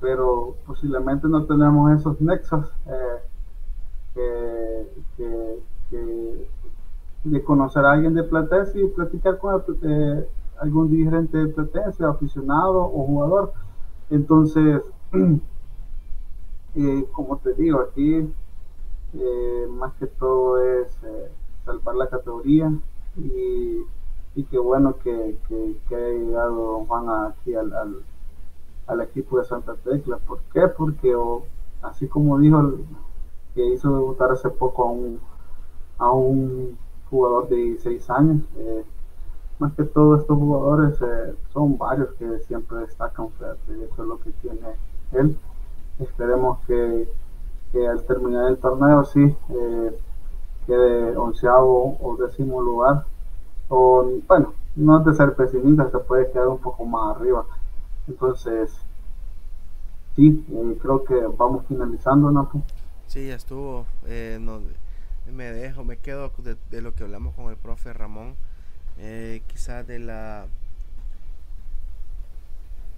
pero 0.00 0.56
posiblemente 0.66 1.28
no 1.28 1.44
tenemos 1.44 1.92
esos 1.92 2.18
nexos 2.22 2.72
eh, 2.86 3.18
que, 5.90 6.48
de 7.30 7.42
conocer 7.42 7.84
a 7.84 7.92
alguien 7.92 8.14
de 8.14 8.24
Platense 8.24 8.80
y 8.80 8.88
platicar 8.88 9.38
con 9.38 9.62
eh, 9.82 10.28
algún 10.60 10.90
dirigente 10.90 11.38
de 11.38 11.48
Platense, 11.48 12.04
aficionado 12.04 12.84
o 12.84 13.06
jugador 13.06 13.52
entonces, 14.10 14.82
eh, 16.76 17.06
como 17.12 17.38
te 17.38 17.54
digo, 17.54 17.80
aquí 17.80 18.32
eh, 19.14 19.68
más 19.70 19.92
que 19.94 20.06
todo 20.06 20.60
es 20.62 20.96
eh, 21.02 21.30
salvar 21.64 21.96
la 21.96 22.08
categoría 22.08 22.72
y, 23.16 23.82
y 24.36 24.44
qué 24.44 24.58
bueno 24.58 24.96
que, 24.98 25.36
que, 25.48 25.96
haya 25.96 26.08
llegado 26.08 26.84
Juan 26.84 27.32
aquí 27.32 27.54
al, 27.54 27.72
al, 28.86 29.00
equipo 29.00 29.38
de 29.38 29.44
Santa 29.44 29.74
Tecla. 29.74 30.18
¿Por 30.18 30.40
qué? 30.52 30.68
Porque 30.68 31.16
así 31.82 32.06
como 32.06 32.38
dijo 32.38 32.74
que 33.54 33.66
hizo 33.66 33.92
debutar 33.92 34.30
hace 34.30 34.50
poco 34.50 34.84
a 34.84 34.90
un, 34.92 35.20
a 35.98 36.10
un 36.12 36.78
jugador 37.10 37.48
de 37.48 37.56
16 37.56 38.10
años, 38.10 38.42
más 39.58 39.72
que 39.74 39.84
todos 39.84 40.20
estos 40.20 40.36
jugadores 40.36 41.00
eh, 41.00 41.34
son 41.52 41.78
varios 41.78 42.10
que 42.18 42.38
siempre 42.40 42.78
destacan 42.78 43.28
y 43.68 43.82
eso 43.82 44.02
es 44.02 44.08
lo 44.08 44.20
que 44.20 44.30
tiene 44.42 44.74
él. 45.12 45.36
Esperemos 45.98 46.58
que, 46.66 47.08
al 47.88 48.02
terminar 48.04 48.50
el 48.50 48.58
torneo 48.58 49.04
sí 49.04 49.34
eh, 49.50 49.98
quede 50.66 51.16
onceavo 51.16 51.96
o 52.00 52.16
décimo 52.16 52.62
lugar. 52.62 53.04
O 53.68 54.08
bueno 54.26 54.54
no 54.76 54.98
es 54.98 55.06
de 55.06 55.14
ser 55.14 55.34
pesimista 55.34 55.90
se 55.90 55.98
puede 55.98 56.30
quedar 56.30 56.48
un 56.48 56.58
poco 56.58 56.84
más 56.84 57.16
arriba. 57.16 57.44
Entonces 58.08 58.74
sí 60.14 60.44
eh, 60.50 60.78
creo 60.80 61.04
que 61.04 61.14
vamos 61.36 61.64
finalizando 61.66 62.30
¿no? 62.30 62.48
sí 63.06 63.28
ya 63.28 63.34
estuvo 63.34 63.84
me 65.32 65.52
dejo 65.52 65.84
me 65.84 65.98
quedo 65.98 66.32
de 66.70 66.80
lo 66.80 66.94
que 66.94 67.04
hablamos 67.04 67.34
con 67.34 67.50
el 67.50 67.56
profe 67.56 67.92
Ramón 67.92 68.36
eh, 68.98 69.42
quizás 69.46 69.86
de 69.86 69.98
la 69.98 70.46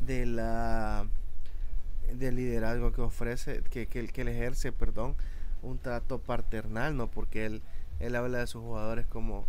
de 0.00 0.26
la 0.26 1.06
del 2.12 2.36
liderazgo 2.36 2.92
que 2.92 3.00
ofrece 3.00 3.62
que, 3.70 3.86
que, 3.86 4.06
que 4.08 4.20
él 4.20 4.28
ejerce 4.28 4.72
perdón 4.72 5.16
un 5.62 5.78
trato 5.78 6.18
paternal 6.18 6.96
no 6.96 7.08
porque 7.08 7.46
él 7.46 7.62
él 8.00 8.14
habla 8.14 8.38
de 8.38 8.46
sus 8.46 8.62
jugadores 8.62 9.06
como 9.06 9.46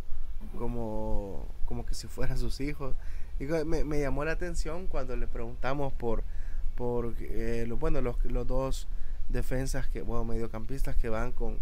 como 0.58 1.46
como 1.66 1.86
que 1.86 1.94
si 1.94 2.08
fueran 2.08 2.38
sus 2.38 2.62
hijos. 2.62 2.96
Y 3.40 3.46
me, 3.46 3.84
me 3.84 4.00
llamó 4.00 4.26
la 4.26 4.34
atención 4.34 4.88
cuando 4.88 5.16
le 5.16 5.28
preguntamos 5.28 5.94
por 5.94 6.24
por 6.76 7.16
eh, 7.20 7.68
bueno 7.80 8.02
los, 8.02 8.24
los 8.26 8.48
dos 8.48 8.88
defensas 9.30 9.88
que 9.88 10.02
bueno 10.02 10.26
mediocampistas 10.26 10.96
que 10.96 11.10
van 11.10 11.32
con 11.32 11.60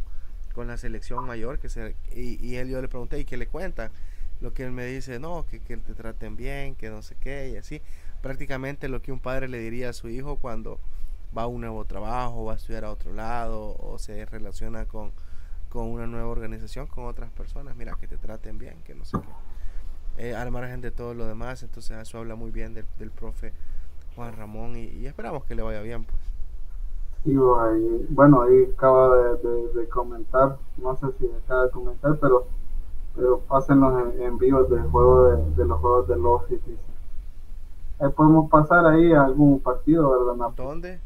con 0.57 0.67
la 0.67 0.77
selección 0.77 1.23
mayor 1.23 1.59
que 1.59 1.69
se 1.69 1.95
y, 2.15 2.43
y 2.43 2.55
él 2.55 2.67
yo 2.67 2.81
le 2.81 2.87
pregunté 2.87 3.19
y 3.19 3.25
que 3.25 3.37
le 3.37 3.45
cuentan 3.45 3.91
lo 4.41 4.55
que 4.55 4.63
él 4.63 4.71
me 4.71 4.87
dice, 4.87 5.19
no, 5.19 5.45
que, 5.45 5.59
que 5.59 5.77
te 5.77 5.93
traten 5.93 6.35
bien, 6.35 6.73
que 6.73 6.89
no 6.89 7.03
sé 7.03 7.15
qué, 7.19 7.49
y 7.49 7.57
así. 7.57 7.79
Prácticamente 8.23 8.87
lo 8.89 8.99
que 9.03 9.11
un 9.11 9.19
padre 9.19 9.47
le 9.49 9.59
diría 9.59 9.89
a 9.89 9.93
su 9.93 10.09
hijo 10.09 10.37
cuando 10.37 10.79
va 11.37 11.43
a 11.43 11.47
un 11.47 11.61
nuevo 11.61 11.85
trabajo, 11.85 12.45
va 12.45 12.53
a 12.53 12.55
estudiar 12.55 12.85
a 12.85 12.91
otro 12.91 13.13
lado 13.13 13.75
o 13.77 13.99
se 13.99 14.25
relaciona 14.25 14.85
con, 14.85 15.11
con 15.69 15.85
una 15.89 16.07
nueva 16.07 16.27
organización, 16.27 16.87
con 16.87 17.05
otras 17.05 17.29
personas, 17.29 17.75
mira, 17.75 17.95
que 17.99 18.07
te 18.07 18.17
traten 18.17 18.57
bien, 18.57 18.81
que 18.83 18.95
no 18.95 19.05
sé 19.05 19.19
qué. 19.19 20.29
Eh, 20.29 20.35
al 20.35 20.49
margen 20.49 20.81
de 20.81 20.89
todo 20.89 21.13
lo 21.13 21.27
demás, 21.27 21.61
entonces 21.61 21.95
eso 21.99 22.17
habla 22.17 22.33
muy 22.33 22.49
bien 22.49 22.73
del, 22.73 22.87
del 22.97 23.11
profe 23.11 23.53
Juan 24.15 24.35
Ramón 24.35 24.75
y, 24.75 25.05
esperamos 25.05 25.45
que 25.45 25.53
le 25.53 25.61
vaya 25.61 25.81
bien, 25.81 26.03
pues. 26.03 26.19
Y 27.27 27.35
bueno, 28.09 28.43
ahí 28.43 28.71
acaba 28.73 29.33
de, 29.33 29.67
de 29.73 29.89
comentar, 29.89 30.57
no 30.77 30.95
sé 30.95 31.07
si 31.19 31.29
acaba 31.43 31.65
de 31.65 31.71
comentar, 31.71 32.17
pero 32.21 32.47
pero 33.17 33.39
pásenlos 33.39 34.15
en, 34.15 34.21
en 34.21 34.37
vivo 34.37 34.63
del 34.65 34.83
juego 34.83 35.31
de, 35.31 35.55
de, 35.55 35.65
los 35.65 35.79
juegos 35.81 36.07
del 36.07 36.23
Office. 36.25 36.77
Ahí 37.99 38.09
podemos 38.11 38.49
pasar 38.49 38.85
ahí 38.85 39.11
a 39.11 39.25
algún 39.25 39.59
partido, 39.59 40.11
¿verdad? 40.11 40.51
¿Dónde? 40.55 40.99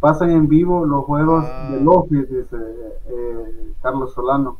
Pasen 0.00 0.30
en 0.30 0.48
vivo 0.48 0.84
los 0.84 1.04
juegos 1.04 1.44
ah. 1.46 1.68
del 1.70 1.86
Office, 1.86 2.26
dice 2.26 2.56
eh, 3.06 3.72
Carlos 3.80 4.12
Solano. 4.12 4.58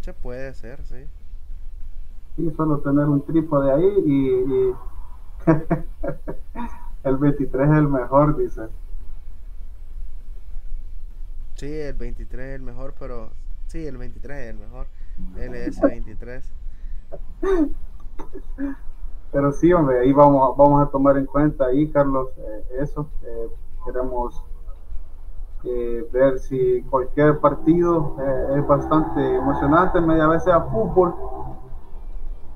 Se 0.00 0.12
puede 0.12 0.54
ser, 0.54 0.84
sí. 0.84 1.04
Sí, 2.36 2.52
solo 2.56 2.78
tener 2.78 3.06
un 3.06 3.20
trípode 3.22 3.72
ahí 3.72 4.02
y, 4.06 4.28
y 4.54 4.74
el 7.02 7.16
23 7.16 7.68
es 7.68 7.76
el 7.76 7.88
mejor, 7.88 8.36
dice. 8.36 8.68
Sí, 11.58 11.66
el 11.66 11.94
23 11.94 12.46
es 12.46 12.54
el 12.54 12.62
mejor, 12.62 12.94
pero 13.00 13.32
sí, 13.66 13.84
el 13.84 13.98
23 13.98 14.38
es 14.38 14.50
el 14.50 14.58
mejor. 14.58 14.86
LS23. 15.34 16.42
Pero 19.32 19.52
sí, 19.52 19.72
hombre, 19.72 19.98
ahí 19.98 20.12
vamos, 20.12 20.56
vamos 20.56 20.86
a 20.86 20.90
tomar 20.90 21.16
en 21.16 21.26
cuenta 21.26 21.66
ahí, 21.66 21.90
Carlos, 21.90 22.28
eh, 22.36 22.78
eso. 22.80 23.10
Eh, 23.24 23.48
queremos 23.84 24.40
eh, 25.64 26.08
ver 26.12 26.38
si 26.38 26.82
cualquier 26.82 27.40
partido 27.40 28.16
es 28.56 28.64
bastante 28.64 29.34
emocionante, 29.34 30.00
media 30.00 30.28
vez 30.28 30.44
sea 30.44 30.60
fútbol 30.60 31.12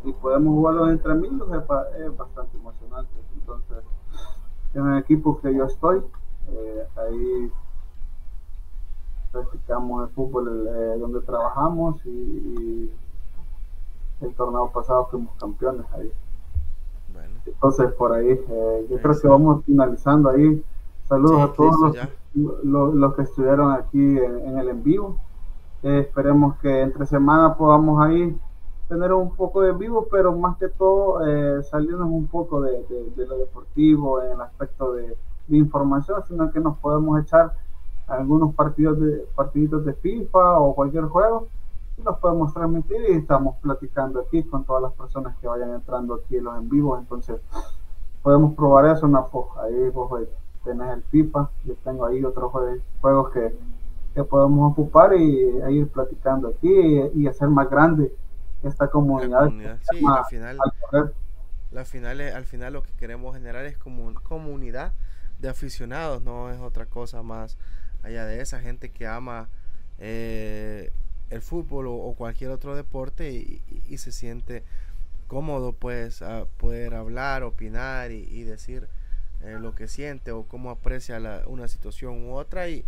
y 0.05 0.13
podemos 0.13 0.55
jugarlo 0.55 0.89
entre 0.89 1.11
amigos, 1.11 1.49
es, 1.53 2.17
bastante 2.17 2.57
emocionante. 2.57 3.13
Entonces, 3.35 3.85
en 4.75 4.87
el 4.93 4.99
equipo 5.01 5.41
que 5.41 5.53
yo 5.53 5.65
estoy, 5.65 6.05
ahí 6.97 7.53
practicamos 9.33 10.09
el 10.09 10.15
fútbol 10.15 10.69
eh, 10.69 10.99
donde 10.99 11.21
trabajamos 11.23 12.05
y, 12.05 12.91
el 14.21 14.33
torneo 14.35 14.71
pasado 14.71 15.09
fuimos 15.11 15.35
campeones 15.41 15.85
ahí. 15.95 16.13
Entonces 17.45 17.93
por 17.95 18.13
ahí, 18.13 18.29
eh, 18.31 18.87
yo 18.89 19.01
creo 19.01 19.21
que 19.21 19.27
vamos 19.27 19.65
finalizando 19.65 20.31
ahí. 20.31 20.65
Saludos 21.09 21.41
a 21.41 21.53
todos 21.55 21.97
los, 22.33 22.95
los, 22.95 23.15
que 23.17 23.23
estuvieron 23.23 23.73
aquí 23.73 23.99
en, 23.99 24.59
el 24.59 24.69
en 24.69 24.83
vivo. 24.85 25.17
Eh, 25.83 26.07
esperemos 26.07 26.57
que 26.59 26.83
entre 26.83 27.05
semana 27.07 27.57
podamos 27.57 28.01
ahí 28.01 28.39
tener 28.89 29.13
un 29.13 29.35
poco 29.35 29.63
de 29.63 29.73
vivo, 29.73 30.07
pero 30.09 30.33
más 30.37 30.57
que 30.57 30.69
todo 30.69 31.19
salirnos 31.65 32.09
un 32.09 32.29
poco 32.29 32.61
de, 32.61 32.85
lo 33.17 33.39
deportivo 33.39 34.23
en 34.23 34.33
el 34.33 34.41
aspecto 34.41 34.93
de, 34.93 35.17
de 35.49 35.57
información, 35.57 36.23
sino 36.29 36.53
que 36.53 36.61
nos 36.61 36.79
podemos 36.79 37.21
echar 37.21 37.55
algunos 38.07 38.55
partidos 38.55 39.01
de 39.01 39.27
partiditos 39.35 39.85
de 39.85 39.95
FIFA 39.95 40.59
o 40.59 40.75
cualquier 40.75 41.05
juego 41.05 41.49
y 41.97 42.03
los 42.03 42.19
podemos 42.19 42.53
transmitir 42.53 43.01
y 43.09 43.13
estamos 43.13 43.57
platicando 43.61 44.21
aquí 44.21 44.43
con 44.45 44.65
todas 44.65 44.83
las 44.83 44.93
personas 44.93 45.37
que 45.39 45.47
vayan 45.47 45.73
entrando 45.75 46.15
aquí 46.15 46.37
en 46.37 46.45
los 46.45 46.57
en 46.57 46.69
vivos. 46.69 46.99
Entonces 47.01 47.41
podemos 48.23 48.55
probar 48.55 48.87
eso 48.87 49.07
una 49.07 49.25
ahí 49.63 49.89
vos 49.91 50.21
tenés 50.65 50.93
el 50.93 51.03
FIFA. 51.05 51.51
Yo 51.65 51.75
tengo 51.85 52.07
ahí 52.07 52.25
otros 52.25 52.53
juegos 53.01 53.31
que, 53.33 53.55
que 54.15 54.25
podemos 54.25 54.73
ocupar 54.73 55.15
y, 55.15 55.51
ir 55.71 55.89
platicando 55.89 56.49
aquí 56.49 56.71
y, 57.15 57.27
hacer 57.27 57.49
más 57.49 57.69
grande 57.69 58.15
esta 58.63 58.89
comunidad, 58.89 59.51
Sí, 59.91 60.05
al 60.07 60.25
final, 60.27 60.59
al 60.61 61.85
final, 61.87 62.21
al 62.21 62.45
final 62.45 62.73
lo 62.73 62.83
que 62.83 62.93
queremos 62.93 63.35
generar 63.35 63.65
es 63.65 63.77
como 63.77 64.13
comunidad 64.23 64.93
de 65.41 65.49
aficionados 65.49 66.23
no 66.23 66.51
es 66.51 66.61
otra 66.61 66.87
cosa 66.87 67.23
más 67.23 67.59
allá 68.03 68.27
de 68.27 68.41
esa 68.41 68.61
gente 68.61 68.91
que 68.91 69.07
ama 69.07 69.49
eh, 69.99 70.91
el 71.31 71.41
fútbol 71.41 71.87
o, 71.89 72.15
cualquier 72.17 72.51
otro 72.51 72.77
deporte 72.77 73.31
y, 73.31 73.63
se 73.99 74.11
siente 74.11 74.63
cómodo 75.27 75.73
pues 75.73 76.23
a 76.23 76.47
poder 76.57 76.95
hablar, 76.95 77.43
opinar 77.43 78.11
y, 78.11 78.43
decir 78.43 78.89
eh, 79.43 79.57
lo 79.61 79.75
que 79.75 79.89
siente 79.89 80.33
o 80.33 80.45
cómo 80.45 80.71
aprecia 80.71 81.19
una 81.47 81.69
situación 81.69 82.27
u 82.27 82.35
otra 82.35 82.69
y, 82.69 82.85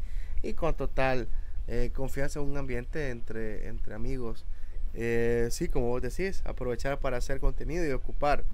con 0.56 0.74
total 0.74 1.26
eh, 1.68 1.90
confianza 1.94 2.40
en 2.40 2.46
un 2.46 2.58
ambiente 2.58 3.10
entre, 3.10 3.68
entre 3.68 3.94
amigos. 3.94 4.44
sí, 4.92 5.68
como 5.68 5.88
vos 5.88 6.02
decís, 6.02 6.42
aprovechar 6.44 6.98
para 6.98 7.16
hacer 7.16 7.40
contenido 7.40 7.86
y 7.86 7.92
ocupar 7.92 8.44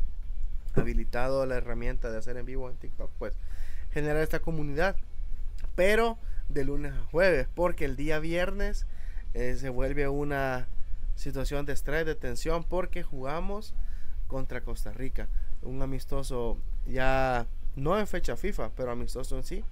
habilitado 0.74 1.45
la 1.47 1.57
herramienta 1.57 2.11
de 2.11 2.19
hacer 2.19 2.37
en 2.37 2.47
vivo 2.47 2.70
en 2.70 2.77
TikTok, 2.77 3.11
pues 3.19 3.35
generar 3.93 4.23
esta 4.23 4.41
comunidad. 4.41 4.97
Pero 5.74 6.19
de 6.52 6.64
lunes 6.64 6.93
a 6.93 7.05
jueves, 7.10 7.48
porque 7.55 7.85
el 7.85 7.97
día 7.97 8.18
viernes 8.18 8.86
eh, 9.35 9.56
se 9.59 9.68
vuelve 9.68 10.09
una 10.09 10.66
situación 11.14 11.66
de 11.66 11.72
estrés, 11.72 12.06
de 12.06 12.14
tensión, 12.14 12.64
porque 12.64 13.02
jugamos 13.02 13.74
contra 14.27 14.62
Costa 14.62 14.93
Rica, 14.93 15.28
un 15.62 15.82
amistoso 15.82 16.59
ya 16.86 17.47
no 17.77 17.98
en 17.98 18.06
fecha 18.06 18.36
FIFA, 18.36 18.70
pero 18.77 18.90
amistoso 18.90 19.36
en 19.36 19.44
sí, 19.44 19.64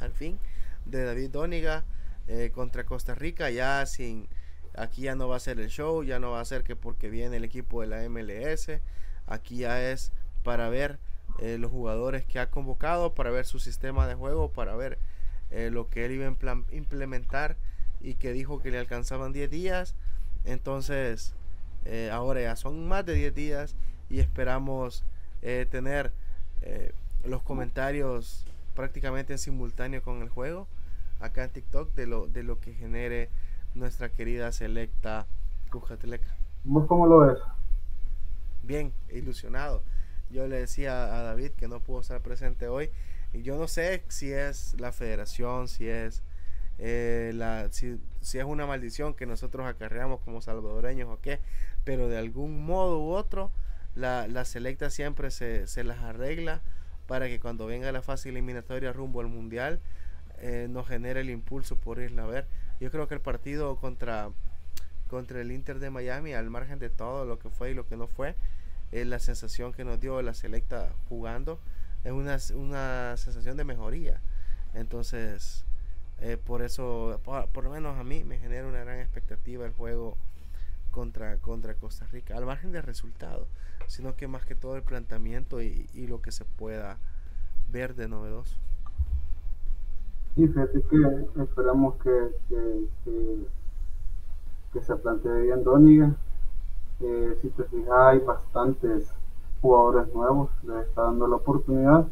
al 0.00 0.12
fin, 0.12 0.38
de 0.84 1.04
David 1.04 1.30
Dóniga 1.30 1.84
eh, 2.28 2.50
contra 2.54 2.84
Costa 2.84 3.14
Rica, 3.14 3.50
ya 3.50 3.84
sin, 3.86 4.28
aquí 4.76 5.02
ya 5.02 5.14
no 5.14 5.28
va 5.28 5.36
a 5.36 5.40
ser 5.40 5.60
el 5.60 5.68
show, 5.68 6.02
ya 6.02 6.18
no 6.18 6.32
va 6.32 6.40
a 6.40 6.44
ser 6.44 6.62
que 6.62 6.76
porque 6.76 7.10
viene 7.10 7.36
el 7.36 7.44
equipo 7.44 7.80
de 7.80 7.88
la 7.88 8.08
MLS, 8.08 8.70
aquí 9.26 9.58
ya 9.58 9.90
es 9.90 10.12
para 10.42 10.68
ver 10.68 10.98
eh, 11.40 11.58
los 11.58 11.70
jugadores 11.70 12.24
que 12.24 12.38
ha 12.38 12.50
convocado, 12.50 13.14
para 13.14 13.30
ver 13.30 13.44
su 13.46 13.58
sistema 13.58 14.06
de 14.06 14.14
juego, 14.14 14.50
para 14.50 14.76
ver 14.76 14.98
eh, 15.54 15.70
lo 15.70 15.88
que 15.88 16.04
él 16.04 16.12
iba 16.12 16.26
a 16.26 16.74
implementar 16.74 17.56
y 18.00 18.14
que 18.14 18.32
dijo 18.32 18.60
que 18.60 18.70
le 18.70 18.78
alcanzaban 18.78 19.32
10 19.32 19.50
días. 19.50 19.94
Entonces, 20.44 21.34
ahora 22.12 22.42
ya 22.42 22.56
son 22.56 22.86
más 22.86 23.06
de 23.06 23.14
10 23.14 23.34
días 23.34 23.76
y 24.10 24.20
esperamos 24.20 25.04
tener 25.70 26.12
los 27.24 27.42
comentarios 27.42 28.46
prácticamente 28.74 29.32
en 29.32 29.38
simultáneo 29.38 30.02
con 30.02 30.22
el 30.22 30.28
juego 30.28 30.66
acá 31.20 31.44
en 31.44 31.50
TikTok 31.50 31.94
de 31.94 32.06
lo, 32.06 32.26
de 32.26 32.42
lo 32.42 32.60
que 32.60 32.74
genere 32.74 33.30
nuestra 33.74 34.08
querida 34.10 34.52
selecta 34.52 35.26
Cujateleca. 35.70 36.36
¿Cómo 36.86 37.06
lo 37.06 37.20
ves? 37.20 37.38
Bien, 38.62 38.92
ilusionado. 39.10 39.82
Yo 40.30 40.46
le 40.46 40.56
decía 40.60 41.16
a 41.16 41.22
David 41.22 41.52
que 41.52 41.68
no 41.68 41.80
pudo 41.80 42.00
estar 42.00 42.20
presente 42.20 42.68
hoy. 42.68 42.90
Yo 43.42 43.56
no 43.56 43.68
sé 43.68 44.04
si 44.08 44.32
es 44.32 44.74
la 44.78 44.92
federación, 44.92 45.68
si 45.68 45.88
es 45.88 46.22
eh, 46.78 47.32
la, 47.34 47.68
si, 47.70 48.00
es 48.20 48.44
una 48.44 48.66
maldición 48.66 49.14
que 49.14 49.26
nosotros 49.26 49.66
acarreamos 49.66 50.20
como 50.20 50.40
salvadoreños 50.40 51.08
o 51.08 51.20
qué, 51.20 51.40
pero 51.84 52.08
de 52.08 52.18
algún 52.18 52.64
modo 52.64 53.00
u 53.00 53.10
otro 53.10 53.50
la, 53.94 54.26
la 54.26 54.44
selecta 54.44 54.90
siempre 54.90 55.30
se, 55.30 55.66
se 55.66 55.84
las 55.84 55.98
arregla 55.98 56.62
para 57.06 57.26
que 57.26 57.38
cuando 57.38 57.66
venga 57.66 57.92
la 57.92 58.02
fase 58.02 58.30
eliminatoria 58.30 58.92
rumbo 58.92 59.20
al 59.20 59.28
mundial 59.28 59.80
eh, 60.38 60.66
nos 60.68 60.88
genere 60.88 61.20
el 61.20 61.30
impulso 61.30 61.76
por 61.76 61.98
irla 61.98 62.24
a 62.24 62.26
ver. 62.26 62.46
Yo 62.80 62.90
creo 62.90 63.06
que 63.08 63.14
el 63.14 63.20
partido 63.20 63.76
contra, 63.76 64.30
contra 65.08 65.40
el 65.40 65.52
Inter 65.52 65.78
de 65.78 65.90
Miami, 65.90 66.34
al 66.34 66.50
margen 66.50 66.78
de 66.78 66.90
todo 66.90 67.24
lo 67.24 67.38
que 67.38 67.50
fue 67.50 67.70
y 67.70 67.74
lo 67.74 67.86
que 67.86 67.96
no 67.96 68.08
fue, 68.08 68.34
es 68.90 69.06
la 69.06 69.18
sensación 69.18 69.72
que 69.72 69.84
nos 69.84 70.00
dio 70.00 70.20
la 70.22 70.34
selecta 70.34 70.92
jugando 71.08 71.60
es 72.04 72.12
una, 72.12 72.36
una 72.56 73.16
sensación 73.16 73.56
de 73.56 73.64
mejoría. 73.64 74.20
Entonces, 74.74 75.64
eh, 76.20 76.36
por 76.36 76.62
eso, 76.62 77.20
por, 77.24 77.64
lo 77.64 77.70
menos 77.70 77.98
a 77.98 78.04
mí, 78.04 78.24
me 78.24 78.38
genera 78.38 78.66
una 78.66 78.80
gran 78.80 79.00
expectativa 79.00 79.66
el 79.66 79.72
juego 79.72 80.16
contra, 80.90 81.38
contra 81.38 81.74
Costa 81.74 82.06
Rica, 82.12 82.36
al 82.36 82.46
margen 82.46 82.70
del 82.70 82.82
resultado 82.82 83.48
sino 83.86 84.16
que 84.16 84.28
más 84.28 84.44
que 84.44 84.54
todo 84.54 84.76
el 84.76 84.82
planteamiento 84.82 85.60
y, 85.62 85.86
lo 86.08 86.20
que 86.20 86.32
se 86.32 86.44
pueda 86.44 86.98
ver 87.70 87.94
de 87.94 88.08
novedoso. 88.08 88.56
Sí, 90.34 90.48
fíjate 90.48 90.82
que 90.82 91.42
esperamos 91.42 91.94
que, 92.02 92.30
que, 94.72 94.80
se 94.80 94.96
plantee 94.96 95.42
bien 95.42 95.62
Doniga. 95.62 96.14
Eh, 97.00 97.38
si 97.40 97.48
te 97.50 97.64
fijas, 97.64 97.92
hay 97.92 98.18
bastantes 98.20 99.12
jugadores 99.64 100.14
nuevos, 100.14 100.50
les 100.64 100.86
está 100.86 101.04
dando 101.04 101.26
la 101.26 101.36
oportunidad 101.36 102.06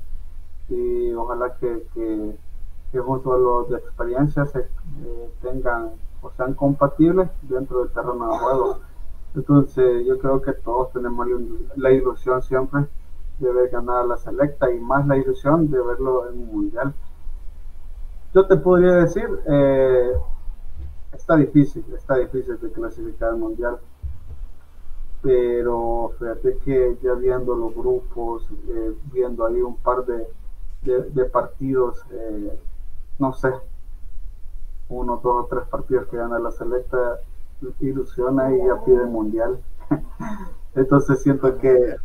y 0.70 1.12
ojalá 1.12 1.54
que, 1.56 1.86
que, 1.92 2.98
junto 2.98 3.34
a 3.34 3.38
los 3.38 3.68
de 3.68 3.76
experiencia 3.76 4.46
se 4.46 4.60
eh, 4.60 5.30
tengan 5.42 5.90
o 6.22 6.30
sean 6.30 6.54
compatibles 6.54 7.28
dentro 7.42 7.80
del 7.80 7.90
terreno 7.92 8.32
de 8.32 8.38
juego 8.38 8.78
entonces 9.34 10.06
yo 10.06 10.18
creo 10.18 10.42
que 10.42 10.52
todos 10.52 10.92
tenemos 10.92 11.26
la 11.76 11.90
ilusión 11.90 12.42
siempre 12.42 12.86
de 13.38 13.52
ver 13.52 13.70
ganar 13.70 14.04
la 14.04 14.16
selecta 14.18 14.70
y 14.70 14.78
más 14.78 15.06
la 15.06 15.16
ilusión 15.16 15.70
de 15.70 15.80
verlo 15.80 16.28
en 16.28 16.38
un 16.38 16.52
mundial. 16.52 16.94
Yo 18.34 18.46
te 18.46 18.56
podría 18.56 18.92
decir, 18.92 19.28
eh, 19.46 20.12
está 21.12 21.36
difícil, 21.36 21.84
está 21.94 22.16
difícil 22.16 22.58
de 22.60 22.70
clasificar 22.70 23.30
al 23.30 23.38
mundial, 23.38 23.78
pero 25.22 26.12
fíjate 26.18 26.58
que 26.64 26.98
ya 27.00 27.14
viendo 27.14 27.54
los 27.54 27.74
grupos, 27.74 28.44
eh, 28.68 28.92
viendo 29.12 29.46
ahí 29.46 29.62
un 29.62 29.76
par 29.76 30.04
de, 30.04 30.26
de, 30.82 31.24
partidos, 31.26 32.04
eh, 32.10 32.58
no 33.20 33.32
sé, 33.32 33.52
uno, 34.88 35.20
dos 35.22 35.44
o 35.44 35.46
tres 35.48 35.64
partidos 35.68 36.08
que 36.08 36.16
gana 36.16 36.40
la 36.40 36.50
selecta, 36.50 37.20
ilusiona 37.80 38.52
y 38.52 38.66
ya 38.66 38.84
pide 38.84 39.06
mundial. 39.06 39.60
Entonces 40.74 41.22
siento 41.22 41.56
que 41.58 41.96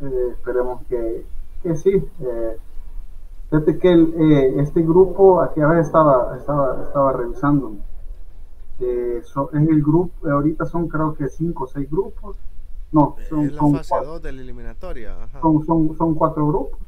eh, 0.00 0.28
esperemos 0.32 0.82
que, 0.88 1.26
que 1.64 1.74
sí. 1.74 2.08
Eh, 2.20 2.56
fíjate 3.50 3.78
que 3.78 4.60
este 4.60 4.82
grupo, 4.82 5.40
aquí 5.40 5.60
a 5.60 5.66
ver, 5.66 5.78
estaba, 5.78 6.36
estaba, 6.36 6.84
estaba 6.84 7.12
revisando. 7.14 7.72
Eh, 8.80 9.22
es 9.22 9.68
el 9.68 9.82
grupo, 9.82 10.28
ahorita 10.28 10.66
son 10.66 10.88
creo 10.88 11.14
que 11.14 11.28
cinco 11.28 11.64
o 11.64 11.66
seis 11.66 11.90
grupos. 11.90 12.36
No, 12.90 13.16
son, 13.28 13.46
es 13.46 13.52
la 13.52 13.62
fase 13.62 13.88
cuatro, 13.88 14.20
de 14.20 14.32
la 14.32 14.42
eliminatoria. 14.42 15.16
Son, 15.40 15.64
son, 15.64 15.96
son, 15.96 16.14
cuatro 16.14 16.46
grupos. 16.46 16.78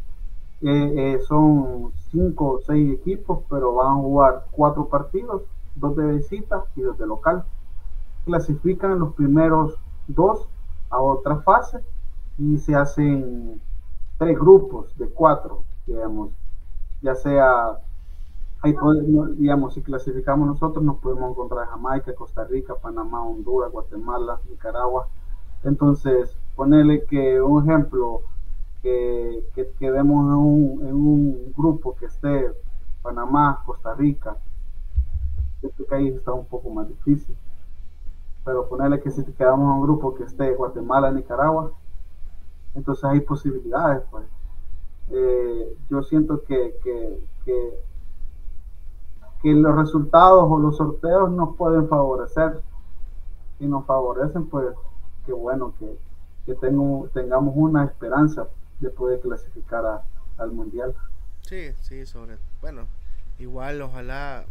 son 1.27 1.93
cinco 2.11 2.55
o 2.55 2.61
seis 2.61 2.95
equipos, 3.01 3.41
pero 3.49 3.75
van 3.75 3.93
a 3.93 3.95
jugar 3.95 4.47
cuatro 4.51 4.89
partidos, 4.89 5.43
dos 5.77 5.97
de 5.97 6.13
visita 6.13 6.65
y 6.77 6.83
dos 6.83 6.99
de 6.99 7.07
local 7.07 7.45
clasifican 8.25 8.99
los 8.99 9.15
primeros 9.15 9.75
dos 10.07 10.49
a 10.91 11.01
otra 11.01 11.41
fase 11.43 11.79
y 12.39 12.59
se 12.59 12.75
hacen 12.75 13.61
tres 14.19 14.39
grupos 14.39 14.97
de 14.97 15.09
cuatro, 15.09 15.65
digamos, 15.87 16.31
ya 17.01 17.15
sea, 17.15 17.79
ahí 18.65 18.75
digamos, 19.37 19.75
si 19.75 19.83
clasificamos 19.83 20.47
nosotros 20.47 20.85
nos 20.85 20.99
podemos 20.99 21.31
encontrar 21.31 21.69
Jamaica, 21.69 22.15
Costa 22.15 22.45
Rica, 22.45 22.75
Panamá, 22.75 23.25
Honduras, 23.25 23.71
Guatemala, 23.71 24.41
Nicaragua. 24.51 25.09
Entonces, 25.63 26.37
ponerle 26.57 27.05
que 27.05 27.41
un 27.41 27.63
ejemplo, 27.63 28.23
que, 28.83 29.47
que 29.55 29.71
quedemos 29.79 30.27
en 30.27 30.35
un, 30.35 30.87
en 30.87 30.95
un 30.95 31.53
grupo 31.57 31.95
que 31.97 32.07
esté 32.07 32.51
Panamá, 33.03 33.63
Costa 33.65 33.95
Rica, 33.95 34.37
que 35.61 35.95
ahí 35.95 36.09
está 36.09 36.33
un 36.33 36.47
poco 36.47 36.71
más 36.71 36.89
difícil 36.89 37.35
pero 38.45 38.69
ponerle 38.69 39.01
que 39.01 39.11
si 39.11 39.25
quedamos 39.25 39.65
en 39.65 39.81
un 39.81 39.83
grupo 39.83 40.15
que 40.15 40.25
esté 40.25 40.55
Guatemala, 40.55 41.11
Nicaragua, 41.11 41.73
entonces 42.75 43.05
hay 43.05 43.21
posibilidades, 43.21 44.03
pues. 44.11 44.27
Eh, 45.11 45.77
yo 45.91 46.03
siento 46.03 46.43
que, 46.45 46.75
que, 46.83 47.19
que, 47.45 47.79
los 49.53 49.77
resultados 49.77 50.47
o 50.51 50.59
los 50.59 50.77
sorteos 50.77 51.31
nos 51.31 51.57
pueden 51.57 51.89
favorecer. 51.89 52.63
Si 53.59 53.67
nos 53.67 53.85
favorecen, 53.87 54.47
pues 54.47 54.75
qué 55.27 55.33
bueno 55.33 55.75
que, 55.79 55.99
que 56.47 56.55
tengo, 56.55 57.09
tengamos 57.13 57.53
una 57.57 57.85
esperanza 57.85 58.49
de 58.81 58.91
poder 58.91 59.21
clasificar 59.21 60.03
al 60.39 60.53
mundial. 60.53 60.95
Sí, 61.43 61.73
sí, 61.83 62.07
sobre. 62.07 62.39
Bueno, 62.61 62.87
igual, 63.39 63.83
ojalá, 63.83 64.45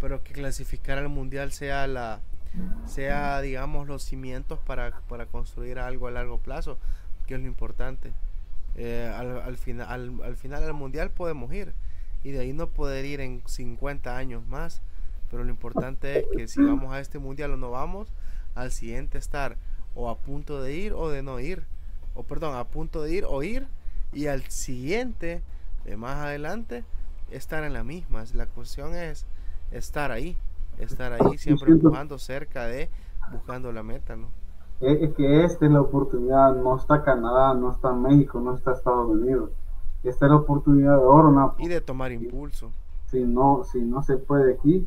pero 0.00 0.22
que 0.22 0.32
clasificar 0.32 0.98
al 0.98 1.08
mundial 1.08 1.52
sea 1.52 1.86
la, 1.86 2.20
sea, 2.86 3.40
digamos, 3.40 3.86
los 3.86 4.02
cimientos 4.02 4.58
para, 4.60 4.92
para 5.08 5.26
construir 5.26 5.78
algo 5.78 6.06
a 6.06 6.10
largo 6.10 6.38
plazo, 6.38 6.78
que 7.26 7.34
es 7.34 7.40
lo 7.40 7.46
importante. 7.46 8.12
Eh, 8.76 9.12
al, 9.14 9.40
al, 9.40 9.56
final, 9.56 9.88
al, 9.88 10.22
al, 10.22 10.36
final 10.36 10.62
del 10.62 10.74
mundial 10.74 11.10
podemos 11.10 11.52
ir 11.52 11.72
y 12.26 12.32
de 12.32 12.40
ahí 12.40 12.52
no 12.52 12.68
poder 12.68 13.04
ir 13.04 13.20
en 13.20 13.42
50 13.46 14.16
años 14.16 14.44
más, 14.48 14.82
pero 15.30 15.44
lo 15.44 15.50
importante 15.50 16.18
es 16.18 16.26
que 16.36 16.48
si 16.48 16.60
vamos 16.60 16.92
a 16.92 16.98
este 16.98 17.20
mundial 17.20 17.52
o 17.52 17.56
no 17.56 17.70
vamos, 17.70 18.08
al 18.56 18.72
siguiente 18.72 19.18
estar 19.18 19.56
o 19.94 20.10
a 20.10 20.18
punto 20.18 20.60
de 20.60 20.74
ir 20.74 20.92
o 20.92 21.08
de 21.08 21.22
no 21.22 21.38
ir, 21.38 21.62
o 22.14 22.24
perdón, 22.24 22.56
a 22.56 22.64
punto 22.64 23.02
de 23.02 23.12
ir 23.12 23.24
o 23.28 23.42
ir, 23.44 23.68
y 24.12 24.26
al 24.26 24.42
siguiente, 24.48 25.42
de 25.84 25.96
más 25.96 26.16
adelante, 26.16 26.82
estar 27.30 27.62
en 27.62 27.72
la 27.72 27.84
misma. 27.84 28.24
La 28.34 28.46
cuestión 28.46 28.94
es 28.94 29.24
estar 29.70 30.10
ahí 30.10 30.36
estar 30.78 31.12
ahí 31.12 31.38
siempre 31.38 31.72
empujando 31.72 32.18
cerca 32.18 32.64
de, 32.64 32.90
buscando 33.30 33.72
la 33.72 33.82
meta, 33.82 34.16
¿no? 34.16 34.28
Es 34.80 35.14
que 35.14 35.44
esta 35.44 35.64
es 35.64 35.72
la 35.72 35.80
oportunidad, 35.80 36.54
no 36.56 36.76
está 36.76 37.02
Canadá, 37.02 37.54
no 37.54 37.70
está 37.70 37.92
México, 37.92 38.40
no 38.40 38.54
está 38.54 38.72
Estados 38.72 39.08
Unidos. 39.08 39.50
Esta 40.08 40.26
es 40.26 40.30
la 40.30 40.36
oportunidad 40.36 40.96
de 40.98 41.04
oro, 41.04 41.30
¿no? 41.32 41.54
Y 41.58 41.68
de 41.68 41.80
tomar 41.80 42.12
impulso. 42.12 42.72
Si 43.10 43.20
no, 43.20 43.64
si 43.64 43.80
no 43.80 44.02
se 44.02 44.16
puede 44.16 44.54
aquí, 44.54 44.86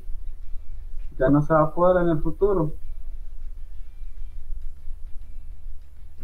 ya 1.18 1.30
no 1.30 1.42
se 1.42 1.54
va 1.54 1.64
a 1.64 1.74
poder 1.74 2.04
en 2.04 2.10
el 2.10 2.22
futuro. 2.22 2.74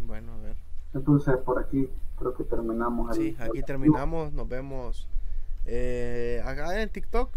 Bueno, 0.05 0.33
a 0.33 0.37
ver. 0.37 0.55
Entonces, 0.93 1.35
por 1.37 1.59
aquí 1.59 1.89
creo 2.17 2.33
que 2.35 2.43
terminamos. 2.43 3.15
sí, 3.15 3.35
aquí 3.39 3.61
terminamos. 3.63 4.31
Nos 4.33 4.47
vemos 4.47 5.07
eh, 5.65 6.41
acá 6.45 6.81
en 6.81 6.89
TikTok 6.89 7.29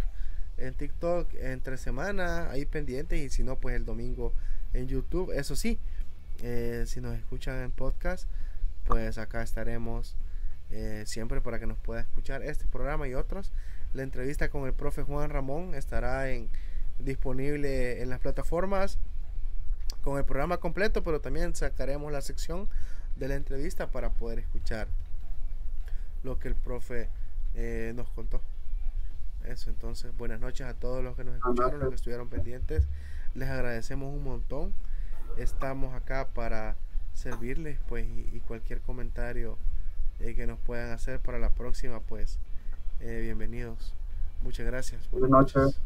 en 0.58 0.74
TikTok 0.74 1.28
entre 1.40 1.76
semana, 1.78 2.50
ahí 2.50 2.66
pendientes, 2.66 3.18
y 3.18 3.30
si 3.30 3.42
no, 3.42 3.56
pues 3.56 3.76
el 3.76 3.84
domingo 3.84 4.32
en 4.74 4.88
YouTube. 4.88 5.32
Eso 5.32 5.56
sí, 5.56 5.78
eh, 6.42 6.84
si 6.86 7.00
nos 7.00 7.16
escuchan 7.16 7.62
en 7.62 7.70
podcast, 7.70 8.28
pues 8.84 9.18
acá 9.18 9.42
estaremos 9.42 10.16
eh, 10.70 11.04
siempre 11.06 11.40
para 11.40 11.58
que 11.58 11.66
nos 11.66 11.78
pueda 11.78 12.00
escuchar 12.00 12.42
este 12.42 12.66
programa 12.66 13.08
y 13.08 13.14
otros. 13.14 13.52
La 13.94 14.02
entrevista 14.02 14.48
con 14.50 14.66
el 14.66 14.74
profe 14.74 15.02
Juan 15.02 15.30
Ramón 15.30 15.74
estará 15.74 16.30
en, 16.30 16.48
disponible 16.98 18.02
en 18.02 18.10
las 18.10 18.20
plataformas 18.20 18.98
con 20.02 20.18
el 20.18 20.24
programa 20.24 20.58
completo, 20.58 21.02
pero 21.02 21.20
también 21.20 21.54
sacaremos 21.54 22.12
la 22.12 22.20
sección 22.20 22.68
de 23.16 23.28
la 23.28 23.34
entrevista 23.34 23.90
para 23.90 24.10
poder 24.10 24.38
escuchar 24.38 24.88
lo 26.22 26.38
que 26.38 26.48
el 26.48 26.54
profe 26.54 27.08
eh, 27.54 27.92
nos 27.94 28.08
contó. 28.10 28.40
Eso, 29.44 29.70
entonces, 29.70 30.16
buenas 30.16 30.40
noches 30.40 30.66
a 30.66 30.74
todos 30.74 31.02
los 31.02 31.16
que 31.16 31.24
nos 31.24 31.36
escucharon, 31.36 31.80
los 31.80 31.88
que 31.88 31.94
estuvieron 31.94 32.28
pendientes. 32.28 32.86
Les 33.34 33.48
agradecemos 33.48 34.14
un 34.14 34.22
montón. 34.24 34.74
Estamos 35.36 35.94
acá 35.94 36.28
para 36.28 36.76
servirles, 37.14 37.78
pues, 37.88 38.06
y, 38.06 38.40
cualquier 38.46 38.80
comentario 38.80 39.58
eh, 40.20 40.34
que 40.34 40.46
nos 40.46 40.58
puedan 40.58 40.90
hacer 40.90 41.20
para 41.20 41.38
la 41.38 41.50
próxima, 41.50 42.00
pues 42.00 42.38
eh, 43.00 43.20
bienvenidos. 43.22 43.94
Muchas 44.42 44.66
gracias. 44.66 45.08
Buenas 45.10 45.30
noches. 45.30 45.80